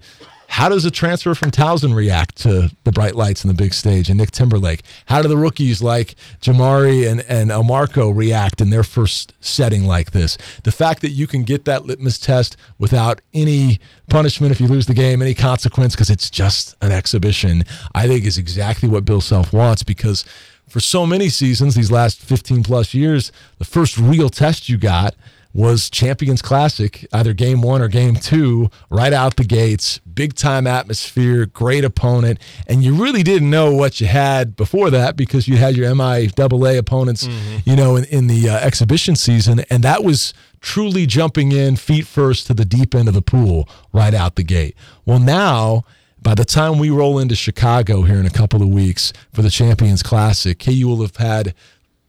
how 0.57 0.70
does 0.70 0.86
a 0.86 0.90
transfer 0.90 1.34
from 1.34 1.50
Towson 1.50 1.94
react 1.94 2.36
to 2.36 2.70
the 2.84 2.90
bright 2.90 3.14
lights 3.14 3.44
and 3.44 3.50
the 3.50 3.62
big 3.62 3.74
stage 3.74 4.09
and 4.09 4.16
Nick 4.16 4.30
Timberlake? 4.30 4.80
How 5.04 5.20
do 5.20 5.28
the 5.28 5.36
rookies 5.36 5.82
like 5.82 6.14
Jamari 6.40 7.07
and, 7.07 7.20
and 7.28 7.50
Elmarko 7.50 8.16
react 8.16 8.62
in 8.62 8.70
their 8.70 8.82
first 8.82 9.34
setting 9.44 9.84
like 9.84 10.12
this? 10.12 10.38
The 10.64 10.72
fact 10.72 11.02
that 11.02 11.11
you 11.11 11.26
can 11.26 11.42
get 11.42 11.66
that 11.66 11.84
litmus 11.84 12.18
test 12.18 12.57
without 12.78 13.20
any 13.34 13.80
punishment 14.09 14.50
if 14.50 14.59
you 14.59 14.66
lose 14.66 14.86
the 14.86 14.94
game, 14.94 15.20
any 15.20 15.34
consequence, 15.34 15.94
because 15.94 16.09
it's 16.09 16.30
just 16.30 16.74
an 16.80 16.90
exhibition, 16.90 17.62
I 17.94 18.09
think 18.09 18.24
is 18.24 18.38
exactly 18.38 18.88
what 18.88 19.04
Bill 19.04 19.20
Self 19.20 19.52
wants 19.52 19.82
because 19.82 20.24
for 20.70 20.80
so 20.80 21.04
many 21.04 21.28
seasons, 21.28 21.74
these 21.74 21.90
last 21.90 22.18
15 22.18 22.62
plus 22.62 22.94
years, 22.94 23.30
the 23.59 23.66
first 23.66 23.98
real 23.98 24.30
test 24.30 24.70
you 24.70 24.78
got 24.78 25.14
was 25.57 25.88
Champions 25.88 26.42
Classic, 26.42 27.07
either 27.14 27.32
game 27.32 27.62
one 27.62 27.80
or 27.80 27.88
game 27.88 28.14
two, 28.14 28.68
right 28.90 29.14
out 29.14 29.36
the 29.36 29.44
gates, 29.44 29.98
big 30.00 30.34
time 30.34 30.66
atmosphere, 30.66 31.46
great 31.46 31.82
opponent. 31.82 32.38
And 32.66 32.84
you 32.84 32.94
really 32.94 33.22
didn't 33.22 33.48
know 33.48 33.72
what 33.72 33.98
you 33.98 34.07
had 34.07 34.54
before 34.54 34.90
that 34.90 35.16
because 35.16 35.48
you 35.48 35.57
had 35.57 35.74
your 35.74 35.90
MIAA 35.94 36.76
opponents, 36.76 37.26
you 37.64 37.74
know, 37.74 37.96
in, 37.96 38.04
in 38.04 38.26
the 38.26 38.50
uh, 38.50 38.59
exhibition 38.59 39.16
season. 39.16 39.61
And 39.70 39.82
that 39.82 40.04
was 40.04 40.34
truly 40.61 41.07
jumping 41.07 41.52
in 41.52 41.76
feet 41.76 42.07
first 42.07 42.46
to 42.48 42.54
the 42.54 42.66
deep 42.66 42.94
end 42.94 43.09
of 43.09 43.14
the 43.14 43.22
pool 43.22 43.66
right 43.94 44.12
out 44.12 44.36
the 44.36 44.44
gate. 44.44 44.76
Well, 45.07 45.20
now, 45.20 45.84
by 46.20 46.34
the 46.34 46.44
time 46.44 46.78
we 46.78 46.90
roll 46.90 47.18
into 47.18 47.34
Chicago 47.34 48.02
here 48.02 48.18
in 48.18 48.26
a 48.26 48.30
couple 48.30 48.61
of 48.61 48.68
weeks 48.68 49.11
for 49.32 49.40
the 49.40 49.50
Champions 49.50 50.02
Classic, 50.02 50.59
KU 50.59 50.86
will 50.86 51.00
have 51.00 51.16
had 51.16 51.54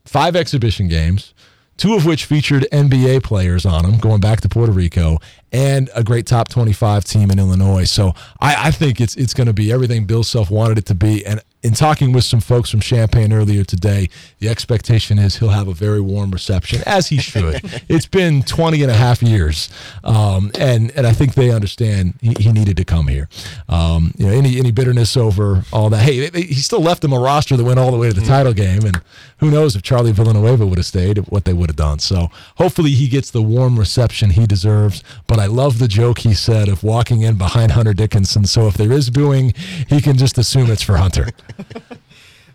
five 0.04 0.36
exhibition 0.36 0.90
games, 0.90 1.34
two 1.78 1.94
of 1.94 2.06
which 2.06 2.26
featured 2.26 2.68
NBA 2.72 3.24
players 3.24 3.66
on 3.66 3.84
them, 3.84 3.98
going 3.98 4.20
back 4.20 4.42
to 4.42 4.50
Puerto 4.50 4.72
Rico, 4.72 5.20
and 5.52 5.90
a 5.96 6.04
great 6.04 6.26
top 6.26 6.50
25 6.50 7.06
team 7.06 7.32
in 7.32 7.40
Illinois. 7.40 7.86
So 7.86 8.14
I, 8.42 8.68
I 8.68 8.72
think 8.72 9.00
it's 9.00 9.16
it's 9.16 9.34
going 9.34 9.48
to 9.48 9.54
be 9.54 9.72
everything 9.72 10.06
Bill 10.06 10.24
Self 10.24 10.50
wanted 10.50 10.78
it 10.78 10.86
to 10.88 10.96
be. 10.96 11.26
And 11.26 11.42
in 11.68 11.74
talking 11.74 12.14
with 12.14 12.24
some 12.24 12.40
folks 12.40 12.70
from 12.70 12.80
Champaign 12.80 13.34
earlier 13.34 13.66
today, 13.66 14.10
the 14.40 14.48
expectation 14.48 15.20
is 15.20 15.36
he'll 15.38 15.50
have 15.50 15.68
a 15.68 15.74
very 15.74 16.00
warm 16.00 16.32
reception, 16.32 16.82
as 16.86 17.08
he 17.10 17.18
should. 17.18 17.60
it's 17.90 18.06
been 18.06 18.42
20 18.42 18.82
and 18.84 18.90
a 18.90 18.94
half 18.94 19.22
years. 19.22 19.70
Um, 20.06 20.52
and, 20.58 20.92
and 20.92 21.06
I 21.06 21.12
think 21.12 21.34
they 21.34 21.52
understand 21.52 22.14
he, 22.22 22.34
he 22.40 22.52
needed 22.54 22.78
to 22.78 22.86
come 22.86 23.08
here. 23.10 23.28
Um, 23.68 24.14
you 24.18 24.26
know, 24.26 24.32
any, 24.32 24.58
any 24.58 24.72
bitterness 24.72 25.18
over 25.18 25.64
all 25.74 25.90
that. 25.90 26.04
Hey, 26.04 26.30
they- 26.30 26.44
he 26.44 26.54
still 26.56 26.80
left 26.82 27.02
them 27.02 27.12
a 27.12 27.20
roster 27.20 27.58
that 27.58 27.64
went 27.66 27.80
all 27.80 27.92
the 27.92 27.98
way 27.98 28.08
to 28.08 28.14
the 28.18 28.26
title 28.26 28.54
game. 28.54 28.86
And 28.86 29.02
who 29.40 29.52
knows 29.52 29.76
if 29.76 29.82
Charlie 29.82 30.14
Villanueva 30.14 30.66
would 30.66 30.78
have 30.78 30.86
stayed, 30.86 31.18
what 31.28 31.44
they 31.44 31.54
would 31.54 31.70
have 31.70 31.76
done. 31.76 32.00
So 32.00 32.30
hopefully 32.56 32.92
he 32.92 33.10
gets 33.10 33.30
the 33.30 33.42
warm 33.42 33.78
reception 33.78 34.30
he 34.30 34.48
deserves. 34.48 35.04
But 35.28 35.40
I 35.40 35.48
love 35.48 35.80
the 35.80 35.90
joke 35.90 36.20
he 36.20 36.34
said 36.34 36.70
of 36.70 36.82
walking 36.84 37.22
in 37.22 37.38
behind 37.38 37.74
Hunter 37.74 37.94
Dickinson. 37.94 38.46
So 38.46 38.68
if 38.68 38.76
there 38.76 38.92
is 38.94 39.10
booing, 39.10 39.54
he 39.90 40.00
can 40.02 40.18
just 40.18 40.38
assume 40.38 40.72
it's 40.72 40.82
for 40.82 40.96
Hunter. 40.98 41.28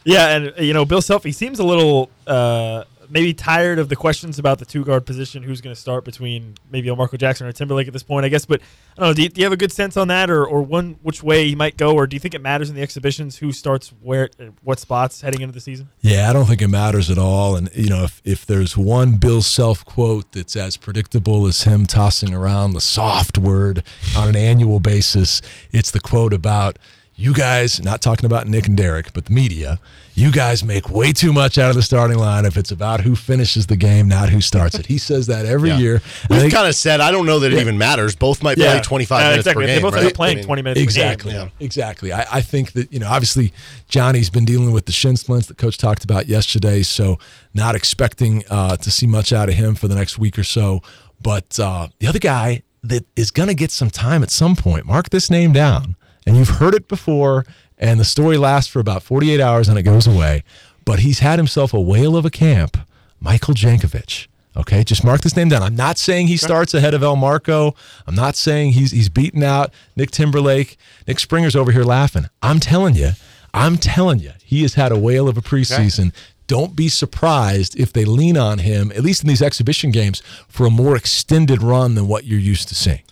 Yeah, 0.05 0.29
and 0.37 0.53
you 0.59 0.73
know, 0.73 0.85
Bill 0.85 1.03
Self, 1.03 1.25
he 1.25 1.33
seems 1.33 1.59
a 1.59 1.65
little 1.65 2.11
uh, 2.27 2.85
maybe 3.09 3.35
tired 3.35 3.79
of 3.79 3.89
the 3.89 3.97
questions 3.97 4.39
about 4.39 4.59
the 4.59 4.65
two 4.65 4.85
guard 4.85 5.07
position, 5.07 5.43
who's 5.43 5.61
going 5.61 5.75
to 5.75 5.81
start 5.81 6.05
between 6.05 6.55
maybe 6.71 6.93
Marco 6.95 7.17
Jackson 7.17 7.47
or 7.47 7.53
Timberlake 7.53 7.87
at 7.87 7.93
this 7.93 8.03
point, 8.03 8.25
I 8.25 8.29
guess. 8.29 8.45
But 8.45 8.61
I 8.97 9.01
don't 9.01 9.11
know. 9.11 9.15
Do 9.15 9.23
you, 9.23 9.29
do 9.29 9.41
you 9.41 9.45
have 9.45 9.53
a 9.53 9.57
good 9.57 9.71
sense 9.71 9.97
on 9.97 10.09
that, 10.09 10.31
or, 10.31 10.45
or 10.45 10.63
one 10.63 10.97
which 11.03 11.23
way 11.23 11.47
he 11.49 11.55
might 11.55 11.77
go, 11.77 11.95
or 11.95 12.07
do 12.07 12.17
you 12.17 12.21
think 12.21 12.35
it 12.35 12.41
matters 12.41 12.69
in 12.69 12.75
the 12.75 12.83
exhibitions 12.83 13.37
who 13.37 13.53
starts 13.53 13.93
where, 14.03 14.29
uh, 14.41 14.47
what 14.63 14.81
spots 14.81 15.21
heading 15.21 15.41
into 15.41 15.53
the 15.53 15.61
season? 15.61 15.89
Yeah, 16.01 16.29
I 16.29 16.33
don't 16.33 16.47
think 16.47 16.63
it 16.63 16.69
matters 16.69 17.11
at 17.11 17.19
all. 17.19 17.55
And 17.55 17.71
you 17.75 17.89
know, 17.89 18.05
if 18.05 18.21
if 18.25 18.45
there's 18.45 18.77
one 18.77 19.17
Bill 19.17 19.43
Self 19.43 19.85
quote 19.85 20.33
that's 20.33 20.57
as 20.57 20.77
predictable 20.77 21.47
as 21.47 21.63
him 21.63 21.87
tossing 21.87 22.35
around 22.35 22.73
the 22.73 22.81
soft 22.81 23.39
word 23.39 23.85
on 24.17 24.29
an 24.29 24.37
annual 24.37 24.81
basis, 24.81 25.41
it's 25.71 25.93
the 25.93 26.01
quote 26.01 26.33
about 26.33 26.79
you 27.15 27.35
guys, 27.35 27.83
not 27.83 28.01
talking 28.01 28.25
about 28.25 28.49
Nick 28.49 28.67
and 28.67 28.77
Derek, 28.77 29.13
but 29.13 29.27
the 29.27 29.33
media, 29.33 29.79
you 30.15 30.33
guys 30.33 30.65
make 30.65 30.91
way 30.91 31.13
too 31.13 31.33
much 31.33 31.59
out 31.59 31.69
of 31.71 31.77
the 31.77 31.83
starting 31.83 32.19
line 32.19 32.45
if 32.47 32.57
it's 32.57 32.71
about 32.71 33.01
who 33.03 33.15
finishes 33.15 33.67
the 33.67 33.77
game, 33.77 34.09
not 34.09 34.31
who 34.31 34.41
starts 34.41 34.75
it. 34.77 34.87
He 34.87 34.97
says 34.99 35.27
that 35.27 35.45
every 35.47 35.69
Yeah. 35.71 35.79
year. 35.79 35.95
And 35.95 36.31
We've 36.31 36.41
think- 36.41 36.53
kind 36.55 36.67
of 36.67 36.75
said 36.75 37.01
I 37.01 37.11
don't 37.11 37.27
know 37.27 37.39
that 37.41 37.53
it 37.53 37.61
even 37.61 37.77
matters. 37.79 38.17
Both 38.17 38.43
might 38.43 38.57
play 38.57 38.81
25 38.81 39.21
Uh, 39.21 39.25
minutes 39.31 39.39
exactly. 39.41 39.63
per 39.63 39.67
game. 39.67 39.77
They 39.77 39.83
both 39.83 39.95
right? 39.95 40.05
end 40.07 40.15
playing 40.15 40.33
I 40.33 40.41
mean, 40.41 40.45
20 40.47 40.63
minutes 40.63 40.81
per 40.81 40.85
game. 40.85 40.89
Exactly. 41.13 41.33
Yeah. 41.33 41.49
Exactly. 41.61 42.13
I, 42.13 42.27
I 42.33 42.41
think 42.41 42.73
that, 42.73 42.93
you 42.93 42.99
know, 42.99 43.09
obviously 43.09 43.53
Johnny's 43.89 44.31
been 44.31 44.45
dealing 44.45 44.73
with 44.73 44.87
the 44.87 44.93
shin 44.93 45.17
splints 45.17 45.47
that 45.49 45.59
coach 45.59 45.77
talked 45.79 46.05
about 46.05 46.29
yesterday. 46.29 46.83
So 46.83 47.19
not 47.55 47.75
expecting 47.75 48.43
uh, 48.51 48.77
to 48.77 48.91
see 48.91 49.07
much 49.07 49.33
out 49.33 49.49
of 49.49 49.55
him 49.55 49.75
for 49.75 49.87
the 49.87 49.95
next 49.95 50.19
week 50.19 50.39
or 50.39 50.45
so. 50.45 50.83
But 51.23 51.59
uh, 51.61 51.89
the 52.01 52.07
other 52.07 52.19
guy 52.19 52.63
that 52.83 53.07
is 53.17 53.31
going 53.31 53.49
to 53.49 53.55
get 53.55 53.71
some 53.71 53.91
time 53.91 54.23
at 54.23 54.31
some 54.31 54.57
point, 54.57 54.87
mark 54.87 55.11
this 55.11 55.31
name 55.31 55.53
down. 55.53 55.95
And 56.27 56.37
you've 56.37 56.49
heard 56.49 56.75
it 56.75 56.89
before. 56.89 57.45
And 57.79 57.99
the 57.99 58.05
story 58.05 58.37
lasts 58.37 58.71
for 58.71 58.79
about 58.81 59.03
48 59.03 59.41
hours 59.41 59.69
and 59.69 59.79
it 59.79 59.83
goes 59.83 60.07
away. 60.07 60.45
But 60.85 61.01
he's 61.01 61.19
had 61.21 61.39
himself 61.39 61.75
a 61.75 61.81
whale 61.81 62.17
of 62.17 62.25
a 62.25 62.31
camp, 62.31 62.77
Michael 63.21 63.55
Jankovich. 63.55 64.27
Okay, 64.57 64.85
just 64.85 65.03
mark 65.03 65.23
this 65.23 65.35
name 65.35 65.49
down. 65.49 65.63
I'm 65.63 65.75
not 65.77 65.97
saying 65.97 66.27
he 66.27 66.37
starts 66.37 66.75
ahead 66.75 66.93
of 66.93 67.01
Elmarko. 67.01 67.75
I'm 68.07 68.15
not 68.15 68.37
saying 68.37 68.73
he's 68.73 68.91
he's 68.91 69.09
beaten 69.09 69.43
out 69.43 69.73
Nick 69.97 70.11
Timberlake. 70.11 70.77
Nick 71.09 71.19
Springer's 71.21 71.57
over 71.57 71.73
here 71.73 71.85
laughing. 71.85 72.27
I'm 72.43 72.61
telling 72.61 72.95
you, 72.95 73.13
I'm 73.55 73.79
telling 73.79 74.19
you, 74.19 74.33
he 74.45 74.61
has 74.63 74.75
had 74.75 74.93
a 74.93 74.99
whale 74.99 75.27
of 75.27 75.39
a 75.39 75.41
preseason. 75.41 76.13
Don't 76.49 76.77
be 76.77 76.89
surprised 76.91 77.81
if 77.81 77.95
they 77.95 78.05
lean 78.05 78.37
on 78.37 78.59
him, 78.59 78.93
at 78.93 79.03
least 79.03 79.23
in 79.23 79.29
these 79.29 79.41
exhibition 79.41 79.91
games, 79.91 80.23
for 80.49 80.67
a 80.67 80.71
more 80.71 80.97
extended 80.97 81.63
run 81.63 81.95
than 81.95 82.07
what 82.07 82.25
you're 82.25 82.39
used 82.39 82.69
to 82.69 82.75
seeing. 82.75 83.03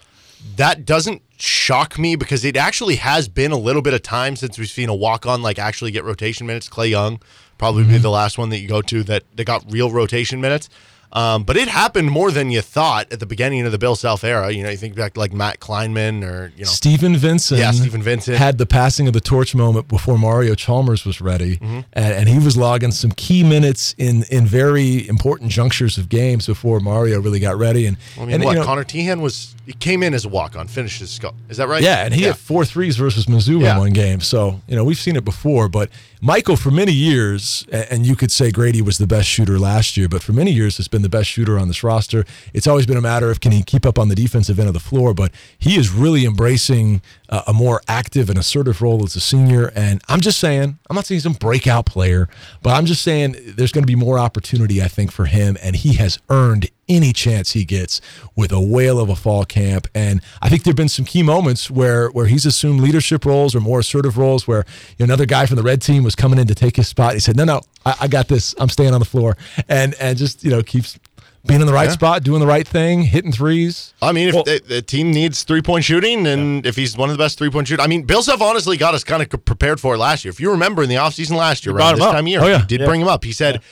that 0.57 0.85
doesn't 0.85 1.23
shock 1.43 1.99
me 1.99 2.17
because 2.17 2.45
it 2.45 2.57
actually 2.57 2.97
has 2.97 3.29
been 3.29 3.53
a 3.53 3.59
little 3.59 3.83
bit 3.83 3.95
of 3.95 4.03
time 4.03 4.37
since 4.37 4.59
we've 4.59 4.69
seen 4.69 4.89
a 4.89 4.95
walk 4.95 5.27
on 5.27 5.43
like 5.43 5.59
actually 5.59 5.91
get 5.91 6.05
rotation 6.05 6.47
minutes. 6.47 6.69
Clay 6.69 6.89
Young 6.89 7.21
probably 7.59 7.83
Mm-hmm. 7.83 7.93
be 7.93 7.99
the 7.99 8.11
last 8.11 8.39
one 8.39 8.49
that 8.51 8.59
you 8.59 8.69
go 8.69 8.83
to 8.83 9.03
that, 9.05 9.25
that 9.37 9.45
got 9.45 9.65
real 9.71 9.91
rotation 9.91 10.41
minutes. 10.41 10.69
Um, 11.13 11.43
but 11.43 11.57
it 11.57 11.67
happened 11.69 12.11
more 12.11 12.31
than 12.31 12.51
you 12.51 12.61
thought 12.61 13.13
at 13.13 13.19
the 13.19 13.27
beginning 13.27 13.67
of 13.67 13.73
the 13.73 13.79
Bill 13.79 13.97
Self 13.97 14.23
era. 14.23 14.51
You 14.53 14.63
know, 14.63 14.71
you 14.71 14.77
think 14.77 14.95
back 14.95 15.17
like 15.17 15.33
Matt 15.33 15.59
Kleinmann 15.59 16.23
or 16.25 16.53
you 16.57 16.65
know 16.65 16.71
Stephen 16.71 17.17
Vinson, 17.17 17.59
Yeah, 17.59 17.73
Stephen 17.73 18.03
Vinson. 18.03 18.35
had 18.35 18.59
the 18.59 18.67
passing 18.67 19.07
of 19.09 19.13
the 19.13 19.21
torch 19.21 19.55
moment 19.55 19.89
before 19.89 20.17
Mario 20.19 20.55
Chalmers 20.55 21.05
was 21.05 21.21
ready, 21.21 21.57
Mm-hmm. 21.57 21.81
and, 21.93 22.15
and 22.15 22.29
he 22.29 22.39
was 22.39 22.57
logging 22.57 22.93
some 22.93 23.11
key 23.13 23.43
minutes 23.43 23.95
in 23.99 24.25
in 24.31 24.47
very 24.47 25.09
important 25.09 25.51
junctures 25.51 25.99
of 25.99 26.09
games 26.09 26.47
before 26.47 26.79
Mario 26.81 27.21
really 27.21 27.41
got 27.41 27.57
ready. 27.59 27.87
And 27.87 27.97
I 28.17 28.21
mean, 28.21 28.35
and, 28.37 28.45
what 28.45 28.53
you 28.53 28.59
know, 28.61 28.65
Conner 28.65 28.85
Teahan 28.85 29.21
was 29.21 29.57
he 29.67 29.73
came 29.75 30.03
in 30.03 30.15
as 30.15 30.25
a 30.25 30.29
walk 30.29 30.57
on, 30.57 30.69
finished 30.69 31.01
his. 31.01 31.21
Is 31.49 31.57
that 31.59 31.69
right? 31.69 31.83
Yeah, 31.83 32.05
and 32.05 32.15
he 32.15 32.23
hit 32.23 32.37
four 32.37 32.65
threes 32.65 32.97
versus 32.97 33.27
Mizzou 33.27 33.61
Yeah. 33.61 33.73
in 33.75 33.79
one 33.79 33.93
game. 33.93 34.21
So, 34.21 34.61
you 34.67 34.75
know, 34.75 34.83
we've 34.85 34.99
seen 34.99 35.15
it 35.17 35.25
before. 35.25 35.69
But 35.69 35.91
Michael, 36.21 36.57
for 36.57 36.71
many 36.71 36.93
years, 36.93 37.65
and 37.71 38.05
you 38.07 38.17
could 38.17 38.33
say 38.33 38.51
Grady 38.51 38.83
was 38.83 38.99
the 38.99 39.07
best 39.07 39.29
shooter 39.29 39.59
last 39.59 39.97
year, 39.97 40.09
but 40.09 40.23
for 40.23 40.33
many 40.33 40.51
years 40.51 40.77
has 40.79 40.89
been 40.89 41.00
the 41.03 41.09
best 41.09 41.29
shooter 41.29 41.59
on 41.59 41.69
this 41.69 41.83
roster. 41.83 42.25
It's 42.55 42.67
always 42.67 42.87
been 42.87 42.97
a 42.97 43.03
matter 43.03 43.31
of 43.31 43.41
can 43.41 43.53
he 43.53 43.63
keep 43.63 43.87
up 43.87 43.99
on 43.99 44.09
the 44.09 44.15
defensive 44.15 44.59
end 44.59 44.69
of 44.69 44.75
the 44.75 44.81
floor, 44.81 45.15
but 45.15 45.33
he 45.59 45.77
is 45.77 45.91
really 45.91 46.25
embracing 46.25 47.03
uh, 47.29 47.43
a 47.47 47.53
more 47.53 47.81
active 47.89 48.29
and 48.29 48.39
assertive 48.39 48.83
role 48.83 49.05
as 49.05 49.17
a 49.17 49.21
senior. 49.21 49.73
And 49.75 50.03
I'm 50.09 50.21
just 50.21 50.39
saying, 50.39 50.79
I'm 50.89 50.97
not 50.97 51.07
saying 51.07 51.17
he's 51.17 51.27
a 51.27 51.31
breakout 51.31 51.87
player, 51.87 52.29
but 52.63 52.71
I'm 52.71 52.87
just 52.87 53.03
saying 53.03 53.37
there's 53.57 53.73
going 53.73 53.83
to 53.83 53.87
be 53.87 53.97
more 53.97 54.19
opportunity, 54.19 54.83
I 54.83 54.89
think, 54.89 55.13
for 55.13 55.27
him, 55.27 55.57
and 55.63 55.77
he 55.77 55.95
has 55.95 56.19
earned 56.29 56.71
any 56.91 57.13
chance 57.15 57.53
he 57.53 57.65
gets 57.65 58.01
with 58.37 58.53
a 58.53 58.61
whale 58.61 58.99
of 59.01 59.09
a 59.09 59.17
fall 59.17 59.45
camp. 59.47 59.87
And 59.95 60.21
I 60.43 60.49
think 60.51 60.65
there've 60.65 60.77
been 60.77 60.89
some 60.91 61.07
key 61.07 61.23
moments 61.23 61.71
where 61.71 62.09
where 62.11 62.27
he's 62.27 62.45
assumed 62.45 62.81
leadership 62.83 63.25
roles 63.25 63.55
or 63.55 63.61
more 63.61 63.79
assertive 63.79 64.19
roles 64.19 64.47
where 64.47 64.65
you 64.99 65.07
know, 65.07 65.13
another 65.13 65.25
guy 65.27 65.47
from 65.47 65.57
the 65.57 65.63
red 65.63 65.81
team 65.81 66.03
was 66.03 66.15
coming 66.15 66.39
in 66.39 66.47
to 66.49 66.55
take 66.55 66.77
his 66.77 66.89
spot. 66.89 67.15
He 67.15 67.21
said, 67.21 67.37
No, 67.37 67.45
no, 67.45 67.61
I, 67.87 67.95
I 68.03 68.09
got 68.09 68.29
this. 68.29 68.55
I'm 68.59 68.69
staying 68.69 68.93
on 68.93 69.01
the 69.01 69.07
floor. 69.07 69.37
And 69.69 69.95
and 70.01 70.19
just, 70.19 70.45
you 70.45 70.51
know, 70.51 70.63
keeps 70.63 70.99
being 71.47 71.63
in 71.63 71.67
the 71.67 71.73
right 71.73 71.89
Yeah. 71.89 71.93
spot, 71.93 72.23
doing 72.23 72.41
the 72.41 72.47
right 72.47 72.69
thing, 72.69 73.01
hitting 73.03 73.33
threes. 73.33 73.95
I 74.03 74.13
mean, 74.13 74.29
if 74.29 74.35
Well- 74.35 74.45
the, 74.45 74.61
the 74.67 74.83
team 74.83 75.11
needs 75.11 75.43
three 75.43 75.63
point 75.63 75.85
shooting, 75.85 76.27
and 76.27 76.67
if 76.67 76.77
he's 76.77 76.99
one 76.99 77.09
of 77.09 77.17
the 77.17 77.23
best 77.23 77.39
three 77.39 77.49
point 77.49 77.67
shooters, 77.69 77.83
I 77.83 77.89
mean, 77.89 78.03
Bill 78.03 78.23
Self 78.23 78.43
honestly 78.43 78.77
got 78.77 78.93
us 78.95 79.05
kind 79.05 79.23
of 79.23 79.45
prepared 79.47 79.81
for 79.81 79.95
it 79.95 79.99
last 79.99 80.23
year. 80.25 80.31
If 80.31 80.39
you 80.41 80.51
remember 80.51 80.83
in 80.83 80.91
the 80.91 80.97
offseason 80.97 81.37
last 81.37 81.65
year, 81.65 81.73
him 81.73 81.79
this 81.97 82.05
up. 82.05 82.13
time 82.13 82.25
of 82.25 82.29
year, 82.29 82.43
Oh, 82.43 82.47
yeah. 82.47 82.59
he 82.59 82.67
did 82.67 82.81
Yeah. 82.81 82.87
bring 82.87 83.01
him 83.01 83.09
up. 83.09 83.25
He 83.25 83.33
said, 83.33 83.63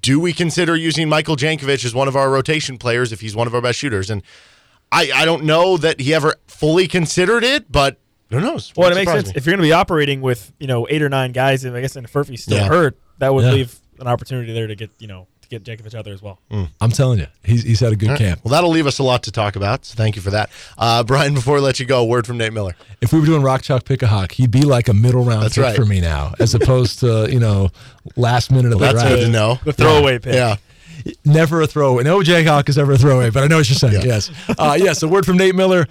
Do 0.00 0.20
we 0.20 0.32
consider 0.32 0.74
using 0.76 1.08
Michael 1.08 1.36
Jankovich 1.36 1.84
as 1.84 1.94
one 1.94 2.08
of 2.08 2.16
our 2.16 2.30
rotation 2.30 2.78
players 2.78 3.12
if 3.12 3.20
he's 3.20 3.34
one 3.36 3.46
of 3.46 3.54
our 3.54 3.60
best 3.60 3.78
shooters? 3.78 4.10
And 4.10 4.22
I, 4.92 5.10
I 5.14 5.24
don't 5.24 5.44
know 5.44 5.76
that 5.76 6.00
he 6.00 6.14
ever 6.14 6.36
fully 6.46 6.86
considered 6.88 7.44
it, 7.44 7.70
but 7.70 7.98
who 8.30 8.40
knows? 8.40 8.72
Well, 8.76 8.86
it 8.88 8.90
Wouldn't 8.90 9.06
makes 9.08 9.12
sense 9.12 9.26
me. 9.28 9.32
if 9.36 9.46
you're 9.46 9.52
going 9.56 9.62
to 9.64 9.68
be 9.68 9.72
operating 9.72 10.20
with 10.20 10.52
you 10.58 10.66
know 10.66 10.86
eight 10.90 11.02
or 11.02 11.08
nine 11.08 11.32
guys, 11.32 11.64
and 11.64 11.76
I 11.76 11.80
guess 11.80 11.96
and 11.96 12.04
if 12.06 12.12
Furphy's 12.12 12.42
still 12.44 12.58
Yeah. 12.58 12.68
hurt, 12.68 12.98
that 13.18 13.32
would 13.34 13.44
Yeah. 13.44 13.52
leave 13.52 13.78
an 14.00 14.06
opportunity 14.08 14.52
there 14.52 14.66
to 14.66 14.74
get 14.74 14.90
you 14.98 15.06
know 15.08 15.26
to 15.48 15.58
get 15.58 15.64
Jankovich 15.64 15.94
out 15.94 16.04
there 16.04 16.14
as 16.14 16.22
well. 16.22 16.38
I'm 16.80 16.90
telling 16.90 17.18
you, 17.18 17.26
he's, 17.44 17.62
he's 17.62 17.80
had 17.80 17.92
a 17.92 17.96
good 17.96 18.16
camp. 18.18 18.40
Well, 18.44 18.52
that'll 18.52 18.70
leave 18.70 18.86
us 18.86 18.98
a 18.98 19.02
lot 19.02 19.22
to 19.24 19.32
talk 19.32 19.56
about. 19.56 19.84
So 19.84 19.94
thank 19.96 20.16
you 20.16 20.22
for 20.22 20.30
that. 20.30 20.50
Uh, 20.78 21.02
Brian, 21.04 21.34
before 21.34 21.54
we 21.54 21.60
let 21.60 21.80
you 21.80 21.86
go, 21.86 22.00
a 22.02 22.04
word 22.04 22.26
from 22.26 22.38
Nate 22.38 22.52
Miller. 22.52 22.74
If 23.00 23.12
we 23.12 23.20
were 23.20 23.26
doing 23.26 23.42
rock 23.42 23.62
chalk 23.62 23.84
pick 23.84 24.02
a 24.02 24.06
hawk, 24.06 24.32
he'd 24.32 24.50
be 24.50 24.62
like 24.62 24.88
a 24.88 24.94
middle 24.94 25.24
round 25.24 25.42
That's 25.42 25.54
pick 25.54 25.64
right. 25.64 25.76
for 25.76 25.84
me 25.84 26.00
now, 26.00 26.34
as 26.38 26.54
opposed 26.54 27.00
to 27.00 27.28
you 27.30 27.40
know 27.40 27.70
last 28.16 28.50
minute 28.50 28.72
of 28.72 28.78
the 28.78 28.86
That's 28.86 28.94
draft. 29.00 29.08
good 29.16 29.20
to 29.26 29.28
know. 29.30 29.58
The 29.64 29.72
throwaway 29.72 30.18
pick. 30.18 30.34
Yeah. 30.34 30.56
Never 31.24 31.60
a 31.60 31.66
throwaway. 31.68 32.02
No 32.02 32.18
Jayhawk 32.20 32.68
is 32.68 32.78
ever 32.78 32.92
a 32.92 32.98
throwaway, 32.98 33.30
but 33.30 33.44
I 33.44 33.46
know 33.46 33.58
what 33.58 33.68
you're 33.68 33.76
saying. 33.76 33.94
Yeah. 34.02 34.14
Yes. 34.14 34.30
Uh, 34.58 34.76
yes, 34.80 35.02
a 35.04 35.08
word 35.08 35.24
from 35.24 35.36
Nate 35.36 35.54
Miller. 35.54 35.86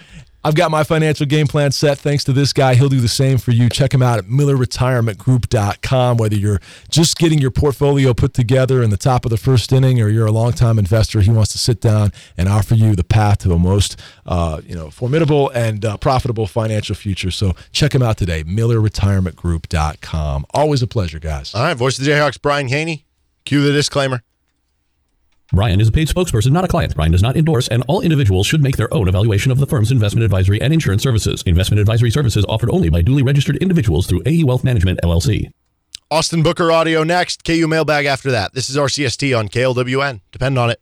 I've 0.45 0.53
got 0.53 0.69
my 0.69 0.83
financial 0.83 1.25
game 1.25 1.47
plan 1.47 1.71
set 1.71 1.97
thanks 1.97 2.23
to 2.25 2.31
this 2.31 2.53
guy. 2.53 2.75
He'll 2.75 2.87
do 2.87 2.99
the 2.99 3.07
same 3.07 3.39
for 3.39 3.49
you. 3.49 3.67
Check 3.67 3.91
him 3.91 4.03
out 4.03 4.19
at 4.19 4.25
millerretirementgroup.com. 4.25 6.17
Whether 6.17 6.35
you're 6.35 6.61
just 6.87 7.17
getting 7.17 7.39
your 7.39 7.49
portfolio 7.49 8.13
put 8.13 8.35
together 8.35 8.83
in 8.83 8.91
the 8.91 8.97
top 8.97 9.25
of 9.25 9.31
the 9.31 9.37
first 9.37 9.73
inning 9.73 9.99
or 9.99 10.07
you're 10.07 10.27
a 10.27 10.31
longtime 10.31 10.77
investor, 10.77 11.21
he 11.21 11.31
wants 11.31 11.51
to 11.53 11.57
sit 11.57 11.81
down 11.81 12.11
and 12.37 12.47
offer 12.47 12.75
you 12.75 12.95
the 12.95 13.03
path 13.03 13.39
to 13.39 13.47
the 13.47 13.57
most 13.57 13.99
uh, 14.27 14.61
you 14.63 14.75
know, 14.75 14.91
formidable 14.91 15.49
and 15.49 15.83
uh, 15.83 15.97
profitable 15.97 16.45
financial 16.45 16.93
future. 16.93 17.31
So 17.31 17.55
check 17.71 17.95
him 17.95 18.03
out 18.03 18.17
today, 18.17 18.43
millerretirementgroup.com. 18.43 20.45
Always 20.51 20.83
a 20.83 20.87
pleasure, 20.87 21.17
guys. 21.17 21.55
All 21.55 21.63
right, 21.63 21.75
voice 21.75 21.97
of 21.97 22.05
the 22.05 22.11
Jayhawks, 22.11 22.39
Brian 22.39 22.67
Hanni. 22.67 23.07
Cue 23.45 23.63
the 23.63 23.73
disclaimer. 23.73 24.21
Ryan 25.53 25.79
is 25.79 25.87
a 25.87 25.91
paid 25.91 26.07
spokesperson, 26.07 26.51
not 26.51 26.65
a 26.65 26.67
client. 26.67 26.93
Ryan 26.97 27.11
does 27.11 27.21
not 27.21 27.37
endorse, 27.37 27.67
and 27.67 27.83
all 27.87 28.01
individuals 28.01 28.47
should 28.47 28.63
make 28.63 28.77
their 28.77 28.91
own 28.93 29.07
evaluation 29.07 29.51
of 29.51 29.59
the 29.59 29.67
firm's 29.67 29.91
investment 29.91 30.23
advisory 30.25 30.61
and 30.61 30.73
insurance 30.73 31.03
services. 31.03 31.43
Investment 31.45 31.79
advisory 31.79 32.09
services 32.09 32.45
offered 32.49 32.71
only 32.71 32.89
by 32.89 33.01
duly 33.01 33.21
registered 33.21 33.57
individuals 33.57 34.07
through 34.07 34.23
AE 34.25 34.43
Wealth 34.43 34.63
Management, 34.63 34.99
LLC. 35.03 35.51
Austin 36.09 36.43
Booker 36.43 36.71
audio 36.71 37.03
next. 37.03 37.43
KU 37.43 37.67
mailbag 37.67 38.05
after 38.05 38.31
that. 38.31 38.53
This 38.53 38.69
is 38.69 38.77
RCST 38.77 39.37
on 39.37 39.47
KLWN. 39.47 40.21
Depend 40.31 40.57
on 40.57 40.71
it. 40.71 40.79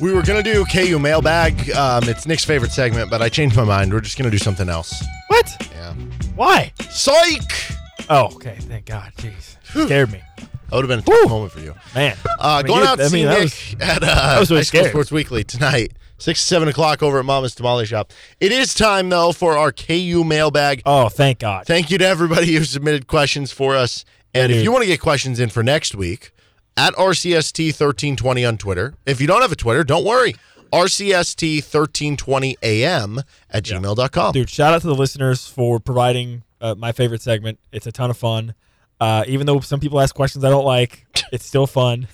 We 0.00 0.12
were 0.14 0.22
going 0.22 0.42
to 0.42 0.52
do 0.52 0.64
KU 0.64 0.98
mailbag. 0.98 1.70
Um, 1.72 2.04
it's 2.04 2.26
Nick's 2.26 2.44
favorite 2.44 2.72
segment, 2.72 3.10
but 3.10 3.20
I 3.20 3.28
changed 3.28 3.56
my 3.56 3.64
mind. 3.64 3.92
We're 3.92 4.00
just 4.00 4.16
going 4.16 4.30
to 4.30 4.36
do 4.36 4.42
something 4.42 4.68
else. 4.68 5.04
What? 5.28 5.68
Yeah. 5.72 5.92
Why? 6.34 6.72
Psych! 6.88 7.76
Oh, 8.08 8.26
okay. 8.36 8.56
Thank 8.60 8.86
God. 8.86 9.12
Jeez. 9.16 9.56
Scared 9.86 10.10
me. 10.10 10.22
That 10.70 10.76
would 10.76 10.88
have 10.88 11.04
been 11.04 11.14
a 11.14 11.18
tough 11.22 11.30
moment 11.30 11.52
for 11.52 11.60
you. 11.60 11.74
Man. 11.94 12.16
Uh, 12.26 12.32
I 12.38 12.58
mean, 12.62 12.66
going 12.68 12.80
you- 12.82 12.86
out 12.88 12.98
to 12.98 13.04
I 13.04 13.08
see 13.08 13.16
mean, 13.16 13.26
that 13.26 13.34
Nick 13.34 13.42
was- 13.42 13.76
at 13.80 14.02
uh, 14.02 14.36
was 14.40 14.50
really 14.50 14.60
High 14.60 14.64
School 14.64 14.80
scary. 14.80 14.90
Sports 14.90 15.12
Weekly 15.12 15.44
tonight, 15.44 15.92
6 16.18 16.40
7 16.40 16.68
o'clock 16.68 17.02
over 17.02 17.18
at 17.18 17.24
Mama's 17.24 17.54
Tamale 17.54 17.86
Shop. 17.86 18.12
It 18.40 18.52
is 18.52 18.72
time, 18.74 19.08
though, 19.08 19.32
for 19.32 19.56
our 19.58 19.72
KU 19.72 20.22
mailbag. 20.24 20.82
Oh, 20.86 21.08
thank 21.08 21.40
God. 21.40 21.66
Thank 21.66 21.90
you 21.90 21.98
to 21.98 22.06
everybody 22.06 22.54
who 22.54 22.62
submitted 22.64 23.06
questions 23.08 23.50
for 23.52 23.74
us. 23.76 24.04
And 24.32 24.52
if 24.52 24.62
you 24.62 24.70
want 24.70 24.82
to 24.82 24.86
get 24.88 25.00
questions 25.00 25.40
in 25.40 25.48
for 25.48 25.62
next 25.64 25.94
week, 25.96 26.30
at 26.76 26.94
RCST1320 26.94 28.46
on 28.46 28.56
Twitter. 28.56 28.94
If 29.04 29.20
you 29.20 29.26
don't 29.26 29.42
have 29.42 29.50
a 29.52 29.56
Twitter, 29.56 29.82
don't 29.84 30.04
worry. 30.04 30.34
RCST1320am 30.72 33.22
at 33.50 33.64
gmail.com. 33.64 34.32
Dude, 34.32 34.50
shout 34.50 34.74
out 34.74 34.80
to 34.82 34.86
the 34.86 34.94
listeners 34.94 35.46
for 35.48 35.80
providing 35.80 36.42
uh, 36.60 36.74
my 36.76 36.92
favorite 36.92 37.22
segment. 37.22 37.58
It's 37.72 37.86
a 37.86 37.92
ton 37.92 38.10
of 38.10 38.16
fun. 38.16 38.54
Uh, 39.00 39.24
even 39.26 39.46
though 39.46 39.60
some 39.60 39.80
people 39.80 40.00
ask 40.00 40.14
questions 40.14 40.44
I 40.44 40.50
don't 40.50 40.64
like, 40.64 41.06
it's 41.32 41.46
still 41.46 41.66
fun. 41.66 42.06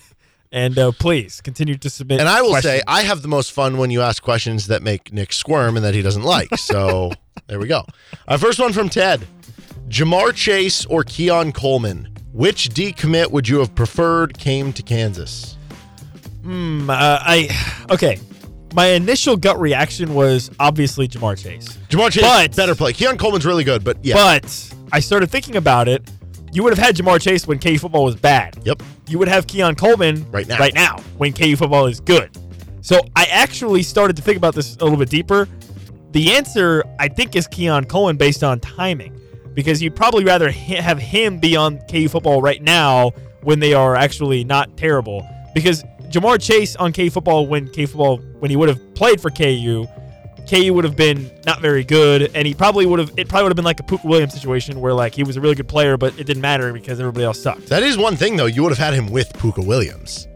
And 0.51 0.77
uh, 0.79 0.93
please 0.93 1.41
continue 1.41 1.75
to 1.75 1.89
submit. 1.89 2.21
And 2.21 2.29
I 2.29 2.41
will 2.41 2.51
questions. 2.51 2.75
say, 2.75 2.81
I 2.87 3.01
have 3.01 3.21
the 3.21 3.27
most 3.27 3.51
fun 3.51 3.77
when 3.77 3.91
you 3.91 4.01
ask 4.01 4.23
questions 4.23 4.67
that 4.67 4.81
make 4.81 5.11
Nick 5.11 5.33
squirm 5.33 5.75
and 5.75 5.83
that 5.85 5.93
he 5.93 6.01
doesn't 6.01 6.23
like. 6.23 6.49
So 6.57 7.11
there 7.47 7.59
we 7.59 7.67
go. 7.67 7.83
Our 8.27 8.37
first 8.37 8.57
one 8.59 8.71
from 8.73 8.87
Ted 8.89 9.25
Ja'Marr 9.89 10.33
Chase 10.33 10.85
or 10.85 11.03
Keon 11.03 11.51
Coleman? 11.51 12.13
Which 12.33 12.69
decommit 12.69 13.31
would 13.31 13.47
you 13.47 13.59
have 13.59 13.73
preferred 13.75 14.37
came 14.37 14.71
to 14.73 14.83
Kansas? 14.83 15.57
Hmm, 16.43 16.89
uh, 16.89 16.93
I 17.21 17.85
okay. 17.89 18.19
My 18.73 18.87
initial 18.87 19.37
gut 19.37 19.59
reaction 19.59 20.13
was 20.13 20.51
obviously 20.59 21.07
Ja'Marr 21.07 21.41
Chase, 21.41 21.77
Ja'Marr 21.89 22.11
Chase, 22.11 22.21
But- 22.23 22.55
better 22.55 22.75
play. 22.75 22.93
Keon 22.93 23.17
Coleman's 23.17 23.45
really 23.45 23.63
good, 23.63 23.83
but 23.83 23.97
yeah. 24.03 24.15
but 24.15 24.73
I 24.91 24.99
started 24.99 25.29
thinking 25.31 25.55
about 25.55 25.87
it. 25.87 26.09
You 26.57 26.63
would 26.63 26.75
have 26.75 26.83
had 26.83 26.95
Ja'Marr 26.95 27.21
Chase 27.21 27.45
when 27.45 27.59
KU 27.59 27.77
football 27.77 28.03
was 28.03 28.15
bad. 28.15 28.57
yep. 28.63 28.81
You 29.07 29.19
would 29.19 29.27
have 29.27 29.45
Keon 29.45 29.75
Coleman 29.75 30.25
Right 30.31 30.47
now. 30.47 30.57
Right 30.57 30.73
now, 30.73 30.97
when 31.17 31.31
KU 31.31 31.55
football 31.55 31.85
is 31.85 31.99
good. 31.99 32.35
So 32.81 32.99
I 33.15 33.25
actually 33.25 33.83
started 33.83 34.15
to 34.15 34.23
think 34.23 34.37
about 34.37 34.55
this 34.55 34.75
a 34.77 34.83
little 34.83 34.97
bit 34.97 35.07
deeper. 35.11 35.47
The 36.13 36.31
answer, 36.33 36.83
I 36.97 37.09
think, 37.09 37.35
is 37.35 37.45
Keon 37.45 37.85
Coleman 37.85 38.17
based 38.17 38.43
on 38.43 38.59
timing, 38.59 39.15
because 39.53 39.83
you'd 39.83 39.95
probably 39.95 40.23
rather 40.23 40.49
hi- 40.49 40.81
have 40.81 40.97
him 40.97 41.37
be 41.37 41.55
on 41.55 41.77
KU 41.91 42.09
football 42.09 42.41
right 42.41 42.63
now 42.63 43.11
when 43.43 43.59
they 43.59 43.75
are 43.75 43.95
actually 43.95 44.43
not 44.43 44.75
terrible. 44.77 45.23
Because 45.53 45.83
Ja'Marr 46.09 46.41
Chase 46.41 46.75
on 46.77 46.91
KU 46.91 47.11
football 47.11 47.45
when 47.45 47.67
KU 47.67 47.85
football 47.85 48.17
when 48.39 48.49
he 48.49 48.57
would 48.57 48.69
have 48.69 48.95
played 48.95 49.21
for 49.21 49.29
KU, 49.29 49.85
KU 50.49 50.73
would 50.73 50.83
have 50.85 50.95
been 50.95 51.29
not 51.45 51.59
very 51.61 51.83
good, 51.83 52.31
and 52.33 52.47
he 52.47 52.53
probably 52.53 52.85
would 52.85 52.99
have. 52.99 53.11
It 53.17 53.27
probably 53.27 53.43
would 53.43 53.51
have 53.51 53.55
been 53.57 53.65
like 53.65 53.79
a 53.79 53.83
Pooka 53.83 54.05
Williams 54.05 54.33
situation 54.33 54.79
where 54.79 54.93
like 54.93 55.13
he 55.13 55.23
was 55.23 55.35
a 55.37 55.41
really 55.41 55.55
good 55.55 55.67
player, 55.67 55.97
but 55.97 56.17
it 56.19 56.23
didn't 56.25 56.41
matter 56.41 56.71
because 56.73 56.99
everybody 56.99 57.25
else 57.25 57.41
sucked. 57.41 57.67
That 57.67 57.83
is 57.83 57.97
one 57.97 58.15
thing, 58.15 58.37
though. 58.37 58.45
You 58.45 58.63
would 58.63 58.69
have 58.71 58.77
had 58.77 58.93
him 58.93 59.07
with 59.11 59.31
Pooka 59.33 59.65
Williams. 59.65 60.27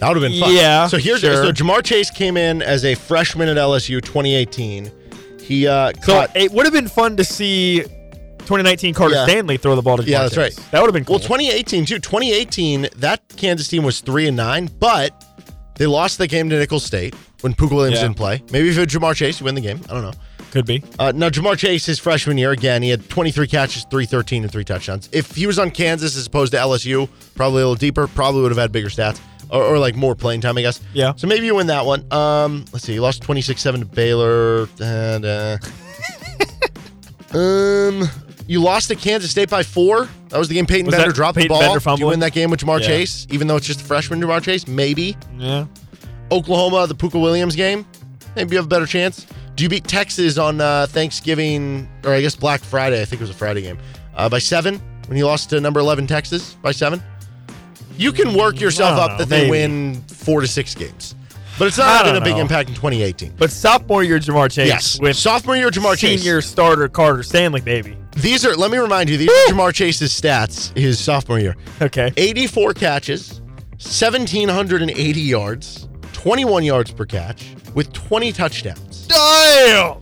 That 0.00 0.08
would 0.08 0.22
have 0.22 0.30
been 0.32 0.40
fun. 0.40 0.54
Yeah, 0.54 0.86
So 0.86 0.96
here's 0.96 1.20
sure. 1.20 1.36
so 1.44 1.52
Ja'Marr 1.52 1.84
Chase 1.84 2.10
came 2.10 2.36
in 2.38 2.62
as 2.62 2.84
a 2.86 2.94
freshman 2.94 3.48
at 3.50 3.56
LSU 3.58 4.00
2018. 4.02 4.90
He 5.42 5.66
uh, 5.66 5.92
So 6.02 6.12
caught. 6.14 6.34
it 6.36 6.50
would 6.52 6.64
have 6.64 6.72
been 6.72 6.88
fun 6.88 7.16
to 7.18 7.24
see 7.24 7.80
2019 8.38 8.94
Carter 8.94 9.14
Yeah. 9.16 9.24
Stanley 9.26 9.56
throw 9.58 9.76
the 9.76 9.82
ball 9.82 9.98
to. 9.98 10.02
Yeah, 10.02 10.22
that's 10.22 10.34
Chase. 10.34 10.58
right. 10.58 10.70
That 10.70 10.80
would 10.80 10.86
have 10.88 10.94
been 10.94 11.04
cool. 11.04 11.16
Well, 11.16 11.20
2018 11.20 11.84
too. 11.86 11.98
2018, 11.98 12.88
that 12.96 13.20
Kansas 13.36 13.68
team 13.68 13.82
was 13.82 14.00
three 14.00 14.26
and 14.26 14.36
nine, 14.36 14.70
but 14.78 15.12
they 15.76 15.86
lost 15.86 16.16
the 16.18 16.26
game 16.26 16.48
to 16.50 16.58
Nicholls 16.58 16.84
State 16.84 17.14
when 17.42 17.54
Pooka 17.54 17.72
Williams 17.72 17.96
Yeah. 17.98 18.04
didn't 18.04 18.16
play. 18.16 18.42
Maybe 18.52 18.68
if 18.68 18.76
it 18.76 18.80
was 18.80 18.88
Ja'Marr 18.88 19.14
Chase, 19.14 19.40
you 19.40 19.44
win 19.44 19.54
the 19.54 19.60
game. 19.60 19.80
I 19.88 19.92
don't 19.94 20.02
know. 20.02 20.12
Could 20.50 20.66
be. 20.66 20.82
Uh, 20.98 21.12
now, 21.14 21.28
Ja'Marr 21.28 21.56
Chase, 21.56 21.86
his 21.86 21.98
freshman 21.98 22.36
year, 22.36 22.50
again, 22.50 22.82
he 22.82 22.88
had 22.90 23.08
23 23.08 23.46
catches, 23.46 23.84
313, 23.84 24.42
and 24.42 24.50
three 24.50 24.64
touchdowns. 24.64 25.08
If 25.12 25.34
he 25.36 25.46
was 25.46 25.58
on 25.60 25.70
Kansas 25.70 26.16
as 26.16 26.26
opposed 26.26 26.52
to 26.52 26.58
LSU, 26.58 27.08
probably 27.36 27.62
a 27.62 27.66
little 27.66 27.76
deeper, 27.76 28.06
probably 28.08 28.42
would 28.42 28.50
have 28.50 28.58
had 28.58 28.72
bigger 28.72 28.88
stats 28.88 29.20
or, 29.50 29.62
or 29.62 29.78
like 29.78 29.94
more 29.94 30.14
playing 30.16 30.40
time, 30.40 30.58
I 30.58 30.62
guess. 30.62 30.80
Yeah. 30.92 31.12
So 31.16 31.26
maybe 31.28 31.46
you 31.46 31.54
win 31.54 31.68
that 31.68 31.86
one. 31.86 32.04
Um, 32.12 32.64
let's 32.72 32.84
see. 32.84 32.94
You 32.94 33.00
lost 33.00 33.22
26 33.22 33.60
7 33.60 33.80
to 33.80 33.86
Baylor. 33.86 34.68
And, 34.80 35.24
uh, 35.24 35.58
um, 37.32 38.08
you 38.46 38.60
lost 38.60 38.88
to 38.88 38.96
Kansas 38.96 39.30
State 39.30 39.50
by 39.50 39.62
four. 39.62 40.08
That 40.30 40.38
was 40.38 40.48
the 40.48 40.54
game 40.54 40.66
Peyton 40.66 40.86
Was 40.86 40.96
that 40.96 41.14
dropped 41.14 41.38
Peyton 41.38 41.56
the 41.56 41.80
ball. 41.80 41.96
Do 41.96 42.00
you 42.02 42.08
win 42.08 42.20
that 42.20 42.32
game 42.32 42.50
with 42.50 42.60
Ja'Marr 42.60 42.80
Yeah. 42.80 42.86
Chase, 42.86 43.26
even 43.30 43.46
though 43.46 43.56
it's 43.56 43.66
just 43.66 43.80
a 43.80 43.84
freshman 43.84 44.20
Ja'Marr 44.20 44.42
Chase? 44.42 44.66
Maybe. 44.66 45.16
Yeah. 45.38 45.66
Oklahoma, 46.30 46.86
the 46.86 46.94
Pooka 46.94 47.20
Williams 47.20 47.56
game, 47.56 47.86
maybe 48.36 48.52
you 48.52 48.56
have 48.58 48.66
a 48.66 48.68
better 48.68 48.86
chance. 48.86 49.26
Do 49.56 49.62
you 49.64 49.68
beat 49.68 49.84
Texas 49.84 50.38
on 50.38 50.60
uh, 50.60 50.86
Thanksgiving, 50.88 51.88
or 52.04 52.12
I 52.14 52.20
guess 52.20 52.36
Black 52.36 52.60
Friday? 52.60 53.00
I 53.02 53.04
think 53.04 53.20
it 53.20 53.24
was 53.24 53.30
a 53.30 53.34
Friday 53.34 53.62
game, 53.62 53.78
uh, 54.14 54.28
by 54.28 54.38
seven 54.38 54.80
when 55.08 55.18
you 55.18 55.26
lost 55.26 55.50
to 55.50 55.60
number 55.60 55.80
11 55.80 56.06
Texas 56.06 56.54
by 56.62 56.70
seven? 56.72 57.02
You 57.96 58.12
can 58.12 58.32
work 58.34 58.60
yourself 58.60 58.98
up 58.98 59.10
know, 59.12 59.18
that 59.18 59.28
they 59.28 59.40
maybe. 59.42 59.50
win 59.50 59.94
four 60.08 60.40
to 60.40 60.46
six 60.46 60.74
games, 60.74 61.14
but 61.58 61.68
it's 61.68 61.76
not 61.76 62.06
having 62.06 62.20
a 62.20 62.24
big 62.24 62.38
impact 62.38 62.70
in 62.70 62.74
2018. 62.76 63.34
But 63.36 63.50
sophomore 63.50 64.02
year 64.02 64.18
Ja'Marr 64.18 64.50
Chase 64.50 64.68
Yes, 64.68 64.98
with 65.00 65.16
sophomore 65.16 65.56
year 65.56 65.68
Ja'Marr 65.70 65.98
Chase. 65.98 66.20
senior 66.22 66.40
starter 66.40 66.88
Carter 66.88 67.22
Stanley, 67.22 67.60
baby. 67.60 67.96
These 68.16 68.46
are, 68.46 68.56
let 68.56 68.70
me 68.70 68.78
remind 68.78 69.10
you, 69.10 69.18
these 69.18 69.28
are 69.28 69.52
Ja'Marr 69.52 69.74
Chase's 69.74 70.18
stats 70.18 70.74
his 70.78 70.98
sophomore 70.98 71.40
year 71.40 71.56
Okay. 71.82 72.10
84 72.16 72.72
catches, 72.74 73.40
1,780 73.72 75.20
yards, 75.20 75.88
21 76.22 76.64
yards 76.64 76.90
per 76.90 77.06
catch, 77.06 77.54
with 77.74 77.92
20 77.92 78.32
touchdowns. 78.32 79.06
Damn. 79.06 79.96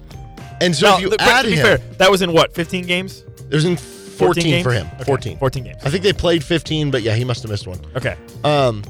And 0.61 0.75
so 0.75 0.97
if 0.97 1.01
you 1.01 1.11
but 1.11 1.21
add 1.21 1.43
to 1.43 1.49
be 1.49 1.55
him, 1.57 1.65
fair, 1.65 1.79
that 1.99 2.11
was 2.11 2.23
in 2.23 2.33
what? 2.33 2.53
15 2.55 2.87
games. 2.87 3.25
there's 3.49 3.65
in 3.65 3.77
14, 3.77 4.43
games? 4.43 4.65
for 4.65 4.73
him. 4.73 4.87
Okay, 4.95 5.05
14. 5.05 5.39
14 5.39 5.65
games. 5.65 5.77
I 5.85 5.91
think 5.91 6.03
they 6.03 6.13
played 6.13 6.43
15, 6.43 6.91
but 6.91 7.03
yeah, 7.03 7.15
he 7.15 7.25
must 7.25 7.43
have 7.43 7.51
missed 7.51 7.67
one. 7.69 7.79
Okay. 7.95 8.17
Um, 8.43 8.83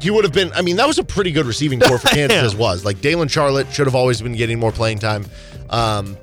he 0.00 0.10
would 0.10 0.24
have 0.24 0.32
been. 0.32 0.50
I 0.54 0.62
mean, 0.62 0.76
that 0.76 0.86
was 0.86 0.98
a 0.98 1.04
pretty 1.04 1.30
good 1.32 1.46
receiving 1.46 1.78
core 1.80 1.98
for 1.98 2.08
Kansas 2.14 2.42
as 2.42 2.56
was. 2.56 2.84
Like 2.84 2.96
Daylon 2.98 3.26
Charlot 3.28 3.70
should 3.72 3.86
have 3.86 3.94
always 3.94 4.20
been 4.22 4.32
getting 4.32 4.58
more 4.58 4.72
playing 4.72 4.98
time 4.98 5.26
um, 5.70 6.16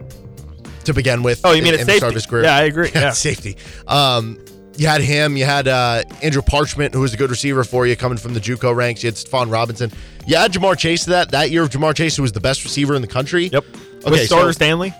to 0.85 0.93
begin 0.93 1.21
with. 1.23 1.41
Oh, 1.43 1.51
you 1.53 1.61
mean 1.61 1.75
in, 1.75 1.79
at 1.79 1.81
in 1.81 1.87
the 1.87 1.93
start 1.97 2.15
of 2.15 2.15
safety? 2.15 2.15
his 2.15 2.25
career? 2.25 2.43
Yeah, 2.45 2.57
I 2.57 2.63
agree. 2.63 2.89
Yeah. 2.95 3.11
safety. 3.11 3.57
Um, 3.87 4.39
you 4.79 4.87
had 4.87 5.01
him. 5.01 5.35
You 5.37 5.45
had 5.45 5.67
uh, 5.67 6.03
Andrew 6.23 6.41
Parchment, 6.41 6.93
who 6.93 7.01
was 7.01 7.13
a 7.13 7.17
good 7.17 7.29
receiver 7.29 7.63
for 7.63 7.85
you, 7.85 7.95
coming 7.95 8.17
from 8.17 8.33
the 8.33 8.39
JUCO 8.39 8.75
ranks. 8.75 9.03
You 9.03 9.07
had 9.07 9.15
Stephon 9.15 9.51
Robinson. 9.51 9.91
You 10.25 10.35
had 10.37 10.51
Ja'Marr 10.53 10.77
Chase 10.77 11.03
to 11.05 11.09
that. 11.11 11.31
That 11.31 11.51
year 11.51 11.63
of 11.63 11.69
Ja'Marr 11.69 11.95
Chase, 11.95 12.15
who 12.15 12.21
was 12.21 12.31
the 12.31 12.39
best 12.39 12.63
receiver 12.63 12.95
in 12.95 13.01
the 13.01 13.07
country. 13.07 13.47
Yep. 13.47 13.65
Okay, 14.03 14.09
With 14.11 14.25
starter 14.25 14.47
so- 14.47 14.51
Stanley. 14.53 14.93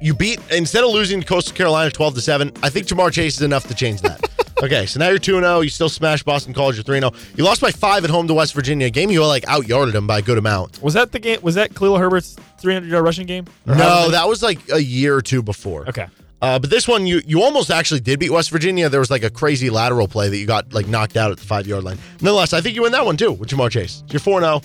you 0.00 0.14
beat 0.14 0.38
instead 0.50 0.84
of 0.84 0.90
losing 0.90 1.20
to 1.20 1.26
Coastal 1.26 1.56
Carolina 1.56 1.90
12 1.90 2.16
to 2.16 2.20
7 2.20 2.52
i 2.62 2.68
think 2.68 2.86
Ja'Marr 2.86 3.10
Chase 3.10 3.36
is 3.36 3.42
enough 3.42 3.66
to 3.68 3.74
change 3.74 4.02
that 4.02 4.20
okay 4.62 4.84
so 4.84 5.00
now 5.00 5.08
you're 5.08 5.18
2-0 5.18 5.62
you 5.64 5.70
still 5.70 5.88
smashed 5.88 6.26
boston 6.26 6.52
college 6.52 6.76
you're 6.76 6.84
3-0 6.84 7.38
you 7.38 7.42
lost 7.44 7.62
by 7.62 7.70
5 7.70 8.04
at 8.04 8.10
home 8.10 8.28
to 8.28 8.34
west 8.34 8.52
virginia 8.52 8.88
a 8.88 8.90
game 8.90 9.10
you 9.10 9.24
like 9.24 9.46
out 9.48 9.66
yarded 9.66 9.94
them 9.94 10.06
by 10.06 10.18
a 10.18 10.22
good 10.22 10.36
amount 10.36 10.82
Was 10.82 10.92
that 10.92 11.12
the 11.12 11.18
game? 11.20 11.38
Was 11.40 11.54
that 11.54 11.74
Khalil 11.74 11.96
Herbert's 11.96 12.36
300 12.60 12.86
yard 12.90 13.02
rushing 13.04 13.26
game? 13.26 13.46
Or 13.66 13.76
no 13.76 14.10
that 14.10 14.28
was 14.28 14.42
like 14.42 14.58
a 14.70 14.82
year 14.82 15.14
or 15.16 15.22
two 15.22 15.42
before 15.42 15.88
Okay. 15.88 16.06
Uh, 16.44 16.58
but 16.58 16.68
this 16.68 16.86
one 16.86 17.06
you 17.06 17.22
you 17.26 17.42
almost 17.42 17.70
actually 17.70 18.00
did 18.00 18.20
beat 18.20 18.30
west 18.30 18.50
virginia. 18.50 18.90
There 18.90 19.00
was 19.00 19.10
like 19.10 19.22
a 19.22 19.30
crazy 19.30 19.70
lateral 19.70 20.06
play 20.06 20.28
that 20.28 20.36
you 20.36 20.46
got 20.46 20.74
like 20.74 20.86
knocked 20.86 21.16
out 21.16 21.30
at 21.30 21.38
the 21.38 21.44
5 21.46 21.66
yard 21.66 21.84
line. 21.84 21.98
Nonetheless 22.20 22.52
i 22.52 22.60
think 22.60 22.76
you 22.76 22.82
win 22.82 22.92
that 22.92 23.06
one 23.06 23.16
too 23.16 23.32
with 23.32 23.48
Ja'Marr 23.48 23.70
Chase. 23.70 24.04
You're 24.08 24.20
4-0 24.20 24.62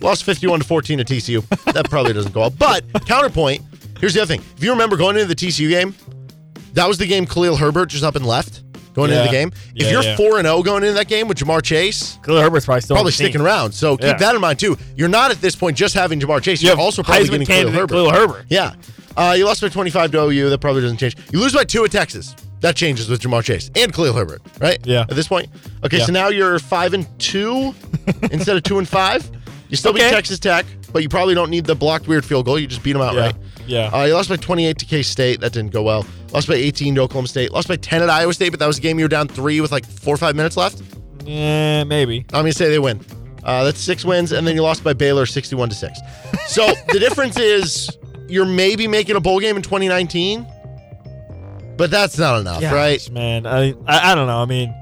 lost 0.00 0.22
51 0.22 0.60
to 0.60 0.66
14 0.66 1.00
at 1.00 1.06
tcu 1.08 1.44
that 1.72 1.90
probably 1.90 2.12
doesn't 2.12 2.32
go 2.32 2.42
up. 2.42 2.56
But 2.56 2.84
counterpoint 3.06 3.62
here's 3.98 4.14
the 4.14 4.22
other 4.22 4.36
thing. 4.36 4.44
If 4.56 4.62
you 4.62 4.70
remember 4.70 4.96
going 4.96 5.16
into 5.16 5.26
the 5.26 5.34
tcu 5.34 5.68
game 5.68 5.94
That 6.74 6.86
was 6.86 6.98
the 6.98 7.06
game 7.06 7.26
Khalil 7.26 7.56
Herbert 7.56 7.86
just 7.88 8.04
up 8.04 8.14
and 8.14 8.24
left 8.24 8.62
going 8.96 9.10
Yeah. 9.12 9.18
into 9.18 9.28
the 9.30 9.32
game. 9.36 9.52
If 9.76 9.86
Yeah, 9.86 9.90
you're 10.02 10.16
4 10.16 10.38
and 10.38 10.46
0 10.46 10.62
going 10.64 10.82
into 10.82 10.94
that 10.94 11.06
game 11.06 11.28
with 11.28 11.38
Ja'Marr 11.38 11.62
Chase, 11.62 12.18
Khalil 12.24 12.40
Herbert's 12.42 12.66
probably 12.66 12.80
still 12.80 12.96
on 12.96 12.98
probably 12.98 13.12
the 13.12 13.16
team. 13.18 13.26
sticking 13.26 13.40
around. 13.42 13.72
So 13.72 13.96
keep 13.96 14.06
Yeah. 14.06 14.14
that 14.14 14.34
in 14.34 14.40
mind 14.40 14.58
too. 14.58 14.76
You're 14.96 15.08
not 15.08 15.30
at 15.30 15.40
this 15.40 15.54
point 15.54 15.76
just 15.76 15.94
having 15.94 16.18
Ja'Marr 16.18 16.42
Chase. 16.42 16.60
You 16.62 16.66
You're 16.66 16.76
have 16.76 16.80
also 16.84 17.04
probably 17.04 17.26
Heisman 17.26 17.30
getting 17.30 17.46
Khalil 17.46 17.72
Herbert. 17.72 17.90
Khalil 17.94 18.10
Herbert. 18.10 18.44
Yeah. 18.48 18.72
Uh, 19.16 19.34
you 19.38 19.44
lost 19.46 19.60
by 19.62 19.68
25 19.68 20.10
to 20.12 20.18
OU. 20.24 20.50
That 20.50 20.58
probably 20.58 20.82
doesn't 20.82 20.96
change. 20.98 21.16
You 21.32 21.38
lose 21.40 21.52
by 21.54 21.64
two 21.64 21.84
at 21.84 21.90
Texas. 21.92 22.34
That 22.60 22.74
changes 22.74 23.08
with 23.08 23.20
Ja'Marr 23.20 23.44
Chase 23.44 23.70
and 23.76 23.92
Khalil 23.92 24.14
Herbert, 24.14 24.40
right? 24.60 24.78
Yeah. 24.84 25.02
At 25.02 25.10
this 25.10 25.28
point. 25.28 25.48
Okay, 25.84 25.98
Yeah. 25.98 26.06
so 26.06 26.12
now 26.12 26.28
you're 26.28 26.58
five 26.58 26.94
and 26.94 27.06
two 27.18 27.74
instead 28.32 28.56
of 28.56 28.62
two 28.62 28.78
and 28.78 28.88
five. 28.88 29.30
You 29.68 29.76
still 29.76 29.92
beat 29.92 30.00
Texas 30.10 30.38
Tech, 30.38 30.64
but 30.92 31.02
you 31.02 31.08
probably 31.08 31.34
don't 31.34 31.50
need 31.50 31.64
the 31.66 31.74
blocked 31.74 32.08
weird 32.08 32.24
field 32.24 32.46
goal. 32.46 32.58
You 32.58 32.66
just 32.66 32.82
beat 32.82 32.92
them 32.92 33.02
Yeah. 33.02 33.08
outright. 33.08 33.34
Yeah. 33.66 33.90
Uh, 33.92 34.04
you 34.04 34.14
lost 34.14 34.28
by 34.28 34.36
28 34.36 34.78
to 34.78 34.84
K 34.84 35.02
State. 35.02 35.40
That 35.40 35.52
didn't 35.52 35.72
go 35.72 35.82
well. 35.82 36.06
Lost 36.36 36.48
by 36.48 36.54
18 36.56 36.96
to 36.96 37.00
Oklahoma 37.00 37.28
State. 37.28 37.50
Lost 37.50 37.66
by 37.66 37.76
10 37.76 38.02
at 38.02 38.10
Iowa 38.10 38.34
State, 38.34 38.50
but 38.50 38.60
that 38.60 38.66
was 38.66 38.76
a 38.76 38.80
game 38.82 38.98
you 38.98 39.06
were 39.06 39.08
down 39.08 39.26
three 39.26 39.62
with 39.62 39.72
like 39.72 39.86
four 39.86 40.12
or 40.12 40.18
five 40.18 40.36
minutes 40.36 40.54
left. 40.54 40.82
yeah, 41.24 41.82
maybe. 41.84 42.26
I'm 42.34 42.42
gonna 42.42 42.52
say 42.52 42.68
they 42.68 42.78
win. 42.78 43.00
Uh, 43.42 43.64
that's 43.64 43.80
six 43.80 44.04
wins, 44.04 44.32
and 44.32 44.46
then 44.46 44.54
you 44.54 44.60
lost 44.62 44.84
by 44.84 44.92
Baylor 44.92 45.24
61 45.24 45.70
to 45.70 45.74
six. 45.74 45.98
So 46.46 46.66
the 46.92 46.98
difference 46.98 47.38
is 47.38 47.88
you're 48.28 48.44
maybe 48.44 48.86
making 48.86 49.16
a 49.16 49.20
bowl 49.20 49.40
game 49.40 49.56
in 49.56 49.62
2019, 49.62 50.46
but 51.78 51.90
that's 51.90 52.18
not 52.18 52.38
enough, 52.42 52.60
Gosh, 52.60 52.70
right? 52.74 53.10
man. 53.10 53.46
I, 53.46 53.70
I 53.86 54.12
I 54.12 54.14
don't 54.14 54.26
know. 54.26 54.42
I 54.42 54.44
mean, 54.44 54.74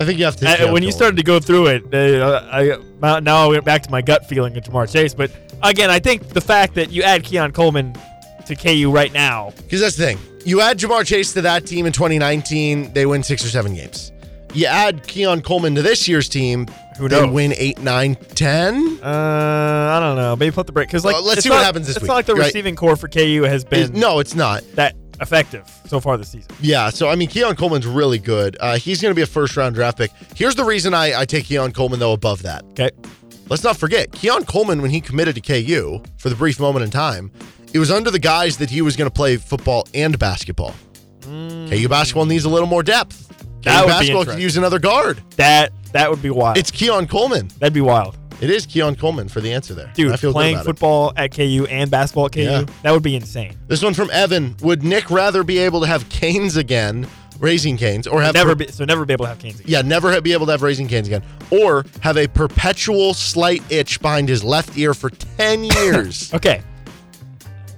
I 0.00 0.04
think 0.04 0.20
you 0.20 0.24
have 0.24 0.36
to. 0.36 0.48
I- 0.48 0.70
when 0.70 0.84
you 0.84 0.92
started 0.92 1.16
to 1.16 1.24
go 1.24 1.40
through 1.40 1.66
it, 1.66 1.92
uh, 1.92 2.44
I 2.48 3.18
now 3.18 3.44
I 3.44 3.48
went 3.48 3.64
back 3.64 3.82
to 3.82 3.90
my 3.90 4.02
gut 4.02 4.28
feeling 4.28 4.56
of 4.56 4.62
Ja'Marr 4.62 4.92
Chase. 4.92 5.14
But 5.14 5.32
again, 5.64 5.90
I 5.90 5.98
think 5.98 6.28
the 6.28 6.40
fact 6.40 6.76
that 6.76 6.92
you 6.92 7.02
add 7.02 7.24
Keon 7.24 7.50
Coleman 7.50 7.96
to 8.46 8.56
KU 8.56 8.90
right 8.92 9.12
now, 9.12 9.52
because 9.56 9.80
that's 9.80 9.96
the 9.96 10.04
thing. 10.04 10.18
You 10.44 10.60
add 10.60 10.78
Ja'Marr 10.78 11.06
Chase 11.06 11.32
to 11.34 11.42
that 11.42 11.66
team 11.66 11.86
in 11.86 11.92
2019, 11.92 12.92
they 12.92 13.06
win 13.06 13.22
six 13.22 13.44
or 13.44 13.48
seven 13.48 13.74
games. 13.74 14.10
You 14.54 14.66
add 14.66 15.06
Keon 15.06 15.40
Coleman 15.42 15.74
to 15.76 15.82
this 15.82 16.06
year's 16.08 16.28
team, 16.28 16.66
Who 16.98 17.08
they 17.08 17.20
knows? 17.22 17.30
win 17.32 17.54
eight, 17.56 17.78
nine, 17.80 18.16
ten. 18.16 18.98
uh, 19.02 19.06
I 19.96 19.98
don't 20.00 20.16
know. 20.16 20.36
Maybe 20.36 20.52
put 20.52 20.66
the 20.66 20.72
break 20.72 20.88
because 20.88 21.04
like 21.04 21.14
Well, 21.14 21.22
let's 21.24 21.38
it's 21.38 21.44
see 21.44 21.50
what 21.50 21.56
not- 21.56 21.64
happens 21.64 21.86
this 21.86 21.96
it's 21.96 22.02
week, 22.02 22.08
not 22.08 22.14
like 22.14 22.26
the 22.26 22.34
right? 22.34 22.46
receiving 22.46 22.76
corps 22.76 22.96
for 22.96 23.08
KU 23.08 23.44
has 23.44 23.64
been 23.64 23.92
No, 23.92 24.18
it's 24.18 24.34
not. 24.34 24.62
that 24.74 24.94
effective 25.20 25.64
so 25.86 26.00
far 26.00 26.18
this 26.18 26.28
season. 26.30 26.50
Yeah, 26.60 26.90
so 26.90 27.08
I 27.08 27.14
mean, 27.14 27.28
Keon 27.28 27.54
Coleman's 27.56 27.86
really 27.86 28.18
good. 28.18 28.56
Uh, 28.60 28.76
he's 28.76 29.00
going 29.00 29.10
to 29.12 29.16
be 29.16 29.22
a 29.22 29.26
first 29.26 29.56
round 29.56 29.74
draft 29.74 29.96
pick. 29.98 30.10
Here's 30.34 30.54
the 30.56 30.64
reason 30.64 30.92
I, 30.92 31.20
I 31.20 31.24
take 31.24 31.44
Keon 31.46 31.72
Coleman, 31.72 31.98
though, 32.00 32.12
above 32.12 32.42
that. 32.42 32.64
Okay. 32.72 32.90
Let's 33.48 33.62
not 33.64 33.76
forget, 33.76 34.12
Keon 34.12 34.44
Coleman, 34.44 34.82
when 34.82 34.90
he 34.90 35.00
committed 35.00 35.34
to 35.36 35.40
KU 35.40 36.02
for 36.18 36.28
the 36.28 36.34
brief 36.36 36.58
moment 36.60 36.84
in 36.84 36.90
time, 36.90 37.30
it 37.72 37.78
was 37.78 37.90
under 37.90 38.10
the 38.10 38.18
guise 38.18 38.56
that 38.58 38.70
he 38.70 38.82
was 38.82 38.96
going 38.96 39.08
to 39.10 39.14
play 39.14 39.36
football 39.36 39.86
and 39.94 40.18
basketball. 40.18 40.74
KU 41.22 41.88
basketball 41.88 42.26
needs 42.26 42.44
a 42.44 42.48
little 42.48 42.68
more 42.68 42.82
depth. 42.82 43.28
KU 43.28 43.34
Mm. 43.34 43.62
That 43.64 43.82
be 43.84 43.88
basketball 43.88 44.24
could 44.24 44.38
use 44.42 44.56
another 44.56 44.78
guard. 44.78 45.22
That 45.36 45.72
that 45.92 46.10
would 46.10 46.20
be 46.22 46.30
wild. 46.30 46.56
It's 46.58 46.70
Keon 46.70 47.06
Coleman. 47.06 47.48
That'd 47.58 47.72
be 47.74 47.80
wild, 47.80 48.16
It 48.40 48.50
is 48.50 48.66
Keon 48.66 48.96
Coleman 48.96 49.28
for 49.28 49.40
the 49.40 49.52
answer 49.52 49.72
there. 49.74 49.90
dude. 49.94 50.10
I 50.12 50.16
feel 50.16 50.32
playing 50.32 50.54
about 50.56 50.62
it. 50.62 50.66
football 50.66 51.12
at 51.16 51.30
KU 51.34 51.66
and 51.70 51.90
basketball 51.90 52.26
at 52.26 52.32
KU, 52.32 52.40
Yeah. 52.42 52.64
that 52.82 52.90
would 52.92 53.02
be 53.04 53.14
insane. 53.14 53.56
This 53.68 53.82
one 53.82 53.94
from 53.94 54.10
Evan. 54.10 54.56
Would 54.62 54.82
Nick 54.82 55.10
rather 55.10 55.44
be 55.44 55.58
able 55.58 55.80
to 55.82 55.86
have 55.86 56.08
canes 56.08 56.56
again, 56.56 57.06
Raising 57.38 57.76
Cane's, 57.76 58.06
or 58.08 58.20
have 58.22 58.34
Never 58.34 58.50
per- 58.56 58.66
be 58.66 58.72
so 58.72 58.84
never 58.84 59.04
be 59.04 59.12
able 59.12 59.26
to 59.26 59.28
have 59.28 59.38
Canes 59.38 59.60
again. 59.60 59.70
yeah, 59.70 59.82
never 59.82 60.20
be 60.20 60.32
able 60.32 60.46
to 60.46 60.52
have 60.52 60.62
Raising 60.62 60.88
Cane's 60.88 61.06
again, 61.06 61.22
or 61.50 61.84
have 62.00 62.16
a 62.16 62.26
perpetual 62.26 63.14
slight 63.14 63.62
itch 63.70 64.00
behind 64.00 64.28
his 64.28 64.42
left 64.42 64.76
ear 64.76 64.92
for 64.94 65.10
10 65.10 65.64
years. 65.64 66.32
Okay. 66.34 66.62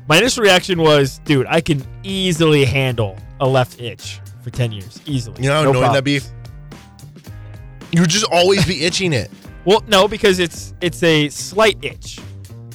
My 0.08 0.18
initial 0.18 0.42
reaction 0.42 0.80
was, 0.80 1.18
dude, 1.20 1.46
I 1.48 1.60
can 1.60 1.82
easily 2.02 2.64
handle 2.64 3.16
a 3.40 3.48
left 3.48 3.80
itch 3.80 4.20
for 4.42 4.50
10 4.50 4.72
years. 4.72 5.00
Easily. 5.06 5.42
You 5.42 5.48
know 5.48 5.54
how 5.56 5.62
No 5.62 5.70
annoying 5.70 5.82
problem. 5.84 6.04
that'd 6.04 6.04
be? 6.04 6.20
You 7.92 8.00
would 8.02 8.10
just 8.10 8.26
always 8.30 8.66
be 8.66 8.84
itching 8.84 9.12
it. 9.12 9.30
Well, 9.64 9.82
no, 9.86 10.06
because 10.08 10.40
it's 10.40 10.74
it's 10.82 11.02
a 11.02 11.28
slight 11.30 11.78
itch. 11.82 12.18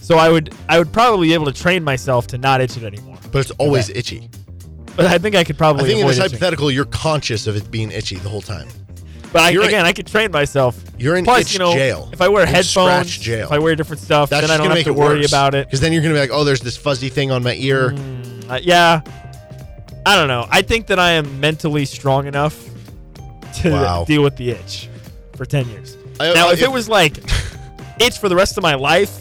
So 0.01 0.17
I 0.17 0.29
would 0.29 0.55
I 0.69 0.79
would 0.79 0.91
probably 0.91 1.27
be 1.27 1.33
able 1.35 1.45
to 1.45 1.51
train 1.53 1.83
myself 1.83 2.25
to 2.27 2.37
not 2.37 2.61
itch 2.61 2.77
it 2.77 2.83
anymore. 2.83 3.17
But 3.31 3.39
it's 3.39 3.51
always 3.51 3.89
itchy. 3.89 4.29
But 4.95 5.05
I 5.05 5.17
think 5.19 5.35
I 5.35 5.43
could 5.43 5.57
probably 5.57 5.83
I 5.83 5.87
think 5.87 5.99
in 6.01 6.07
this 6.07 6.17
itching. 6.17 6.31
hypothetical, 6.31 6.71
you're 6.71 6.85
conscious 6.85 7.45
of 7.45 7.55
it 7.55 7.69
being 7.69 7.91
itchy 7.91 8.15
the 8.15 8.29
whole 8.29 8.41
time. 8.41 8.67
But 9.31 9.41
I, 9.43 9.51
again, 9.51 9.85
I 9.85 9.93
could 9.93 10.07
train 10.07 10.31
myself. 10.31 10.75
You're 10.97 11.15
in 11.15 11.23
Plus, 11.23 11.41
itch 11.41 11.53
you 11.53 11.59
know, 11.59 11.73
jail. 11.73 12.09
if 12.11 12.19
I 12.21 12.27
wear 12.29 12.43
In 12.43 12.49
headphones, 12.49 13.15
jail. 13.17 13.45
if 13.45 13.51
I 13.51 13.59
wear 13.59 13.75
different 13.75 14.01
stuff, 14.01 14.29
That's 14.29 14.47
then 14.47 14.51
I 14.59 14.61
don't 14.63 14.75
have 14.75 14.85
to 14.85 14.93
worry 14.93 15.19
worse. 15.19 15.27
about 15.27 15.53
it. 15.53 15.67
Because 15.67 15.81
then 15.81 15.93
you're 15.93 16.01
gonna 16.01 16.15
be 16.15 16.19
like, 16.19 16.31
oh, 16.31 16.43
there's 16.43 16.61
this 16.61 16.75
fuzzy 16.75 17.09
thing 17.09 17.29
on 17.31 17.43
my 17.43 17.53
ear. 17.55 17.91
Mm, 17.91 18.49
uh, 18.49 18.59
yeah. 18.61 19.01
I 20.05 20.15
don't 20.15 20.27
know. 20.27 20.47
I 20.49 20.61
think 20.63 20.87
that 20.87 20.97
I 20.97 21.11
am 21.11 21.39
mentally 21.39 21.85
strong 21.85 22.25
enough 22.25 22.57
to 23.61 23.69
Wow. 23.71 24.05
deal 24.05 24.23
with 24.23 24.35
the 24.37 24.49
itch 24.51 24.89
for 25.35 25.45
10 25.45 25.69
years. 25.69 25.95
I- 26.19 26.29
uh, 26.29 26.33
now, 26.33 26.49
I- 26.49 26.53
if 26.53 26.61
it 26.63 26.71
was 26.71 26.89
like 26.89 27.17
itch 27.99 28.17
for 28.17 28.29
the 28.29 28.35
rest 28.35 28.57
of 28.57 28.63
my 28.63 28.73
life, 28.75 29.11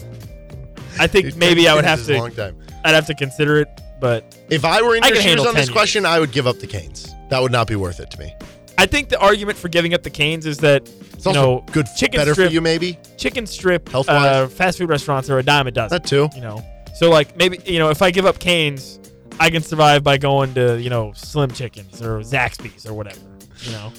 I 0.99 1.05
think 1.07 1.35
maybe 1.35 1.67
I 1.67 1.75
would 1.75 1.85
have 1.85 2.09
a 2.09 2.17
long 2.17 2.31
to 2.31 2.35
time. 2.35 2.55
I'd 2.83 2.95
have 2.95 3.05
to 3.07 3.13
consider 3.13 3.59
it, 3.59 3.67
but 4.01 4.23
If 4.49 4.65
I 4.65 4.81
were 4.81 4.95
in 4.95 5.03
your 5.03 5.15
shoes 5.17 5.45
on 5.45 5.53
this 5.53 5.67
10 5.67 5.73
question, 5.73 6.05
I 6.05 6.19
would 6.19 6.31
give 6.31 6.47
up 6.47 6.59
the 6.59 6.67
canes. 6.67 7.13
That 7.29 7.41
would 7.43 7.51
not 7.51 7.67
be 7.67 7.75
worth 7.75 7.99
it 7.99 8.09
to 8.11 8.19
me. 8.19 8.33
I 8.79 8.85
think 8.85 9.09
the 9.09 9.19
argument 9.19 9.57
for 9.57 9.67
giving 9.67 9.93
up 9.93 10.03
the 10.03 10.09
canes 10.09 10.45
is 10.45 10.57
that 10.59 10.83
It's 10.87 11.25
you 11.25 11.31
also 11.31 11.33
know 11.33 11.65
good, 11.73 11.85
chicken 11.97 12.19
better 12.19 12.33
strip, 12.33 12.47
for 12.47 12.53
you, 12.53 12.61
maybe. 12.61 12.97
chicken 13.17 13.45
strip 13.45 13.93
uh, 13.93 14.47
fast 14.47 14.77
food 14.77 14.89
restaurants 14.89 15.29
are 15.29 15.37
a 15.37 15.43
dime 15.43 15.67
a 15.67 15.71
dozen. 15.71 15.95
That 15.97 16.07
too. 16.07 16.29
you 16.33 16.41
know. 16.41 16.63
So 16.95 17.09
like 17.09 17.35
maybe 17.35 17.59
you 17.65 17.77
know 17.79 17.89
if 17.89 18.01
I 18.01 18.09
give 18.11 18.25
up 18.25 18.39
canes, 18.39 18.99
I 19.39 19.49
can 19.49 19.61
survive 19.61 20.01
by 20.03 20.17
going 20.17 20.53
to 20.53 20.79
you 20.81 20.89
know 20.89 21.11
Slim 21.13 21.51
Chickens 21.51 22.01
or 22.01 22.19
Zaxby's 22.19 22.85
or 22.85 22.93
whatever, 22.93 23.19
you 23.63 23.71
know. 23.73 23.91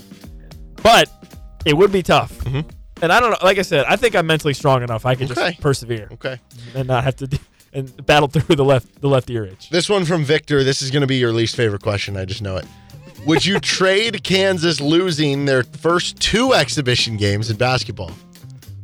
But 0.82 1.10
it 1.66 1.76
would 1.76 1.92
be 1.92 2.02
tough, 2.02 2.32
Mhm. 2.38 2.64
and 3.02 3.12
I 3.12 3.20
don't 3.20 3.32
know. 3.32 3.38
Like 3.42 3.58
I 3.58 3.62
said, 3.62 3.84
I 3.86 3.96
think 3.96 4.16
I'm 4.16 4.26
mentally 4.26 4.54
strong 4.54 4.82
enough. 4.82 5.04
I 5.04 5.14
can 5.14 5.30
Okay. 5.30 5.50
just 5.50 5.60
persevere 5.60 6.08
Okay. 6.14 6.38
and 6.74 6.88
not 6.88 7.04
have 7.04 7.16
to 7.16 7.26
do, 7.26 7.36
and 7.74 8.06
battle 8.06 8.28
through 8.28 8.56
the 8.56 8.64
left 8.64 9.00
the 9.02 9.08
left 9.08 9.28
ear 9.28 9.44
itch. 9.44 9.68
This 9.68 9.90
one 9.90 10.06
from 10.06 10.24
Victor. 10.24 10.64
This 10.64 10.80
is 10.80 10.90
going 10.90 11.02
to 11.02 11.06
be 11.06 11.16
your 11.16 11.32
least 11.34 11.54
favorite 11.54 11.82
question. 11.82 12.16
I 12.16 12.24
just 12.24 12.40
know 12.40 12.56
it. 12.56 12.64
Would 13.26 13.44
you 13.44 13.60
trade 13.60 14.24
Kansas 14.24 14.80
losing 14.80 15.44
their 15.44 15.62
first 15.62 16.18
two 16.20 16.54
exhibition 16.54 17.16
games 17.16 17.50
in 17.50 17.56
basketball? 17.56 18.10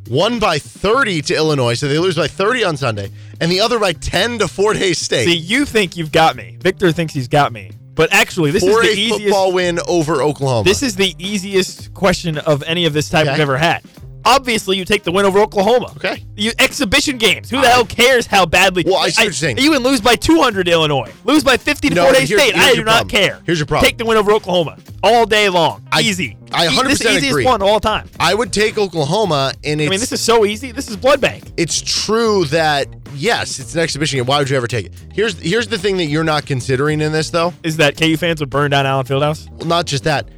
One 0.09 0.39
by 0.39 0.59
30 0.59 1.23
to 1.23 1.35
Illinois, 1.35 1.75
so 1.75 1.89
they 1.89 1.99
lose 1.99 2.15
by 2.17 2.29
30 2.29 2.65
on 2.65 2.77
Sunday, 2.77 3.11
and 3.41 3.51
the 3.51 3.61
other 3.61 3.79
by 3.79 3.93
10 3.93 4.39
to 4.39 4.49
Fort 4.49 4.77
Hays 4.77 4.99
State. 4.99 5.25
See, 5.25 5.37
you 5.37 5.65
think 5.65 5.97
you've 5.97 6.13
got 6.13 6.37
me. 6.37 6.59
Victor 6.61 6.93
thinks 6.93 7.13
he's 7.13 7.27
got 7.29 7.53
me, 7.53 7.73
but 7.95 8.13
actually, 8.13 8.53
this 8.53 8.63
is 8.63 8.73
the 8.77 8.89
easiest. 8.93 9.21
football 9.25 9.53
win 9.53 9.81
over 9.89 10.23
Oklahoma. 10.23 10.63
This 10.65 10.83
is 10.83 10.95
the 10.95 11.15
easiest 11.19 11.93
question 11.95 12.39
of 12.39 12.63
any 12.65 12.85
of 12.87 12.93
this 12.93 13.09
type 13.09 13.23
Okay. 13.27 13.33
we've 13.33 13.41
ever 13.41 13.57
had. 13.57 13.83
Obviously, 14.27 14.77
you 14.77 14.85
take 14.85 15.05
the 15.05 15.13
win 15.13 15.25
over 15.25 15.39
Oklahoma. 15.39 15.93
Okay. 15.97 16.25
You 16.37 16.53
exhibition 16.59 17.17
games. 17.17 17.49
Who 17.49 17.61
the 17.61 17.69
hell 17.69 17.85
cares 17.87 18.27
how 18.27 18.45
badly? 18.45 18.83
Well, 18.85 18.97
I 18.97 19.09
see 19.09 19.21
what 19.21 19.25
you're 19.27 19.33
saying. 19.33 19.59
You 19.59 19.71
can 19.73 19.83
lose 19.83 20.01
by 20.01 20.17
200 20.17 20.65
to 20.67 20.73
Illinois. 20.73 21.13
Lose 21.25 21.45
by 21.45 21.57
50 21.57 21.89
to 21.91 21.95
No, 21.95 22.13
Hays 22.13 22.29
here- 22.29 22.39
State. 22.39 22.57
I 22.57 22.75
do 22.75 22.83
not 22.85 23.07
problem. 23.07 23.09
care. 23.09 23.41
Here's 23.47 23.59
your 23.59 23.67
problem. 23.67 23.89
Take 23.89 23.99
the 23.99 24.05
win 24.05 24.17
over 24.19 24.33
Oklahoma 24.33 24.77
all 25.03 25.25
day 25.27 25.49
long. 25.49 25.87
I- 25.93 26.01
easy. 26.01 26.37
I 26.53 26.67
E- 26.67 26.69
100% 26.69 26.89
This 26.89 27.01
is 27.01 27.07
the 27.07 27.17
easiest 27.29 27.45
one 27.45 27.63
of 27.63 27.69
all 27.69 27.81
time. 27.81 28.09
I 28.21 28.35
would 28.35 28.53
take 28.53 28.77
Oklahoma, 28.79 29.53
and 29.65 29.81
it's, 29.81 29.89
I 29.89 29.91
mean, 29.91 30.01
this 30.01 30.13
is 30.13 30.21
so 30.21 30.45
easy. 30.45 30.73
This 30.73 30.89
is 30.89 30.97
blood 30.97 31.21
bank. 31.21 31.45
it's 31.57 31.81
true 31.81 32.45
that 32.47 32.89
yes, 33.15 33.59
it's 33.59 33.75
an 33.75 33.81
exhibition 33.81 34.19
game. 34.19 34.27
Why 34.27 34.39
would 34.39 34.51
you 34.51 34.57
ever 34.57 34.67
take 34.67 34.87
it? 34.87 34.93
Here's 35.13 35.39
here's 35.39 35.69
the 35.69 35.79
thing 35.79 35.97
that 35.99 36.07
you're 36.07 36.25
not 36.25 36.47
considering 36.47 37.01
in 37.01 37.13
this 37.13 37.31
though. 37.31 37.55
Is 37.63 37.77
that 37.79 37.97
KU 37.97 38.17
fans 38.17 38.41
would 38.41 38.51
burn 38.51 38.71
down 38.73 38.87
Allen 38.87 39.07
Fieldhouse? 39.07 39.49
Well, 39.59 39.67
not 39.69 39.87
just 39.87 40.05
that. 40.05 40.29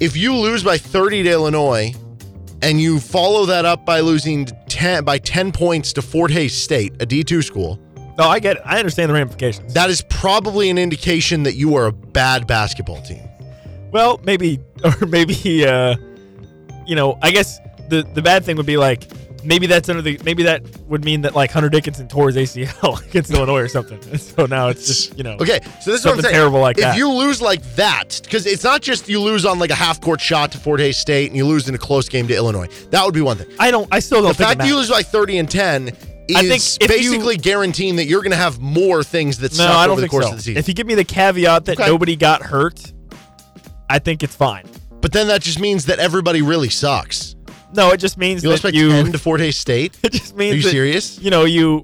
If 0.00 0.16
you 0.16 0.34
lose 0.34 0.62
by 0.64 0.76
30 0.76 1.22
to 1.24 1.30
Illinois, 1.30 1.94
and 2.64 2.80
you 2.80 2.98
follow 2.98 3.46
that 3.46 3.64
up 3.64 3.84
by 3.84 4.00
losing 4.00 4.46
10 4.68 5.04
by 5.04 5.18
10 5.18 5.52
points 5.52 5.92
to 5.92 6.02
Fort 6.02 6.30
Hays 6.30 6.54
State, 6.60 6.94
a 7.02 7.06
D2 7.06 7.44
school, 7.44 7.78
No, 8.18 8.24
I 8.24 8.38
get 8.40 8.56
it. 8.56 8.62
I 8.64 8.78
understand 8.78 9.10
the 9.10 9.14
ramifications. 9.14 9.74
that 9.74 9.90
is 9.90 10.02
probably 10.08 10.70
an 10.70 10.78
indication 10.78 11.42
that 11.44 11.54
you 11.54 11.76
are 11.76 11.86
a 11.86 11.92
bad 11.92 12.46
basketball 12.46 13.02
team. 13.02 13.22
Well, 13.92 14.20
maybe, 14.24 14.60
or 14.84 15.06
maybe, 15.06 15.64
uh, 15.66 15.96
you 16.86 16.96
know, 16.96 17.18
I 17.22 17.30
guess 17.30 17.58
the 17.88 18.02
the 18.14 18.22
bad 18.22 18.44
thing 18.44 18.56
would 18.56 18.66
be 18.66 18.76
like 18.76 19.04
maybe 19.44 19.66
that's 19.66 19.88
under 19.88 20.02
the 20.02 20.18
maybe 20.24 20.42
that 20.44 20.62
would 20.86 21.04
mean 21.04 21.22
that 21.22 21.34
like 21.34 21.50
Hunter 21.50 21.68
Dickinson 21.68 22.08
tore 22.08 22.30
his 22.30 22.36
ACL 22.36 23.04
against 23.08 23.30
Illinois 23.30 23.60
or 23.60 23.68
something. 23.68 23.98
So 24.18 24.46
now 24.46 24.68
it's 24.68 24.86
just 24.86 25.16
you 25.16 25.22
know 25.24 25.34
Okay, 25.40 25.60
so 25.82 25.90
this 25.90 26.00
is 26.00 26.06
what 26.06 26.14
I'm 26.16 26.22
saying. 26.22 26.34
terrible 26.34 26.60
like 26.60 26.78
if 26.78 26.82
that. 26.84 26.96
you 26.96 27.10
lose 27.12 27.40
like 27.42 27.62
that, 27.76 28.20
because 28.24 28.46
it's 28.46 28.64
not 28.64 28.80
just 28.82 29.08
you 29.08 29.20
lose 29.20 29.44
on 29.44 29.58
like 29.58 29.70
a 29.70 29.74
half 29.74 30.00
court 30.00 30.20
shot 30.20 30.52
to 30.52 30.58
Fort 30.58 30.80
Hays 30.80 30.96
State 30.98 31.28
and 31.28 31.36
you 31.36 31.46
lose 31.46 31.68
in 31.68 31.74
a 31.74 31.78
close 31.78 32.08
game 32.08 32.26
to 32.28 32.34
Illinois. 32.34 32.68
That 32.90 33.04
would 33.04 33.14
be 33.14 33.20
one 33.20 33.36
thing. 33.36 33.48
I 33.58 33.70
don't. 33.70 33.86
I 33.92 34.00
still 34.00 34.22
don't 34.22 34.28
The 34.28 34.34
think 34.34 34.48
fact 34.48 34.60
that 34.60 34.66
you 34.68 34.76
lose 34.76 34.90
by 34.90 35.02
30 35.02 35.38
and 35.38 35.50
10 35.50 35.88
is 36.28 36.78
if 36.80 36.90
you- 36.90 36.96
basically 37.10 37.36
guaranteeing 37.36 37.96
that 37.96 38.06
you're 38.06 38.22
going 38.22 38.30
to 38.32 38.36
have 38.36 38.58
more 38.60 39.04
things 39.04 39.38
that 39.38 39.52
No, 39.52 39.58
suck 39.66 39.70
I 39.76 39.86
don't 39.86 39.92
over 39.92 40.00
the 40.00 40.08
course 40.08 40.24
so. 40.24 40.30
of 40.30 40.36
the 40.38 40.42
season. 40.42 40.58
If 40.58 40.68
you 40.68 40.74
give 40.74 40.86
me 40.86 40.94
the 40.94 41.04
caveat 41.04 41.66
that 41.66 41.78
Okay. 41.78 41.86
nobody 41.86 42.16
got 42.16 42.42
hurt, 42.42 42.80
I 43.90 43.98
think 43.98 44.22
it's 44.22 44.34
fine. 44.34 44.64
but 45.00 45.12
then 45.12 45.26
that 45.28 45.42
just 45.42 45.60
means 45.60 45.84
that 45.86 45.98
everybody 45.98 46.40
really 46.40 46.70
sucks. 46.70 47.33
No, 47.74 47.90
it 47.90 47.98
just 47.98 48.16
means 48.16 48.42
You 48.44 48.56
that 48.56 48.74
you. 48.74 48.90
10 48.90 49.12
to 49.12 49.18
Fort 49.18 49.40
Hays 49.40 49.56
State? 49.56 49.98
It 50.04 50.12
just 50.12 50.36
means 50.36 50.54
Are 50.54 50.56
you 50.56 50.62
that, 50.62 50.70
serious? 50.70 51.18
You 51.20 51.30
know, 51.30 51.44
you. 51.44 51.82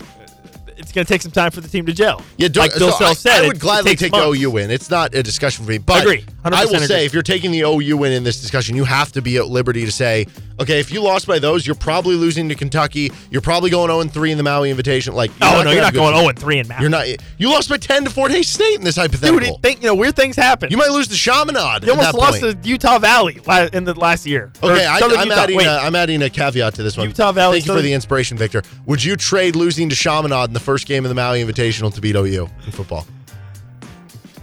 It's 0.76 0.93
going 0.93 1.05
to 1.05 1.12
take 1.12 1.20
some 1.20 1.30
time 1.32 1.51
for 1.51 1.61
the 1.61 1.68
team 1.68 1.84
to 1.86 1.93
gel. 1.93 2.22
Yeah, 2.38 2.49
don't, 2.49 2.62
like 2.62 2.72
Bill 2.78 2.91
so 2.91 2.97
Self 2.97 3.11
I, 3.11 3.14
said, 3.14 3.32
I 3.32 3.45
it- 3.45 3.47
would 3.49 3.57
it 3.57 3.61
gladly 3.61 3.91
takes 3.91 4.01
take 4.03 4.12
months. 4.12 4.38
OU 4.41 4.51
win. 4.51 4.70
It's 4.70 4.88
not 4.88 5.14
a 5.14 5.22
discussion 5.22 5.64
for 5.66 5.70
me. 5.70 5.76
But 5.78 5.97
I, 5.97 6.01
Agree. 6.01 6.24
I 6.43 6.64
will 6.64 6.74
agree. 6.74 6.86
say, 6.86 7.05
if 7.05 7.12
you're 7.12 7.22
taking 7.22 7.51
the 7.51 7.61
OU 7.61 7.99
win 7.99 8.12
in 8.12 8.24
this 8.24 8.41
discussion, 8.41 8.76
you 8.76 8.84
have 8.84 9.12
to 9.12 9.20
be 9.20 9.36
at 9.36 9.47
liberty 9.49 9.84
to 9.84 9.93
say, 9.93 10.26
okay, 10.61 10.79
if 10.79 10.93
you 10.93 11.03
lost 11.03 11.27
by 11.27 11.39
those, 11.39 11.67
you're 11.67 11.75
probably 11.75 12.15
losing 12.15 12.49
to 12.49 12.55
Kentucky. 12.55 13.11
You're 13.31 13.41
probably 13.41 13.71
going 13.71 13.89
0 13.89 14.03
3 14.05 14.33
in 14.33 14.37
the 14.37 14.45
Maui 14.45 14.71
Invitation. 14.71 15.15
Like, 15.15 15.31
Oh 15.41 15.63
no, 15.65 15.71
you're 15.71 15.83
not 15.83 15.95
going 15.95 16.13
season. 16.13 16.21
0 16.21 16.29
and 16.29 16.39
3 16.39 16.59
in 16.59 16.69
Maui. 16.69 16.81
You're 16.81 16.91
not. 16.91 17.07
You 17.39 17.51
lost 17.51 17.69
by 17.69 17.77
10 17.79 18.05
to 18.05 18.11
Fort 18.11 18.31
Hays 18.31 18.49
State 18.49 18.77
in 18.77 18.85
this 18.85 18.97
hypothetical. 18.97 19.41
Dude, 19.41 19.63
think 19.63 19.83
you 19.83 19.89
know 19.89 19.95
weird 19.95 20.17
things 20.17 20.37
happen. 20.37 20.71
you 20.71 20.77
might 20.77 20.91
lose 20.91 21.09
to 21.09 21.15
Chaminade. 21.15 21.85
You 21.85 21.93
almost 21.93 22.15
lost 22.15 22.41
point. 22.41 22.63
to 22.63 22.69
Utah 22.69 22.99
Valley 22.99 23.41
in 23.73 23.85
the 23.85 23.95
last 23.95 24.27
year. 24.27 24.53
Okay, 24.63 24.87
I, 24.87 24.99
I'm, 24.99 25.31
adding. 25.31 25.61
A, 25.61 25.65
I'm 25.65 25.95
adding 25.95 26.23
a 26.23 26.31
caveat 26.31 26.75
to 26.75 26.83
this 26.83 26.97
one. 26.97 27.09
Utah 27.09 27.33
Valley, 27.33 27.61
Thank 27.61 27.67
you 27.69 27.75
for 27.75 27.83
the 27.83 27.93
inspiration, 27.93 28.37
Victor. 28.37 28.63
Would 28.87 29.03
you 29.03 29.17
trade 29.17 29.57
losing 29.57 29.89
to 29.89 29.97
Chaminade 29.97 30.49
in 30.49 30.55
the 30.55 30.61
first 30.61 30.87
game 30.87 31.05
of 31.05 31.09
the 31.09 31.15
Maui 31.15 31.43
Invitational 31.43 31.93
to 31.95 32.01
beat 32.01 32.17
OU 32.17 32.49
in 32.67 32.73
football? 32.73 33.07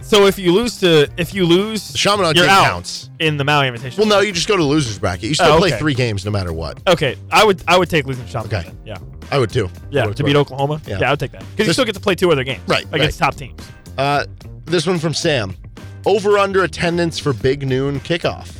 So 0.08 0.26
if 0.26 0.38
you 0.38 0.52
lose 0.52 0.78
to 0.80 1.08
if 1.16 1.34
you 1.34 1.44
lose, 1.46 1.92
Chaminade 1.92 2.36
you're 2.36 2.48
out 2.48 2.64
counts. 2.64 3.10
in 3.18 3.36
the 3.36 3.44
Maui 3.44 3.68
Invitation. 3.68 3.98
Well, 4.00 4.08
no, 4.08 4.20
you 4.20 4.32
just 4.32 4.48
go 4.48 4.56
to 4.56 4.62
the 4.62 4.68
losers 4.68 4.98
bracket. 4.98 5.24
You 5.28 5.34
still 5.34 5.52
Oh, 5.52 5.58
play 5.58 5.68
okay. 5.68 5.78
three 5.78 5.94
games 5.94 6.24
no 6.24 6.30
matter 6.30 6.52
what. 6.52 6.80
Okay, 6.88 7.16
I 7.30 7.44
would 7.44 7.62
I 7.68 7.78
would 7.78 7.88
take 7.90 8.06
losing 8.06 8.24
to 8.24 8.30
Chaminade. 8.32 8.52
Okay. 8.66 8.68
then. 8.68 8.78
Yeah, 8.84 8.96
I 9.30 9.38
would 9.38 9.50
too. 9.50 9.68
yeah, 9.90 10.06
Would- 10.06 10.16
to 10.16 10.24
beat 10.24 10.36
Oklahoma. 10.36 10.80
Yeah. 10.86 10.98
Yeah, 11.00 11.08
I 11.08 11.10
would 11.12 11.20
take 11.20 11.32
that 11.32 11.40
because 11.40 11.58
you 11.58 11.64
This- 11.66 11.76
still 11.76 11.84
get 11.84 11.94
to 11.94 12.00
play 12.00 12.14
two 12.14 12.32
other 12.32 12.44
games, 12.44 12.62
Right, 12.66 12.86
against 12.92 13.18
top 13.18 13.34
teams. 13.36 13.60
Uh, 13.96 14.24
this 14.64 14.86
one 14.86 14.98
from 14.98 15.14
Sam. 15.14 15.54
Over 16.06 16.38
under 16.38 16.62
attendance 16.64 17.18
for 17.18 17.32
big 17.32 17.66
noon 17.66 18.00
kickoff. 18.00 18.50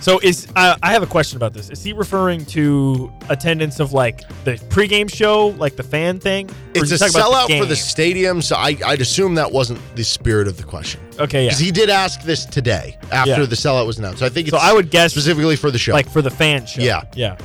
So 0.00 0.20
is 0.20 0.46
uh, 0.54 0.76
I 0.82 0.92
have 0.92 1.02
a 1.02 1.06
question 1.06 1.36
about 1.36 1.52
this. 1.52 1.70
Is 1.70 1.82
he 1.82 1.92
referring 1.92 2.44
to 2.46 3.12
attendance 3.28 3.80
of 3.80 3.92
like 3.92 4.20
the 4.44 4.52
pregame 4.68 5.12
show, 5.12 5.48
like 5.58 5.76
the 5.76 5.82
fan 5.82 6.20
thing? 6.20 6.48
It's 6.74 6.90
a 6.90 6.94
he 6.94 6.98
talking 6.98 7.16
about 7.20 7.50
sellout 7.50 7.58
for 7.58 7.66
the 7.66 7.76
stadium, 7.76 8.40
so 8.40 8.56
I, 8.56 8.76
I'd 8.86 9.00
assume 9.00 9.34
that 9.34 9.50
wasn't 9.50 9.80
the 9.96 10.04
spirit 10.04 10.46
of 10.46 10.56
the 10.56 10.62
question. 10.62 11.00
Okay, 11.18 11.42
yeah. 11.44 11.48
Because 11.48 11.58
he 11.58 11.72
did 11.72 11.90
ask 11.90 12.22
this 12.22 12.44
today 12.44 12.96
after 13.10 13.30
Yeah. 13.32 13.44
the 13.46 13.56
sellout 13.56 13.86
was 13.86 13.98
announced. 13.98 14.20
So 14.20 14.26
I 14.26 14.28
think 14.28 14.48
it's 14.48 14.56
So 14.56 14.62
I 14.62 14.72
would 14.72 14.90
guess 14.90 15.10
specifically 15.12 15.56
for 15.56 15.70
the 15.70 15.78
show. 15.78 15.92
like 15.92 16.08
for 16.08 16.22
the 16.22 16.30
fan 16.30 16.64
show. 16.64 16.80
Yeah. 16.80 17.02
yeah. 17.14 17.36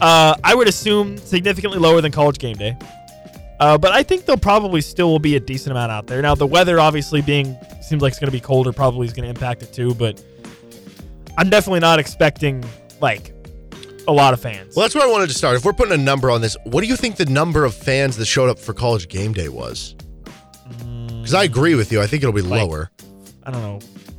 Uh, 0.00 0.34
I 0.44 0.54
would 0.54 0.68
assume 0.68 1.16
significantly 1.16 1.78
lower 1.78 2.00
than 2.00 2.12
college 2.12 2.38
game 2.38 2.56
day. 2.56 2.76
Uh, 3.60 3.78
but 3.78 3.92
I 3.92 4.02
think 4.02 4.24
there'll 4.26 4.40
probably 4.40 4.80
still 4.80 5.08
will 5.08 5.18
be 5.20 5.36
a 5.36 5.40
decent 5.40 5.70
amount 5.70 5.92
out 5.92 6.08
there. 6.08 6.20
Now 6.20 6.34
the 6.34 6.46
weather 6.46 6.80
obviously 6.80 7.22
being 7.22 7.56
seems 7.80 8.02
like 8.02 8.10
it's 8.10 8.18
going 8.18 8.26
to 8.26 8.32
be 8.32 8.40
colder, 8.40 8.72
probably 8.72 9.06
is 9.06 9.12
going 9.12 9.22
to 9.24 9.30
impact 9.30 9.62
it 9.62 9.72
too. 9.72 9.94
But 9.94 10.20
I'm 11.38 11.50
definitely 11.50 11.80
not 11.80 11.98
expecting 11.98 12.64
like 13.00 13.34
a 14.08 14.12
lot 14.12 14.34
of 14.34 14.40
fans. 14.40 14.74
well, 14.76 14.84
that's 14.84 14.94
where 14.94 15.06
I 15.06 15.10
wanted 15.10 15.28
to 15.28 15.34
start. 15.34 15.56
If 15.56 15.64
we're 15.64 15.72
putting 15.72 15.94
a 15.94 16.02
number 16.02 16.30
on 16.30 16.40
this, 16.40 16.56
what 16.64 16.80
do 16.82 16.86
you 16.88 16.96
think 16.96 17.16
the 17.16 17.26
number 17.26 17.64
of 17.64 17.74
fans 17.74 18.16
that 18.16 18.26
showed 18.26 18.50
up 18.50 18.58
for 18.58 18.74
college 18.74 19.08
game 19.08 19.32
day 19.32 19.48
was? 19.48 19.94
Because 20.68 21.34
I 21.34 21.44
agree 21.44 21.74
with 21.74 21.92
you. 21.92 22.00
I 22.02 22.06
think 22.06 22.22
it'll 22.22 22.32
be 22.32 22.42
Like, 22.42 22.62
lower. 22.68 22.90
I 23.44 23.50
don't 23.50 23.62
know. 23.62 23.78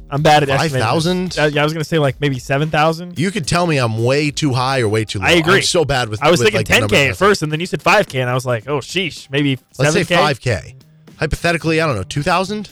I'm 0.10 0.22
bad 0.22 0.44
at 0.44 0.50
estimating. 0.50 0.80
5,000? 0.82 1.40
Uh, 1.40 1.46
yeah, 1.52 1.62
I 1.62 1.64
was 1.64 1.74
going 1.74 1.82
to 1.82 1.88
say 1.90 1.98
like 1.98 2.22
maybe 2.22 2.38
seven 2.38 2.70
thousand. 2.70 3.18
You 3.18 3.32
could 3.32 3.48
tell 3.48 3.66
me 3.66 3.78
I'm 3.78 4.04
way 4.04 4.30
too 4.30 4.54
high 4.54 4.82
or 4.82 4.88
way 4.88 5.06
too 5.06 5.20
low. 5.20 5.26
I 5.26 5.32
agree. 5.32 5.56
I'm 5.56 5.62
so 5.64 5.86
bad 5.86 6.08
with. 6.08 6.22
I 6.24 6.30
was 6.30 6.40
with, 6.40 6.54
thinking 6.54 6.60
like, 6.60 6.68
the 6.68 6.74
10k 6.74 6.80
numbers. 7.00 7.10
at 7.12 7.18
first, 7.18 7.42
and 7.42 7.52
then 7.52 7.60
you 7.60 7.66
said 7.66 7.80
5k, 7.82 8.22
and 8.22 8.30
I 8.30 8.34
was 8.36 8.46
like, 8.46 8.68
oh 8.68 8.78
sheesh, 8.78 9.30
maybe 9.32 9.58
7k. 9.58 9.62
Let's 9.80 9.94
say 9.94 10.04
5k. 10.04 10.76
Hypothetically, 11.18 11.82
I 11.82 11.88
don't 11.88 11.96
know, 11.96 12.04
2,000. 12.04 12.70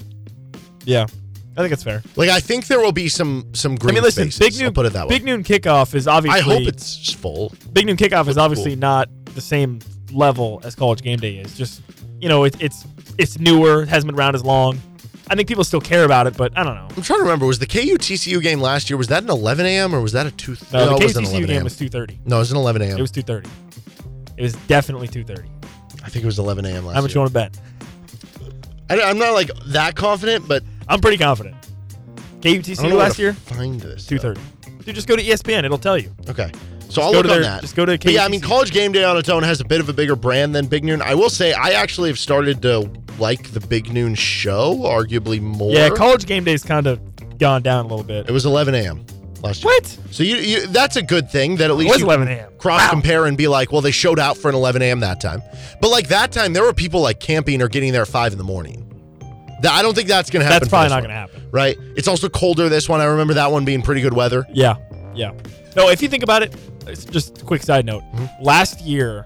Yeah, 0.86 1.08
I 1.62 1.64
think 1.64 1.74
it's 1.74 1.84
fair. 1.84 2.02
Like 2.16 2.30
I 2.30 2.40
think 2.40 2.68
there 2.68 2.80
will 2.80 2.92
be 2.92 3.08
some 3.08 3.50
some 3.54 3.78
I 3.82 3.92
mean, 3.92 4.02
listen, 4.02 4.32
spaces. 4.32 4.40
big 4.40 4.54
I'll 4.62 4.68
noon, 4.68 4.74
put 4.74 4.86
it 4.88 4.94
that 4.94 5.08
way. 5.08 5.16
big 5.16 5.24
noon 5.24 5.44
kickoff 5.44 5.94
is 5.96 6.08
obviously. 6.08 6.40
I 6.40 6.44
hope 6.44 6.68
it's 6.68 7.14
full. 7.14 7.54
big 7.72 7.86
noon 7.86 7.98
kickoff 7.98 8.28
is 8.28 8.38
obviously 8.38 8.72
cool. 8.72 8.80
not 8.80 9.10
the 9.36 9.42
same 9.42 9.80
level 10.12 10.60
as 10.64 10.76
college 10.76 11.02
game 11.02 11.20
day 11.20 11.36
is. 11.36 11.56
Just 11.56 11.82
you 12.20 12.30
know, 12.30 12.44
it, 12.44 12.62
it's 12.62 12.86
it's 13.18 13.40
newer, 13.40 13.86
hasn't 13.86 14.12
been 14.12 14.20
around 14.20 14.36
as 14.36 14.44
long. 14.44 14.80
I 15.30 15.36
think 15.36 15.48
people 15.48 15.64
still 15.64 15.80
care 15.80 16.04
about 16.04 16.28
it, 16.28 16.36
but 16.36 16.58
I 16.58 16.64
don't 16.64 16.76
know. 16.76 16.88
I'm 16.96 17.04
trying 17.04 17.20
to 17.20 17.24
remember. 17.24 17.46
Was 17.46 17.60
the 17.60 17.68
KU 17.68 17.98
TCU 17.98 18.42
game 18.42 18.60
last 18.60 18.90
year? 18.90 18.98
Was 18.98 19.08
that 19.08 19.24
an 19.24 19.30
11 19.30 19.66
a.m. 19.66 19.96
or 19.96 20.02
was 20.02 20.12
that 20.12 20.26
a 20.26 20.32
two? 20.32 20.58
No, 20.74 20.88
the 20.88 20.96
it 20.96 21.04
wasn't 21.04 21.28
KCCU 21.28 21.30
11 21.30 21.48
game 21.48 21.56
a.m. 21.58 21.64
was 21.64 21.80
2:30. 21.80 22.26
No, 22.26 22.36
it 22.38 22.40
was 22.40 22.52
an 22.52 22.58
11 22.58 22.82
a.m. 22.82 22.98
It 22.98 23.02
was 23.02 23.12
2:30. 23.12 23.48
It 24.38 24.42
was 24.42 24.54
definitely 24.68 25.08
2:30. 25.08 25.46
I 26.04 26.10
think 26.10 26.24
it 26.24 26.26
was 26.26 26.40
11 26.40 26.66
a.m. 26.66 26.86
last 26.86 26.96
How 26.96 27.02
much 27.02 27.12
year. 27.12 27.16
you 27.16 27.22
want 27.22 27.30
to 27.30 27.34
bet? 27.34 27.60
I, 28.90 29.10
am 29.10 29.18
not 29.18 29.34
like 29.34 29.52
that 29.68 29.96
confident, 29.96 30.48
but 30.48 30.64
I'm 30.92 31.00
pretty 31.02 31.18
confident. 31.18 31.56
KUTC 32.42 32.48
I 32.50 32.54
don't 32.54 32.64
TCU 32.64 32.82
know 32.84 32.90
where 32.90 32.98
last 32.98 33.20
year, 33.20 33.34
Find 33.34 33.80
this. 33.80 34.08
2:30. 34.08 34.40
Dude, 34.86 34.96
just 34.96 35.08
go 35.08 35.16
to 35.16 35.24
ESPN. 35.24 35.64
It'll 35.64 35.78
tell 35.78 35.98
you. 35.98 36.12
Okay. 36.30 36.52
So 36.90 37.02
I'll 37.02 37.12
go 37.12 37.20
look 37.20 37.28
to 37.28 37.34
on 37.36 37.42
their- 37.42 37.50
that. 37.52 37.62
just 37.62 37.76
go 37.76 37.86
to 37.86 37.98
But 37.98 38.12
yeah, 38.12 38.26
I 38.26 38.28
mean, 38.28 38.42
college 38.42 38.72
game 38.72 38.92
day 38.92 39.04
on 39.04 39.16
its 39.16 39.30
own 39.30 39.44
has 39.44 39.62
a 39.62 39.66
bit 39.66 39.80
of 39.80 39.88
a 39.88 39.94
bigger 39.94 40.16
brand 40.16 40.54
than 40.54 40.66
Big 40.66 40.84
Noon. 40.84 41.02
I 41.02 41.16
will 41.16 41.30
say, 41.30 41.54
I 41.54 41.70
actually 41.72 42.10
have 42.10 42.20
started 42.20 42.62
to 42.64 42.90
like 43.18 43.52
the 43.52 43.60
Big 43.62 43.94
Noon 43.94 44.16
show, 44.16 44.76
arguably 44.84 45.40
more. 45.40 45.72
Yeah, 45.72 45.90
college 45.90 46.26
game 46.26 46.44
day's 46.44 46.64
kind 46.64 46.88
of 46.88 47.00
gone 47.38 47.62
down 47.62 47.86
a 47.86 47.88
little 47.88 48.04
bit. 48.04 48.28
It 48.28 48.32
was 48.34 48.46
11 48.46 48.76
a.m. 48.76 49.06
last 49.42 49.64
year. 49.64 49.72
What? 49.74 49.98
So 50.12 50.24
you, 50.24 50.36
you 50.38 50.68
that's 50.68 50.98
a 50.98 51.02
good 51.02 51.30
thing 51.30 51.56
that 51.58 51.70
at 51.70 51.78
least 51.78 51.92
was 51.92 52.00
you 52.00 52.06
11 52.08 52.28
a.m. 52.28 52.50
cross 52.58 52.90
compare 52.90 53.26
and 53.26 53.38
be 53.38 53.48
like, 53.48 53.72
well, 53.72 53.82
they 53.82 53.92
showed 53.92 54.20
out 54.20 54.38
for 54.38 54.50
an 54.50 54.56
11 54.56 54.82
a.m. 54.82 55.00
that 55.00 55.22
time. 55.22 55.42
But 55.80 55.90
like 55.92 56.10
that 56.10 56.32
time, 56.34 56.52
there 56.54 56.64
were 56.64 56.74
people 56.74 57.00
like 57.02 57.20
camping 57.22 57.62
or 57.62 57.70
getting 57.70 57.94
there 57.94 58.02
at 58.02 58.08
five 58.10 58.34
in 58.34 58.38
the 58.38 58.44
morning. 58.44 58.91
That, 59.62 59.74
I 59.74 59.82
don't 59.82 59.94
think 59.96 60.08
that's 60.08 60.30
going 60.30 60.42
to 60.42 60.46
happen. 60.46 60.60
That's 60.62 60.70
probably 60.70 60.90
not 60.90 61.00
going 61.02 61.10
to 61.10 61.16
happen. 61.16 61.48
Right? 61.52 61.78
It's 61.96 62.08
also 62.08 62.30
colder 62.30 62.68
this 62.70 62.88
one. 62.90 63.02
I 63.02 63.06
remember 63.06 63.34
that 63.36 63.52
one 63.52 63.66
being 63.66 63.82
pretty 63.82 64.02
good 64.02 64.14
weather. 64.14 64.46
Yeah, 64.52 64.76
yeah. 65.14 65.34
No, 65.76 65.90
if 65.90 66.02
you 66.02 66.08
think 66.10 66.24
about 66.24 66.44
it, 66.44 66.56
it's 66.88 67.06
just 67.06 67.42
a 67.42 67.46
quick 67.46 67.62
side 67.64 67.86
note. 67.86 68.04
Mm-hmm. 68.14 68.44
Last 68.44 68.82
year, 68.82 69.24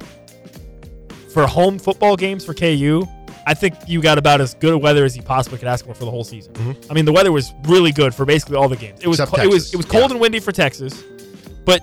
for 1.34 1.48
home 1.48 1.80
football 1.80 2.16
games 2.16 2.46
for 2.46 2.54
KU, 2.54 3.06
I 3.48 3.54
think 3.54 3.76
you 3.88 4.02
got 4.02 4.18
about 4.18 4.42
as 4.42 4.54
good 4.56 4.74
a 4.74 4.78
weather 4.78 5.06
as 5.06 5.16
you 5.16 5.22
possibly 5.24 5.58
could 5.60 5.68
ask 5.68 5.86
for 5.86 5.94
for 5.94 6.06
the 6.06 6.12
whole 6.12 6.24
season. 6.24 6.76
I 6.90 6.94
mean, 6.94 7.06
the 7.06 7.14
weather 7.14 7.32
was 7.32 7.54
really 7.64 7.92
good 7.92 8.14
for 8.16 8.26
basically 8.26 8.56
all 8.56 8.68
the 8.70 8.76
games. 8.76 9.00
It 9.02 9.08
was 9.08 9.20
Mm-hmm. 9.20 9.36
Co- 9.36 9.42
it 9.44 9.50
was 9.50 9.74
it 9.74 9.78
was 9.78 9.86
cold 9.86 10.06
Yeah. 10.06 10.12
and 10.12 10.20
windy 10.20 10.40
for 10.40 10.52
Texas, 10.52 11.04
but 11.66 11.82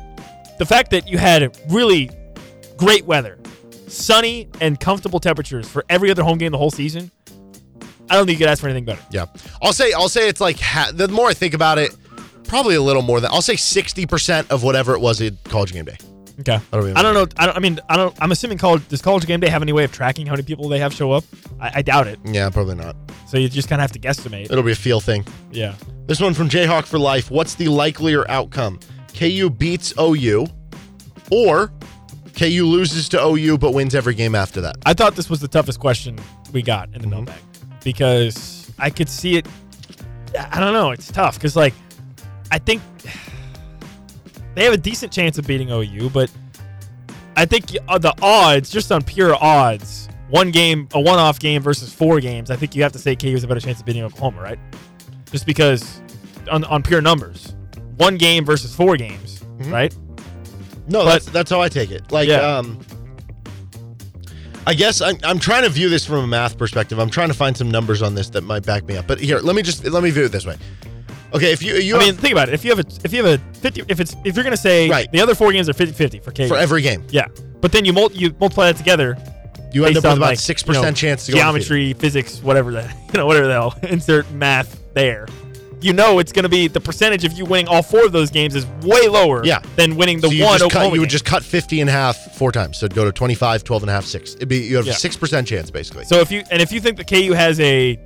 the 0.58 0.66
fact 0.66 0.90
that 0.90 1.08
you 1.08 1.18
had 1.18 1.56
really 1.70 2.10
great 2.76 3.04
weather, 3.06 3.38
sunny 3.88 4.48
and 4.60 4.78
comfortable 4.80 5.20
temperatures 5.20 5.68
for 5.68 5.84
every 5.88 6.10
other 6.10 6.22
home 6.24 6.38
game 6.38 6.50
the 6.52 6.58
whole 6.58 6.70
season, 6.70 7.10
I 8.10 8.14
don't 8.16 8.26
think 8.26 8.38
you 8.38 8.44
could 8.44 8.50
ask 8.50 8.60
for 8.60 8.68
anything 8.68 8.84
better. 8.84 9.02
Yeah, 9.10 9.26
I'll 9.62 9.72
say 9.72 9.92
I'll 9.92 10.08
say 10.08 10.28
it's 10.28 10.40
like 10.40 10.58
ha- 10.60 10.90
the 10.92 11.08
more 11.08 11.28
I 11.28 11.34
think 11.34 11.54
about 11.54 11.78
it, 11.78 11.94
probably 12.44 12.74
a 12.74 12.82
little 12.82 13.02
more 13.02 13.20
than 13.20 13.30
I'll 13.30 13.42
say 13.42 13.56
sixty 13.56 14.06
percent 14.06 14.50
of 14.50 14.62
whatever 14.62 14.94
it 14.94 15.00
was 15.00 15.20
at 15.22 15.42
college 15.44 15.72
game 15.72 15.84
day. 15.84 15.96
Okay. 16.40 16.54
I 16.72 16.76
don't 16.76 16.96
I 16.96 17.02
don't 17.02 17.14
know. 17.14 17.26
I 17.36 17.46
don't. 17.46 17.56
I 17.56 17.60
mean, 17.60 17.78
I 17.88 17.96
don't. 17.96 18.14
I'm 18.20 18.32
assuming 18.32 18.58
college. 18.58 18.86
Does 18.88 19.02
college 19.02 19.26
game 19.26 19.40
day 19.40 19.48
have 19.48 19.62
any 19.62 19.72
way 19.72 19.84
of 19.84 19.92
tracking 19.92 20.26
how 20.26 20.32
many 20.32 20.42
people 20.42 20.68
they 20.68 20.78
have 20.78 20.92
show 20.92 21.12
up? 21.12 21.24
I, 21.60 21.72
I 21.76 21.82
doubt 21.82 22.06
it. 22.06 22.18
Yeah, 22.24 22.48
probably 22.50 22.74
not. 22.74 22.96
So 23.28 23.38
you 23.38 23.48
just 23.48 23.68
kind 23.68 23.80
of 23.80 23.84
have 23.84 23.92
to 23.92 23.98
guesstimate. 23.98 24.44
It'll 24.50 24.62
be 24.62 24.72
a 24.72 24.74
feel 24.74 25.00
thing. 25.00 25.24
Yeah. 25.52 25.74
This 26.06 26.20
one 26.20 26.34
from 26.34 26.48
Jayhawk 26.48 26.84
for 26.86 26.98
life. 26.98 27.30
What's 27.30 27.54
the 27.54 27.68
likelier 27.68 28.28
outcome? 28.30 28.80
KU 29.14 29.50
beats 29.50 29.92
OU, 30.00 30.46
or 31.30 31.70
KU 32.36 32.64
loses 32.64 33.08
to 33.10 33.22
OU 33.22 33.58
but 33.58 33.72
wins 33.72 33.94
every 33.94 34.14
game 34.14 34.34
after 34.34 34.60
that. 34.62 34.76
I 34.86 34.94
thought 34.94 35.14
this 35.16 35.30
was 35.30 35.40
the 35.40 35.48
toughest 35.48 35.80
question 35.80 36.18
we 36.52 36.62
got 36.62 36.86
in 36.88 36.92
the 36.94 36.98
Mm-hmm. 37.00 37.10
mailbag 37.10 37.34
because 37.84 38.70
I 38.78 38.90
could 38.90 39.08
see 39.08 39.36
it. 39.36 39.46
I 40.50 40.60
don't 40.60 40.72
know. 40.72 40.90
It's 40.90 41.10
tough 41.10 41.34
because 41.34 41.56
like 41.56 41.74
I 42.50 42.58
think 42.58 42.82
they 44.54 44.64
have 44.64 44.74
a 44.74 44.78
decent 44.78 45.12
chance 45.12 45.38
of 45.38 45.46
beating 45.46 45.70
OU, 45.70 46.10
but 46.10 46.30
I 47.36 47.44
think 47.46 47.66
uh, 47.88 47.98
the 47.98 48.14
odds, 48.20 48.70
just 48.70 48.92
on 48.92 49.02
pure 49.02 49.34
odds, 49.42 50.08
one 50.28 50.50
game, 50.50 50.88
a 50.92 51.00
one-off 51.00 51.38
game 51.38 51.62
versus 51.62 51.92
four 51.92 52.20
games, 52.20 52.50
I 52.50 52.56
think 52.56 52.74
you 52.76 52.82
have 52.82 52.92
to 52.92 52.98
say 52.98 53.16
KU 53.16 53.30
has 53.32 53.44
a 53.44 53.48
better 53.48 53.60
chance 53.60 53.80
of 53.80 53.86
beating 53.86 54.02
Oklahoma, 54.02 54.42
right? 54.42 54.58
Just 55.30 55.46
because 55.46 56.02
on, 56.50 56.64
on 56.64 56.82
pure 56.82 57.00
numbers, 57.00 57.54
one 57.96 58.16
game 58.18 58.44
versus 58.44 58.74
four 58.74 58.96
games, 58.96 59.38
Mm-hmm. 59.58 59.72
right? 59.72 59.94
No, 60.88 61.04
But- 61.04 61.12
that's 61.12 61.26
that's 61.26 61.50
how 61.50 61.60
I 61.60 61.68
take 61.68 61.90
it. 61.90 62.10
Like, 62.10 62.28
Yeah. 62.28 62.40
um, 62.56 62.80
I 64.66 64.74
guess 64.74 65.00
I'm, 65.00 65.16
I'm 65.24 65.38
trying 65.38 65.64
to 65.64 65.68
view 65.68 65.88
this 65.88 66.06
from 66.06 66.18
a 66.18 66.26
math 66.26 66.56
perspective. 66.56 66.98
I'm 66.98 67.10
trying 67.10 67.28
to 67.28 67.34
find 67.34 67.56
some 67.56 67.70
numbers 67.70 68.00
on 68.00 68.14
this 68.14 68.30
that 68.30 68.42
might 68.42 68.64
back 68.64 68.84
me 68.84 68.96
up. 68.96 69.06
But 69.08 69.18
here, 69.20 69.38
let 69.40 69.56
me 69.56 69.62
just 69.62 69.84
let 69.84 70.02
me 70.02 70.10
view 70.10 70.24
it 70.24 70.28
this 70.32 70.46
way. 70.46 70.56
Okay, 71.34 71.50
if 71.52 71.62
you 71.62 71.74
you 71.74 71.96
I 71.96 71.98
mean, 71.98 72.14
think 72.14 72.32
about 72.32 72.48
it. 72.48 72.54
If 72.54 72.64
you 72.64 72.70
have 72.74 72.78
a 72.78 72.88
if 73.04 73.12
you 73.12 73.24
have 73.24 73.40
a 73.40 73.54
50 73.58 73.82
if 73.88 73.98
it's 74.00 74.14
if 74.24 74.36
you're 74.36 74.44
going 74.44 74.54
to 74.54 74.60
say 74.60 74.88
Right. 74.88 75.10
the 75.10 75.20
other 75.20 75.34
four 75.34 75.50
games 75.52 75.68
are 75.68 75.72
50-50 75.72 76.22
for 76.22 76.30
KU. 76.30 76.46
for 76.48 76.56
every 76.56 76.82
game, 76.82 77.04
Yeah. 77.10 77.26
But 77.60 77.72
then 77.72 77.84
you 77.84 77.92
mul- 77.92 78.12
you 78.12 78.34
multiply 78.38 78.66
that 78.70 78.76
together 78.78 79.16
you 79.72 79.84
end 79.86 79.94
based 79.94 80.04
up 80.04 80.10
with 80.10 80.12
on 80.12 80.18
about 80.18 80.26
like, 80.32 80.38
six 80.38 80.62
you 80.62 80.66
percent 80.66 80.84
know, 80.86 80.92
chance 80.92 81.26
to 81.26 81.32
go 81.32 81.38
undefeated. 81.38 81.68
geometry, 81.68 81.92
physics, 81.94 82.42
whatever 82.42 82.72
that, 82.72 82.94
you 83.12 83.18
know 83.18 83.26
whatever 83.26 83.46
the 83.46 83.52
hell 83.54 83.74
insert 83.84 84.30
math 84.32 84.78
there. 84.94 85.26
You 85.82 85.92
know 85.92 86.18
it's 86.20 86.30
going 86.32 86.44
to 86.44 86.48
be 86.48 86.68
the 86.68 86.80
percentage 86.80 87.24
of 87.24 87.32
you 87.32 87.44
winning 87.44 87.66
all 87.68 87.82
four 87.82 88.04
of 88.04 88.12
those 88.12 88.30
games 88.30 88.54
is 88.54 88.64
way 88.82 89.08
lower 89.08 89.44
Yeah. 89.44 89.58
than 89.76 89.96
winning 89.96 90.20
the 90.20 90.30
so 90.30 90.44
one 90.44 90.62
Oklahoma 90.62 90.90
cut, 90.90 90.94
you 90.94 91.00
would 91.00 91.10
just 91.10 91.24
cut 91.24 91.42
50 91.42 91.80
in 91.80 91.88
half 91.88 92.16
four 92.36 92.52
times. 92.52 92.78
So 92.78 92.86
it'd 92.86 92.94
go 92.94 93.04
to 93.04 93.10
25, 93.12 93.64
12 93.64 93.82
and 93.82 93.90
a 93.90 93.92
half, 93.92 94.04
6. 94.04 94.34
It'd 94.36 94.48
be 94.48 94.58
you 94.58 94.76
have 94.76 94.86
a 94.86 94.90
Yeah. 94.90 94.94
6% 94.94 95.46
chance 95.46 95.70
basically. 95.70 96.04
So 96.04 96.20
if 96.20 96.30
you 96.30 96.44
and 96.50 96.62
if 96.62 96.70
you 96.72 96.80
think 96.80 96.96
the 96.98 97.04
KU 97.04 97.32
has 97.32 97.58
a 97.60 97.98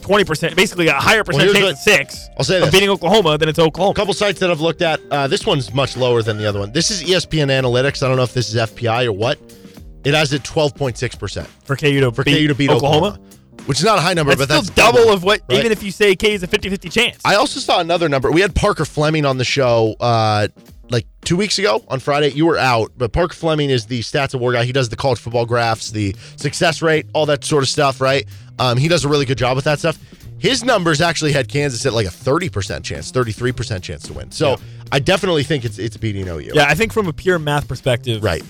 20% 0.00 0.54
basically 0.54 0.86
a 0.86 0.92
higher 0.92 1.24
percentage 1.24 1.56
here's 1.56 1.66
chance 1.84 1.86
what- 1.86 1.98
6 2.12 2.28
I'll 2.38 2.44
say 2.44 2.62
of 2.62 2.70
beating 2.70 2.88
Oklahoma 2.90 3.36
then 3.38 3.48
it's 3.48 3.58
Oklahoma. 3.58 3.90
a 3.90 3.94
couple 3.94 4.14
sites 4.14 4.38
that 4.38 4.50
I've 4.52 4.60
looked 4.60 4.82
at. 4.82 5.00
Uh, 5.10 5.26
this 5.26 5.44
one's 5.44 5.74
much 5.74 5.96
lower 5.96 6.22
than 6.22 6.38
the 6.38 6.46
other 6.46 6.60
one. 6.60 6.70
This 6.70 6.92
is 6.92 7.02
ESPN 7.02 7.48
Analytics. 7.50 8.04
I 8.04 8.08
don't 8.08 8.16
know 8.16 8.22
if 8.22 8.32
this 8.32 8.48
is 8.48 8.54
FPI 8.54 9.06
or 9.06 9.12
what. 9.12 9.38
It 10.04 10.14
has 10.14 10.32
it 10.32 10.44
12.6% 10.44 11.46
for 11.64 11.74
KU 11.74 11.98
to 12.00 12.12
for 12.12 12.22
beat, 12.22 12.38
KU 12.38 12.46
to 12.48 12.54
beat 12.54 12.70
Oklahoma. 12.70 13.06
Oklahoma. 13.08 13.35
Which 13.66 13.78
is 13.78 13.84
not 13.84 13.98
a 13.98 14.00
high 14.00 14.14
number, 14.14 14.34
That's 14.34 14.48
but 14.48 14.54
that's 14.54 14.70
double 14.70 15.10
of 15.10 15.22
what, 15.24 15.40
right? 15.48 15.58
even 15.58 15.72
if 15.72 15.82
you 15.82 15.90
say 15.90 16.14
K 16.14 16.32
is 16.34 16.42
a 16.42 16.46
50 16.46 16.68
50 16.70 16.88
chance. 16.88 17.18
I 17.24 17.34
also 17.36 17.58
saw 17.60 17.80
another 17.80 18.08
number. 18.08 18.30
We 18.30 18.40
had 18.40 18.54
Parker 18.54 18.84
Fleming 18.84 19.24
on 19.24 19.38
the 19.38 19.44
show 19.44 19.96
uh, 20.00 20.48
like 20.90 21.06
two 21.24 21.36
weeks 21.36 21.58
ago 21.58 21.84
on 21.88 21.98
Friday. 22.00 22.28
You 22.32 22.46
were 22.46 22.58
out, 22.58 22.92
but 22.96 23.12
Parker 23.12 23.34
Fleming 23.34 23.70
is 23.70 23.86
the 23.86 24.00
stats 24.00 24.34
award 24.34 24.54
guy. 24.54 24.64
He 24.64 24.72
does 24.72 24.88
the 24.88 24.96
college 24.96 25.18
football 25.18 25.46
graphs, 25.46 25.90
the 25.90 26.14
success 26.36 26.82
rate, 26.82 27.06
all 27.14 27.26
that 27.26 27.44
sort 27.44 27.62
of 27.64 27.68
stuff, 27.68 28.00
right? 28.00 28.24
Um, 28.58 28.76
he 28.78 28.86
does 28.88 29.04
a 29.04 29.08
really 29.08 29.24
good 29.24 29.38
job 29.38 29.56
with 29.56 29.64
that 29.64 29.78
stuff. 29.80 29.98
His 30.38 30.62
numbers 30.62 31.00
actually 31.00 31.32
had 31.32 31.48
Kansas 31.48 31.84
at 31.86 31.92
like 31.94 32.06
a 32.06 32.10
30% 32.10 32.84
chance, 32.84 33.10
33% 33.10 33.82
chance 33.82 34.02
to 34.04 34.12
win. 34.12 34.30
So 34.30 34.50
Yeah. 34.50 34.56
I 34.92 34.98
definitely 35.00 35.42
think 35.42 35.64
it's 35.64 35.78
it's 35.78 35.96
beating 35.96 36.28
OU. 36.28 36.52
yeah, 36.54 36.66
I 36.68 36.74
think 36.74 36.92
from 36.92 37.08
a 37.08 37.12
pure 37.12 37.38
math 37.40 37.66
perspective, 37.66 38.22
Right. 38.22 38.44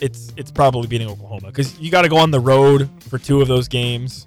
it's 0.00 0.32
it's 0.36 0.50
probably 0.50 0.86
beating 0.86 1.08
Oklahoma 1.08 1.48
because 1.48 1.78
you 1.78 1.90
got 1.90 2.02
to 2.02 2.08
go 2.08 2.16
on 2.16 2.30
the 2.30 2.40
road 2.40 2.88
for 3.10 3.18
two 3.18 3.42
of 3.42 3.48
those 3.48 3.68
games. 3.68 4.24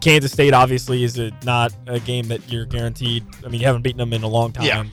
Kansas 0.00 0.32
State 0.32 0.54
obviously 0.54 1.02
is 1.04 1.18
a, 1.18 1.32
not 1.44 1.72
a 1.86 1.98
game 2.00 2.28
that 2.28 2.50
you're 2.50 2.66
guaranteed. 2.66 3.24
I 3.44 3.48
mean, 3.48 3.60
you 3.60 3.66
haven't 3.66 3.82
beaten 3.82 3.98
them 3.98 4.12
in 4.12 4.22
a 4.22 4.28
long 4.28 4.52
time. 4.52 4.64
Yeah. 4.66 4.84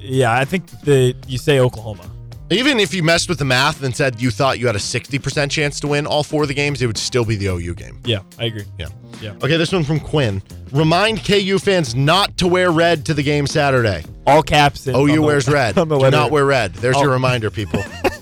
Yeah, 0.00 0.32
I 0.32 0.44
think 0.44 0.68
that 0.82 1.14
you 1.26 1.38
say 1.38 1.58
Oklahoma. 1.58 2.08
Even 2.50 2.78
if 2.78 2.94
you 2.94 3.02
messed 3.02 3.28
with 3.28 3.38
the 3.40 3.44
math 3.44 3.82
and 3.82 3.96
said 3.96 4.20
you 4.22 4.30
thought 4.30 4.60
you 4.60 4.66
had 4.68 4.76
a 4.76 4.80
60% 4.80 5.50
chance 5.50 5.80
to 5.80 5.88
win 5.88 6.06
all 6.06 6.22
four 6.22 6.42
of 6.42 6.48
the 6.48 6.54
games, 6.54 6.80
it 6.80 6.86
would 6.86 6.96
still 6.98 7.24
be 7.24 7.34
the 7.34 7.46
OU 7.48 7.74
game. 7.74 7.98
Yeah, 8.04 8.20
I 8.38 8.44
agree. 8.44 8.64
Yeah. 8.78 8.86
Yeah. 9.20 9.32
Okay, 9.42 9.56
this 9.56 9.72
one 9.72 9.82
from 9.82 9.98
Quinn. 9.98 10.40
Remind 10.70 11.24
KU 11.24 11.58
fans 11.58 11.96
not 11.96 12.36
to 12.36 12.46
wear 12.46 12.70
red 12.70 13.04
to 13.06 13.14
the 13.14 13.22
game 13.24 13.48
Saturday. 13.48 14.04
All 14.28 14.42
caps. 14.44 14.86
And 14.86 14.96
OU 14.96 15.06
the- 15.14 15.22
wears 15.22 15.48
red. 15.52 15.74
Do 15.74 15.84
not 15.86 16.30
wear 16.30 16.44
red. 16.46 16.74
There's 16.74 16.96
your 17.00 17.10
Oh. 17.10 17.14
reminder, 17.14 17.50
people. 17.50 17.82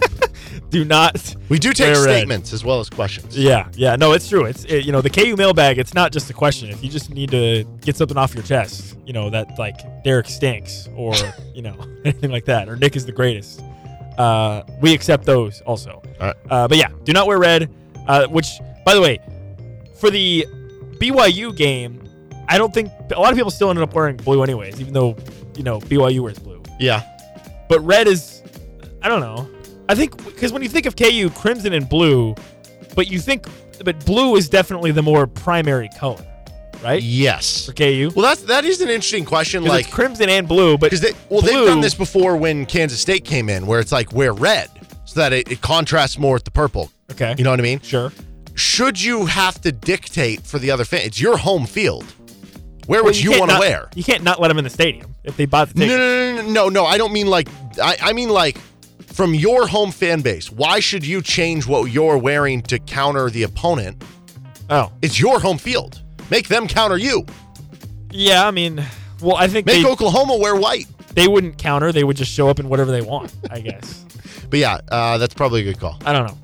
Do 0.74 0.84
not. 0.84 1.36
We 1.48 1.60
do 1.60 1.72
take 1.72 1.94
Wear 1.94 2.04
red. 2.04 2.16
statements 2.16 2.52
as 2.52 2.64
well 2.64 2.80
as 2.80 2.90
questions. 2.90 3.38
Yeah, 3.38 3.68
yeah, 3.74 3.94
no, 3.94 4.10
it's 4.10 4.28
true. 4.28 4.44
It's 4.44 4.64
it, 4.64 4.84
you 4.84 4.90
know 4.90 5.00
the 5.00 5.08
KU 5.08 5.36
mailbag. 5.36 5.78
It's 5.78 5.94
not 5.94 6.10
just 6.10 6.28
a 6.30 6.32
question. 6.32 6.68
If 6.68 6.82
you 6.82 6.90
just 6.90 7.10
need 7.10 7.30
to 7.30 7.62
get 7.82 7.96
something 7.96 8.16
off 8.16 8.34
your 8.34 8.42
chest, 8.42 8.96
you 9.06 9.12
know 9.12 9.30
that 9.30 9.56
like 9.56 9.76
Derek 10.02 10.26
stinks 10.28 10.88
or 10.96 11.14
you 11.54 11.62
know 11.62 11.76
anything 12.04 12.32
like 12.32 12.44
that, 12.46 12.68
or 12.68 12.74
Nick 12.74 12.96
is 12.96 13.06
the 13.06 13.12
greatest. 13.12 13.62
Uh, 14.18 14.64
we 14.82 14.92
accept 14.92 15.24
those 15.24 15.60
also. 15.60 16.02
All 16.20 16.26
right. 16.26 16.36
Uh, 16.50 16.66
but 16.66 16.76
yeah, 16.76 16.88
do 17.04 17.12
not 17.12 17.28
wear 17.28 17.38
red. 17.38 17.72
Uh, 18.08 18.26
which, 18.26 18.48
by 18.84 18.94
the 18.94 19.00
way, 19.00 19.20
for 20.00 20.10
the 20.10 20.44
BYU 20.98 21.56
game, 21.56 22.02
I 22.48 22.58
don't 22.58 22.74
think 22.74 22.90
a 23.14 23.20
lot 23.20 23.30
of 23.30 23.36
people 23.36 23.52
still 23.52 23.70
ended 23.70 23.84
up 23.84 23.94
wearing 23.94 24.16
blue 24.16 24.42
anyways, 24.42 24.80
even 24.80 24.92
though 24.92 25.16
you 25.56 25.62
know 25.62 25.78
BYU 25.78 26.18
wears 26.18 26.40
blue. 26.40 26.60
Yeah. 26.80 27.02
But 27.68 27.78
red 27.78 28.08
is, 28.08 28.42
I 29.02 29.08
don't 29.08 29.20
know. 29.20 29.48
I 29.88 29.94
think 29.94 30.16
because 30.24 30.52
when 30.52 30.62
you 30.62 30.68
think 30.68 30.86
of 30.86 30.96
KU, 30.96 31.30
crimson 31.30 31.72
and 31.72 31.88
blue, 31.88 32.34
but 32.94 33.08
you 33.08 33.18
think, 33.18 33.46
but 33.84 34.04
blue 34.06 34.36
is 34.36 34.48
definitely 34.48 34.92
the 34.92 35.02
more 35.02 35.26
primary 35.26 35.88
color, 35.98 36.24
right? 36.82 37.02
Yes. 37.02 37.66
For 37.66 37.72
KU, 37.72 38.10
Well, 38.14 38.24
that's 38.24 38.42
that 38.42 38.64
is 38.64 38.80
an 38.80 38.88
interesting 38.88 39.24
question. 39.24 39.64
Like 39.64 39.86
it's 39.86 39.94
crimson 39.94 40.28
and 40.28 40.48
blue, 40.48 40.78
but 40.78 40.86
because 40.90 41.00
they 41.00 41.12
well 41.28 41.40
they've 41.42 41.66
done 41.66 41.80
this 41.80 41.94
before 41.94 42.36
when 42.36 42.64
Kansas 42.66 43.00
State 43.00 43.24
came 43.24 43.48
in, 43.48 43.66
where 43.66 43.80
it's 43.80 43.92
like 43.92 44.12
wear 44.12 44.32
red 44.32 44.70
so 45.04 45.20
that 45.20 45.32
it, 45.34 45.50
it 45.52 45.60
contrasts 45.60 46.18
more 46.18 46.34
with 46.34 46.44
the 46.44 46.50
purple. 46.50 46.90
Okay, 47.10 47.34
You 47.36 47.44
know 47.44 47.50
what 47.50 47.60
I 47.60 47.62
mean? 47.62 47.80
sure. 47.80 48.10
Should 48.54 49.02
you 49.02 49.26
have 49.26 49.60
to 49.62 49.72
dictate 49.72 50.42
for 50.46 50.58
the 50.60 50.70
other 50.70 50.84
fan? 50.84 51.00
It's 51.02 51.20
your 51.20 51.36
home 51.36 51.66
field. 51.66 52.04
Wear 52.86 53.02
Well, 53.02 53.10
what 53.10 53.22
you, 53.22 53.30
can't 53.30 53.40
want 53.40 53.50
to 53.52 53.58
wear. 53.58 53.88
You 53.94 54.04
can't 54.04 54.22
not 54.22 54.40
let 54.40 54.48
them 54.48 54.58
in 54.58 54.64
the 54.64 54.70
stadium 54.70 55.14
if 55.24 55.36
they 55.36 55.44
bought 55.44 55.70
the 55.70 55.80
No, 55.80 55.86
ticket. 55.86 55.98
no, 55.98 56.34
no, 56.34 56.42
no, 56.42 56.52
no, 56.52 56.68
no. 56.68 56.86
I 56.86 56.96
don't 56.96 57.12
mean 57.12 57.26
like. 57.26 57.48
I, 57.82 57.96
I 58.00 58.12
mean 58.12 58.28
like 58.28 58.56
from 59.14 59.32
your 59.32 59.66
home 59.66 59.90
fan 59.92 60.20
base. 60.20 60.50
Why 60.50 60.80
should 60.80 61.06
you 61.06 61.22
change 61.22 61.66
what 61.66 61.84
you're 61.92 62.18
wearing 62.18 62.60
to 62.62 62.78
counter 62.80 63.30
the 63.30 63.44
opponent? 63.44 64.02
Oh, 64.70 64.90
It's 65.02 65.20
your 65.20 65.38
home 65.40 65.58
field. 65.58 66.02
Make 66.30 66.48
them 66.48 66.66
counter 66.66 66.98
you. 66.98 67.24
yeah. 68.10 68.46
I 68.46 68.50
mean, 68.50 68.84
well, 69.20 69.36
I 69.36 69.46
think 69.46 69.66
Make 69.66 69.82
they, 69.84 69.88
Oklahoma 69.88 70.36
wear 70.36 70.56
white. 70.56 70.86
they 71.14 71.28
wouldn't 71.28 71.58
counter. 71.58 71.92
They 71.92 72.02
would 72.04 72.16
just 72.16 72.32
show 72.32 72.48
up 72.48 72.58
in 72.58 72.68
whatever 72.68 72.90
they 72.90 73.02
want. 73.02 73.32
I 73.50 73.60
guess. 73.60 74.04
But 74.50 74.58
yeah, 74.60 74.78
uh, 74.92 75.18
that's 75.18 75.34
probably 75.34 75.62
a 75.62 75.64
good 75.64 75.80
call. 75.80 75.98
I 76.04 76.12
don't 76.12 76.26
know. 76.26 76.38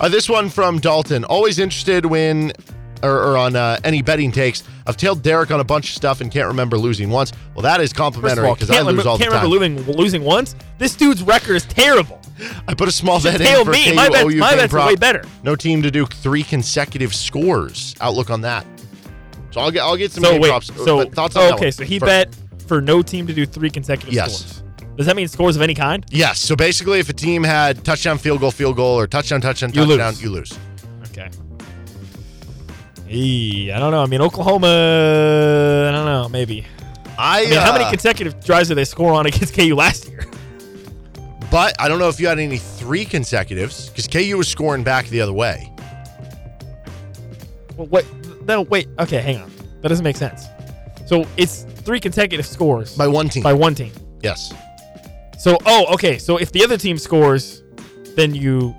Uh, 0.00 0.08
this 0.08 0.28
one 0.28 0.50
from 0.50 0.78
Dalton. 0.78 1.24
Always 1.24 1.58
interested 1.58 2.04
when 2.04 2.52
or, 3.02 3.10
or 3.32 3.36
on 3.36 3.56
uh, 3.56 3.78
any 3.84 4.02
betting 4.02 4.32
takes. 4.32 4.62
I've 4.86 4.96
tailed 4.96 5.22
Derek 5.22 5.50
on 5.50 5.60
a 5.60 5.64
bunch 5.64 5.90
of 5.90 5.96
stuff 5.96 6.20
and 6.20 6.30
can't 6.30 6.48
remember 6.48 6.76
losing 6.78 7.10
once. 7.10 7.32
Well, 7.54 7.62
that 7.62 7.80
is 7.80 7.92
complimentary 7.92 8.52
because 8.52 8.70
I 8.70 8.78
lose 8.80 8.86
remember, 8.88 9.08
all 9.08 9.18
the 9.18 9.24
time. 9.24 9.32
I 9.32 9.36
can't 9.40 9.42
time. 9.50 9.52
remember 9.60 9.82
losing 9.92 9.96
losing 9.98 10.24
once. 10.24 10.54
This 10.78 10.94
dude's 10.94 11.22
record 11.22 11.54
is 11.56 11.64
terrible. 11.64 12.20
I 12.66 12.74
put 12.74 12.88
a 12.88 12.92
small 12.92 13.20
bet 13.22 13.40
in 13.40 13.46
tail 13.46 13.64
for 13.64 13.70
me. 13.72 13.84
KU 13.90 13.94
My 13.94 14.08
bets- 14.08 14.24
OU 14.34 14.38
my 14.38 14.54
bets 14.56 14.72
prop. 14.72 14.86
way 14.88 14.96
better. 14.96 15.22
No 15.42 15.54
team 15.56 15.82
to 15.82 15.90
do 15.90 16.06
three 16.06 16.42
consecutive 16.42 17.14
scores. 17.14 17.94
Outlook 18.00 18.30
on 18.30 18.40
that. 18.42 18.64
So 19.50 19.60
I'll 19.60 19.70
get 19.70 19.80
I'll 19.82 19.96
get 19.96 20.12
some 20.12 20.24
So 20.24 20.32
game 20.32 20.40
wait, 20.40 20.48
props. 20.48 20.66
so 20.84 20.98
but 21.04 21.14
thoughts 21.14 21.36
on 21.36 21.42
that 21.42 21.54
okay, 21.54 21.66
one 21.66 21.72
so 21.72 21.84
he 21.84 21.98
first. 21.98 22.06
bet 22.08 22.36
for 22.66 22.80
no 22.80 23.02
team 23.02 23.26
to 23.26 23.32
do 23.34 23.44
three 23.44 23.68
consecutive 23.70 24.14
Yes. 24.14 24.38
scores. 24.38 24.62
Does 24.96 25.06
that 25.06 25.16
mean 25.16 25.28
scores 25.28 25.56
of 25.56 25.62
any 25.62 25.74
kind? 25.74 26.04
Yes. 26.10 26.40
So 26.40 26.54
basically, 26.54 26.98
if 26.98 27.08
a 27.08 27.12
team 27.12 27.42
had 27.42 27.84
touchdown, 27.84 28.18
field 28.18 28.40
goal, 28.40 28.50
field 28.50 28.76
goal, 28.76 28.98
or 28.98 29.06
touchdown, 29.06 29.40
touchdown, 29.40 29.70
You 29.72 29.86
touchdown, 29.86 30.08
lose. 30.12 30.22
you 30.22 30.30
lose. 30.30 30.58
Eee, 33.10 33.72
I 33.72 33.78
don't 33.80 33.90
know. 33.90 34.02
I 34.02 34.06
mean, 34.06 34.20
Oklahoma. 34.20 34.68
I 34.68 35.92
don't 35.92 36.04
know. 36.06 36.28
Maybe. 36.28 36.64
I, 37.18 37.40
I 37.40 37.50
mean, 37.50 37.58
how 37.58 37.72
many 37.72 37.84
uh, 37.84 37.90
consecutive 37.90 38.42
drives 38.44 38.68
did 38.68 38.76
they 38.76 38.84
score 38.84 39.12
on 39.12 39.26
against 39.26 39.52
KU 39.56 39.74
last 39.74 40.08
year? 40.08 40.24
But 41.50 41.74
I 41.80 41.88
don't 41.88 41.98
know 41.98 42.08
if 42.08 42.20
you 42.20 42.28
had 42.28 42.38
any 42.38 42.58
three 42.58 43.04
consecutives 43.04 43.88
because 43.88 44.06
KU 44.06 44.36
was 44.38 44.46
scoring 44.48 44.84
back 44.84 45.06
the 45.08 45.20
other 45.20 45.32
way. 45.32 45.72
Well, 47.76 47.88
what? 47.88 48.06
No, 48.46 48.62
wait. 48.62 48.88
Okay, 49.00 49.20
hang 49.20 49.38
on. 49.38 49.50
That 49.82 49.88
doesn't 49.88 50.04
make 50.04 50.16
sense. 50.16 50.46
So 51.06 51.26
it's 51.36 51.64
three 51.84 51.98
consecutive 51.98 52.46
scores 52.46 52.96
By 52.96 53.08
one 53.08 53.28
team. 53.28 53.42
by 53.42 53.52
one 53.52 53.74
team. 53.74 53.92
yes. 54.22 54.54
So 55.38 55.56
oh, 55.66 55.92
okay. 55.94 56.18
So 56.18 56.36
if 56.36 56.52
the 56.52 56.62
other 56.62 56.76
team 56.76 56.96
scores, 56.98 57.62
then 58.14 58.34
you 58.34 58.76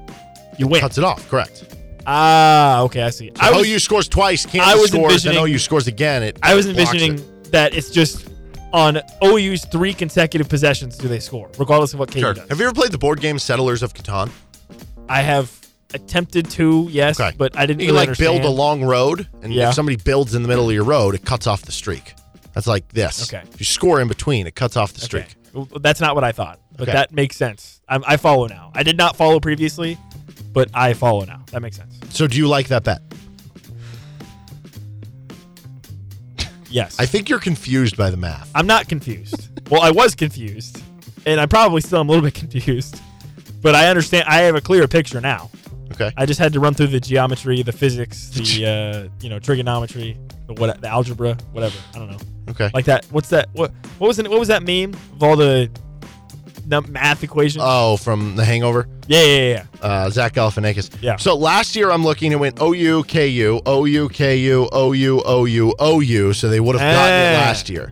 you 0.57 0.67
win. 0.67 0.79
Cuts 0.79 0.97
it 0.97 1.03
off. 1.03 1.27
Correct. 1.27 1.65
Ah, 2.05 2.81
okay. 2.83 3.03
I 3.03 3.09
see. 3.09 3.31
I 3.39 3.51
was 3.51 3.67
OU 3.67 3.79
scores 3.79 4.07
twice, 4.07 4.45
Kansas 4.45 4.61
I 4.73 4.75
was 4.75 4.89
scores, 4.91 5.23
then 5.23 5.33
envisioning- 5.35 5.53
OU 5.55 5.59
scores 5.59 5.87
again. 5.87 6.23
It 6.23 6.37
I 6.43 6.55
was 6.55 6.65
blocks 6.65 6.79
envisioning 6.93 7.19
it. 7.19 7.51
that 7.51 7.73
it's 7.73 7.89
just 7.89 8.27
on 8.73 9.01
OU's 9.23 9.65
three 9.65 9.93
consecutive 9.93 10.47
possessions 10.49 10.97
do 10.97 11.07
they 11.07 11.19
score, 11.19 11.49
regardless 11.57 11.93
of 11.93 11.99
what 11.99 12.11
KU 12.11 12.19
Sure. 12.21 12.33
does. 12.33 12.47
Have 12.49 12.59
you 12.59 12.65
ever 12.65 12.73
played 12.73 12.91
the 12.91 12.97
board 12.97 13.19
game 13.19 13.37
Settlers 13.39 13.83
of 13.83 13.93
Catan? 13.93 14.29
I 15.09 15.21
have 15.21 15.51
attempted 15.93 16.49
to, 16.51 16.87
yes, 16.89 17.19
Okay. 17.19 17.35
but 17.37 17.57
I 17.57 17.65
didn't 17.65 17.81
You 17.81 17.87
can 17.87 17.95
really 17.95 18.07
like 18.07 18.17
build 18.17 18.35
a 18.35 18.37
understand. 18.37 18.57
long 18.57 18.83
road, 18.83 19.27
and 19.43 19.53
Yeah. 19.53 19.69
if 19.69 19.75
somebody 19.75 19.97
builds 19.97 20.33
in 20.35 20.41
the 20.41 20.47
middle 20.47 20.69
of 20.69 20.73
your 20.73 20.85
road, 20.85 21.15
it 21.15 21.25
cuts 21.25 21.47
off 21.47 21.63
the 21.63 21.71
streak. 21.73 22.13
That's 22.53 22.67
like 22.67 22.87
this. 22.93 23.23
Okay. 23.33 23.43
If 23.53 23.59
you 23.59 23.65
score 23.65 23.99
in 23.99 24.07
between, 24.07 24.47
it 24.47 24.55
cuts 24.55 24.77
off 24.77 24.93
the 24.93 24.99
Okay. 24.99 25.05
streak. 25.05 25.35
Well, 25.53 25.67
That's 25.81 25.99
not 25.99 26.15
what 26.15 26.23
I 26.23 26.31
thought, 26.31 26.59
but 26.77 26.83
Okay. 26.83 26.93
that 26.93 27.11
makes 27.11 27.35
sense. 27.35 27.81
I'm, 27.89 28.05
I 28.07 28.15
follow 28.15 28.47
now. 28.47 28.71
I 28.73 28.83
did 28.83 28.95
not 28.97 29.17
follow 29.17 29.41
previously, 29.41 29.97
but 30.53 30.69
I 30.73 30.93
follow 30.93 31.23
now. 31.25 31.43
That 31.51 31.61
makes 31.61 31.77
sense. 31.77 31.99
So 32.09 32.27
do 32.27 32.37
you 32.37 32.47
like 32.47 32.67
that 32.69 32.83
bet? 32.83 33.01
Yes. 36.69 36.95
I 36.99 37.05
think 37.05 37.27
you're 37.29 37.39
confused 37.39 37.97
by 37.97 38.09
the 38.09 38.17
math. 38.17 38.49
I'm 38.55 38.67
not 38.67 38.87
confused. 38.87 39.49
well, 39.69 39.81
I 39.81 39.91
was 39.91 40.15
confused, 40.15 40.81
and 41.25 41.39
I 41.39 41.45
probably 41.45 41.81
still 41.81 41.99
am 41.99 42.07
a 42.07 42.11
little 42.13 42.23
bit 42.23 42.33
confused, 42.51 43.01
but 43.61 43.75
I 43.75 43.87
understand. 43.89 44.25
I 44.27 44.41
have 44.41 44.55
a 44.55 44.61
clearer 44.61 44.87
picture 44.87 45.19
now. 45.19 45.49
Okay. 45.91 46.11
I 46.15 46.25
just 46.25 46.39
had 46.39 46.53
to 46.53 46.61
run 46.61 46.73
through 46.73 46.87
the 46.87 47.01
geometry, 47.01 47.61
the 47.63 47.73
physics, 47.73 48.29
the 48.29 48.65
uh, 49.09 49.09
you 49.21 49.29
know 49.29 49.39
trigonometry, 49.39 50.17
the 50.47 50.53
what, 50.53 50.79
the 50.79 50.87
algebra, 50.87 51.37
whatever. 51.51 51.77
I 51.93 51.99
don't 51.99 52.09
know, 52.11 52.17
Okay. 52.51 52.71
like 52.73 52.85
that. 52.85 53.05
What's 53.11 53.29
that? 53.29 53.49
What 53.51 53.71
what 53.97 54.07
was 54.07 54.17
it? 54.19 54.29
What 54.29 54.39
was 54.39 54.47
that 54.47 54.63
meme 54.63 54.93
of 54.93 55.21
all 55.23 55.35
the 55.35 55.69
math 56.65 57.23
equation. 57.23 57.61
Oh, 57.63 57.97
from 57.97 58.35
The 58.35 58.45
Hangover, 58.45 58.87
yeah, 59.07 59.23
yeah, 59.23 59.49
yeah, 59.49 59.65
uh, 59.81 60.09
Zach 60.09 60.33
Galifianakis. 60.33 60.89
Yeah. 61.01 61.15
So 61.17 61.35
last 61.35 61.75
year 61.75 61.91
I'm 61.91 62.03
looking, 62.03 62.31
it 62.31 62.39
went 62.39 62.59
OU, 62.61 63.03
KU, 63.03 63.61
OU, 63.67 64.09
KU, 64.09 64.69
OU, 64.75 65.21
OU, 65.27 65.73
OU. 65.81 66.33
So 66.33 66.49
they 66.49 66.59
would 66.59 66.75
have 66.79 66.95
gotten 66.95 67.13
it 67.13 67.35
Ah. 67.37 67.41
last 67.47 67.69
year. 67.69 67.91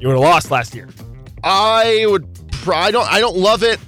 You 0.00 0.08
would 0.08 0.14
have 0.14 0.22
lost 0.24 0.50
last 0.50 0.74
year. 0.74 0.88
I 1.42 2.04
would. 2.08 2.26
Pr- 2.52 2.74
I 2.74 2.90
don't. 2.90 3.10
I 3.12 3.20
don't 3.20 3.36
love 3.36 3.62
it. 3.62 3.78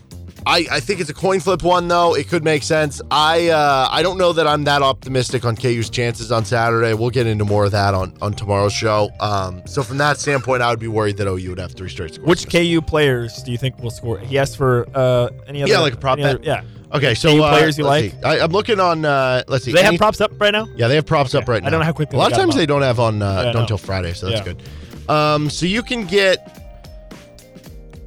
I, 0.47 0.65
I 0.71 0.81
think 0.81 1.01
it's 1.01 1.11
a 1.11 1.15
coin 1.15 1.41
flip 1.41 1.65
one 1.65 1.89
though. 1.89 2.15
It 2.15 2.29
could 2.29 2.45
make 2.45 2.63
sense. 2.63 3.03
I 3.11 3.49
uh, 3.49 3.89
I 3.91 4.01
don't 4.03 4.17
know 4.17 4.33
that 4.33 4.47
I'm 4.47 4.63
that 4.65 4.81
optimistic 4.81 5.45
on 5.45 5.57
KU's 5.57 5.91
chances 5.91 6.31
on 6.31 6.45
Saturday. 6.45 6.95
We'll 6.95 7.11
get 7.11 7.27
into 7.27 7.45
more 7.45 7.65
of 7.65 7.73
that 7.73 7.95
on 7.95 8.15
on 8.23 8.33
tomorrow's 8.33 8.73
show. 8.73 9.11
Um, 9.19 9.67
so 9.67 9.83
from 9.83 9.99
that 9.99 10.19
standpoint, 10.19 10.63
I 10.63 10.71
would 10.71 10.79
be 10.79 10.87
worried 10.87 11.17
that 11.17 11.27
OU 11.27 11.51
would 11.51 11.59
have 11.59 11.73
three 11.73 11.89
straight 11.89 12.15
scores. 12.15 12.29
Which 12.29 12.49
KU 12.49 12.81
players 12.81 13.43
do 13.43 13.51
you 13.51 13.59
think 13.59 13.77
will 13.81 13.91
score? 13.91 14.21
He 14.21 14.39
asked 14.39 14.57
for 14.57 14.87
uh, 14.95 15.31
any 15.49 15.65
other. 15.65 15.73
Yeah, 15.73 15.81
like 15.81 15.95
a 15.95 15.99
prop 15.99 16.19
bet. 16.19 16.37
other- 16.37 16.45
yeah. 16.45 16.63
Okay, 16.95 17.15
so 17.17 17.33
KU 17.35 17.43
uh, 17.43 17.51
players 17.51 17.77
you 17.77 17.85
like? 17.85 18.13
see. 18.13 18.23
I, 18.23 18.39
I'm 18.39 18.53
looking 18.53 18.79
on. 18.79 19.05
Uh, 19.05 19.43
let's 19.49 19.65
see. 19.65 19.73
Do 19.73 19.79
they 19.79 19.83
have 19.83 19.97
props 19.97 20.21
up 20.21 20.41
right 20.41 20.53
now? 20.53 20.69
Yeah, 20.77 20.87
they 20.87 20.95
have 20.95 21.07
props 21.07 21.35
up 21.35 21.49
right 21.49 21.61
now. 21.61 21.67
I 21.67 21.71
don't 21.71 21.81
know 21.81 21.87
how 21.87 21.93
quickly 21.93 22.17
A 22.17 22.21
lot 22.21 22.31
of 22.31 22.39
times 22.39 22.55
they 22.55 22.67
don't 22.67 22.83
have 22.83 23.01
on 23.01 23.21
uh, 23.21 23.51
Yeah, 23.53 23.67
don't 23.67 23.81
Friday, 23.81 24.13
so 24.13 24.31
that's 24.31 24.47
Yeah. 24.47 24.53
good. 24.55 24.63
Um, 25.09 25.51
so 25.51 25.67
you 25.67 25.83
can 25.83 26.05
get 26.05 26.56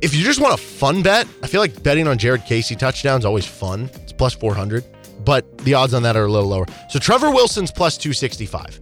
if 0.01 0.13
you 0.13 0.23
just 0.23 0.41
want 0.41 0.53
a 0.53 0.57
fun 0.57 1.03
bet. 1.03 1.27
I 1.43 1.47
feel 1.47 1.61
like 1.61 1.83
betting 1.83 2.07
on 2.07 2.17
Jared 2.17 2.45
Casey 2.45 2.75
touchdowns 2.75 3.25
always 3.25 3.45
fun. 3.45 3.89
It's 3.95 4.13
plus 4.13 4.33
four 4.33 4.53
hundred, 4.53 4.83
but 5.25 5.57
the 5.59 5.73
odds 5.73 5.93
on 5.93 6.03
that 6.03 6.15
are 6.15 6.25
a 6.25 6.31
little 6.31 6.49
lower. 6.49 6.65
So 6.89 6.99
Trevor 6.99 7.31
Wilson's 7.31 7.71
plus 7.71 7.97
265. 7.97 8.81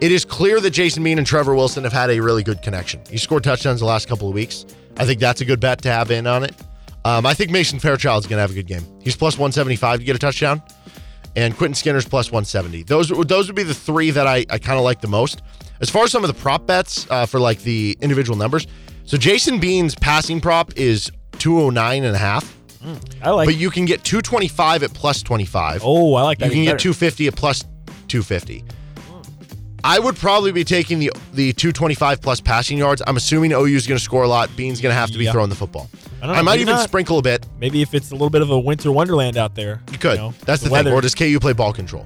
It 0.00 0.10
is 0.12 0.24
clear 0.24 0.60
that 0.60 0.70
Jason 0.70 1.02
Bean 1.04 1.18
and 1.18 1.26
Trevor 1.26 1.54
Wilson 1.54 1.84
have 1.84 1.92
had 1.92 2.10
a 2.10 2.20
really 2.20 2.42
good 2.42 2.62
connection. 2.62 3.00
He 3.08 3.16
scored 3.16 3.44
touchdowns 3.44 3.80
the 3.80 3.86
last 3.86 4.08
couple 4.08 4.28
of 4.28 4.34
weeks. 4.34 4.66
I 4.96 5.04
think 5.04 5.20
that's 5.20 5.40
a 5.40 5.44
good 5.44 5.60
bet 5.60 5.82
to 5.82 5.90
have 5.90 6.10
in 6.10 6.26
on 6.26 6.42
it. 6.44 6.52
Um, 7.04 7.26
I 7.26 7.34
think 7.34 7.50
Mason 7.50 7.78
Fairchild's 7.78 8.26
going 8.26 8.38
to 8.38 8.40
have 8.40 8.50
a 8.50 8.54
good 8.54 8.66
game. 8.66 8.84
He's 9.02 9.16
plus 9.16 9.34
175 9.34 10.00
to 10.00 10.04
get 10.04 10.16
a 10.16 10.18
touchdown, 10.18 10.62
and 11.36 11.56
Quentin 11.56 11.74
Skinner's 11.74 12.06
plus 12.06 12.30
170. 12.30 12.82
Those 12.84 13.08
those 13.08 13.46
would 13.46 13.56
be 13.56 13.62
the 13.62 13.74
three 13.74 14.10
that 14.10 14.26
I, 14.26 14.46
I 14.50 14.58
kind 14.58 14.78
of 14.78 14.84
like 14.84 15.00
the 15.00 15.08
most. 15.08 15.42
As 15.80 15.90
far 15.90 16.04
as 16.04 16.12
some 16.12 16.24
of 16.24 16.28
the 16.28 16.40
prop 16.40 16.66
bets 16.66 17.06
uh, 17.10 17.26
for 17.26 17.40
like 17.40 17.60
the 17.62 17.96
individual 18.00 18.36
numbers, 18.38 18.66
so 19.04 19.16
Jason 19.16 19.58
Bean's 19.58 19.94
passing 19.94 20.40
prop 20.40 20.72
is 20.76 21.10
209 21.38 22.04
and 22.04 22.14
a 22.14 22.18
half. 22.18 22.56
I 23.22 23.30
like. 23.30 23.46
But 23.48 23.56
you 23.56 23.70
can 23.70 23.84
get 23.86 24.04
225 24.04 24.82
at 24.82 24.92
plus 24.94 25.22
25. 25.22 25.82
oh, 25.84 26.14
I 26.14 26.22
like 26.22 26.38
that. 26.38 26.46
you 26.46 26.50
can 26.50 26.58
even 26.58 26.64
get 26.66 26.72
better. 26.74 26.82
250 26.82 27.26
at 27.28 27.36
plus 27.36 27.60
250. 28.08 28.64
I 29.86 29.98
would 29.98 30.16
probably 30.16 30.50
be 30.52 30.64
taking 30.64 30.98
the 30.98 31.10
the 31.34 31.52
225 31.52 32.22
plus 32.22 32.40
passing 32.40 32.78
yards. 32.78 33.02
I'm 33.06 33.16
assuming 33.18 33.52
OU 33.52 33.64
is 33.66 33.86
going 33.86 33.98
to 33.98 34.04
score 34.04 34.22
a 34.22 34.28
lot. 34.28 34.48
Bean's 34.56 34.80
going 34.80 34.92
to 34.94 34.98
have 34.98 35.10
to 35.10 35.18
be 35.18 35.24
Yeah. 35.24 35.32
throwing 35.32 35.50
the 35.50 35.56
football. 35.56 35.90
I 36.22 36.26
don't 36.26 36.34
know, 36.34 36.38
I 36.38 36.42
might 36.42 36.52
maybe 36.52 36.62
even 36.62 36.74
not. 36.76 36.88
sprinkle 36.88 37.18
a 37.18 37.22
bit. 37.22 37.46
Maybe 37.58 37.82
if 37.82 37.92
it's 37.92 38.10
a 38.10 38.14
little 38.14 38.30
bit 38.30 38.40
of 38.40 38.48
a 38.50 38.58
winter 38.58 38.90
wonderland 38.92 39.36
out 39.36 39.54
there. 39.54 39.82
You 39.92 39.98
could. 39.98 40.16
know, 40.16 40.32
That's 40.46 40.62
the, 40.62 40.70
weather. 40.70 40.88
thing. 40.88 40.96
Or 40.98 41.02
does 41.02 41.14
KU 41.14 41.38
play 41.38 41.52
ball 41.52 41.74
control? 41.74 42.04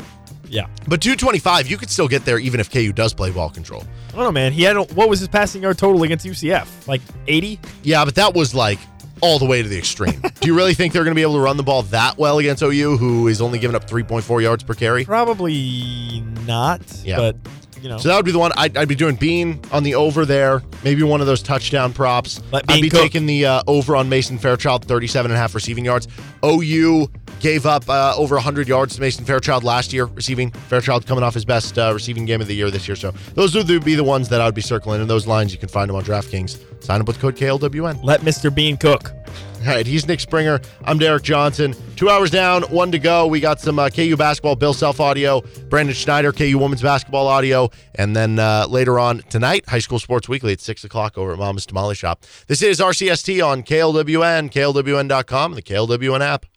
Yeah. 0.48 0.66
But 0.86 1.00
225, 1.00 1.68
you 1.68 1.76
could 1.76 1.90
still 1.90 2.08
get 2.08 2.24
there 2.24 2.38
even 2.38 2.60
if 2.60 2.70
KU 2.70 2.92
does 2.92 3.14
play 3.14 3.30
ball 3.30 3.50
control. 3.50 3.84
I 4.08 4.12
don't 4.12 4.24
know, 4.24 4.32
man. 4.32 4.52
He 4.52 4.62
had 4.62 4.76
a, 4.76 4.82
what 4.82 5.08
was 5.08 5.20
his 5.20 5.28
passing 5.28 5.62
yard 5.62 5.78
total 5.78 6.02
against 6.02 6.26
UCF? 6.26 6.88
Like 6.88 7.02
80? 7.26 7.60
Yeah, 7.82 8.04
but 8.04 8.14
that 8.16 8.34
was 8.34 8.54
like 8.54 8.78
all 9.20 9.38
the 9.38 9.44
way 9.46 9.62
to 9.62 9.68
the 9.68 9.78
extreme. 9.78 10.20
Do 10.40 10.46
you 10.46 10.56
really 10.56 10.74
think 10.74 10.92
they're 10.92 11.04
going 11.04 11.14
to 11.14 11.18
be 11.18 11.22
able 11.22 11.34
to 11.34 11.40
run 11.40 11.56
the 11.56 11.62
ball 11.62 11.82
that 11.84 12.18
well 12.18 12.38
against 12.38 12.62
OU, 12.62 12.96
who 12.96 13.28
is 13.28 13.40
only 13.40 13.58
giving 13.58 13.74
up 13.76 13.88
3.4 13.88 14.42
yards 14.42 14.62
per 14.62 14.74
carry? 14.74 15.04
Probably 15.04 16.22
not. 16.46 16.80
Yeah. 17.04 17.16
But 17.16 17.36
you 17.82 17.88
know, 17.88 17.98
So 17.98 18.08
that 18.08 18.16
would 18.16 18.24
be 18.24 18.32
the 18.32 18.38
one 18.38 18.52
I'd, 18.56 18.76
I'd 18.76 18.88
be 18.88 18.94
doing. 18.94 19.16
Bean 19.16 19.60
on 19.72 19.82
the 19.82 19.94
over 19.94 20.24
there, 20.24 20.62
maybe 20.84 21.02
one 21.02 21.20
of 21.20 21.26
those 21.26 21.42
touchdown 21.42 21.92
props. 21.92 22.42
I'd 22.52 22.82
be 22.82 22.90
cook. 22.90 23.00
taking 23.00 23.26
the 23.26 23.46
uh, 23.46 23.62
over 23.66 23.96
on 23.96 24.08
Mason 24.08 24.38
Fairchild, 24.38 24.84
37 24.84 25.30
and 25.30 25.36
a 25.36 25.40
half 25.40 25.54
receiving 25.54 25.84
yards. 25.84 26.08
OU 26.44 27.08
gave 27.40 27.66
up 27.66 27.88
uh, 27.88 28.14
over 28.16 28.34
100 28.36 28.68
yards 28.68 28.94
to 28.96 29.00
Mason 29.00 29.24
Fairchild 29.24 29.64
last 29.64 29.92
year 29.92 30.06
receiving. 30.06 30.50
Fairchild 30.50 31.06
coming 31.06 31.24
off 31.24 31.34
his 31.34 31.44
best 31.44 31.78
uh, 31.78 31.90
receiving 31.92 32.24
game 32.24 32.40
of 32.40 32.46
the 32.46 32.54
year 32.54 32.70
this 32.70 32.88
year. 32.88 32.96
So 32.96 33.12
those 33.34 33.54
would 33.54 33.84
be 33.84 33.94
the 33.94 34.04
ones 34.04 34.28
that 34.28 34.40
I 34.40 34.46
would 34.46 34.54
be 34.54 34.60
circling. 34.60 35.00
And 35.00 35.08
those 35.10 35.26
lines, 35.26 35.52
you 35.52 35.58
can 35.58 35.68
find 35.68 35.88
them 35.88 35.96
on 35.96 36.04
DraftKings. 36.04 36.82
Sign 36.82 37.00
up 37.00 37.06
with 37.06 37.18
code 37.18 37.36
KLWN. 37.36 38.02
let 38.02 38.20
Mr. 38.20 38.54
Bean 38.54 38.76
cook. 38.76 39.12
All 39.60 39.64
right, 39.66 39.84
he's 39.86 40.06
Nick 40.06 40.20
Springer. 40.20 40.60
I'm 40.84 40.98
Derek 40.98 41.24
Johnson. 41.24 41.74
Two 41.96 42.08
hours 42.08 42.30
down, 42.30 42.62
one 42.64 42.92
to 42.92 42.98
go. 42.98 43.26
We 43.26 43.40
got 43.40 43.60
some 43.60 43.78
uh, 43.80 43.90
KU 43.90 44.16
basketball, 44.16 44.54
Bill 44.54 44.72
Self 44.72 45.00
audio, 45.00 45.40
Brandon 45.68 45.94
Schneider, 45.96 46.32
KU 46.32 46.56
women's 46.58 46.80
basketball 46.80 47.26
audio, 47.26 47.68
and 47.96 48.14
then 48.14 48.38
uh, 48.38 48.66
later 48.68 49.00
on 49.00 49.18
tonight, 49.22 49.68
High 49.68 49.80
School 49.80 49.98
Sports 49.98 50.28
Weekly 50.28 50.52
at 50.52 50.60
6 50.60 50.84
o'clock 50.84 51.18
over 51.18 51.32
at 51.32 51.38
Mama's 51.38 51.66
Tamale 51.66 51.96
Shop. 51.96 52.24
This 52.46 52.62
is 52.62 52.78
RCST 52.78 53.44
on 53.44 53.64
KLWN, 53.64 54.52
KLWN.com, 54.52 55.52
and 55.52 55.58
the 55.58 55.62
KLWN 55.62 56.20
app. 56.20 56.46